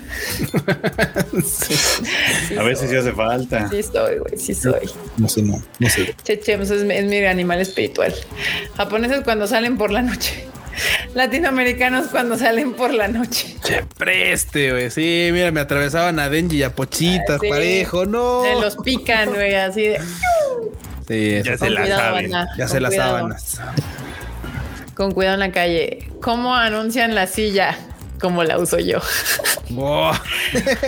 A 2.57 2.63
veces 2.63 2.89
sí 2.89 2.95
hace 2.95 3.11
falta. 3.11 3.69
Sí 3.69 3.83
soy, 3.83 4.17
güey, 4.17 4.37
sí 4.37 4.55
soy. 4.55 4.89
No 5.17 5.27
sé, 5.29 5.41
no, 5.43 5.61
no 5.79 5.89
sé. 5.89 6.15
Chechemos 6.23 6.69
es, 6.71 6.83
mi- 6.83 6.95
es 6.95 7.05
mi 7.05 7.23
animal 7.25 7.59
espiritual. 7.61 8.13
Japoneses 8.77 9.21
cuando 9.23 9.45
salen 9.45 9.77
por 9.77 9.91
la 9.91 10.01
noche. 10.01 10.47
Latinoamericanos 11.13 12.07
cuando 12.07 12.37
salen 12.37 12.73
por 12.73 12.93
la 12.93 13.07
noche. 13.07 13.55
Che, 13.63 13.83
preste, 13.97 14.71
güey. 14.71 14.89
Sí, 14.89 15.29
mira, 15.31 15.51
me 15.51 15.59
atravesaban 15.61 16.19
a 16.19 16.29
Denji 16.29 16.57
y 16.57 16.63
a 16.63 16.73
Pochitas, 16.73 17.39
Sí. 17.41 17.49
parejo, 17.49 18.05
no. 18.05 18.43
Se 18.43 18.53
los 18.61 18.75
pican, 18.77 19.29
güey, 19.29 19.55
así 19.55 19.87
de. 19.89 19.99
Sí, 21.07 21.41
Ya 21.43 21.53
se 21.53 21.57
Con 21.59 21.73
la 21.73 21.81
cuidado, 21.81 22.01
saben. 22.01 22.31
banda, 22.31 22.51
ya 22.57 22.63
con 22.65 22.73
se 22.73 22.79
las 22.79 22.95
sábanas. 22.95 23.61
Con 24.95 25.11
cuidado 25.11 25.33
en 25.35 25.39
la 25.39 25.51
calle. 25.51 26.07
¿Cómo 26.21 26.55
anuncian 26.55 27.15
la 27.15 27.27
silla? 27.27 27.75
Como 28.19 28.43
la 28.43 28.57
uso 28.57 28.79
yo. 28.79 28.99
Buah. 29.69 30.17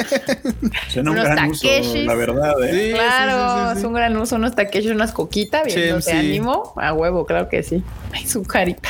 Suena 0.90 1.12
un 1.12 1.18
Unos 1.18 1.30
gran 1.30 1.50
uso, 1.50 1.68
la 2.06 2.14
verdad. 2.16 2.54
¿eh? 2.64 2.88
Sí, 2.88 2.94
claro, 2.94 3.34
sí, 3.34 3.60
sí, 3.60 3.74
sí. 3.74 3.80
es 3.80 3.86
un 3.86 3.94
gran 3.94 4.18
uso, 4.18 4.36
unos 4.38 4.56
taquechos, 4.56 4.92
unas 4.92 5.12
coquitas, 5.12 5.66
viendo 5.66 5.96
Chemsi. 6.00 6.12
te 6.12 6.18
ánimo. 6.18 6.74
A 6.78 6.94
huevo, 6.94 7.26
claro 7.26 7.50
que 7.50 7.62
sí. 7.64 7.84
Ay, 8.14 8.26
su 8.26 8.44
carita. 8.44 8.90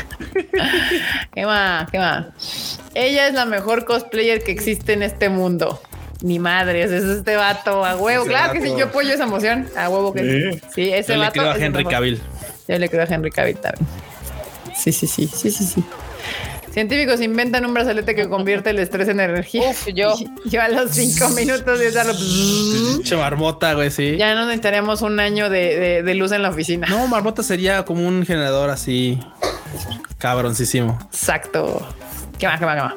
¿Qué 1.34 1.46
más? 1.46 1.90
¿Qué 1.90 1.98
más? 1.98 2.80
Ella 2.94 3.28
es 3.28 3.34
la 3.34 3.46
mejor 3.46 3.86
cosplayer 3.86 4.44
que 4.44 4.52
existe 4.52 4.94
en 4.94 5.02
este 5.04 5.30
mundo. 5.30 5.82
Ni 6.22 6.40
madres, 6.40 6.92
es 6.92 7.04
este 7.04 7.36
vato 7.36 7.84
a 7.84 7.96
huevo. 7.96 8.24
Ese 8.24 8.32
claro 8.32 8.54
que 8.54 8.62
sí, 8.62 8.74
yo 8.78 8.86
apoyo 8.86 9.14
esa 9.14 9.24
emoción. 9.24 9.68
A 9.76 9.90
huevo 9.90 10.14
que 10.14 10.52
sí. 10.54 10.62
Sí, 10.74 10.94
ese 10.94 11.14
Yo 11.16 11.24
le 11.24 11.32
creo 11.32 11.52
a 11.52 11.58
Henry. 11.58 11.86
Cavill. 11.86 12.22
Yo 12.68 12.80
le 12.80 12.90
creo 12.90 13.04
a 13.04 13.06
Henry 13.06 13.32
Cavill 13.32 13.58
también. 13.58 13.88
Sí, 14.76 14.92
sí, 14.92 15.08
sí, 15.08 15.28
sí, 15.28 15.50
sí, 15.52 15.66
sí. 15.66 15.84
Científicos 16.72 17.22
inventan 17.22 17.66
un 17.66 17.74
brazalete 17.74 18.16
que 18.16 18.28
convierte 18.28 18.72
el 18.72 18.80
estrés 18.80 19.08
en 19.08 19.22
energía. 19.22 19.70
Uf, 19.70 19.88
yo. 19.94 20.14
Y 20.46 20.50
Lleva 20.50 20.68
los 20.68 20.92
cinco 20.92 21.30
minutos 21.30 21.80
de 21.80 21.88
usarlo. 21.88 22.14
Pinche 22.14 23.16
marmota, 23.18 23.74
güey, 23.74 23.90
sí. 23.92 24.18
Ya 24.18 24.36
no 24.36 24.42
necesitaríamos 24.46 25.02
un 25.02 25.20
año 25.22 25.50
de, 25.50 25.80
de- 25.80 26.04
de 26.04 26.16
luz 26.16 26.32
en 26.34 26.42
la 26.42 26.50
oficina. 26.50 26.86
No, 26.90 27.08
marmota 27.08 27.44
sería 27.44 27.84
como 27.86 28.06
un 28.06 28.26
generador 28.26 28.70
así 28.70 29.18
cabroncísimo. 30.18 31.00
Exacto. 31.12 31.88
¿Qué 32.38 32.48
más, 32.48 32.60
qué 32.60 32.66
más, 32.66 32.76
qué 32.76 32.82
más? 32.82 32.94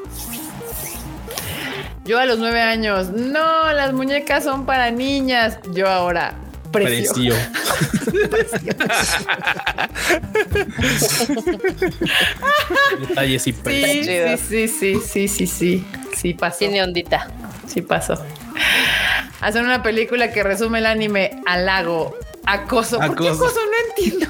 Yo 2.05 2.18
a 2.18 2.24
los 2.26 2.38
nueve 2.38 2.60
años, 2.62 3.10
no, 3.10 3.72
las 3.72 3.92
muñecas 3.92 4.42
son 4.42 4.64
para 4.66 4.90
niñas. 4.90 5.59
Yo 5.72 5.88
ahora, 5.88 6.34
precio. 6.72 7.34
Precio. 8.30 8.74
Detalles 13.08 13.46
y 13.46 13.52
Sí, 13.52 13.58
precios. 13.62 14.40
Sí, 14.40 14.68
sí, 14.68 14.94
sí, 15.00 15.00
sí, 15.00 15.28
sí, 15.28 15.46
sí. 15.46 15.86
Sí 16.16 16.34
pasó. 16.34 16.58
Tiene 16.58 16.82
ondita. 16.82 17.28
Sí 17.66 17.82
pasó. 17.82 18.14
Hacen 19.40 19.64
una 19.64 19.82
película 19.82 20.32
que 20.32 20.42
resume 20.42 20.78
el 20.80 20.86
anime 20.86 21.40
halago, 21.46 22.16
acoso. 22.44 22.98
¿Por 22.98 23.16
qué 23.16 23.28
Acoso. 23.28 23.44
acoso? 23.46 23.60
No 23.64 24.04
entiendo. 24.04 24.26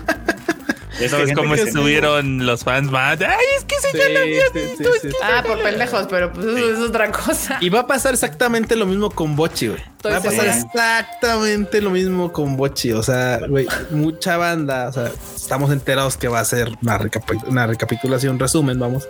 Es 0.99 1.03
que 1.03 1.09
¿Sabes 1.11 1.33
cómo 1.35 1.55
estuvieron 1.55 2.45
los 2.47 2.65
fans 2.65 2.91
más? 2.91 3.20
Ay, 3.20 3.29
es 3.57 3.65
que 3.65 3.77
se 3.81 3.91
Sí, 3.93 3.99
ya 3.99 4.09
lo 4.09 4.20
había 4.20 4.43
sí, 4.53 4.59
visto. 4.59 4.93
sí, 5.01 5.09
sí. 5.11 5.16
Ah, 5.23 5.43
por 5.47 5.62
pendejos, 5.62 6.07
pero 6.11 6.33
pues 6.33 6.47
eso 6.47 6.73
es 6.73 6.79
otra 6.81 7.11
cosa. 7.12 7.59
Y 7.61 7.69
va 7.69 7.81
a 7.81 7.87
pasar 7.87 8.15
exactamente 8.15 8.75
lo 8.77 8.85
mismo 8.87 9.11
con 9.11 9.37
Bochi, 9.37 9.69
güey. 9.69 9.81
Estoy 9.81 10.12
Va 10.12 10.19
a 10.19 10.23
pasar 10.23 10.41
segura. 10.53 10.57
exactamente 10.57 11.81
lo 11.81 11.91
mismo 11.91 12.33
con 12.33 12.57
Bochi. 12.57 12.93
O 12.93 13.03
sea, 13.03 13.39
güey, 13.49 13.66
mucha 13.91 14.37
banda. 14.37 14.89
O 14.89 14.93
sea, 14.93 15.11
estamos 15.37 15.70
enterados 15.73 16.16
que 16.16 16.29
va 16.29 16.41
a 16.41 16.45
ser 16.45 16.70
una, 16.83 16.99
recapi- 16.99 17.45
una 17.47 17.66
recapitulación, 17.66 18.39
resumen, 18.39 18.79
vamos. 18.79 19.09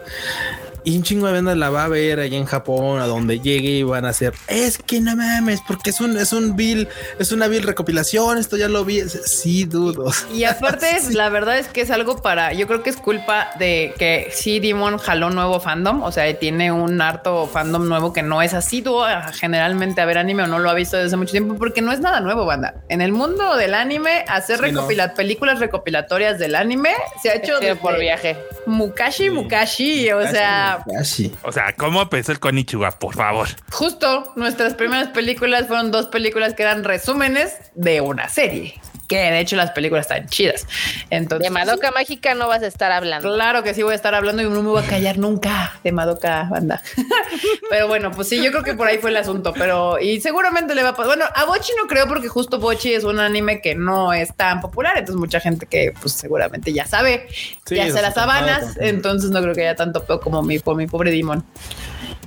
Y 0.85 0.97
un 0.97 1.03
chingo 1.03 1.27
de 1.27 1.33
banda 1.35 1.55
la 1.55 1.71
va 1.71 1.85
a 1.85 1.89
ver 1.89 2.21
allá 2.21 2.37
en 2.37 2.45
Japón, 2.47 3.01
a 3.01 3.07
donde 3.07 3.41
llegue 3.41 3.71
y 3.71 3.83
van 3.83 4.05
a 4.05 4.11
hacer. 4.11 4.33
Es 4.47 4.79
que 4.79 5.01
no 5.01 5.17
mames, 5.17 5.61
porque 5.67 5.91
es 5.91 6.01
un, 6.01 6.17
es 6.17 6.33
un 6.33 6.57
bill, 6.57 6.89
es 7.19 7.33
una 7.33 7.47
bill 7.49 7.63
recopilación. 7.63 8.39
Esto 8.39 8.57
ya 8.57 8.69
lo 8.69 8.85
vi. 8.85 9.03
Sí, 9.03 9.65
dudos. 9.65 10.27
Y 10.33 10.45
aparte, 10.45 10.91
es- 10.97 11.15
la 11.15 11.29
verdad 11.29 11.59
es 11.59 11.69
que 11.69 11.81
es 11.83 11.91
algo 11.91 12.23
para. 12.23 12.53
Yo 12.53 12.67
creo 12.67 12.83
que 12.83 12.91
es 12.91 12.97
culpa 12.97 13.51
de 13.59 13.93
que 13.99 14.29
sí, 14.33 14.61
Demon 14.61 14.99
jaló 14.99 15.31
nuevo 15.31 15.61
fandom. 15.61 16.03
O 16.03 16.13
sea, 16.13 16.39
tiene 16.39 16.73
un 16.73 17.01
harto 17.03 17.47
fandom 17.47 17.89
nuevo 17.89 18.13
que 18.13 18.23
no 18.23 18.41
es 18.43 18.55
asiduo 18.55 19.05
a- 19.05 19.33
generalmente 19.33 20.01
a 20.01 20.05
ver 20.07 20.19
anime 20.19 20.45
o 20.45 20.47
no 20.47 20.59
lo 20.59 20.71
ha 20.71 20.75
visto 20.75 20.97
desde 20.97 21.17
mucho 21.17 21.33
tiempo, 21.33 21.57
porque 21.57 21.83
no 21.83 21.93
es 21.93 22.01
nada 22.01 22.21
nuevo, 22.21 22.47
banda. 22.47 22.75
En 22.89 23.01
el 23.01 23.13
mundo 23.13 23.57
del 23.57 23.75
anime, 23.75 24.25
hacer 24.29 24.59
Sí, 24.65 24.73
no. 24.73 24.83
recopila- 24.89 25.15
películas 25.15 25.59
recopilatorias 25.61 26.39
del 26.39 26.55
anime 26.55 26.91
se 27.23 27.31
ha 27.31 27.35
hecho 27.35 27.55
por 27.81 27.99
viaje. 27.99 28.37
Mukashi 28.67 29.31
Mukashi. 29.31 30.11
O 30.13 30.23
sea, 30.29 30.68
Casi. 30.87 31.35
O 31.43 31.53
sea, 31.53 31.75
¿cómo 31.77 32.03
empezó 32.03 32.33
el 32.33 32.41
Konichiwa? 32.41 32.99
Por 32.99 33.15
favor. 33.15 33.49
Justo 33.73 34.33
nuestras 34.37 34.75
primeras 34.75 35.09
películas 35.09 35.67
fueron 35.67 35.91
dos 35.91 36.07
películas 36.07 36.55
que 36.55 36.63
eran 36.63 36.85
resúmenes 36.85 37.55
de 37.75 38.01
una 38.01 38.29
serie. 38.29 38.81
Que 39.09 39.17
de 39.17 39.41
hecho 39.41 39.57
las 39.57 39.71
películas 39.71 40.07
están 40.07 40.29
chidas. 40.29 40.67
Entonces, 41.09 41.49
De 41.49 41.51
Madoka 41.51 41.91
Mágica 41.91 42.35
no 42.35 42.47
vas 42.47 42.63
a 42.63 42.67
estar 42.67 42.93
hablando. 42.93 43.33
Claro 43.35 43.63
que 43.63 43.73
sí 43.73 43.83
voy 43.83 43.93
a 43.93 43.97
estar 43.97 44.15
hablando 44.15 44.43
y 44.43 44.45
no 44.45 44.63
me 44.63 44.69
voy 44.69 44.85
a 44.85 44.87
callar 44.87 45.17
nunca 45.17 45.79
de 45.83 45.93
Madoka 45.93 46.47
banda. 46.51 46.83
pero 47.71 47.89
bueno, 47.89 48.11
pues 48.11 48.29
sí, 48.29 48.43
yo 48.43 48.51
creo 48.51 48.63
que 48.63 48.75
por 48.75 48.87
ahí 48.87 48.99
fue 48.99 49.11
el 49.11 49.17
asunto. 49.17 49.55
Pero 49.55 49.99
y 49.99 50.21
seguramente 50.21 50.75
le 50.75 50.83
va 50.83 50.91
a 50.91 50.93
pasar. 50.93 51.17
Bueno, 51.17 51.25
a 51.35 51.45
Bochi 51.47 51.73
no 51.81 51.87
creo 51.89 52.07
porque 52.07 52.29
justo 52.29 52.59
Bochi 52.59 52.93
es 52.93 53.05
un 53.05 53.19
anime 53.19 53.63
que 53.63 53.75
no 53.75 54.13
es 54.13 54.35
tan 54.37 54.61
popular. 54.61 54.99
Entonces 54.99 55.19
mucha 55.19 55.41
gente 55.41 55.67
que 55.67 55.95
pues 56.01 56.13
seguramente 56.13 56.73
ya 56.73 56.87
sabe, 56.87 57.29
Sí, 57.67 57.77
ya 57.77 57.91
se 57.91 58.03
las 58.03 58.15
sabanas. 58.15 58.77
Entonces 58.79 59.31
no 59.31 59.41
creo 59.41 59.55
que 59.55 59.63
haya 59.63 59.77
tanto 59.77 60.05
peo 60.05 60.21
como 60.21 60.43
mi, 60.43 60.59
por 60.59 60.77
mi 60.77 60.87
pobre 60.87 61.11
Dimon. 61.11 61.45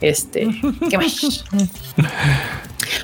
Este, 0.02 0.48
¿qué 0.90 0.98
más? 0.98 1.44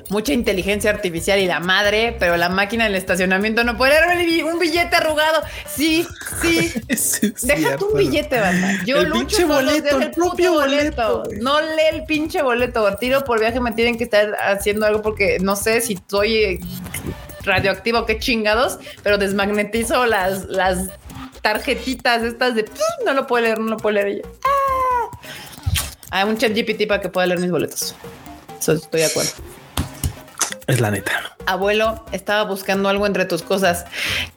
Mucha 0.09 0.33
inteligencia 0.33 0.89
artificial 0.89 1.39
y 1.39 1.45
la 1.47 1.59
madre, 1.59 2.15
pero 2.19 2.35
la 2.37 2.49
máquina 2.49 2.85
del 2.85 2.95
estacionamiento 2.95 3.63
no 3.63 3.77
puede 3.77 3.95
bi- 4.25 4.41
un 4.41 4.57
billete 4.59 4.95
arrugado. 4.95 5.41
Sí, 5.67 6.05
sí. 6.41 6.71
Sí, 6.97 7.31
Déjate 7.43 7.83
un 7.85 7.97
billete, 7.97 8.39
banda. 8.39 8.83
Yo 8.85 8.97
El 9.01 9.09
lucho 9.09 9.47
boleto, 9.47 9.99
el 10.01 10.11
propio 10.11 10.53
boleto. 10.53 11.23
no 11.39 11.61
lee 11.61 11.83
el 11.93 12.03
pinche 12.05 12.41
boleto. 12.41 12.95
Tiro 12.97 13.23
por 13.23 13.39
viaje 13.39 13.59
me 13.59 13.71
tienen 13.73 13.97
que 13.97 14.05
estar 14.05 14.35
haciendo 14.35 14.85
algo 14.85 15.01
porque 15.01 15.37
no 15.39 15.55
sé 15.55 15.81
si 15.81 15.99
soy 16.07 16.35
eh, 16.35 16.59
radioactivo, 17.43 18.05
qué 18.05 18.17
chingados, 18.19 18.79
pero 19.03 19.17
desmagnetizo 19.17 20.05
las, 20.05 20.45
las 20.45 20.89
tarjetitas 21.41 22.23
estas 22.23 22.55
de 22.55 22.65
no 23.05 23.13
lo 23.13 23.27
puedo 23.27 23.43
leer, 23.43 23.59
no 23.59 23.67
lo 23.67 23.77
puedo 23.77 23.93
leer. 24.01 24.23
"Ah". 24.43 25.17
Hay 26.11 26.23
un 26.27 26.37
chat 26.37 26.53
GPT 26.53 26.87
para 26.87 27.01
que 27.01 27.09
pueda 27.09 27.27
leer 27.27 27.39
mis 27.39 27.51
boletos. 27.51 27.95
Estoy 28.59 28.79
de 28.91 29.05
acuerdo. 29.05 29.31
Es 30.67 30.79
la 30.81 30.91
neta. 30.91 31.11
Abuelo, 31.45 32.03
estaba 32.11 32.43
buscando 32.43 32.89
algo 32.89 33.05
entre 33.05 33.25
tus 33.25 33.41
cosas. 33.41 33.85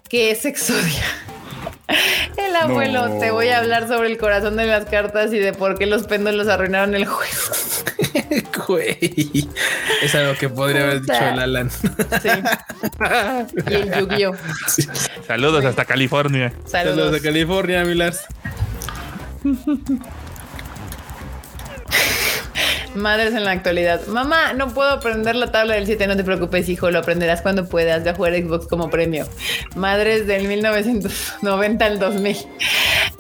¿Qué 0.09 0.31
es 0.31 0.45
Exodia? 0.45 1.03
El 2.37 2.55
abuelo, 2.55 3.09
No. 3.09 3.19
te 3.19 3.31
voy 3.33 3.49
a 3.49 3.59
hablar 3.59 3.89
sobre 3.89 4.09
el 4.09 4.17
corazón 4.19 4.57
de 4.57 4.65
las 4.67 4.85
cartas 4.87 5.33
y 5.33 5.39
de 5.39 5.53
por 5.53 5.77
qué 5.77 5.87
los 5.87 6.07
péndulos 6.07 6.47
arruinaron 6.49 6.95
el 6.95 7.05
juego. 7.07 7.33
Güey. 8.69 9.49
Es 10.03 10.15
algo 10.15 10.35
que 10.39 10.49
podría 10.49 10.83
haber 10.85 11.01
dicho 11.03 11.13
el 11.15 11.39
Alan. 11.41 11.71
Sí. 11.71 12.29
Y 13.69 13.75
el 13.75 13.93
Yu-Gi-Oh. 13.93 14.35
Saludos 15.27 15.65
hasta 15.65 15.85
California. 15.85 16.53
Saludos 16.67 16.97
Saludos. 16.97 17.13
de 17.13 17.21
California, 17.21 17.85
Milars. 17.85 18.21
Madres 22.95 23.35
en 23.35 23.45
la 23.45 23.53
actualidad. 23.53 24.05
Mamá, 24.07 24.53
no 24.53 24.73
puedo 24.75 24.91
aprender 24.91 25.37
la 25.37 25.53
tabla 25.53 25.75
del 25.75 25.87
7. 25.87 26.07
No 26.07 26.17
te 26.17 26.25
preocupes, 26.25 26.69
hijo. 26.69 26.91
Lo 26.91 26.99
aprenderás 26.99 27.41
cuando 27.43 27.69
puedas. 27.69 28.05
De 28.05 28.13
jugar 28.13 28.35
Xbox 28.35 28.67
como 28.67 28.91
premio. 28.91 29.27
Madres 29.77 30.27
del 30.27 30.49
1990 30.49 31.85
al 31.85 31.99
2000. 31.99 32.37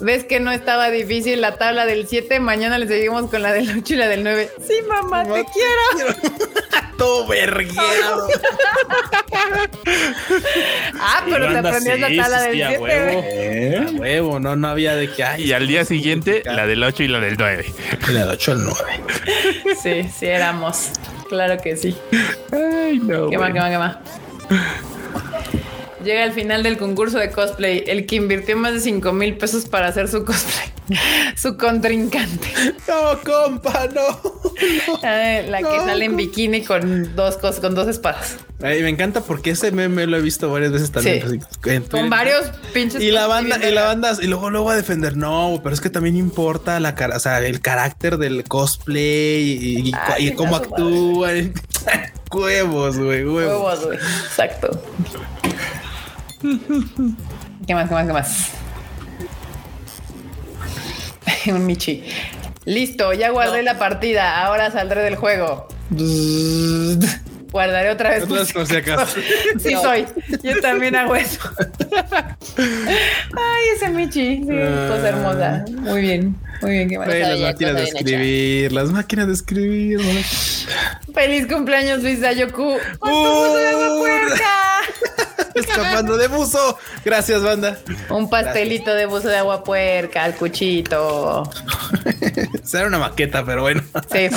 ¿Ves 0.00 0.24
que 0.24 0.40
no 0.40 0.50
estaba 0.50 0.90
difícil 0.90 1.40
la 1.40 1.56
tabla 1.56 1.86
del 1.86 2.08
7? 2.08 2.40
Mañana 2.40 2.78
le 2.78 2.88
seguimos 2.88 3.30
con 3.30 3.42
la 3.42 3.52
del 3.52 3.70
8 3.70 3.94
y 3.94 3.96
la 3.96 4.08
del 4.08 4.24
9. 4.24 4.50
Sí, 4.66 4.74
mamá, 4.88 5.24
te 5.24 5.44
quiero. 5.52 6.16
Todo 6.98 7.26
vergueado. 7.26 8.28
Pero 11.30 11.52
te 11.52 11.58
aprendías 11.58 11.96
sí, 11.96 12.16
la 12.16 12.22
tabla 12.22 12.38
sí, 12.40 12.46
del 12.46 12.54
sí, 12.54 12.62
a 12.62 12.68
7. 12.68 12.82
huevo. 12.82 13.24
¿Eh? 13.26 13.86
A 13.86 13.90
huevo, 13.92 14.40
no, 14.40 14.56
no 14.56 14.68
había 14.68 14.96
de 14.96 15.10
que 15.10 15.24
hay. 15.24 15.44
Y 15.44 15.52
al 15.52 15.66
día 15.66 15.84
siguiente, 15.84 16.42
la 16.44 16.66
del 16.66 16.82
8 16.82 17.02
y 17.02 17.08
la 17.08 17.20
del 17.20 17.36
9. 17.38 17.64
La 18.12 18.26
de 18.26 18.32
8 18.32 18.52
al 18.52 18.64
9. 18.64 18.80
Sí, 19.82 20.10
sí 20.16 20.26
éramos. 20.26 20.90
Claro 21.28 21.58
que 21.62 21.76
sí. 21.76 21.96
Ay, 22.52 22.98
no. 22.98 23.30
¿Qué 23.30 23.38
más, 23.38 23.50
güey. 23.50 23.52
qué 23.52 23.60
más, 23.60 23.70
qué 23.70 23.78
más? 23.78 23.96
Llega 26.04 26.24
al 26.24 26.32
final 26.32 26.62
del 26.62 26.78
concurso 26.78 27.18
de 27.18 27.30
cosplay, 27.30 27.84
el 27.86 28.06
que 28.06 28.16
invirtió 28.16 28.56
más 28.56 28.72
de 28.72 28.80
5 28.80 29.12
mil 29.12 29.36
pesos 29.36 29.66
para 29.66 29.88
hacer 29.88 30.08
su 30.08 30.24
cosplay, 30.24 30.68
su 31.36 31.58
contrincante. 31.58 32.48
No, 32.88 33.20
compa, 33.22 33.86
no. 33.94 34.39
Eh, 35.02 35.46
la 35.50 35.58
que 35.58 35.62
No, 35.64 35.84
sale 35.84 36.04
en 36.04 36.16
bikini 36.16 36.62
con 36.62 37.14
dos 37.16 37.36
cosas, 37.38 37.60
con 37.60 37.74
dos 37.74 37.88
espadas. 37.88 38.36
Ay, 38.62 38.82
me 38.82 38.90
encanta 38.90 39.22
porque 39.22 39.50
ese 39.50 39.72
meme 39.72 40.06
lo 40.06 40.18
he 40.18 40.20
visto 40.20 40.50
varias 40.50 40.72
veces 40.72 40.90
también. 40.92 41.22
Sí. 41.30 41.38
así, 41.38 41.70
en 41.70 41.82
Con 41.84 42.10
varios 42.10 42.46
pinches. 42.74 43.00
Y 43.02 43.10
la 43.10 43.26
banda, 43.26 43.58
y 43.66 43.72
la 43.72 43.84
banda, 43.84 44.14
y 44.20 44.26
luego, 44.26 44.50
luego 44.50 44.70
a 44.70 44.76
defender. 44.76 45.16
No, 45.16 45.60
pero 45.62 45.74
es 45.74 45.80
que 45.80 45.88
también 45.88 46.16
importa 46.16 46.78
la 46.80 46.94
cara, 46.94 47.16
o 47.16 47.20
sea, 47.20 47.38
el 47.40 47.60
carácter 47.60 48.18
del 48.18 48.44
cosplay 48.44 49.42
y, 49.42 49.88
y- 49.88 49.92
Ay, 49.94 50.28
y 50.28 50.32
cómo 50.34 50.56
actúan. 50.56 51.54
huevos, 52.30 52.98
güey, 52.98 53.24
huevos. 53.24 53.34
Huevos, 53.80 53.86
güey. 53.86 53.98
Exacto. 53.98 54.82
¿Qué 57.66 57.74
más, 57.74 57.88
qué 57.88 57.94
más, 57.94 58.06
qué 58.06 58.12
más? 58.12 58.50
Un 61.46 61.66
Michi. 61.66 62.04
Listo, 62.64 63.12
ya 63.12 63.30
guardé 63.30 63.62
la 63.62 63.78
partida. 63.78 64.44
Ahora 64.44 64.70
saldré 64.70 65.02
del 65.02 65.16
juego. 65.16 65.66
Guardaré 67.50 67.90
otra 67.90 68.10
vez. 68.10 68.22
Otras 68.22 68.52
por 68.52 68.64
si 68.66 68.76
acaso. 68.76 69.18
Sí, 69.60 69.74
No. 69.74 69.82
soy. 69.82 70.06
Yo 70.42 70.60
también 70.60 70.94
hago 70.94 71.16
eso. 71.16 71.40
Ay, 72.56 73.64
ese 73.74 73.88
Michi. 73.90 74.36
Sí, 74.36 74.46
cosa 74.46 75.08
hermosa. 75.08 75.64
Muy 75.80 76.00
bien. 76.00 76.36
Muy 76.62 76.70
bien. 76.70 76.88
Qué 76.88 76.96
las 76.98 77.40
máquinas 77.40 77.74
de 77.74 77.82
escribir, 77.84 78.72
las 78.72 78.90
máquinas 78.92 79.26
de 79.26 79.32
escribir. 79.32 80.00
Feliz 81.12 81.46
cumpleaños, 81.48 82.02
Luis 82.04 82.20
Dayoku. 82.20 82.76
¡Os 83.00 83.10
Uh. 83.10 83.54
de 83.56 83.68
agua 83.68 83.98
puerca! 83.98 84.80
Escapando 85.54 86.16
de 86.16 86.28
buzo. 86.28 86.78
Gracias, 87.04 87.42
banda. 87.42 87.78
Un 88.08 88.28
pastelito 88.30 88.92
de 88.94 89.06
buzo 89.06 89.28
de 89.28 89.36
agua 89.38 89.64
puerca 89.64 90.24
al 90.24 90.34
cuchito. 90.34 91.48
Será 92.64 92.86
una 92.88 92.98
maqueta, 92.98 93.44
pero 93.44 93.62
bueno. 93.62 93.82
Sí. 94.12 94.28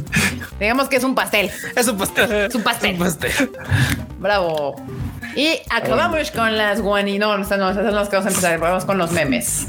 Digamos 0.60 0.88
que 0.88 0.96
es 0.96 1.04
un 1.04 1.14
pastel. 1.14 1.50
Es 1.76 1.88
un 1.88 1.98
pastel. 1.98 2.32
Es 2.32 2.54
un 2.54 2.62
pastel. 2.62 2.90
Es 2.94 2.98
un 3.00 3.04
pastel. 3.04 3.50
Bravo. 4.18 4.76
Y 5.36 5.58
acabamos 5.68 6.30
con 6.30 6.56
las 6.56 6.80
guani. 6.80 7.18
No, 7.18 7.36
no, 7.36 7.44
no, 7.56 7.70
esas 7.70 7.84
son 7.84 7.94
las 7.94 8.08
que 8.08 8.16
vamos 8.16 8.26
a 8.26 8.28
empezar. 8.30 8.60
Vamos 8.60 8.84
con 8.84 8.98
los 8.98 9.10
memes. 9.10 9.66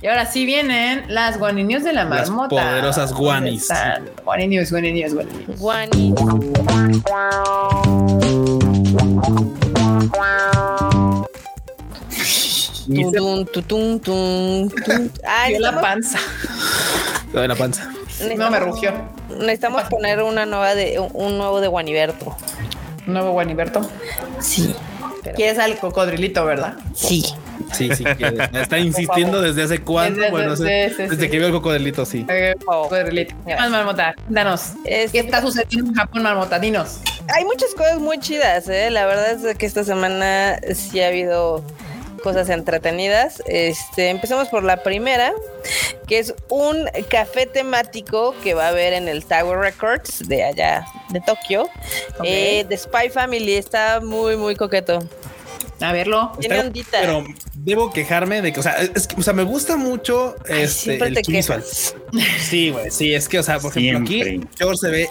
Y 0.00 0.06
ahora 0.06 0.24
sí 0.24 0.46
vienen 0.46 1.04
las 1.08 1.38
guani 1.38 1.64
news 1.64 1.84
de 1.84 1.92
la 1.92 2.04
Las 2.04 2.30
marmota. 2.30 2.48
poderosas 2.48 3.12
guanis. 3.12 3.68
Guani 4.24 4.48
news, 4.48 4.70
guani 4.70 4.92
news, 4.92 5.12
guani 5.14 5.32
news. 5.46 5.58
Guani. 5.60 6.14
Tutun, 12.86 13.46
tun, 13.46 14.00
tun. 14.00 15.12
Ay, 15.24 15.58
la 15.58 15.80
panza. 15.80 16.18
Lo 17.32 17.40
de 17.40 17.48
la 17.48 17.54
panza. 17.54 17.90
No 18.36 18.50
me 18.50 18.60
rugió. 18.60 18.92
necesitamos 19.30 19.84
poner 19.84 20.22
una 20.22 20.46
nueva 20.46 20.74
de 20.74 20.98
un, 21.00 21.10
un 21.14 21.38
nuevo 21.38 21.60
de 21.60 21.68
Guaniberto. 21.68 22.36
Nuevo 23.06 23.32
Guaniberto. 23.32 23.80
Sí. 24.40 24.74
Quieres 25.34 25.58
al 25.58 25.78
cocodrilito, 25.78 26.44
¿verdad? 26.44 26.74
Sí. 26.94 27.24
Sí, 27.72 27.90
sí. 27.94 28.04
que 28.04 28.48
Está 28.60 28.78
insistiendo 28.78 29.40
desde 29.40 29.62
hace 29.62 29.78
cuándo. 29.80 30.20
Desde- 30.20 30.30
bueno, 30.30 30.50
desde- 30.56 30.94
desde 31.08 31.16
sí. 31.24 31.30
que 31.30 31.38
vio 31.38 31.46
el 31.46 31.52
cocodrilito, 31.52 32.04
sí. 32.04 32.26
Oh. 32.66 32.82
Cocodrilito. 32.84 33.34
¿Qué 33.46 33.54
más, 33.56 33.70
Marmota? 33.70 34.14
Danos. 34.28 34.72
¿Qué 34.84 35.08
está 35.12 35.40
sucediendo 35.40 35.90
en 35.90 35.94
Japón, 35.96 36.22
Marmota? 36.22 36.58
Dinos. 36.58 37.00
Hay 37.34 37.44
muchas 37.44 37.72
cosas 37.74 37.98
muy 37.98 38.18
chidas, 38.18 38.68
¿eh? 38.68 38.90
La 38.90 39.06
verdad 39.06 39.30
es 39.46 39.56
que 39.56 39.66
esta 39.66 39.84
semana 39.84 40.58
sí 40.74 41.00
ha 41.00 41.08
habido 41.08 41.64
cosas 42.22 42.48
entretenidas. 42.50 43.42
Este, 43.46 44.08
empezamos 44.10 44.48
por 44.48 44.62
la 44.62 44.82
primera, 44.82 45.32
que 46.06 46.18
es 46.18 46.34
un 46.48 46.88
café 47.08 47.46
temático 47.46 48.34
que 48.44 48.54
va 48.54 48.66
a 48.66 48.68
haber 48.68 48.92
en 48.92 49.08
el 49.08 49.24
Tower 49.24 49.58
Records 49.58 50.28
de 50.28 50.44
allá 50.44 50.84
de 51.10 51.20
Tokio. 51.20 51.62
Ok. 52.18 52.24
Eh, 52.24 52.64
de 52.68 52.76
Spy 52.76 53.08
Family 53.10 53.54
está 53.54 54.00
muy, 54.00 54.36
muy 54.36 54.54
coqueto. 54.56 55.00
A 55.82 55.92
verlo. 55.92 56.32
Tiene 56.40 56.54
Está- 56.56 56.66
ondita. 56.68 56.98
Pero 57.00 57.24
debo 57.54 57.92
quejarme 57.92 58.40
de 58.42 58.52
que, 58.52 58.60
o 58.60 58.62
sea, 58.62 58.76
es 58.76 59.06
que, 59.06 59.16
o 59.18 59.22
sea, 59.22 59.32
me 59.32 59.42
gusta 59.42 59.76
mucho 59.76 60.36
Ay, 60.48 60.62
este, 60.62 60.96
el 61.02 61.18
visual. 61.26 61.62
Sí, 62.40 62.70
güey, 62.70 62.90
sí, 62.90 63.14
es 63.14 63.28
que, 63.28 63.38
o 63.38 63.42
sea, 63.42 63.58
por 63.58 63.76
ejemplo, 63.76 64.00
aquí 64.04 64.40
George 64.58 64.76
se 64.78 64.88
ve 64.90 65.08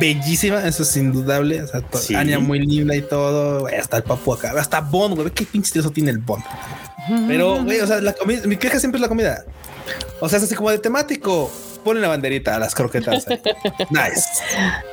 bellísima, 0.00 0.66
eso 0.66 0.82
es 0.82 0.96
indudable. 0.96 1.62
O 1.62 1.66
sea, 1.66 1.82
Sí. 1.94 2.14
Anya 2.14 2.38
muy 2.38 2.60
linda 2.60 2.94
y 2.94 3.02
todo, 3.02 3.66
hasta 3.66 3.98
el 3.98 4.02
papu 4.02 4.34
acá, 4.34 4.52
hasta 4.58 4.80
Bond, 4.80 5.16
güey, 5.16 5.30
qué 5.30 5.44
pinche 5.44 5.72
tioso 5.72 5.90
tiene 5.90 6.10
el 6.10 6.18
Bond. 6.18 6.44
Pero, 7.26 7.62
güey, 7.64 7.80
o 7.80 7.86
sea, 7.86 8.00
la 8.02 8.12
comida, 8.12 8.46
mi 8.46 8.56
queja 8.56 8.78
siempre 8.78 8.98
es 8.98 9.02
la 9.02 9.08
comida. 9.08 9.44
O 10.20 10.28
sea, 10.28 10.38
es 10.38 10.44
así 10.44 10.54
como 10.54 10.70
de 10.70 10.78
temático. 10.78 11.50
Ponen 11.84 12.02
la 12.02 12.08
banderita 12.08 12.56
a 12.56 12.58
las 12.58 12.74
croquetas. 12.74 13.26
nice. 13.90 14.24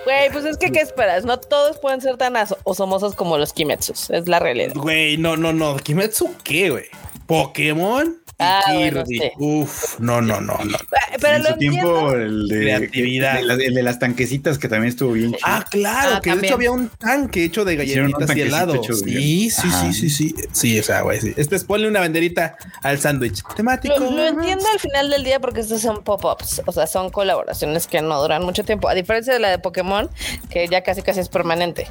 Güey, 0.05 0.31
pues 0.31 0.45
es 0.45 0.57
que, 0.57 0.71
¿qué 0.71 0.79
esperas? 0.81 1.25
No 1.25 1.39
todos 1.39 1.77
pueden 1.79 1.99
ser 1.99 2.17
tan 2.17 2.33
osomosos 2.63 3.15
como 3.15 3.37
los 3.37 3.53
Kimetsus. 3.53 4.09
Es 4.11 4.27
la 4.27 4.39
realidad. 4.39 4.73
Güey, 4.75 5.17
no, 5.17 5.35
no, 5.35 5.51
no. 5.51 5.75
Kimetsu, 5.77 6.35
¿qué, 6.43 6.69
güey? 6.69 6.85
Pokémon. 7.25 8.24
Y 8.37 8.43
Ah, 8.43 8.61
bueno, 8.73 9.05
sí. 9.05 9.21
Uf, 9.39 9.99
no, 9.99 10.19
no, 10.21 10.41
no, 10.41 10.57
no. 10.63 10.77
Ah, 10.77 11.15
Pero 11.21 11.35
en 11.37 11.43
lo 11.43 11.49
su 11.51 11.57
tiempo, 11.57 12.11
el 12.11 12.47
de, 12.49 12.59
Creatividad. 12.61 13.39
el 13.39 13.57
de, 13.57 13.65
el 13.67 13.73
de 13.75 13.83
las 13.83 13.97
tanquecitas 13.99 14.57
que 14.57 14.67
también 14.67 14.89
estuvo 14.89 15.13
bien 15.13 15.31
chido. 15.31 15.39
Ah, 15.45 15.65
claro, 15.71 16.15
Ah, 16.15 16.21
que 16.21 16.35
de 16.35 16.45
hecho 16.45 16.55
había 16.55 16.71
un 16.71 16.89
tanque 16.89 17.45
hecho 17.45 17.63
de 17.63 17.77
galletitas 17.77 18.35
y 18.35 18.41
helado. 18.41 18.83
Sí, 18.83 19.49
sí, 19.49 19.67
Ajá. 19.67 19.91
sí, 19.93 19.93
sí, 19.93 20.09
sí. 20.09 20.35
Sí, 20.51 20.79
o 20.79 20.83
sea, 20.83 21.01
güey, 21.01 21.21
sí. 21.21 21.33
Este 21.37 21.55
es 21.55 21.63
ponle 21.63 21.87
una 21.87 22.01
banderita 22.01 22.57
al 22.83 22.99
sándwich. 22.99 23.41
Temático. 23.55 23.97
Lo, 23.97 24.11
lo 24.11 24.25
entiendo 24.27 24.65
al 24.73 24.79
final 24.79 25.09
del 25.09 25.23
día 25.23 25.39
porque 25.39 25.61
estos 25.61 25.81
son 25.81 26.03
pop-ups, 26.03 26.61
o 26.65 26.71
sea, 26.73 26.87
son 26.87 27.09
colaboraciones 27.11 27.87
que 27.87 28.01
no 28.01 28.21
duran 28.21 28.43
mucho 28.43 28.65
tiempo, 28.65 28.89
a 28.89 28.93
diferencia 28.95 29.31
de 29.33 29.39
la 29.39 29.49
de 29.49 29.59
Pokémon, 29.59 30.09
que 30.49 30.67
ya 30.67 30.81
casi 30.83 31.01
casi 31.01 31.21
es 31.21 31.29
permanente. 31.29 31.87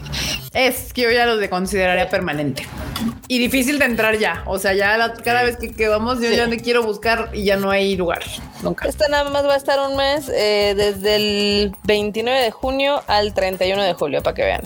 Es 0.52 0.92
que 0.92 1.02
yo 1.02 1.10
ya 1.10 1.24
los 1.26 1.40
de 1.40 1.48
consideraría 1.48 2.08
permanente. 2.10 2.64
Y 3.26 3.38
difícil 3.38 3.78
de 3.78 3.86
entrar 3.86 4.18
ya. 4.18 4.42
O 4.46 4.59
sea, 4.59 4.74
ya 4.74 4.98
la- 4.98 5.14
cada 5.14 5.42
vez 5.42 5.56
que, 5.56 5.72
que 5.72 5.88
vamos, 5.88 6.20
yo 6.20 6.28
Sí. 6.28 6.36
ya 6.36 6.46
me 6.46 6.59
quiero 6.59 6.82
buscar 6.82 7.30
y 7.32 7.44
ya 7.44 7.56
no 7.56 7.70
hay 7.70 7.96
lugar. 7.96 8.20
Nunca. 8.62 8.86
Esta 8.86 9.09
nada 9.09 9.30
más 9.30 9.46
va 9.46 9.55
a 9.55 9.56
estar 9.56 9.78
un 9.80 9.96
mes, 9.96 10.28
eh, 10.28 10.74
desde 10.76 11.16
el 11.16 11.72
29 11.84 12.38
de 12.42 12.51
junio 12.51 13.02
al 13.06 13.32
31 13.32 13.82
de 13.82 13.94
julio, 13.94 14.22
para 14.22 14.34
que 14.34 14.42
vean. 14.44 14.62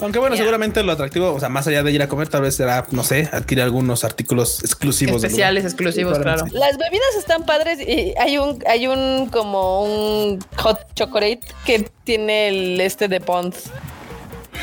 Aunque 0.00 0.18
bueno, 0.18 0.36
seguramente 0.36 0.82
lo 0.82 0.92
atractivo, 0.92 1.32
o 1.32 1.38
sea, 1.38 1.48
más 1.48 1.66
allá 1.66 1.82
de 1.82 1.92
ir 1.92 2.02
a 2.02 2.08
comer, 2.08 2.28
tal 2.28 2.42
vez 2.42 2.56
será, 2.56 2.86
no 2.90 3.04
sé, 3.04 3.28
adquirir 3.32 3.62
algunos 3.62 4.04
artículos 4.04 4.60
exclusivos. 4.64 5.22
Especiales, 5.22 5.64
exclusivos, 5.64 6.16
Sí, 6.16 6.22
claro. 6.22 6.44
Las 6.50 6.78
bebidas 6.78 7.14
están 7.18 7.44
padres 7.44 7.78
y 7.80 8.14
hay 8.18 8.38
un, 8.38 8.58
hay 8.66 8.86
un 8.86 9.26
como 9.30 9.82
un 9.84 10.38
hot 10.56 10.78
chocolate 10.94 11.40
que 11.66 11.88
tiene 12.04 12.48
el 12.48 12.80
este 12.80 13.06
de 13.08 13.20
Pons. 13.20 13.70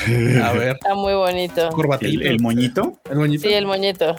A 0.43 0.51
ver, 0.53 0.76
Está 0.76 0.95
muy 0.95 1.13
bonito. 1.13 1.69
El, 2.01 2.21
el 2.27 2.39
moñito. 2.39 2.99
El 3.09 3.17
moñito. 3.17 3.47
Sí, 3.47 3.53
el 3.53 3.65
moñito. 3.65 4.15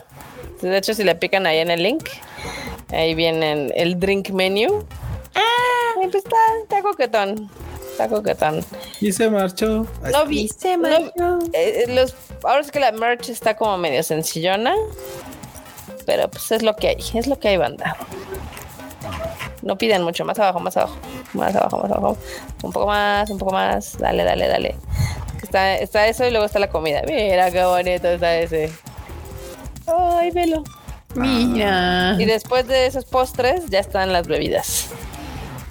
De 0.63 0.77
hecho, 0.77 0.93
si 0.95 1.05
le 1.05 1.15
pican 1.15 1.47
ahí 1.47 1.59
en 1.59 1.71
el 1.71 1.83
link, 1.83 2.09
ahí 2.91 3.15
viene 3.15 3.73
el 3.77 3.99
drink 3.99 4.31
menu. 4.31 4.85
Ah, 5.35 5.93
pues 5.95 6.15
está, 6.17 6.37
está 6.63 6.83
coquetón. 6.83 7.51
Está 7.93 8.09
coquetón. 8.09 8.65
Y 9.01 9.13
se 9.13 9.31
marchó. 9.31 9.87
No 10.13 10.27
vi. 10.27 10.49
no- 11.17 11.39
eh, 11.53 11.87
los, 11.89 12.15
ahora 12.45 12.61
es 12.61 12.71
que 12.71 12.81
la 12.81 12.93
merch 12.93 13.29
está 13.31 13.57
como 13.57 13.79
medio 13.79 14.03
sencillona. 14.03 14.75
Pero 16.07 16.29
pues 16.31 16.51
es 16.53 16.63
lo 16.63 16.75
que 16.77 16.89
hay. 16.89 16.97
Es 17.15 17.27
lo 17.27 17.39
que 17.39 17.49
hay, 17.49 17.57
banda. 17.57 17.97
No 19.63 19.77
piden 19.79 20.03
mucho. 20.03 20.25
Más 20.25 20.39
abajo, 20.39 20.61
más 20.61 20.77
abajo. 20.77 20.97
Más 21.35 21.55
abajo, 21.55 21.79
más 21.79 21.91
abajo. 21.91 22.17
Un 22.63 22.73
poco 22.73 22.87
más, 22.87 23.31
un 23.31 23.39
poco 23.39 23.53
más. 23.53 23.97
Dale, 23.99 24.25
dale, 24.25 24.49
dale. 24.49 24.77
Está, 25.43 25.75
está 25.77 26.07
eso 26.07 26.27
y 26.27 26.31
luego 26.31 26.47
está 26.47 26.59
la 26.59 26.69
comida. 26.71 27.03
Mira 27.07 27.51
qué 27.51 27.65
bonito 27.65 28.09
está 28.09 28.37
ese. 28.39 28.71
Ay, 29.87 30.31
velo. 30.31 30.63
Mira. 31.15 32.15
Y 32.19 32.25
después 32.25 32.67
de 32.69 32.87
esos 32.87 33.05
postres 33.05 33.67
ya 33.69 33.81
están 33.81 34.13
las 34.13 34.29
bebidas. 34.29 34.89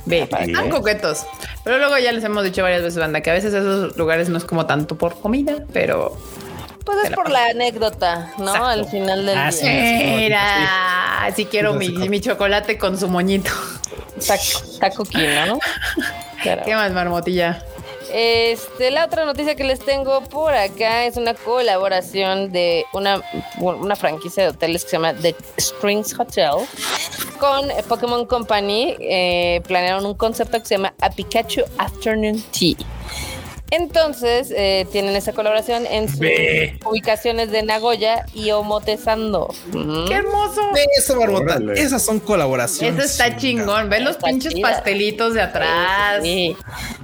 Ve, 0.06 0.22
están 0.24 0.46
que- 0.48 0.70
coquetos. 0.70 1.26
Pero 1.64 1.78
luego 1.78 1.98
ya 1.98 2.12
les 2.12 2.24
hemos 2.24 2.44
dicho 2.44 2.64
varias 2.64 2.82
veces, 2.82 2.98
banda, 3.00 3.22
que 3.22 3.30
a 3.30 3.34
veces 3.34 3.54
esos 3.54 3.96
lugares 3.98 4.28
no 4.30 4.38
es 4.38 4.46
como 4.46 4.66
tanto 4.66 4.98
por 4.98 5.20
comida, 5.22 5.64
pero. 5.72 6.18
Pues 6.86 6.98
es 7.06 7.12
por 7.12 7.30
la 7.30 7.46
anécdota, 7.48 8.32
¿no? 8.40 8.48
Exacto. 8.48 8.66
Al 8.66 8.86
final 8.88 9.26
del 9.26 9.38
Ah, 9.38 9.52
día. 9.52 9.52
sí. 9.52 9.68
Mira, 10.16 11.34
si 11.36 11.46
quiero 11.46 11.74
mi, 11.74 11.90
mi 11.90 12.20
chocolate 12.20 12.78
con 12.78 12.98
su 12.98 13.08
moñito. 13.08 13.52
Taco, 14.26 14.44
taco 14.80 15.04
quino, 15.06 15.46
¿no? 15.46 15.60
Claro. 16.42 16.62
¿Qué 16.66 16.74
más, 16.74 16.92
marmotilla? 16.94 17.62
Este, 18.12 18.92
la 18.92 19.06
otra 19.06 19.26
noticia 19.26 19.56
que 19.56 19.64
les 19.64 19.80
tengo 19.80 20.22
por 20.22 20.54
acá 20.54 21.06
es 21.06 21.18
una 21.18 21.34
colaboración 21.34 22.52
de 22.52 22.86
una, 22.94 23.22
franquicia 23.96 24.44
de 24.44 24.50
hoteles 24.50 24.84
que 24.84 24.90
se 24.92 24.96
llama 24.98 25.14
The 25.14 25.36
Springs 25.58 26.18
Hotel 26.20 26.52
con 27.40 27.68
Pokémon 27.88 28.26
Company. 28.26 28.96
Eh, 29.00 29.62
planearon 29.68 30.06
un 30.06 30.16
concepto 30.16 30.60
que 30.60 30.66
se 30.66 30.76
llama 30.76 30.94
A 31.02 31.10
Pikachu 31.10 31.62
Afternoon 31.78 32.44
Tea. 32.52 32.76
Entonces, 33.72 34.52
eh, 34.56 34.88
tienen 34.92 35.16
esa 35.16 35.34
colaboración 35.34 35.86
en 35.86 36.10
sus 36.10 36.20
ubicaciones 36.86 37.52
de 37.52 37.64
Nagoya 37.64 38.26
y 38.34 38.52
Omotesando. 38.52 39.54
Mm. 39.72 40.08
¡Qué 40.08 40.14
hermoso! 40.16 40.62
Eso, 40.98 41.20
Barbota. 41.20 41.56
Órale. 41.58 41.80
Esas 41.80 42.04
son 42.04 42.20
colaboraciones. 42.20 43.06
Eso 43.06 43.24
está 43.24 43.38
chingón. 43.38 43.90
Ven 43.90 44.04
los 44.04 44.16
Está 44.16 44.28
pinches 44.28 44.54
chida. 44.54 44.70
pastelitos 44.70 45.34
de 45.34 45.42
atrás. 45.42 46.22
Sí. 46.24 46.56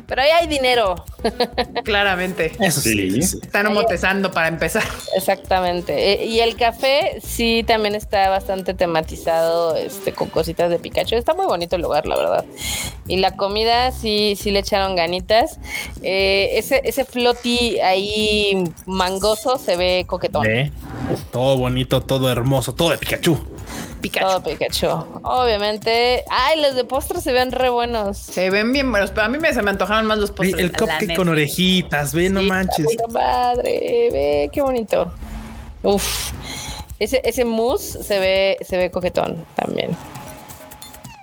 Pero 0.08 0.22
ahí 0.22 0.30
hay 0.32 0.48
dinero. 0.48 0.96
Claramente. 1.84 2.52
Eso 2.60 2.82
sí. 2.82 3.22
Sí. 3.22 3.40
Están 3.42 3.68
homotezando 3.68 4.32
para 4.32 4.48
empezar. 4.48 4.84
Exactamente. 5.16 6.14
Eh, 6.14 6.26
y 6.26 6.40
el 6.40 6.56
café 6.56 7.20
sí 7.24 7.64
también 7.66 7.96
está 7.96 8.30
bastante 8.30 8.74
tematizado 8.74 9.76
este, 9.76 10.14
con 10.14 10.30
cositas 10.30 10.70
de 10.70 10.80
Pikachu. 10.80 11.16
Está 11.16 11.34
muy 11.34 11.46
bonito 11.46 11.76
el 11.76 11.82
lugar, 11.82 12.06
la 12.06 12.16
verdad. 12.18 12.46
Y 13.08 13.18
la 13.18 13.36
comida 13.36 13.92
sí, 13.92 14.36
sí 14.40 14.52
le 14.52 14.60
echaron 14.60 14.96
ganitas. 14.96 15.60
Eh, 16.04 16.55
ese, 16.58 16.82
ese 16.84 17.06
floti 17.06 17.80
ahí 17.80 18.64
mangoso 18.86 19.58
se 19.58 19.76
ve 19.78 20.06
coquetón. 20.08 20.44
Ve. 20.44 20.72
Todo 21.32 21.58
bonito, 21.58 22.02
todo 22.02 22.30
hermoso, 22.32 22.74
todo 22.74 22.90
de 22.90 22.98
Pikachu. 22.98 23.38
Pikachu. 24.02 24.26
Todo 24.26 24.44
Pikachu. 24.44 24.88
Obviamente. 25.24 26.24
Ay, 26.30 26.62
los 26.62 26.76
de 26.76 26.84
postres 26.84 27.24
se 27.24 27.32
ven 27.32 27.52
re 27.52 27.70
buenos. 27.70 28.18
Se 28.18 28.50
ven 28.50 28.72
bien 28.74 28.90
buenos, 28.92 29.12
pero 29.12 29.24
a 29.24 29.30
mí 29.30 29.38
me, 29.38 29.54
se 29.54 29.62
me 29.62 29.72
antojaron 29.72 30.06
más 30.06 30.18
los 30.18 30.30
Ve, 30.32 30.36
postres. 30.36 30.60
el 30.60 30.72
la 30.72 30.78
cupcake 30.78 31.16
con 31.16 31.30
orejitas, 31.30 32.14
ve, 32.14 32.30
no 32.30 32.42
manches. 32.42 32.86
madre, 33.12 34.10
ve 34.12 34.50
qué 34.52 34.62
bonito. 34.62 35.12
Uf. 35.84 36.32
Ese, 37.00 37.22
ese 37.26 37.44
mousse 37.44 38.04
se 38.04 38.20
ve, 38.20 38.58
se 38.66 38.78
ve 38.78 38.90
coquetón 38.90 39.46
también. 39.56 39.96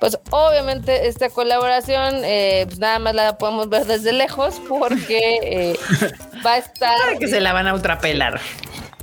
Pues 0.02 0.18
obviamente 0.30 1.06
esta 1.06 1.30
colaboración 1.30 2.24
eh, 2.24 2.64
pues 2.66 2.80
nada 2.80 2.98
más 2.98 3.14
la 3.14 3.38
podemos 3.38 3.68
ver 3.68 3.84
desde 3.86 4.12
lejos 4.12 4.60
porque 4.68 5.38
eh, 5.44 5.76
va 6.44 6.54
a 6.54 6.58
estar 6.58 6.98
Para 7.06 7.18
que 7.20 7.28
se 7.28 7.40
la 7.40 7.52
van 7.52 7.68
a 7.68 7.74
ultrapelar. 7.74 8.40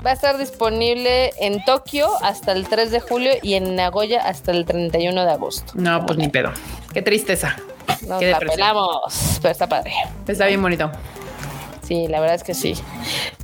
Va 0.05 0.09
a 0.09 0.13
estar 0.13 0.37
disponible 0.37 1.31
en 1.39 1.63
Tokio 1.63 2.09
hasta 2.21 2.51
el 2.51 2.67
3 2.67 2.91
de 2.91 2.99
julio 2.99 3.31
y 3.41 3.53
en 3.53 3.77
Nagoya 3.77 4.27
hasta 4.27 4.51
el 4.51 4.65
31 4.65 5.23
de 5.23 5.31
agosto. 5.31 5.71
No, 5.75 6.05
pues 6.05 6.19
ni 6.19 6.27
pedo. 6.27 6.51
Qué 6.93 7.01
tristeza. 7.01 7.55
Nos 8.05 8.19
Qué 8.19 8.31
la 8.31 8.39
pelamos, 8.39 9.39
pero 9.41 9.53
está 9.53 9.69
padre. 9.69 9.93
Está 10.27 10.47
bien 10.47 10.61
bonito. 10.61 10.91
Sí, 11.89 12.07
la 12.07 12.19
verdad 12.19 12.35
es 12.35 12.43
que 12.43 12.53
sí. 12.53 12.75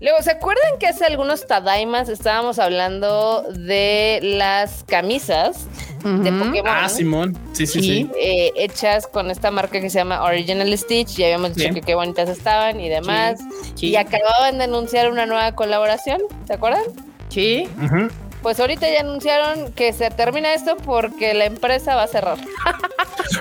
Luego, 0.02 0.22
¿se 0.22 0.30
acuerdan 0.30 0.78
que 0.80 0.86
hace 0.86 1.04
algunos 1.04 1.48
Tadaimas 1.48 2.10
estábamos 2.10 2.60
hablando 2.60 3.42
de 3.50 4.20
las 4.22 4.84
camisas 4.84 5.66
de. 6.04 6.32
Pokémon? 6.32 6.64
Ah, 6.68 6.88
Simón. 6.88 7.36
Sí, 7.54 7.66
sí, 7.66 7.80
Sí. 7.82 7.82
sí. 7.82 8.12
eh, 8.22 8.52
hechas 8.56 9.08
con 9.08 9.32
esta 9.32 9.50
marca 9.50 9.82
que 9.82 9.90
se 9.90 9.98
llama 9.98 10.22
Original 10.24 10.78
Stitch. 10.78 11.16
Ya 11.16 11.26
habíamos 11.26 11.56
dicho 11.56 11.70
Sí. 11.70 11.74
que 11.74 11.82
qué 11.82 11.96
bonitas 11.96 12.30
estaban 12.30 12.80
y 12.80 12.88
demás. 12.88 13.40
Sí. 13.74 13.88
Y 13.88 13.96
acababan 13.96 14.60
de 14.60 14.66
anunciar 14.66 15.10
una 15.12 15.26
nueva 15.26 15.54
colaboración, 15.56 16.22
¿se 16.46 16.54
acuerdan? 16.54 16.84
Sí. 17.30 17.68
Ujú. 17.84 18.10
Pues 18.46 18.60
ahorita 18.60 18.88
ya 18.88 19.00
anunciaron 19.00 19.72
que 19.72 19.92
se 19.92 20.12
termina 20.12 20.54
esto 20.54 20.78
porque 20.78 21.34
la 21.34 21.46
empresa 21.46 21.96
va 21.96 22.04
a 22.04 22.08
cerrar. 22.08 22.38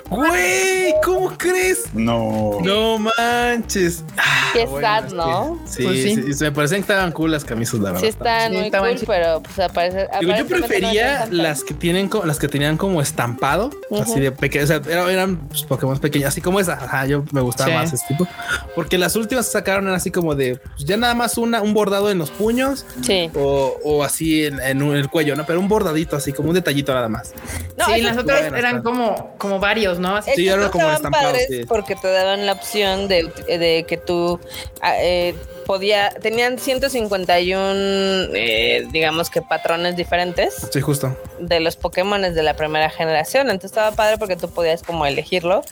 Güey, 0.08 0.94
¿cómo 1.04 1.36
crees? 1.36 1.92
No. 1.92 2.52
No 2.62 2.98
manches. 2.98 4.02
Ah, 4.16 4.50
Qué 4.54 4.64
bueno, 4.64 4.86
sad, 4.86 5.04
es 5.04 5.10
que- 5.10 5.16
¿no? 5.16 5.60
Sí, 5.66 5.82
Pues 5.82 5.96
sí. 6.02 6.14
sí, 6.14 6.32
sí, 6.32 6.44
Me 6.44 6.52
parecen 6.52 6.76
que 6.76 6.80
estaban 6.92 7.12
cool 7.12 7.32
las 7.32 7.44
camisas, 7.44 7.80
la 7.80 7.90
verdad. 7.90 8.00
Sí 8.00 8.06
están 8.06 8.52
Sí, 8.52 8.58
muy 8.58 8.70
cool, 8.70 9.00
pero 9.06 9.42
pues 9.42 9.58
aparece. 9.58 10.08
Digo, 10.20 10.32
yo 10.32 10.38
no 10.42 10.46
prefería 10.46 11.26
las 11.30 11.64
que 11.64 11.74
tienen 11.74 12.08
las 12.24 12.38
que 12.38 12.48
tenían 12.48 12.78
como 12.78 13.02
estampado, 13.02 13.70
así 14.00 14.20
de 14.20 14.32
pequeñas, 14.32 14.70
o 14.70 14.82
sea, 14.82 14.92
eran, 14.92 15.10
eran, 15.10 15.36
pues, 15.48 15.64
Pokémon 15.64 15.98
pequeños, 15.98 16.28
así 16.28 16.40
como 16.40 16.60
esa. 16.60 16.74
Ajá, 16.74 17.04
yo 17.06 17.24
me 17.32 17.42
gustaba 17.42 17.68
Sí. 17.70 17.76
más 17.76 17.92
ese 17.92 18.04
tipo, 18.08 18.26
porque 18.74 18.96
las 18.96 19.16
últimas 19.16 19.46
que 19.46 19.52
sacaron 19.52 19.84
eran 19.84 19.96
así 19.96 20.10
como 20.10 20.34
de 20.34 20.56
pues, 20.56 20.84
ya 20.86 20.96
nada 20.96 21.14
más 21.14 21.36
una, 21.36 21.60
un 21.60 21.74
bordado 21.74 22.10
en 22.10 22.16
los 22.18 22.30
puños 22.30 22.86
Sí. 23.02 23.30
o, 23.34 23.76
o 23.84 24.02
así 24.04 24.46
en, 24.46 24.60
en 24.60 24.82
el 24.96 25.08
cuello, 25.08 25.36
no, 25.36 25.44
pero 25.46 25.60
un 25.60 25.68
bordadito 25.68 26.16
así 26.16 26.32
como 26.32 26.48
un 26.50 26.54
detallito 26.54 26.92
nada 26.94 27.08
más. 27.08 27.32
No, 27.76 27.86
sí, 27.86 28.02
las 28.02 28.16
otras 28.16 28.52
eran 28.52 28.82
como, 28.82 29.34
como 29.38 29.58
varios, 29.58 29.98
¿no? 29.98 30.16
Así- 30.16 30.32
Sí, 30.34 30.46
Estas 30.48 30.60
era 30.62 30.70
como 30.70 30.82
estaban 30.84 30.96
estampado, 30.96 31.24
padres 31.32 31.46
sí. 31.48 31.64
porque 31.66 31.96
te 31.96 32.08
daban 32.10 32.46
la 32.46 32.52
opción 32.52 33.08
de, 33.08 33.24
de 33.46 33.84
que 33.88 33.96
tú 33.96 34.40
ah, 34.80 34.94
eh, 35.00 35.34
podía 35.66 36.10
tenían 36.10 36.58
151 36.58 38.34
eh, 38.34 38.86
digamos 38.92 39.30
que 39.30 39.40
patrones 39.42 39.96
diferentes 39.96 40.68
Sí, 40.72 40.80
justo. 40.80 41.16
de 41.38 41.60
los 41.60 41.76
Pokémones 41.76 42.34
de 42.34 42.42
la 42.42 42.54
primera 42.54 42.90
generación 42.90 43.46
entonces 43.48 43.70
estaba 43.70 43.92
padre 43.96 44.18
porque 44.18 44.36
tú 44.36 44.50
podías 44.50 44.82
como 44.82 45.06
elegirlo 45.06 45.62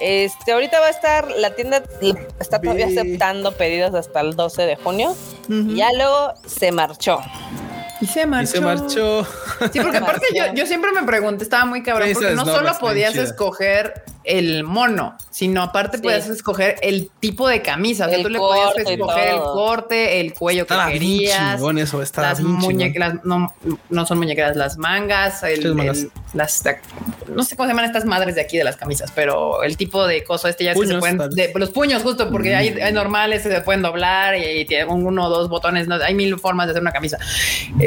este 0.00 0.52
ahorita 0.52 0.80
va 0.80 0.86
a 0.86 0.90
estar 0.90 1.30
la 1.36 1.54
tienda 1.54 1.82
está 2.40 2.60
todavía 2.60 2.86
aceptando 2.86 3.52
pedidos 3.52 3.94
hasta 3.94 4.20
el 4.20 4.36
12 4.36 4.62
de 4.62 4.76
junio 4.76 5.14
y 5.48 5.76
ya 5.76 5.92
luego 5.92 6.32
se 6.46 6.72
marchó 6.72 7.20
Y 8.02 8.06
se 8.06 8.26
marchó. 8.26 8.44
Y 8.44 8.52
se 8.52 8.60
marchó. 8.60 9.26
Sí, 9.72 9.80
porque 9.80 9.96
aparte 9.98 10.26
yo, 10.34 10.44
yo 10.54 10.66
siempre 10.66 10.90
me 10.92 11.02
pregunté, 11.04 11.44
estaba 11.44 11.64
muy 11.64 11.82
cabrón, 11.82 12.08
Sí, 12.08 12.14
porque 12.14 12.30
no 12.34 12.44
normas 12.44 12.76
solo 12.76 12.88
podías 12.88 13.14
escoger 13.16 14.04
el 14.24 14.62
mono, 14.62 15.16
sino 15.30 15.62
aparte 15.62 15.96
Sí. 15.96 16.02
podías 16.04 16.28
escoger 16.28 16.76
el 16.82 17.10
tipo 17.18 17.48
de 17.48 17.60
camisa. 17.60 18.06
O 18.06 18.08
sea, 18.08 18.18
El 18.18 18.22
tú 18.22 18.28
le 18.28 18.38
podías 18.38 18.76
escoger 18.76 19.28
el 19.34 19.40
corte, 19.40 20.20
el 20.20 20.32
cuello 20.34 20.62
Estaba 20.62 20.86
que 20.86 20.98
bien 20.98 21.18
querías. 21.18 21.54
chingón 21.56 21.78
eso, 21.78 22.02
estaba 22.02 22.28
Las 22.28 22.40
muñecas, 22.40 23.14
no, 23.24 23.52
no 23.90 24.06
son 24.06 24.18
muñequeras, 24.18 24.56
las 24.56 24.78
mangas, 24.78 25.42
el- 25.42 25.74
mangas. 25.74 25.98
el- 26.02 26.12
las, 26.34 26.62
no 27.34 27.42
sé 27.42 27.56
cómo 27.56 27.66
se 27.66 27.72
llaman 27.72 27.84
estas 27.86 28.04
madres 28.04 28.36
de 28.36 28.40
aquí 28.42 28.56
de 28.56 28.64
las 28.64 28.76
camisas, 28.76 29.10
pero 29.14 29.62
el 29.64 29.76
tipo 29.76 30.06
de 30.06 30.22
coso 30.24 30.46
este 30.48 30.64
ya 30.64 30.72
es 30.72 30.78
que 30.78 30.86
se 30.86 30.94
Puños, 30.94 31.00
pueden, 31.00 31.30
de- 31.30 31.52
los 31.56 31.70
puños 31.70 32.02
justo, 32.02 32.30
porque 32.30 32.54
hay, 32.54 32.68
hay 32.80 32.92
normales 32.92 33.42
se 33.42 33.60
pueden 33.62 33.82
doblar 33.82 34.36
y, 34.36 34.44
y 34.60 34.64
tiene 34.66 34.84
uno 34.84 35.26
o 35.26 35.28
dos 35.30 35.48
botones, 35.48 35.88
no, 35.88 35.96
hay 35.96 36.14
mil 36.14 36.38
formas 36.38 36.66
de 36.68 36.70
hacer 36.72 36.82
una 36.82 36.92
camisa. 36.92 37.18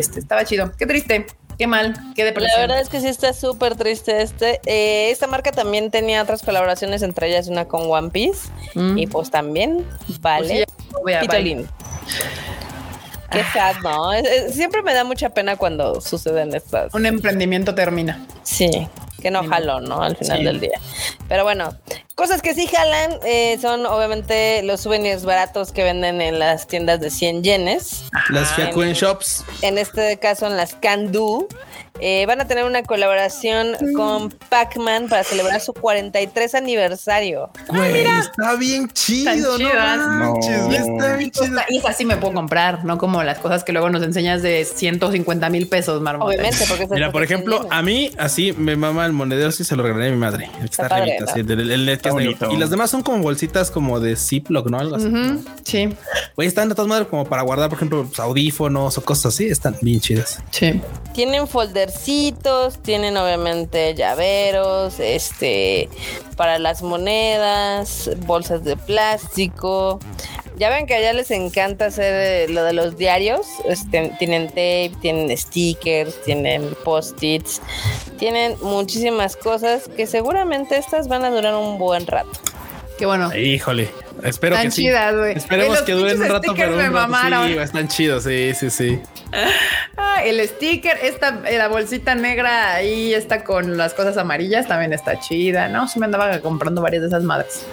Este, 0.05 0.19
estaba 0.19 0.45
chido. 0.45 0.71
Qué 0.77 0.85
triste, 0.85 1.25
qué 1.57 1.67
mal, 1.67 1.93
qué 2.15 2.23
La 2.23 2.25
depresión. 2.31 2.61
verdad 2.61 2.79
es 2.81 2.89
que 2.89 2.99
sí 3.01 3.07
está 3.07 3.33
súper 3.33 3.75
triste 3.75 4.21
este. 4.21 4.59
Eh, 4.65 5.09
esta 5.11 5.27
marca 5.27 5.51
también 5.51 5.89
tenía 5.91 6.21
otras 6.21 6.41
colaboraciones, 6.43 7.01
entre 7.01 7.27
ellas 7.29 7.47
una 7.47 7.65
con 7.65 7.89
One 7.89 8.09
Piece. 8.09 8.49
Mm. 8.75 8.97
Y 8.97 9.07
pues 9.07 9.31
también 9.31 9.85
Pues 9.99 10.07
sí, 10.07 10.19
vale. 10.21 10.65
vea, 11.05 11.19
bye. 11.21 11.27
Pitolín. 11.27 11.67
Qué 13.31 13.43
sad, 13.53 13.75
¿no? 13.83 14.13
Es- 14.13 14.25
es- 14.27 14.55
siempre 14.55 14.81
me 14.83 14.93
da 14.93 15.03
mucha 15.03 15.29
pena 15.29 15.57
cuando 15.57 15.99
suceden 15.99 16.53
estas. 16.55 16.93
Un 16.93 17.05
emprendimiento 17.05 17.73
termina. 17.75 18.25
Sí, 18.43 18.87
que 19.25 19.31
no 19.31 19.43
jaló, 19.49 19.81
¿no? 19.81 20.03
Al 20.03 20.15
final 20.15 20.37
Sí. 20.37 20.43
del 20.43 20.59
día. 20.59 20.79
Pero 21.27 21.43
bueno, 21.43 21.75
cosas 22.13 22.43
que 22.43 22.53
sí 22.53 22.67
jalan 22.67 23.17
eh, 23.25 23.57
son 23.59 23.87
obviamente 23.87 24.61
los 24.61 24.81
souvenirs 24.81 25.25
baratos 25.25 25.71
que 25.71 25.83
venden 25.83 26.21
en 26.21 26.37
las 26.37 26.67
tiendas 26.67 26.99
de 26.99 27.09
100 27.09 27.43
yenes. 27.43 28.03
Las 28.29 28.51
Ah, 28.51 28.53
Fiacuen 28.55 28.89
en- 28.89 28.93
Shops. 28.93 29.43
En 29.63 29.79
este 29.79 30.19
caso, 30.19 30.45
en 30.45 30.57
las 30.57 30.75
Candu. 30.75 31.47
Eh, 32.01 32.25
van 32.25 32.41
a 32.41 32.45
tener 32.47 32.65
una 32.65 32.83
colaboración 32.83 33.75
con 33.95 34.29
Pac-Man 34.49 35.07
para 35.07 35.23
celebrar 35.23 35.61
su 35.61 35.73
43 35.73 36.55
aniversario. 36.55 37.49
Güey, 37.69 38.01
está 38.05 38.55
bien 38.55 38.89
chido, 38.89 39.51
no 39.53 39.57
chidas. 39.57 39.97
manches, 39.99 40.61
No. 40.61 40.71
está 40.73 41.15
bien 41.17 41.31
chido. 41.31 41.61
Y 41.69 41.77
esa 41.77 41.93
sí 41.93 42.05
me 42.05 42.17
puedo 42.17 42.33
comprar, 42.33 42.83
no 42.83 42.97
como 42.97 43.23
las 43.23 43.39
cosas 43.39 43.63
que 43.63 43.71
luego 43.71 43.89
nos 43.89 44.03
enseñas 44.03 44.41
de 44.41 44.65
150 44.65 45.49
mil 45.49 45.67
pesos, 45.67 46.01
Marmota. 46.01 46.27
Obviamente, 46.31 46.65
porque 46.67 46.83
esas 46.83 46.95
Mira, 46.95 47.11
por 47.11 47.23
ejemplo, 47.23 47.65
a 47.69 47.81
mí 47.81 48.11
así 48.17 48.51
me 48.53 48.75
mama 48.75 49.05
el 49.05 49.13
monedero, 49.13 49.51
sí 49.51 49.63
se 49.63 49.75
lo 49.75 49.83
regalé 49.83 50.07
a 50.07 50.11
mi 50.11 50.17
madre. 50.17 50.49
El 50.59 50.65
Está 50.65 50.83
está, 50.83 50.89
padre, 50.89 51.01
arribita, 51.17 51.25
¿no? 51.25 51.31
así, 51.31 51.39
el, 51.71 51.89
Está 51.89 52.09
es 52.09 52.15
negro. 52.15 52.31
bonito. 52.39 52.51
Y 52.51 52.57
las 52.57 52.69
demás 52.69 52.89
son 52.91 53.03
como 53.03 53.19
bolsitas 53.19 53.71
como 53.71 53.99
de 53.99 54.15
Ziploc, 54.15 54.67
¿no? 54.69 54.79
Algo 54.79 54.97
así. 54.97 55.09
Sí, 55.63 55.89
Güey, 56.35 56.47
están 56.47 56.67
de 56.69 56.75
todas 56.75 56.89
maneras 56.89 57.07
como 57.09 57.25
para 57.25 57.41
guardar, 57.43 57.69
por 57.69 57.77
ejemplo, 57.77 58.03
pues, 58.05 58.19
audífonos 58.19 58.97
o 58.97 59.01
cosas 59.03 59.33
así. 59.33 59.45
Están 59.47 59.77
bien 59.81 59.99
chidas. 60.01 60.39
sí. 60.51 60.81
Tienen 61.13 61.47
tienen 62.81 63.17
obviamente 63.17 63.93
llaveros, 63.95 64.99
este, 64.99 65.89
para 66.35 66.59
las 66.59 66.81
monedas, 66.81 68.09
bolsas 68.25 68.63
de 68.63 68.77
plástico. 68.77 69.99
Ya 70.57 70.69
ven 70.69 70.85
que 70.85 70.95
allá 70.95 71.11
les 71.13 71.31
encanta 71.31 71.87
hacer 71.87 72.13
eh, 72.13 72.53
lo 72.53 72.63
de 72.63 72.73
los 72.73 72.97
diarios. 72.97 73.45
Este, 73.65 74.13
tienen 74.19 74.47
tape, 74.47 74.91
tienen 75.01 75.35
stickers, 75.37 76.21
tienen 76.23 76.75
post-its, 76.85 77.61
tienen 78.17 78.55
muchísimas 78.61 79.35
cosas 79.35 79.89
que 79.95 80.07
seguramente 80.07 80.77
estas 80.77 81.07
van 81.07 81.25
a 81.25 81.29
durar 81.29 81.55
un 81.55 81.77
buen 81.77 82.07
rato. 82.07 82.39
Qué 82.97 83.05
bueno. 83.05 83.35
Híjole, 83.35 83.89
espero 84.23 84.55
Están 84.55 84.69
que 84.69 84.75
sí. 84.75 84.87
Esperemos 85.35 85.81
que 85.81 85.91
duren 85.93 86.21
un 86.21 86.29
rato, 86.29 86.53
pero 86.55 86.71
un 86.71 86.77
me 86.77 86.83
rato 86.83 86.93
mamaron. 86.93 87.47
sí, 87.47 87.57
están 87.57 87.87
chidos, 87.87 88.23
sí, 88.23 88.53
sí, 88.53 88.69
sí. 88.69 88.99
Ah, 89.97 90.21
el 90.23 90.39
sticker, 90.47 90.97
esta, 91.01 91.41
eh, 91.45 91.57
la 91.57 91.67
bolsita 91.67 92.15
negra 92.15 92.73
ahí 92.75 93.13
está 93.13 93.43
con 93.43 93.77
las 93.77 93.93
cosas 93.93 94.17
amarillas, 94.17 94.67
también 94.67 94.93
está 94.93 95.19
chida. 95.19 95.67
No, 95.67 95.87
sí 95.87 95.99
me 95.99 96.05
andaba 96.05 96.39
comprando 96.39 96.81
varias 96.81 97.01
de 97.01 97.07
esas 97.09 97.23
madres. 97.23 97.65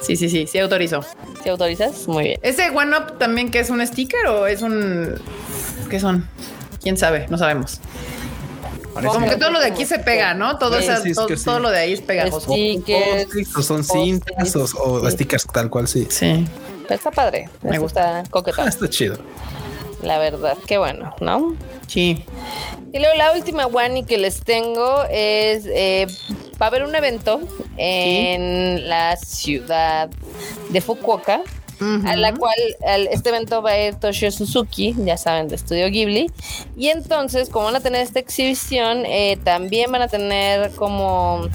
Sí, 0.00 0.16
sí, 0.16 0.28
sí, 0.28 0.46
sí 0.46 0.58
autorizo. 0.58 1.04
¿Te 1.42 1.50
autorizas? 1.50 2.06
Muy 2.06 2.24
bien. 2.24 2.40
¿Ese 2.42 2.70
One 2.70 2.96
Up 2.96 3.18
también 3.18 3.50
que 3.50 3.60
es 3.60 3.70
un 3.70 3.84
sticker 3.86 4.26
o 4.26 4.46
es 4.46 4.62
un... 4.62 5.14
¿Qué 5.90 5.98
son? 6.00 6.28
¿Quién 6.82 6.96
sabe? 6.96 7.26
No 7.30 7.38
sabemos. 7.38 7.80
Como 8.94 9.28
que 9.28 9.36
todo 9.36 9.50
lo 9.50 9.60
de 9.60 9.66
aquí 9.66 9.84
se 9.86 9.98
pega, 9.98 10.34
¿no? 10.34 10.58
Todo, 10.58 10.80
Sí, 10.80 10.88
es 11.10 11.14
todo, 11.16 11.26
que 11.26 11.36
sí. 11.36 11.44
todo 11.44 11.60
lo 11.60 11.70
de 11.70 11.78
ahí 11.78 11.92
es 11.94 12.00
pegajoso. 12.00 12.52
Stickers, 12.52 13.56
o 13.56 13.62
son 13.62 13.84
cintas 13.84 14.54
o, 14.56 14.64
o 14.84 15.10
stickers 15.10 15.46
tal 15.52 15.70
cual, 15.70 15.88
sí. 15.88 16.06
Sí. 16.10 16.46
Pero 16.82 16.94
está 16.94 17.10
padre. 17.10 17.48
Me 17.62 17.78
gusta 17.78 18.22
coquetón, 18.30 18.66
Ah, 18.66 18.68
está 18.68 18.88
chido. 18.90 19.16
la 20.02 20.18
verdad. 20.18 20.58
Qué 20.66 20.78
bueno, 20.78 21.14
¿no? 21.20 21.54
Sí. 21.86 22.24
Y 22.92 22.98
luego 22.98 23.14
la 23.16 23.32
última 23.32 23.66
Wani 23.66 24.04
que 24.04 24.18
les 24.18 24.40
tengo 24.42 25.04
es 25.10 25.64
eh, 25.66 26.06
va 26.60 26.66
a 26.66 26.68
haber 26.68 26.82
un 26.84 26.94
evento 26.94 27.40
en 27.78 28.88
la 28.88 29.16
ciudad 29.16 30.10
de 30.70 30.80
Fukuoka. 30.80 31.40
A 32.06 32.16
la 32.16 32.34
cual 32.34 32.54
al- 32.86 33.08
este 33.08 33.28
evento 33.30 33.62
va 33.62 33.70
a 33.70 33.78
ir 33.86 33.94
Toshio 33.96 34.30
Suzuki, 34.30 34.94
ya 34.98 35.16
saben, 35.16 35.48
de 35.48 35.56
Estudio 35.56 35.88
Ghibli. 35.90 36.30
Y 36.76 36.88
entonces, 36.88 37.48
como 37.48 37.66
van 37.66 37.76
a 37.76 37.80
tener 37.80 38.00
esta 38.02 38.18
exhibición, 38.18 39.04
eh, 39.06 39.38
también 39.44 39.90
van 39.92 40.02
a 40.02 40.08
tener 40.08 40.70
como, 40.72 41.48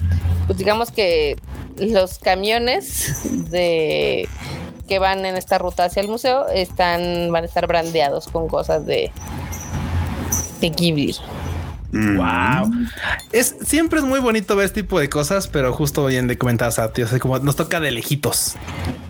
pues 0.45 0.57
digamos 0.57 0.91
que 0.91 1.37
los 1.77 2.17
camiones 2.19 3.49
de 3.51 4.27
que 4.87 4.99
van 4.99 5.25
en 5.25 5.35
esta 5.35 5.57
ruta 5.57 5.83
hacia 5.85 6.01
el 6.01 6.07
museo 6.07 6.47
están 6.47 7.31
van 7.31 7.43
a 7.43 7.47
estar 7.47 7.67
brandeados 7.67 8.27
con 8.27 8.47
cosas 8.47 8.85
de 8.85 9.11
de 10.61 10.69
Ghibli. 10.69 11.15
Wow. 11.91 12.71
Es, 13.31 13.55
siempre 13.65 13.99
es 13.99 14.05
muy 14.05 14.19
bonito 14.19 14.55
ver 14.55 14.65
este 14.65 14.81
tipo 14.83 14.99
de 14.99 15.09
cosas, 15.09 15.47
pero 15.47 15.73
justo 15.73 16.05
bien 16.05 16.27
de 16.27 16.37
comentabas 16.37 16.79
a 16.79 16.91
ti, 16.91 17.01
o 17.03 17.07
sea, 17.07 17.17
como 17.19 17.39
nos 17.39 17.55
toca 17.55 17.79
de 17.79 17.91
lejitos. 17.91 18.55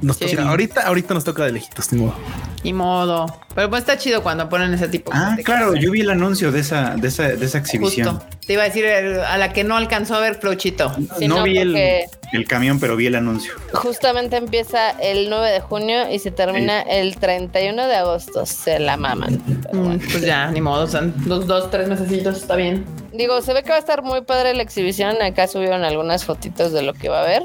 Nos 0.02 0.18
Sí. 0.18 0.26
toca, 0.26 0.48
ahorita, 0.49 0.82
ahorita 0.82 1.14
nos 1.14 1.24
toca 1.24 1.44
de 1.45 1.52
lejitos, 1.54 1.91
ni 1.91 2.02
modo. 2.02 2.16
Ni 2.64 2.74
modo. 2.74 3.26
Pero 3.56 3.70
pues 3.70 3.82
está 3.82 3.98
chido 3.98 4.22
cuando 4.22 4.48
ponen 4.49 4.74
ese 4.74 4.88
tipo 4.88 5.12
Ah, 5.14 5.34
de 5.36 5.44
claro, 5.44 5.68
cosas. 5.70 5.84
yo 5.84 5.91
vi 5.91 6.02
el 6.02 6.10
anuncio 6.12 6.52
de 6.52 6.60
esa, 6.60 6.95
de 6.95 7.08
esa, 7.08 7.24
de 7.30 7.45
esa 7.45 7.58
exhibición. 7.58 8.16
Justo. 8.20 8.37
Te 8.48 8.53
iba 8.53 8.64
a 8.64 8.65
decir 8.65 8.86
el- 8.86 9.19
a 9.19 9.38
la 9.38 9.52
que 9.52 9.64
no 9.65 9.76
alcanzó 9.76 10.15
a 10.15 10.19
ver 10.22 10.36
Flochito. 10.36 10.91
Sí, 11.19 11.28
no, 11.28 11.38
no, 11.38 11.44
vi 11.44 11.57
el, 11.57 11.76
el 11.76 12.48
camión, 12.48 12.80
pero 12.80 12.95
vi 12.95 13.07
el 13.07 13.15
anuncio. 13.15 13.53
Justamente 13.74 14.38
empieza 14.38 14.91
el 14.91 15.30
9 15.30 15.52
de 15.52 15.60
junio 15.60 16.10
y 16.10 16.19
se 16.19 16.32
termina 16.32 16.82
el 16.82 17.18
31 17.18 17.88
de 17.88 17.95
agosto. 17.95 18.45
Se 18.45 18.80
la 18.80 18.95
maman. 18.95 19.41
Pero 19.64 19.80
bueno. 19.84 19.95
Mm, 19.95 20.11
Pues 20.11 20.22
ya, 20.26 20.49
ni 20.49 20.61
modo, 20.61 20.88
son 20.88 21.14
dos, 21.28 21.45
dos, 21.45 21.69
tres 21.69 21.90
mesecitos, 21.90 22.38
está 22.38 22.56
bien. 22.56 22.86
Digo, 23.11 23.41
se 23.41 23.53
ve 23.53 23.64
que 23.64 23.69
va 23.69 23.76
a 23.76 23.80
estar 23.80 24.02
muy 24.02 24.22
padre 24.22 24.53
la 24.53 24.64
exhibición. 24.64 25.22
Acá 25.22 25.48
subieron 25.48 25.84
algunas 25.84 26.24
fotitos 26.24 26.72
de 26.72 26.84
lo 26.84 26.94
que 26.94 27.10
va 27.10 27.19
a 27.19 27.24
haber. 27.24 27.44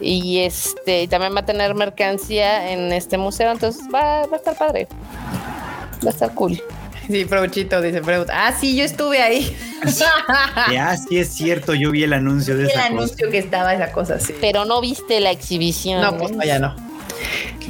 Y 0.00 0.38
este, 0.40 1.02
y 1.02 1.08
también 1.08 1.36
va 1.36 1.40
a 1.40 1.44
tener 1.46 1.74
mercancía 1.74 2.72
en 2.72 2.92
este 2.92 3.16
museo. 3.18 3.52
Entonces 3.52 3.82
va, 3.94 4.26
va 4.26 4.32
a 4.32 4.36
estar 4.36 4.56
padre. 4.56 4.88
Va 6.04 6.08
a 6.08 6.10
estar 6.10 6.34
cool. 6.34 6.60
Sí, 7.10 7.24
Flochito, 7.24 7.80
dice 7.82 8.02
Freud. 8.02 8.28
Ah, 8.32 8.52
sí, 8.58 8.76
yo 8.76 8.84
estuve 8.84 9.20
ahí. 9.22 9.56
Ya, 10.72 10.96
sí 10.96 11.18
es 11.18 11.32
cierto, 11.32 11.74
yo 11.74 11.90
vi 11.90 12.04
el 12.04 12.12
anuncio 12.12 12.54
de 12.56 12.64
el 12.64 12.70
esa 12.70 12.80
cosa. 12.80 12.86
anuncio 12.92 13.30
que 13.30 13.38
estaba 13.38 13.74
esa 13.74 13.90
cosa, 13.92 14.20
sí. 14.20 14.34
Pero 14.40 14.64
no 14.66 14.80
viste 14.80 15.20
la 15.20 15.30
exhibición. 15.30 16.02
No, 16.02 16.16
pues 16.18 16.32
no, 16.32 16.44
ya 16.44 16.58
no. 16.58 16.76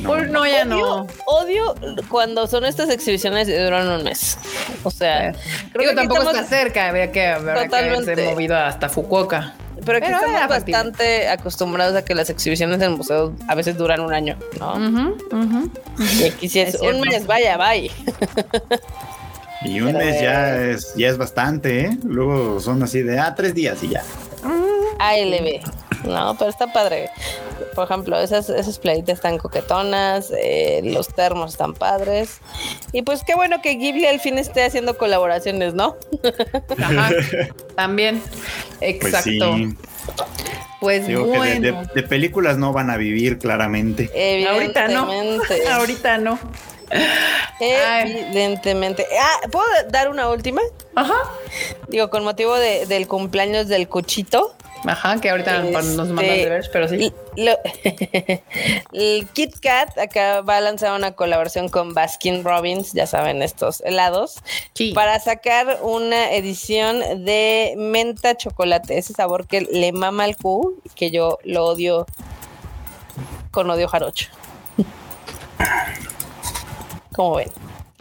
Pues 0.05 0.29
no, 0.31 0.47
ya 0.47 0.65
no. 0.65 1.07
Odio 1.27 1.75
cuando 2.09 2.47
son 2.47 2.65
estas 2.65 2.89
exhibiciones 2.91 3.49
y 3.49 3.53
duran 3.53 3.87
un 3.89 4.03
mes. 4.03 4.39
O 4.83 4.91
sea, 4.91 5.33
creo 5.73 5.81
Digo, 5.83 5.91
que 5.91 5.97
tampoco 5.97 6.21
estamos- 6.23 6.43
está 6.45 6.57
cerca, 6.57 6.89
habría 6.89 7.13
que, 7.13 7.27
habría 7.27 7.69
que 7.69 7.77
haberse 7.77 8.17
movido 8.31 8.57
hasta 8.57 8.89
Fukuoka. 8.89 9.55
Pero 9.85 9.99
aquí 9.99 10.07
Pero 10.07 10.17
estamos 10.19 10.37
era 10.37 10.49
factible. 10.49 10.73
bastante 10.73 11.29
acostumbrados 11.29 11.97
a 11.97 12.05
que 12.05 12.15
las 12.15 12.29
exhibiciones 12.29 12.81
en 12.83 12.93
museos 12.93 13.33
a 13.49 13.55
veces 13.55 13.77
duran 13.79 14.01
un 14.01 14.13
año, 14.13 14.37
¿no? 14.59 15.15
Y 16.21 16.25
aquí 16.25 16.49
sí 16.49 16.61
es, 16.61 16.75
Es 16.75 16.81
un 16.83 16.89
cierto. 17.03 17.05
mes, 17.07 17.27
vaya, 17.27 17.57
bye. 17.57 17.91
Y 19.63 19.81
un 19.81 19.87
Pero- 19.93 19.99
mes 19.99 20.21
ya 20.23 20.57
es, 20.63 20.95
ya 20.95 21.09
es 21.09 21.19
bastante, 21.19 21.81
¿eh? 21.87 21.99
Luego 22.05 22.61
son 22.61 22.83
así 22.83 23.03
de, 23.03 23.19
ah, 23.19 23.35
tres 23.35 23.55
días 23.55 23.83
y 23.83 23.89
ya. 23.89 24.03
ALB. 24.99 25.61
No, 26.05 26.35
pero 26.39 26.51
está 26.51 26.73
padre. 26.73 27.11
Por 27.75 27.85
ejemplo, 27.85 28.19
esas, 28.19 28.49
esas 28.49 28.79
playitas 28.79 29.17
están 29.17 29.39
coquetonas, 29.39 30.33
eh, 30.37 30.81
los 30.83 31.09
termos 31.09 31.53
están 31.53 31.75
padres. 31.75 32.39
Y 32.93 33.03
pues 33.03 33.23
qué 33.27 33.35
bueno 33.35 33.61
que 33.63 33.75
Ghibli 33.77 34.07
al 34.07 34.19
fin 34.21 34.39
esté 34.39 34.63
haciendo 34.65 34.97
colaboraciones, 34.97 35.75
¿no? 35.75 35.97
Ajá. 36.79 37.11
También. 37.77 38.21
Pues 38.79 38.91
Exacto. 38.95 39.57
sí. 39.57 39.75
Pues, 40.81 41.07
Digo 41.07 41.31
que 41.31 41.39
de, 41.39 41.61
de- 41.61 41.87
de 41.95 42.03
películas 42.03 42.57
no 42.57 42.73
van 42.73 42.89
a 42.91 42.97
vivir 42.97 43.39
claramente. 43.39 44.11
Ahorita 44.51 44.89
no. 44.89 45.07
Ahorita 45.73 46.17
no. 46.19 46.39
Evidentemente. 47.61 49.07
Ah, 49.21 49.49
¿puedo 49.51 49.67
dar 49.91 50.09
una 50.09 50.29
última? 50.31 50.61
Ajá. 50.95 51.15
Digo, 51.89 52.11
con 52.11 52.25
motivo 52.25 52.55
de- 52.57 52.87
del 52.87 53.07
cumpleaños 53.07 53.69
del 53.69 53.89
cochito. 53.89 54.55
Ajá, 54.87 55.21
que 55.21 55.29
ahorita 55.29 55.59
nos 55.59 55.65
Este, 55.67 55.93
mandan 56.07 56.17
de 56.17 56.47
ver, 56.49 56.71
pero 56.73 56.89
sí. 56.89 57.13
Lo- 57.37 57.59
el 58.93 59.29
Kit 59.35 59.61
Kat 59.61 59.99
acá 59.99 60.41
va 60.41 60.57
a 60.57 60.61
lanzar 60.63 60.93
una 60.97 61.13
colaboración 61.13 61.69
con 61.69 61.93
Baskin 61.93 62.43
Robbins, 62.45 62.95
ya 62.95 63.07
saben, 63.07 63.43
estos 63.43 63.83
helados, 63.83 64.37
Sí. 64.73 64.93
para 64.95 65.21
sacar 65.21 65.81
una 65.83 66.33
edición 66.33 67.25
de 67.27 67.75
menta 67.77 68.37
chocolate, 68.39 68.97
ese 68.97 69.13
sabor 69.13 69.47
que 69.47 69.61
le 69.61 69.93
mama 69.93 70.25
al 70.25 70.37
Q, 70.37 70.81
que 70.95 71.11
yo 71.11 71.39
lo 71.45 71.67
odio 71.67 72.07
con 73.51 73.69
odio 73.71 73.87
jarocho. 73.87 74.29
¿Cómo 77.15 77.37
ven? 77.37 77.49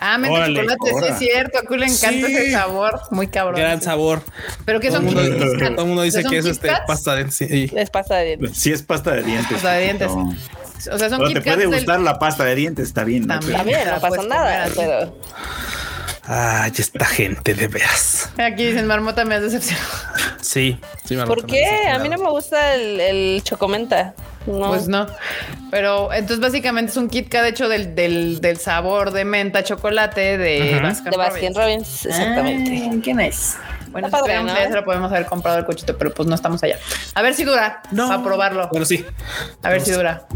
Ah, 0.01 0.17
Órale, 0.17 0.61
chocolate, 0.61 0.91
sí 0.99 1.05
es 1.11 1.17
cierto. 1.19 1.59
A 1.59 1.63
Q 1.63 1.75
le 1.75 1.85
encanta 1.87 2.27
Sí. 2.27 2.33
ese 2.35 2.51
sabor. 2.53 3.01
Muy 3.11 3.27
cabrón. 3.27 3.59
Gran 3.59 3.81
sabor. 3.81 4.21
Pero 4.63 4.79
que 4.79 4.87
Todo 4.89 4.97
son 5.01 5.09
todo 5.13 5.21
el 5.23 5.75
mundo 5.87 6.03
dice 6.03 6.21
¿Son 6.21 6.31
que 6.31 6.37
es 6.37 6.45
Kit 6.45 6.53
este 6.53 6.69
pasta 6.87 7.15
de 7.15 7.29
sí. 7.31 7.67
Les 7.67 7.89
pasa 7.89 8.15
de 8.15 8.25
dientes. 8.37 8.57
Sí 8.57 8.71
es 8.71 8.81
pasta 8.81 9.11
de 9.11 9.23
dientes. 9.23 9.51
Pasta 9.51 9.73
de 9.73 9.83
dientes. 9.83 10.07
No. 10.07 10.33
O 10.93 10.97
sea, 10.97 11.09
son 11.09 11.25
Kit 11.25 11.33
te 11.33 11.41
puede 11.41 11.57
del- 11.57 11.67
gustar 11.67 11.99
la 11.99 12.17
pasta 12.17 12.45
de 12.45 12.55
dientes, 12.55 12.87
está 12.87 13.03
bien. 13.03 13.27
¿no? 13.27 13.33
También. 13.39 13.51
Está 13.51 13.63
bien, 13.63 13.79
te 13.79 13.85
la 13.87 13.95
no 13.95 14.01
pasa 14.01 14.15
puedes 14.15 14.29
nada, 14.29 14.69
pero 14.73 15.17
Ay, 16.31 16.71
esta 16.77 17.05
gente 17.05 17.53
de 17.55 17.67
veras. 17.67 18.29
Aquí 18.37 18.67
dicen, 18.67 18.85
Marmota 18.85 19.25
me 19.25 19.35
has 19.35 19.41
decepcionado. 19.41 19.87
Sí, 20.41 20.79
sí, 21.03 21.15
me 21.17 21.25
¿por 21.25 21.45
qué? 21.45 21.65
A 21.91 21.99
mí 21.99 22.07
no 22.07 22.17
me 22.17 22.29
gusta 22.29 22.75
el, 22.75 22.99
el 23.01 23.43
chocomenta. 23.43 24.13
No. 24.49 24.69
Pues 24.69 24.87
no. 24.87 25.07
Pero 25.71 26.11
entonces 26.11 26.39
básicamente 26.39 26.91
es 26.91 26.97
un 26.97 27.09
Kit 27.09 27.29
Kat 27.29 27.45
hecho 27.45 27.69
del, 27.69 27.93
del, 27.95 28.41
del 28.41 28.57
sabor 28.57 29.11
de 29.11 29.25
menta 29.25 29.63
chocolate 29.63 30.37
de. 30.37 30.79
Baskin 30.81 31.11
de 31.11 31.17
Baskin 31.17 31.55
Robbins. 31.55 31.55
Robbins, 31.55 32.05
exactamente. 32.05 32.89
Ah, 32.91 32.95
qué 33.03 33.13
nice. 33.13 33.57
Bueno, 33.91 34.07
Está 34.07 34.19
padre, 34.19 34.33
esperemos 34.33 34.51
¿no? 34.51 34.57
que 34.57 34.63
ya 34.63 34.69
se 34.69 34.75
lo 34.75 34.85
podemos 34.85 35.11
haber 35.11 35.25
comprado 35.25 35.57
el 35.57 35.65
cochito, 35.65 35.97
pero 35.97 36.13
pues 36.13 36.29
no 36.29 36.35
estamos 36.35 36.61
allá. 36.61 36.77
A 37.15 37.21
ver 37.23 37.33
si 37.33 37.43
dura. 37.43 37.81
No. 37.91 38.07
Para 38.07 38.23
probarlo. 38.23 38.67
Bueno, 38.69 38.85
sí. 38.85 39.03
A 39.63 39.69
ver 39.69 39.81
si 39.81 39.91
dura. 39.91 40.27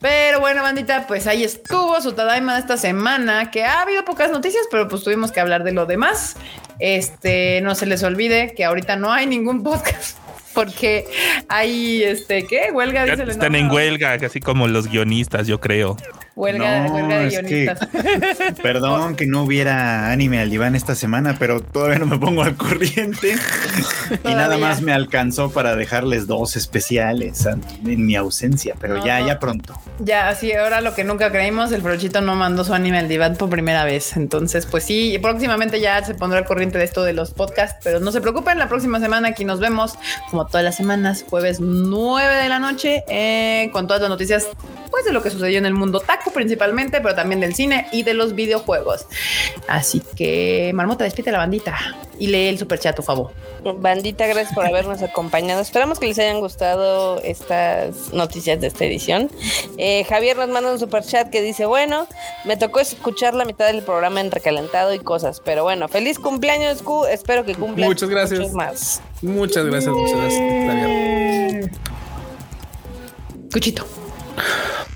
Pero 0.00 0.40
bueno, 0.40 0.62
bandita, 0.62 1.06
pues 1.06 1.26
ahí 1.26 1.42
estuvo 1.42 2.00
su 2.02 2.12
Tadaima 2.12 2.54
de 2.54 2.60
esta 2.60 2.76
semana, 2.76 3.50
que 3.50 3.64
ha 3.64 3.82
habido 3.82 4.04
pocas 4.04 4.30
noticias, 4.30 4.64
pero 4.70 4.86
pues 4.88 5.02
tuvimos 5.02 5.32
que 5.32 5.40
hablar 5.40 5.64
de 5.64 5.72
lo 5.72 5.86
demás. 5.86 6.36
Este, 6.78 7.60
no 7.62 7.74
se 7.74 7.86
les 7.86 8.02
olvide 8.02 8.54
que 8.54 8.64
ahorita 8.64 8.96
no 8.96 9.12
hay 9.12 9.26
ningún 9.26 9.62
podcast. 9.62 10.18
Porque 10.54 11.06
hay, 11.48 12.02
este, 12.02 12.46
¿qué? 12.46 12.70
Huelga, 12.72 13.04
dice 13.04 13.30
están 13.30 13.54
en 13.54 13.70
huelga, 13.70 14.18
casi 14.18 14.40
como 14.40 14.66
los 14.68 14.88
guionistas, 14.88 15.46
yo 15.46 15.60
creo. 15.60 15.96
Huelga, 16.40 16.88
No, 16.88 16.94
huelga 16.94 17.18
de 17.18 17.26
es 17.28 17.38
que-. 17.40 17.74
Perdón 18.62 19.14
que 19.14 19.26
no 19.26 19.42
hubiera 19.42 20.10
anime 20.10 20.40
al 20.40 20.48
diván 20.50 20.74
esta 20.74 20.94
semana, 20.94 21.36
pero 21.38 21.60
todavía 21.60 21.98
no 21.98 22.06
me 22.06 22.18
pongo 22.18 22.42
al 22.42 22.56
corriente. 22.56 23.34
y 24.24 24.34
nada 24.34 24.56
más 24.56 24.80
me 24.80 24.92
alcanzó 24.92 25.50
para 25.50 25.76
dejarles 25.76 26.26
dos 26.26 26.56
especiales 26.56 27.46
en 27.46 28.06
mi 28.06 28.16
ausencia, 28.16 28.74
pero 28.80 28.98
No, 28.98 29.06
ya, 29.06 29.20
ya 29.26 29.38
pronto. 29.38 29.74
Ya, 29.98 30.28
así 30.28 30.52
ahora 30.52 30.80
lo 30.80 30.94
que 30.94 31.04
nunca 31.04 31.30
creímos, 31.30 31.72
el 31.72 31.82
brochito 31.82 32.20
no 32.22 32.34
mandó 32.36 32.64
su 32.64 32.72
anime 32.72 32.98
al 32.98 33.08
diván 33.08 33.36
por 33.36 33.50
primera 33.50 33.84
vez. 33.84 34.16
Entonces, 34.16 34.64
pues 34.66 34.84
sí, 34.84 35.18
próximamente 35.20 35.80
ya 35.80 36.02
se 36.04 36.14
pondrá 36.14 36.38
al 36.38 36.46
corriente 36.46 36.78
de 36.78 36.84
esto 36.84 37.02
de 37.02 37.12
los 37.12 37.32
podcasts, 37.32 37.80
pero 37.84 38.00
no 38.00 38.12
se 38.12 38.20
preocupen, 38.20 38.58
la 38.58 38.68
próxima 38.68 38.98
semana 39.00 39.28
aquí 39.28 39.44
nos 39.44 39.60
vemos, 39.60 39.94
como 40.30 40.46
todas 40.46 40.64
las 40.64 40.76
semanas, 40.76 41.24
jueves 41.28 41.60
9 41.60 42.34
de 42.42 42.48
la 42.48 42.58
noche, 42.58 43.04
eh, 43.08 43.68
con 43.72 43.86
todas 43.86 44.00
las 44.00 44.08
noticias, 44.10 44.48
pues 44.90 45.04
de 45.04 45.12
lo 45.12 45.22
que 45.22 45.30
sucedió 45.30 45.58
en 45.58 45.66
el 45.66 45.74
mundo 45.74 46.00
taco 46.00 46.29
principalmente, 46.30 47.00
pero 47.00 47.14
también 47.14 47.40
del 47.40 47.54
cine 47.54 47.86
y 47.92 48.02
de 48.02 48.14
los 48.14 48.34
videojuegos. 48.34 49.06
Así 49.68 50.02
que, 50.16 50.72
Marmota, 50.74 51.04
despide 51.04 51.30
a 51.30 51.32
la 51.32 51.38
bandita 51.38 51.76
y 52.18 52.26
lee 52.28 52.48
el 52.48 52.58
superchat, 52.58 52.96
por 52.96 53.04
favor. 53.04 53.32
Bandita, 53.62 54.26
gracias 54.26 54.54
por 54.54 54.66
habernos 54.66 55.02
acompañado. 55.02 55.60
Esperamos 55.60 55.98
que 55.98 56.06
les 56.06 56.18
hayan 56.18 56.40
gustado 56.40 57.20
estas 57.22 58.12
noticias 58.12 58.60
de 58.60 58.66
esta 58.68 58.84
edición. 58.84 59.30
Eh, 59.76 60.04
Javier 60.04 60.36
nos 60.36 60.48
manda 60.48 60.72
un 60.72 60.78
super 60.78 61.04
chat 61.04 61.28
que 61.30 61.42
dice: 61.42 61.66
Bueno, 61.66 62.06
me 62.44 62.56
tocó 62.56 62.80
escuchar 62.80 63.34
la 63.34 63.44
mitad 63.44 63.66
del 63.66 63.82
programa 63.82 64.20
en 64.20 64.30
recalentado 64.30 64.94
y 64.94 64.98
cosas, 64.98 65.40
pero 65.44 65.62
bueno, 65.62 65.88
feliz 65.88 66.18
cumpleaños, 66.18 66.82
Q. 66.82 67.06
Espero 67.06 67.44
que 67.44 67.54
cumplan 67.54 67.88
Muchas 67.88 68.08
gracias. 68.08 68.40
muchos 68.40 68.54
más. 68.54 69.02
Muchas 69.22 69.64
gracias, 69.66 69.92
muchas 69.94 70.18
gracias. 70.18 70.40
Javier. 70.40 71.70
Cuchito. 73.52 73.84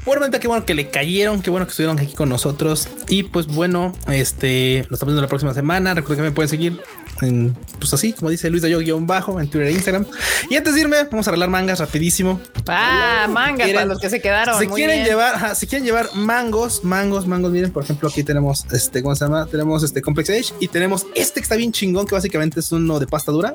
Bueno, 0.04 0.26
qué 0.38 0.48
bueno 0.48 0.66
que 0.66 0.74
le 0.74 0.90
cayeron, 0.90 1.40
qué 1.40 1.48
bueno 1.48 1.64
que 1.66 1.70
estuvieron 1.70 1.98
aquí 1.98 2.12
con 2.14 2.28
nosotros. 2.28 2.88
Y 3.08 3.22
pues 3.22 3.46
bueno, 3.46 3.94
este, 4.08 4.80
nos 4.90 4.92
estamos 4.94 5.12
viendo 5.12 5.22
la 5.22 5.28
próxima 5.28 5.54
semana. 5.54 5.94
Recuerden 5.94 6.24
que 6.24 6.30
me 6.30 6.34
pueden 6.34 6.50
seguir 6.50 6.78
en, 7.22 7.56
pues 7.78 7.94
así, 7.94 8.12
como 8.12 8.28
dice 8.28 8.50
Luis 8.50 8.62
Dayo 8.62 8.80
guion 8.80 9.06
bajo 9.06 9.40
en 9.40 9.48
Twitter 9.48 9.68
e 9.68 9.72
Instagram. 9.72 10.04
Y 10.50 10.56
antes 10.56 10.74
de 10.74 10.82
irme, 10.82 11.04
vamos 11.10 11.26
a 11.26 11.30
arreglar 11.30 11.48
mangas 11.48 11.78
rapidísimo. 11.78 12.38
Ah, 12.68 13.26
mangas 13.30 13.66
¿Quieren- 13.66 13.74
para 13.76 13.86
los 13.86 13.98
que 13.98 14.10
se 14.10 14.20
quedaron. 14.20 14.58
Si 14.58 14.66
quieren 14.66 14.96
bien. 14.96 15.06
llevar, 15.06 15.36
ajá, 15.36 15.54
si 15.54 15.66
quieren 15.66 15.86
llevar 15.86 16.08
mangos, 16.14 16.84
mangos, 16.84 17.26
mangos, 17.26 17.50
miren, 17.52 17.72
por 17.72 17.82
ejemplo, 17.84 18.08
aquí 18.10 18.22
tenemos 18.22 18.66
este, 18.72 19.02
¿cómo 19.02 19.14
se 19.16 19.24
llama? 19.24 19.46
Tenemos 19.46 19.82
este 19.84 20.02
Complex 20.02 20.28
Age 20.28 20.54
y 20.60 20.68
tenemos 20.68 21.06
este 21.14 21.40
que 21.40 21.44
está 21.44 21.56
bien 21.56 21.72
chingón, 21.72 22.06
que 22.06 22.14
básicamente 22.14 22.60
es 22.60 22.70
uno 22.72 22.98
de 22.98 23.06
pasta 23.06 23.32
dura, 23.32 23.54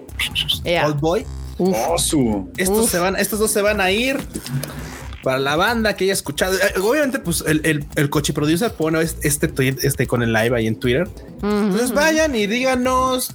Yeah. 0.64 0.88
Old 0.88 0.99
Boy. 0.99 1.26
Osu. 1.60 2.49
Estos 2.57 2.85
Uf. 2.85 2.91
se 2.91 2.97
van, 2.99 3.15
estos 3.18 3.38
dos 3.38 3.51
se 3.51 3.61
van 3.61 3.81
a 3.81 3.91
ir 3.91 4.18
para 5.23 5.39
la 5.39 5.55
banda 5.55 5.95
que 5.95 6.05
haya 6.05 6.13
escuchado. 6.13 6.55
Eh, 6.55 6.79
Obviamente, 6.81 7.19
pues 7.19 7.43
el, 7.45 7.61
el, 7.65 7.85
el 7.95 8.09
coche 8.09 8.33
producer 8.33 8.71
pone 8.73 9.01
este, 9.01 9.17
este 9.23 9.47
tweet 9.47 9.75
con 10.07 10.23
el 10.23 10.33
live 10.33 10.55
ahí 10.57 10.67
en 10.67 10.79
Twitter. 10.79 11.07
Entonces 11.41 11.91
vayan 11.91 12.35
y 12.35 12.47
díganos 12.47 13.31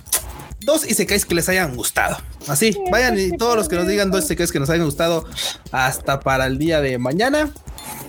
dos 0.61 0.89
y 0.89 0.95
se 0.95 1.07
caes 1.07 1.25
que 1.25 1.35
les 1.35 1.49
hayan 1.49 1.77
gustado. 1.77 2.17
Así, 2.49 2.77
vayan 2.91 3.19
y 3.19 3.37
todos 3.37 3.57
los 3.57 3.69
que 3.69 3.77
nos 3.77 3.87
digan 3.87 4.11
dos 4.11 4.25
y 4.25 4.29
se 4.29 4.37
caes 4.37 4.53
que 4.53 4.61
nos 4.61 4.71
hayan 4.71 4.87
gustado 4.87 5.27
hasta 5.73 6.21
para 6.21 6.47
el 6.47 6.59
día 6.59 6.81
de 6.81 6.99
mañana 6.99 7.51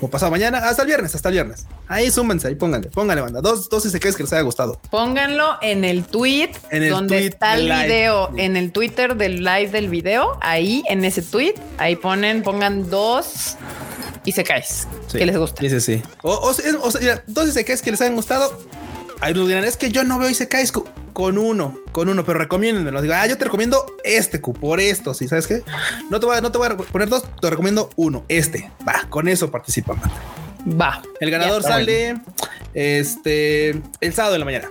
o 0.01 0.07
pasado 0.09 0.31
mañana, 0.31 0.57
hasta 0.59 0.81
el 0.83 0.87
viernes, 0.87 1.15
hasta 1.15 1.29
el 1.29 1.33
viernes. 1.33 1.65
Ahí 1.87 2.11
súmense, 2.11 2.47
ahí 2.47 2.55
pónganle, 2.55 2.89
pónganle 2.89 3.21
banda. 3.21 3.41
Dos, 3.41 3.69
dos 3.69 3.85
y 3.85 3.89
se 3.89 3.99
caes 3.99 4.15
que 4.15 4.23
les 4.23 4.33
haya 4.33 4.41
gustado. 4.41 4.79
Pónganlo 4.89 5.57
en 5.61 5.85
el 5.85 6.03
tweet 6.05 6.51
En 6.71 6.83
el 6.83 6.89
donde 6.89 7.17
tweet 7.17 7.27
está 7.29 7.55
el 7.55 7.67
live. 7.69 7.83
video, 7.85 8.29
en 8.37 8.57
el 8.57 8.71
Twitter 8.71 9.15
del 9.15 9.43
live 9.43 9.69
del 9.69 9.89
video, 9.89 10.37
ahí 10.41 10.83
en 10.89 11.05
ese 11.05 11.21
tweet, 11.21 11.55
ahí 11.77 11.95
ponen, 11.95 12.43
pongan 12.43 12.89
dos 12.89 13.55
y 14.25 14.31
se 14.31 14.43
caes. 14.43 14.87
Sí. 15.07 15.19
Que 15.19 15.25
les 15.25 15.37
gusta. 15.37 15.61
Sí, 15.61 15.69
sí, 15.69 15.79
sí. 15.81 16.03
O, 16.23 16.31
o, 16.33 16.49
o 16.49 16.91
sea, 16.91 17.23
dos 17.27 17.47
y 17.47 17.51
se 17.51 17.63
caes 17.63 17.81
que 17.81 17.91
les 17.91 18.01
hayan 18.01 18.15
gustado. 18.15 18.57
Ahí 19.21 19.33
nos 19.33 19.47
dirán, 19.47 19.63
es 19.63 19.77
que 19.77 19.91
yo 19.91 20.03
no 20.03 20.19
veo 20.19 20.29
y 20.29 20.33
se 20.33 20.47
caes. 20.47 20.71
con 20.71 21.37
uno, 21.37 21.79
con 21.91 22.09
uno, 22.09 22.25
pero 22.25 22.39
recomiéndenmelo. 22.39 23.01
Digo, 23.01 23.13
ah, 23.15 23.25
yo 23.25 23.37
te 23.37 23.45
recomiendo 23.45 23.85
este 24.03 24.41
Q 24.41 24.53
por 24.53 24.79
esto. 24.79 25.13
Si 25.13 25.27
sabes 25.27 25.47
qué, 25.47 25.63
no 26.09 26.19
te 26.19 26.25
voy 26.25 26.37
a, 26.37 26.41
no 26.41 26.51
te 26.51 26.57
voy 26.57 26.67
a 26.67 26.75
poner 26.75 27.07
dos, 27.07 27.23
te 27.39 27.49
recomiendo 27.49 27.89
uno, 27.95 28.25
este. 28.27 28.69
Va, 28.87 29.05
con 29.09 29.27
eso 29.27 29.49
participa. 29.49 29.95
Va. 30.79 31.01
El 31.19 31.31
ganador 31.31 31.63
sale 31.63 32.15
este 32.73 33.81
el 34.01 34.13
sábado 34.13 34.33
de 34.33 34.39
la 34.39 34.45
mañana. 34.45 34.67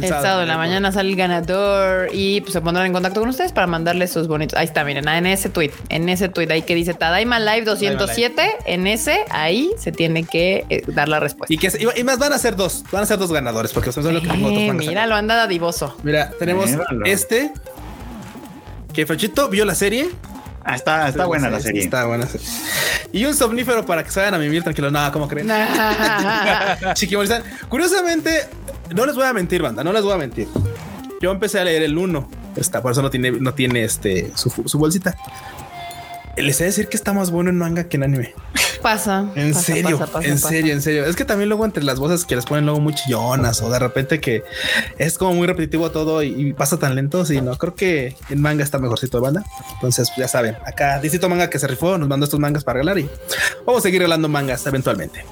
El 0.00 0.08
sábado 0.08 0.40
de 0.40 0.46
la 0.46 0.56
mañana 0.56 0.90
sale 0.92 1.10
el 1.10 1.16
ganador 1.16 2.08
y 2.12 2.40
pues, 2.40 2.52
se 2.52 2.60
pondrán 2.60 2.86
en 2.86 2.92
contacto 2.92 3.20
con 3.20 3.28
ustedes 3.28 3.52
para 3.52 3.66
mandarles 3.66 4.12
sus 4.12 4.28
bonitos. 4.28 4.58
Ahí 4.58 4.64
está, 4.66 4.84
miren, 4.84 5.06
ah, 5.08 5.18
en 5.18 5.26
ese 5.26 5.48
tweet, 5.48 5.72
en 5.88 6.08
ese 6.08 6.28
tweet 6.28 6.48
ahí 6.50 6.62
que 6.62 6.74
dice 6.74 6.94
Tadaima 6.94 7.38
Live 7.40 7.62
207, 7.64 8.42
en 8.66 8.86
ese 8.86 9.24
ahí 9.30 9.70
se 9.78 9.92
tiene 9.92 10.24
que 10.24 10.64
eh, 10.70 10.82
dar 10.86 11.08
la 11.08 11.20
respuesta. 11.20 11.52
Y 11.52 11.58
que 11.58 11.68
y- 11.68 12.00
y 12.00 12.04
más 12.04 12.18
van 12.18 12.32
a 12.32 12.38
ser 12.38 12.56
dos, 12.56 12.84
van 12.90 13.02
a 13.02 13.06
ser 13.06 13.18
dos 13.18 13.32
ganadores 13.32 13.72
porque 13.72 13.92
son 13.92 14.04
lo 14.12 14.20
que 14.22 14.28
tengo 14.28 14.46
otros 14.48 14.62
Eh, 14.62 14.72
mira, 14.72 15.06
lo 15.06 15.14
anda 15.14 15.34
dadivoso. 15.34 15.96
Mira, 16.02 16.30
tenemos 16.38 16.70
Míralo. 16.70 17.04
este 17.06 17.52
que 18.92 19.06
Fechito 19.06 19.48
vio 19.48 19.64
la 19.64 19.74
serie. 19.74 20.10
Ah, 20.64 20.76
está, 20.76 21.08
está 21.08 21.26
buena 21.26 21.50
la 21.50 21.58
serie. 21.60 21.82
Está 21.82 22.04
buena. 22.06 22.24
serie. 22.26 22.46
Y 23.12 23.24
un 23.24 23.34
somnífero 23.34 23.84
para 23.84 24.04
que 24.04 24.10
se 24.12 24.20
vayan 24.20 24.34
a 24.34 24.38
mimir 24.38 24.62
tranquilo. 24.62 24.90
Nada, 24.92 25.10
¿cómo 25.10 25.26
creen? 25.26 25.48
Chiquimolizan. 26.94 27.42
Curiosamente, 27.68 28.48
no 28.94 29.06
les 29.06 29.14
voy 29.14 29.24
a 29.24 29.32
mentir, 29.32 29.62
banda, 29.62 29.84
no 29.84 29.92
les 29.92 30.02
voy 30.02 30.12
a 30.12 30.16
mentir. 30.18 30.48
Yo 31.20 31.30
empecé 31.30 31.60
a 31.60 31.64
leer 31.64 31.82
el 31.82 31.96
1. 31.96 32.28
Está, 32.56 32.82
por 32.82 32.92
eso 32.92 33.02
no 33.02 33.10
tiene, 33.10 33.30
no 33.30 33.54
tiene 33.54 33.84
este 33.84 34.32
su, 34.34 34.50
su 34.50 34.78
bolsita. 34.78 35.16
Les 36.36 36.58
he 36.60 36.64
de 36.64 36.70
decir 36.70 36.88
que 36.88 36.96
está 36.96 37.12
más 37.12 37.30
bueno 37.30 37.50
en 37.50 37.58
manga 37.58 37.84
que 37.84 37.98
en 37.98 38.04
anime. 38.04 38.34
Pasa. 38.80 39.26
En 39.36 39.52
pasa, 39.52 39.64
serio, 39.64 39.98
pasa, 39.98 40.12
pasa, 40.12 40.26
en 40.26 40.34
pasa. 40.34 40.48
serio, 40.48 40.72
en 40.72 40.82
serio. 40.82 41.04
Es 41.04 41.14
que 41.14 41.24
también 41.26 41.48
luego 41.50 41.64
entre 41.64 41.84
las 41.84 41.98
voces 42.00 42.24
que 42.24 42.34
les 42.34 42.46
ponen 42.46 42.64
luego 42.64 42.80
muy 42.80 42.94
chillonas 42.94 43.60
o 43.62 43.70
de 43.70 43.78
repente 43.78 44.18
que 44.18 44.42
es 44.98 45.18
como 45.18 45.34
muy 45.34 45.46
repetitivo 45.46 45.90
todo 45.90 46.22
y, 46.22 46.28
y 46.48 46.52
pasa 46.54 46.78
tan 46.78 46.94
lento. 46.94 47.24
Sí, 47.26 47.40
no 47.42 47.56
creo 47.58 47.74
que 47.74 48.16
en 48.30 48.40
manga 48.40 48.64
está 48.64 48.78
mejorcito 48.78 49.18
de 49.18 49.22
banda. 49.22 49.44
Entonces, 49.74 50.10
ya 50.16 50.26
saben, 50.26 50.56
acá 50.66 50.98
Distrito 51.00 51.28
Manga 51.28 51.48
que 51.50 51.58
se 51.58 51.66
rifó 51.68 51.98
nos 51.98 52.08
mandó 52.08 52.24
estos 52.24 52.40
mangas 52.40 52.64
para 52.64 52.80
regalar 52.80 52.98
y 52.98 53.08
vamos 53.66 53.80
a 53.80 53.82
seguir 53.82 54.00
regalando 54.00 54.28
mangas 54.28 54.66
eventualmente. 54.66 55.24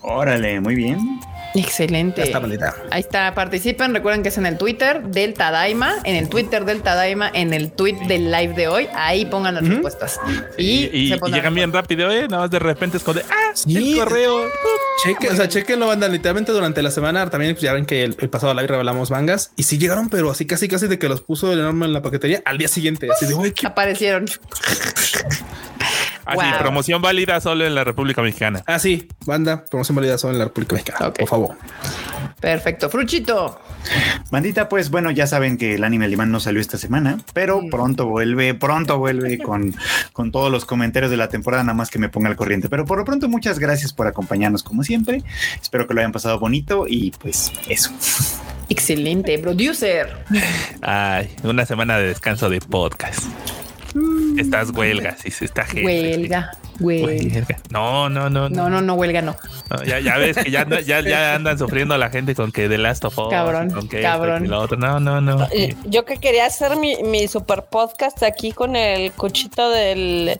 Órale, 0.00 0.60
muy 0.60 0.76
bien. 0.76 1.20
Excelente. 1.56 2.20
Ya 2.20 2.24
está, 2.26 2.38
bandita. 2.38 2.74
Ahí 2.90 3.00
está, 3.00 3.34
participen. 3.34 3.94
Recuerden 3.94 4.22
que 4.22 4.28
es 4.28 4.38
en 4.38 4.46
el 4.46 4.58
Twitter 4.58 5.02
del 5.02 5.34
Tadaima, 5.34 5.96
en 6.04 6.16
el 6.16 6.28
Twitter 6.28 6.64
del 6.64 6.82
Tadaima, 6.82 7.30
en 7.32 7.54
el 7.54 7.72
tweet 7.72 8.06
del 8.06 8.30
live 8.30 8.54
de 8.54 8.68
hoy. 8.68 8.88
Ahí 8.94 9.24
pongan 9.26 9.54
las 9.54 9.66
respuestas. 9.66 10.20
Y, 10.58 10.86
se 11.10 11.16
y 11.26 11.32
llegan 11.32 11.54
bien 11.54 11.72
rápido, 11.72 12.10
¿eh? 12.10 12.26
Nada 12.28 12.42
más 12.42 12.50
de 12.50 12.58
repente 12.58 12.96
es 12.98 13.02
como 13.02 13.14
de, 13.14 13.24
ah, 13.30 13.52
Sí. 13.54 13.94
el 13.94 13.98
correo. 13.98 14.44
Cheque, 15.04 15.28
o 15.28 15.36
sea, 15.36 15.48
chequenlo, 15.48 15.86
banda. 15.86 16.08
Literalmente 16.08 16.52
durante 16.52 16.82
la 16.82 16.90
semana 16.90 17.28
también 17.30 17.54
pues, 17.54 17.62
ya 17.62 17.72
ven 17.72 17.86
que 17.86 18.04
el, 18.04 18.16
el 18.18 18.28
pasado 18.28 18.54
live 18.54 18.66
revelamos 18.66 19.10
mangas 19.10 19.52
y 19.56 19.62
sí 19.62 19.78
llegaron, 19.78 20.08
pero 20.08 20.30
así 20.30 20.46
casi, 20.46 20.68
casi 20.68 20.86
de 20.86 20.98
que 20.98 21.08
los 21.08 21.20
puso 21.20 21.52
el 21.52 21.58
enorme 21.60 21.86
en 21.86 21.92
la 21.92 22.02
paquetería 22.02 22.42
al 22.44 22.58
día 22.58 22.68
siguiente. 22.68 23.08
Así 23.10 23.26
de, 23.26 23.54
Aparecieron. 23.64 24.26
Así, 26.26 26.38
Wow. 26.50 26.58
promoción 26.58 27.00
válida 27.02 27.40
solo 27.40 27.64
en 27.66 27.74
la 27.74 27.84
República 27.84 28.20
Mexicana. 28.22 28.62
Ah, 28.66 28.78
sí, 28.78 29.08
banda, 29.24 29.64
promoción 29.64 29.96
válida 29.96 30.18
solo 30.18 30.32
en 30.34 30.38
la 30.40 30.44
República 30.46 30.74
Mexicana. 30.74 31.12
Por 31.12 31.28
favor. 31.28 31.56
Perfecto. 32.40 32.90
Fruchito. 32.90 33.60
Bandita, 34.30 34.68
pues 34.68 34.90
bueno, 34.90 35.10
ya 35.12 35.26
saben 35.26 35.56
que 35.56 35.74
el 35.76 35.84
anime 35.84 36.04
alemán 36.06 36.30
no 36.32 36.40
salió 36.40 36.60
esta 36.60 36.76
semana, 36.76 37.18
pero 37.32 37.60
pronto 37.70 38.06
vuelve, 38.06 38.52
pronto 38.54 38.98
vuelve 38.98 39.38
con, 39.42 39.74
con 40.12 40.32
todos 40.32 40.50
los 40.50 40.64
comentarios 40.64 41.10
de 41.10 41.16
la 41.16 41.28
temporada, 41.28 41.62
nada 41.62 41.74
más 41.74 41.90
que 41.90 41.98
me 42.00 42.08
ponga 42.08 42.28
al 42.28 42.36
corriente. 42.36 42.68
Pero 42.68 42.84
por 42.84 42.98
lo 42.98 43.04
pronto, 43.04 43.28
muchas 43.28 43.58
gracias 43.58 43.92
por 43.92 44.06
acompañarnos 44.08 44.62
como 44.64 44.82
siempre. 44.82 45.22
Espero 45.62 45.86
que 45.86 45.94
lo 45.94 46.00
hayan 46.00 46.12
pasado 46.12 46.38
bonito 46.40 46.86
y 46.88 47.12
pues 47.12 47.52
eso. 47.68 47.90
Excelente. 48.68 49.38
Producer. 49.38 50.24
Ay, 50.82 51.34
una 51.44 51.64
semana 51.64 51.96
de 51.98 52.08
descanso 52.08 52.48
de 52.50 52.60
podcast. 52.60 53.22
Estás 54.36 54.70
huelga, 54.70 55.16
sí, 55.16 55.30
sí, 55.30 55.44
está 55.44 55.64
gente. 55.64 55.84
Huelga. 55.84 56.52
Huelga. 56.80 57.06
Huelga. 57.06 57.58
No, 57.70 58.08
no, 58.08 58.28
no, 58.30 58.48
No, 58.48 58.68
no, 58.70 58.80
no, 58.80 58.94
huelga, 58.94 59.22
no. 59.22 59.36
No, 59.70 59.82
ya, 59.84 59.98
ya 60.00 60.16
ves 60.18 60.36
que 60.36 60.50
ya, 60.50 60.62
anda- 60.62 60.80
ya, 60.80 61.00
ya 61.00 61.34
andan 61.36 61.58
sufriendo 61.58 61.96
la 61.98 62.10
gente 62.10 62.34
con 62.34 62.52
que 62.52 62.68
The 62.68 62.78
Last 62.78 63.04
of 63.04 63.18
Us. 63.18 63.28
Cabrón, 63.30 63.70
con 63.70 63.88
que 63.88 64.02
cabrón. 64.02 64.36
esto 64.36 64.44
y 64.46 64.48
lo 64.48 64.60
otro. 64.60 64.76
No, 64.76 65.00
no, 65.00 65.20
no. 65.20 65.46
Eh, 65.52 65.74
Yo 65.86 66.04
que 66.04 66.18
quería 66.18 66.46
hacer 66.46 66.76
mi, 66.76 66.96
mi 67.02 67.28
super 67.28 67.64
podcast 67.64 68.22
aquí 68.22 68.52
con 68.52 68.76
el 68.76 69.12
cuchito 69.12 69.70
del, 69.70 70.38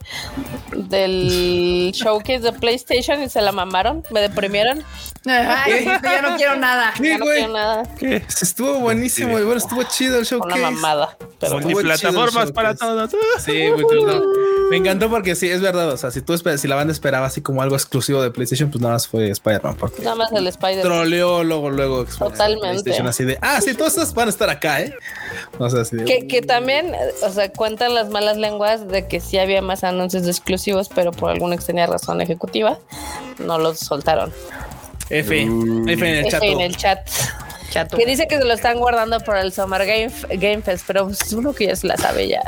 del 0.72 1.90
showcase 1.94 2.40
de 2.40 2.52
PlayStation 2.52 3.22
y 3.22 3.28
se 3.28 3.40
la 3.40 3.52
mamaron, 3.52 4.02
me 4.10 4.20
deprimieron. 4.20 4.82
Ay, 5.26 5.84
ya 5.84 6.22
no 6.22 6.36
quiero 6.36 6.56
nada. 6.56 6.92
Sí, 6.96 7.08
Ya 7.08 7.18
no 7.18 7.24
quiero 7.24 7.52
nada. 7.52 7.82
¿Qué? 7.98 8.16
Estuvo 8.28 8.78
buenísimo 8.78 9.38
y 9.38 9.42
bueno, 9.42 9.58
estuvo 9.58 9.82
chido 9.84 10.18
el 10.18 10.26
show. 10.26 10.40
Una 10.44 10.56
mamada. 10.56 11.16
Pero 11.40 11.58
Multiplataformas 11.60 12.52
para 12.52 12.74
showcase. 12.74 13.08
todos. 13.16 13.42
Sí, 13.42 13.64
no. 14.06 14.22
me 14.70 14.76
encantó 14.76 15.10
porque 15.10 15.34
sí, 15.34 15.48
es 15.48 15.60
verdad. 15.60 15.90
O 15.90 15.96
sea, 15.96 16.10
si 16.12 16.22
tú 16.26 16.34
esperas, 16.34 16.60
si 16.60 16.68
la 16.68 16.74
banda 16.74 16.92
esperaba 16.92 17.26
así 17.26 17.40
como 17.40 17.62
algo 17.62 17.76
exclusivo 17.76 18.20
de 18.20 18.30
PlayStation, 18.30 18.70
pues 18.70 18.82
nada 18.82 18.94
más 18.94 19.08
fue 19.08 19.30
Spider-Man. 19.30 19.76
Porque 19.76 20.02
Nada 20.02 20.16
más 20.16 20.32
el 20.32 20.46
Spider. 20.48 20.82
troleó 20.82 21.44
luego, 21.44 21.70
luego 21.70 22.04
Totalmente. 22.04 22.60
PlayStation 22.60 23.06
así 23.06 23.24
de 23.24 23.38
ah, 23.40 23.60
sí, 23.60 23.74
todos 23.74 23.96
estos 23.96 24.12
van 24.12 24.26
a 24.26 24.30
estar 24.30 24.50
acá, 24.50 24.82
eh. 24.82 24.94
O 25.58 25.70
sea, 25.70 25.82
así 25.82 25.96
de, 25.96 26.04
Que, 26.04 26.26
que 26.26 26.42
también, 26.42 26.92
o 27.22 27.30
sea, 27.30 27.50
cuentan 27.50 27.94
las 27.94 28.10
malas 28.10 28.36
lenguas 28.36 28.88
de 28.88 29.06
que 29.06 29.20
sí 29.20 29.38
había 29.38 29.62
más 29.62 29.84
anuncios 29.84 30.24
de 30.24 30.30
exclusivos, 30.30 30.90
pero 30.94 31.12
por 31.12 31.30
alguna 31.30 31.54
extraña 31.54 31.86
razón 31.86 32.20
ejecutiva 32.20 32.78
no 33.38 33.58
los 33.58 33.78
soltaron. 33.78 34.32
F, 35.08 35.42
F 35.42 35.46
en 35.46 36.02
el 36.02 36.30
chat. 36.30 36.42
F 36.42 36.52
en 36.52 36.60
el 36.60 36.76
chat. 36.76 37.08
Chato. 37.70 37.96
Que 37.96 38.06
dice 38.06 38.26
que 38.26 38.38
se 38.38 38.44
lo 38.44 38.52
están 38.52 38.78
guardando 38.78 39.20
para 39.20 39.40
el 39.40 39.52
Summer 39.52 39.84
Game, 39.86 40.12
Game 40.38 40.62
Fest, 40.62 40.84
pero 40.86 41.06
pues, 41.06 41.32
uno 41.32 41.52
que 41.52 41.66
ya 41.66 41.76
se 41.76 41.86
la 41.86 41.96
sabe 41.96 42.28
ya. 42.28 42.40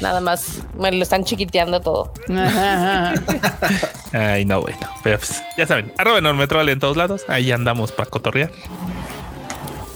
Nada 0.00 0.20
más 0.20 0.60
me 0.78 0.92
lo 0.92 1.02
están 1.02 1.24
chiquiteando 1.24 1.80
todo. 1.80 2.12
Ay, 4.12 4.44
no, 4.44 4.60
bueno. 4.60 4.78
Pero 5.02 5.18
pues, 5.18 5.42
ya 5.56 5.66
saben, 5.66 5.92
arroba 5.98 6.18
enormetrol 6.18 6.68
en 6.68 6.78
todos 6.78 6.96
lados. 6.96 7.24
Ahí 7.28 7.50
andamos 7.52 7.92
para 7.92 8.08
cotorrear. 8.10 8.50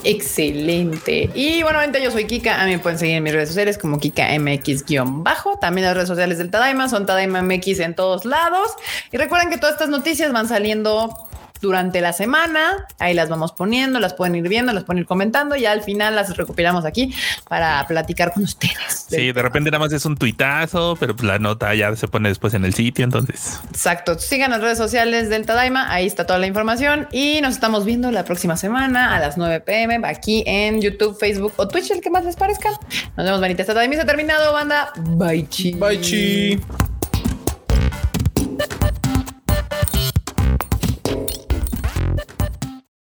Excelente. 0.04 1.30
Y 1.34 1.62
bueno, 1.62 1.78
ahorita 1.78 1.98
yo 1.98 2.10
soy 2.10 2.24
Kika. 2.26 2.60
A 2.60 2.66
mí 2.66 2.72
me 2.72 2.78
pueden 2.78 2.98
seguir 2.98 3.16
en 3.16 3.22
mis 3.22 3.32
redes 3.32 3.48
sociales 3.48 3.76
como 3.76 3.98
Kika 3.98 4.28
MX-bajo. 4.38 5.58
También 5.58 5.86
las 5.86 5.94
redes 5.94 6.08
sociales 6.08 6.38
del 6.38 6.50
Tadaima 6.50 6.88
son 6.88 7.06
Tadaima 7.06 7.42
MX 7.42 7.80
en 7.80 7.94
todos 7.94 8.24
lados. 8.24 8.72
Y 9.12 9.16
recuerden 9.18 9.50
que 9.50 9.58
todas 9.58 9.74
estas 9.74 9.90
noticias 9.90 10.32
van 10.32 10.48
saliendo 10.48 11.14
durante 11.60 12.00
la 12.00 12.12
semana. 12.12 12.86
Ahí 12.98 13.14
las 13.14 13.28
vamos 13.28 13.52
poniendo, 13.52 14.00
las 14.00 14.14
pueden 14.14 14.34
ir 14.36 14.48
viendo, 14.48 14.72
las 14.72 14.84
pueden 14.84 15.00
ir 15.00 15.06
comentando 15.06 15.56
y 15.56 15.66
al 15.66 15.82
final 15.82 16.16
las 16.16 16.36
recopilamos 16.36 16.84
aquí 16.84 17.14
para 17.48 17.86
platicar 17.86 18.32
con 18.32 18.44
ustedes. 18.44 19.06
Sí, 19.08 19.32
de 19.32 19.42
repente 19.42 19.70
nada 19.70 19.84
más 19.84 19.92
es 19.92 20.04
un 20.04 20.16
tuitazo, 20.16 20.96
pero 20.98 21.14
pues 21.14 21.26
la 21.26 21.38
nota 21.38 21.74
ya 21.74 21.94
se 21.96 22.08
pone 22.08 22.28
después 22.28 22.54
en 22.54 22.64
el 22.64 22.74
sitio. 22.74 23.04
Entonces, 23.04 23.60
Exacto. 23.70 24.18
Sigan 24.18 24.50
las 24.50 24.60
redes 24.60 24.78
sociales 24.78 25.28
del 25.28 25.46
Tadaima. 25.46 25.92
Ahí 25.92 26.06
está 26.06 26.26
toda 26.26 26.38
la 26.38 26.46
información. 26.46 27.08
Y 27.12 27.40
nos 27.40 27.54
estamos 27.54 27.84
viendo 27.84 28.10
la 28.10 28.24
próxima 28.24 28.56
semana 28.56 29.16
a 29.16 29.20
las 29.20 29.36
9 29.36 29.60
pm 29.60 30.00
aquí 30.06 30.42
en 30.46 30.80
YouTube, 30.80 31.18
Facebook 31.18 31.52
o 31.56 31.68
Twitch, 31.68 31.90
el 31.90 32.00
que 32.00 32.10
más 32.10 32.24
les 32.24 32.36
parezca. 32.36 32.70
Nos 33.16 33.26
vemos, 33.26 33.40
manita. 33.40 33.62
Esta 33.62 33.74
Tadaima 33.74 33.94
se 33.94 34.02
ha 34.02 34.06
terminado, 34.06 34.52
banda. 34.52 34.92
Bye, 34.96 35.48
chi. 35.48 35.72
Bye, 35.72 36.00
chi. 36.00 36.60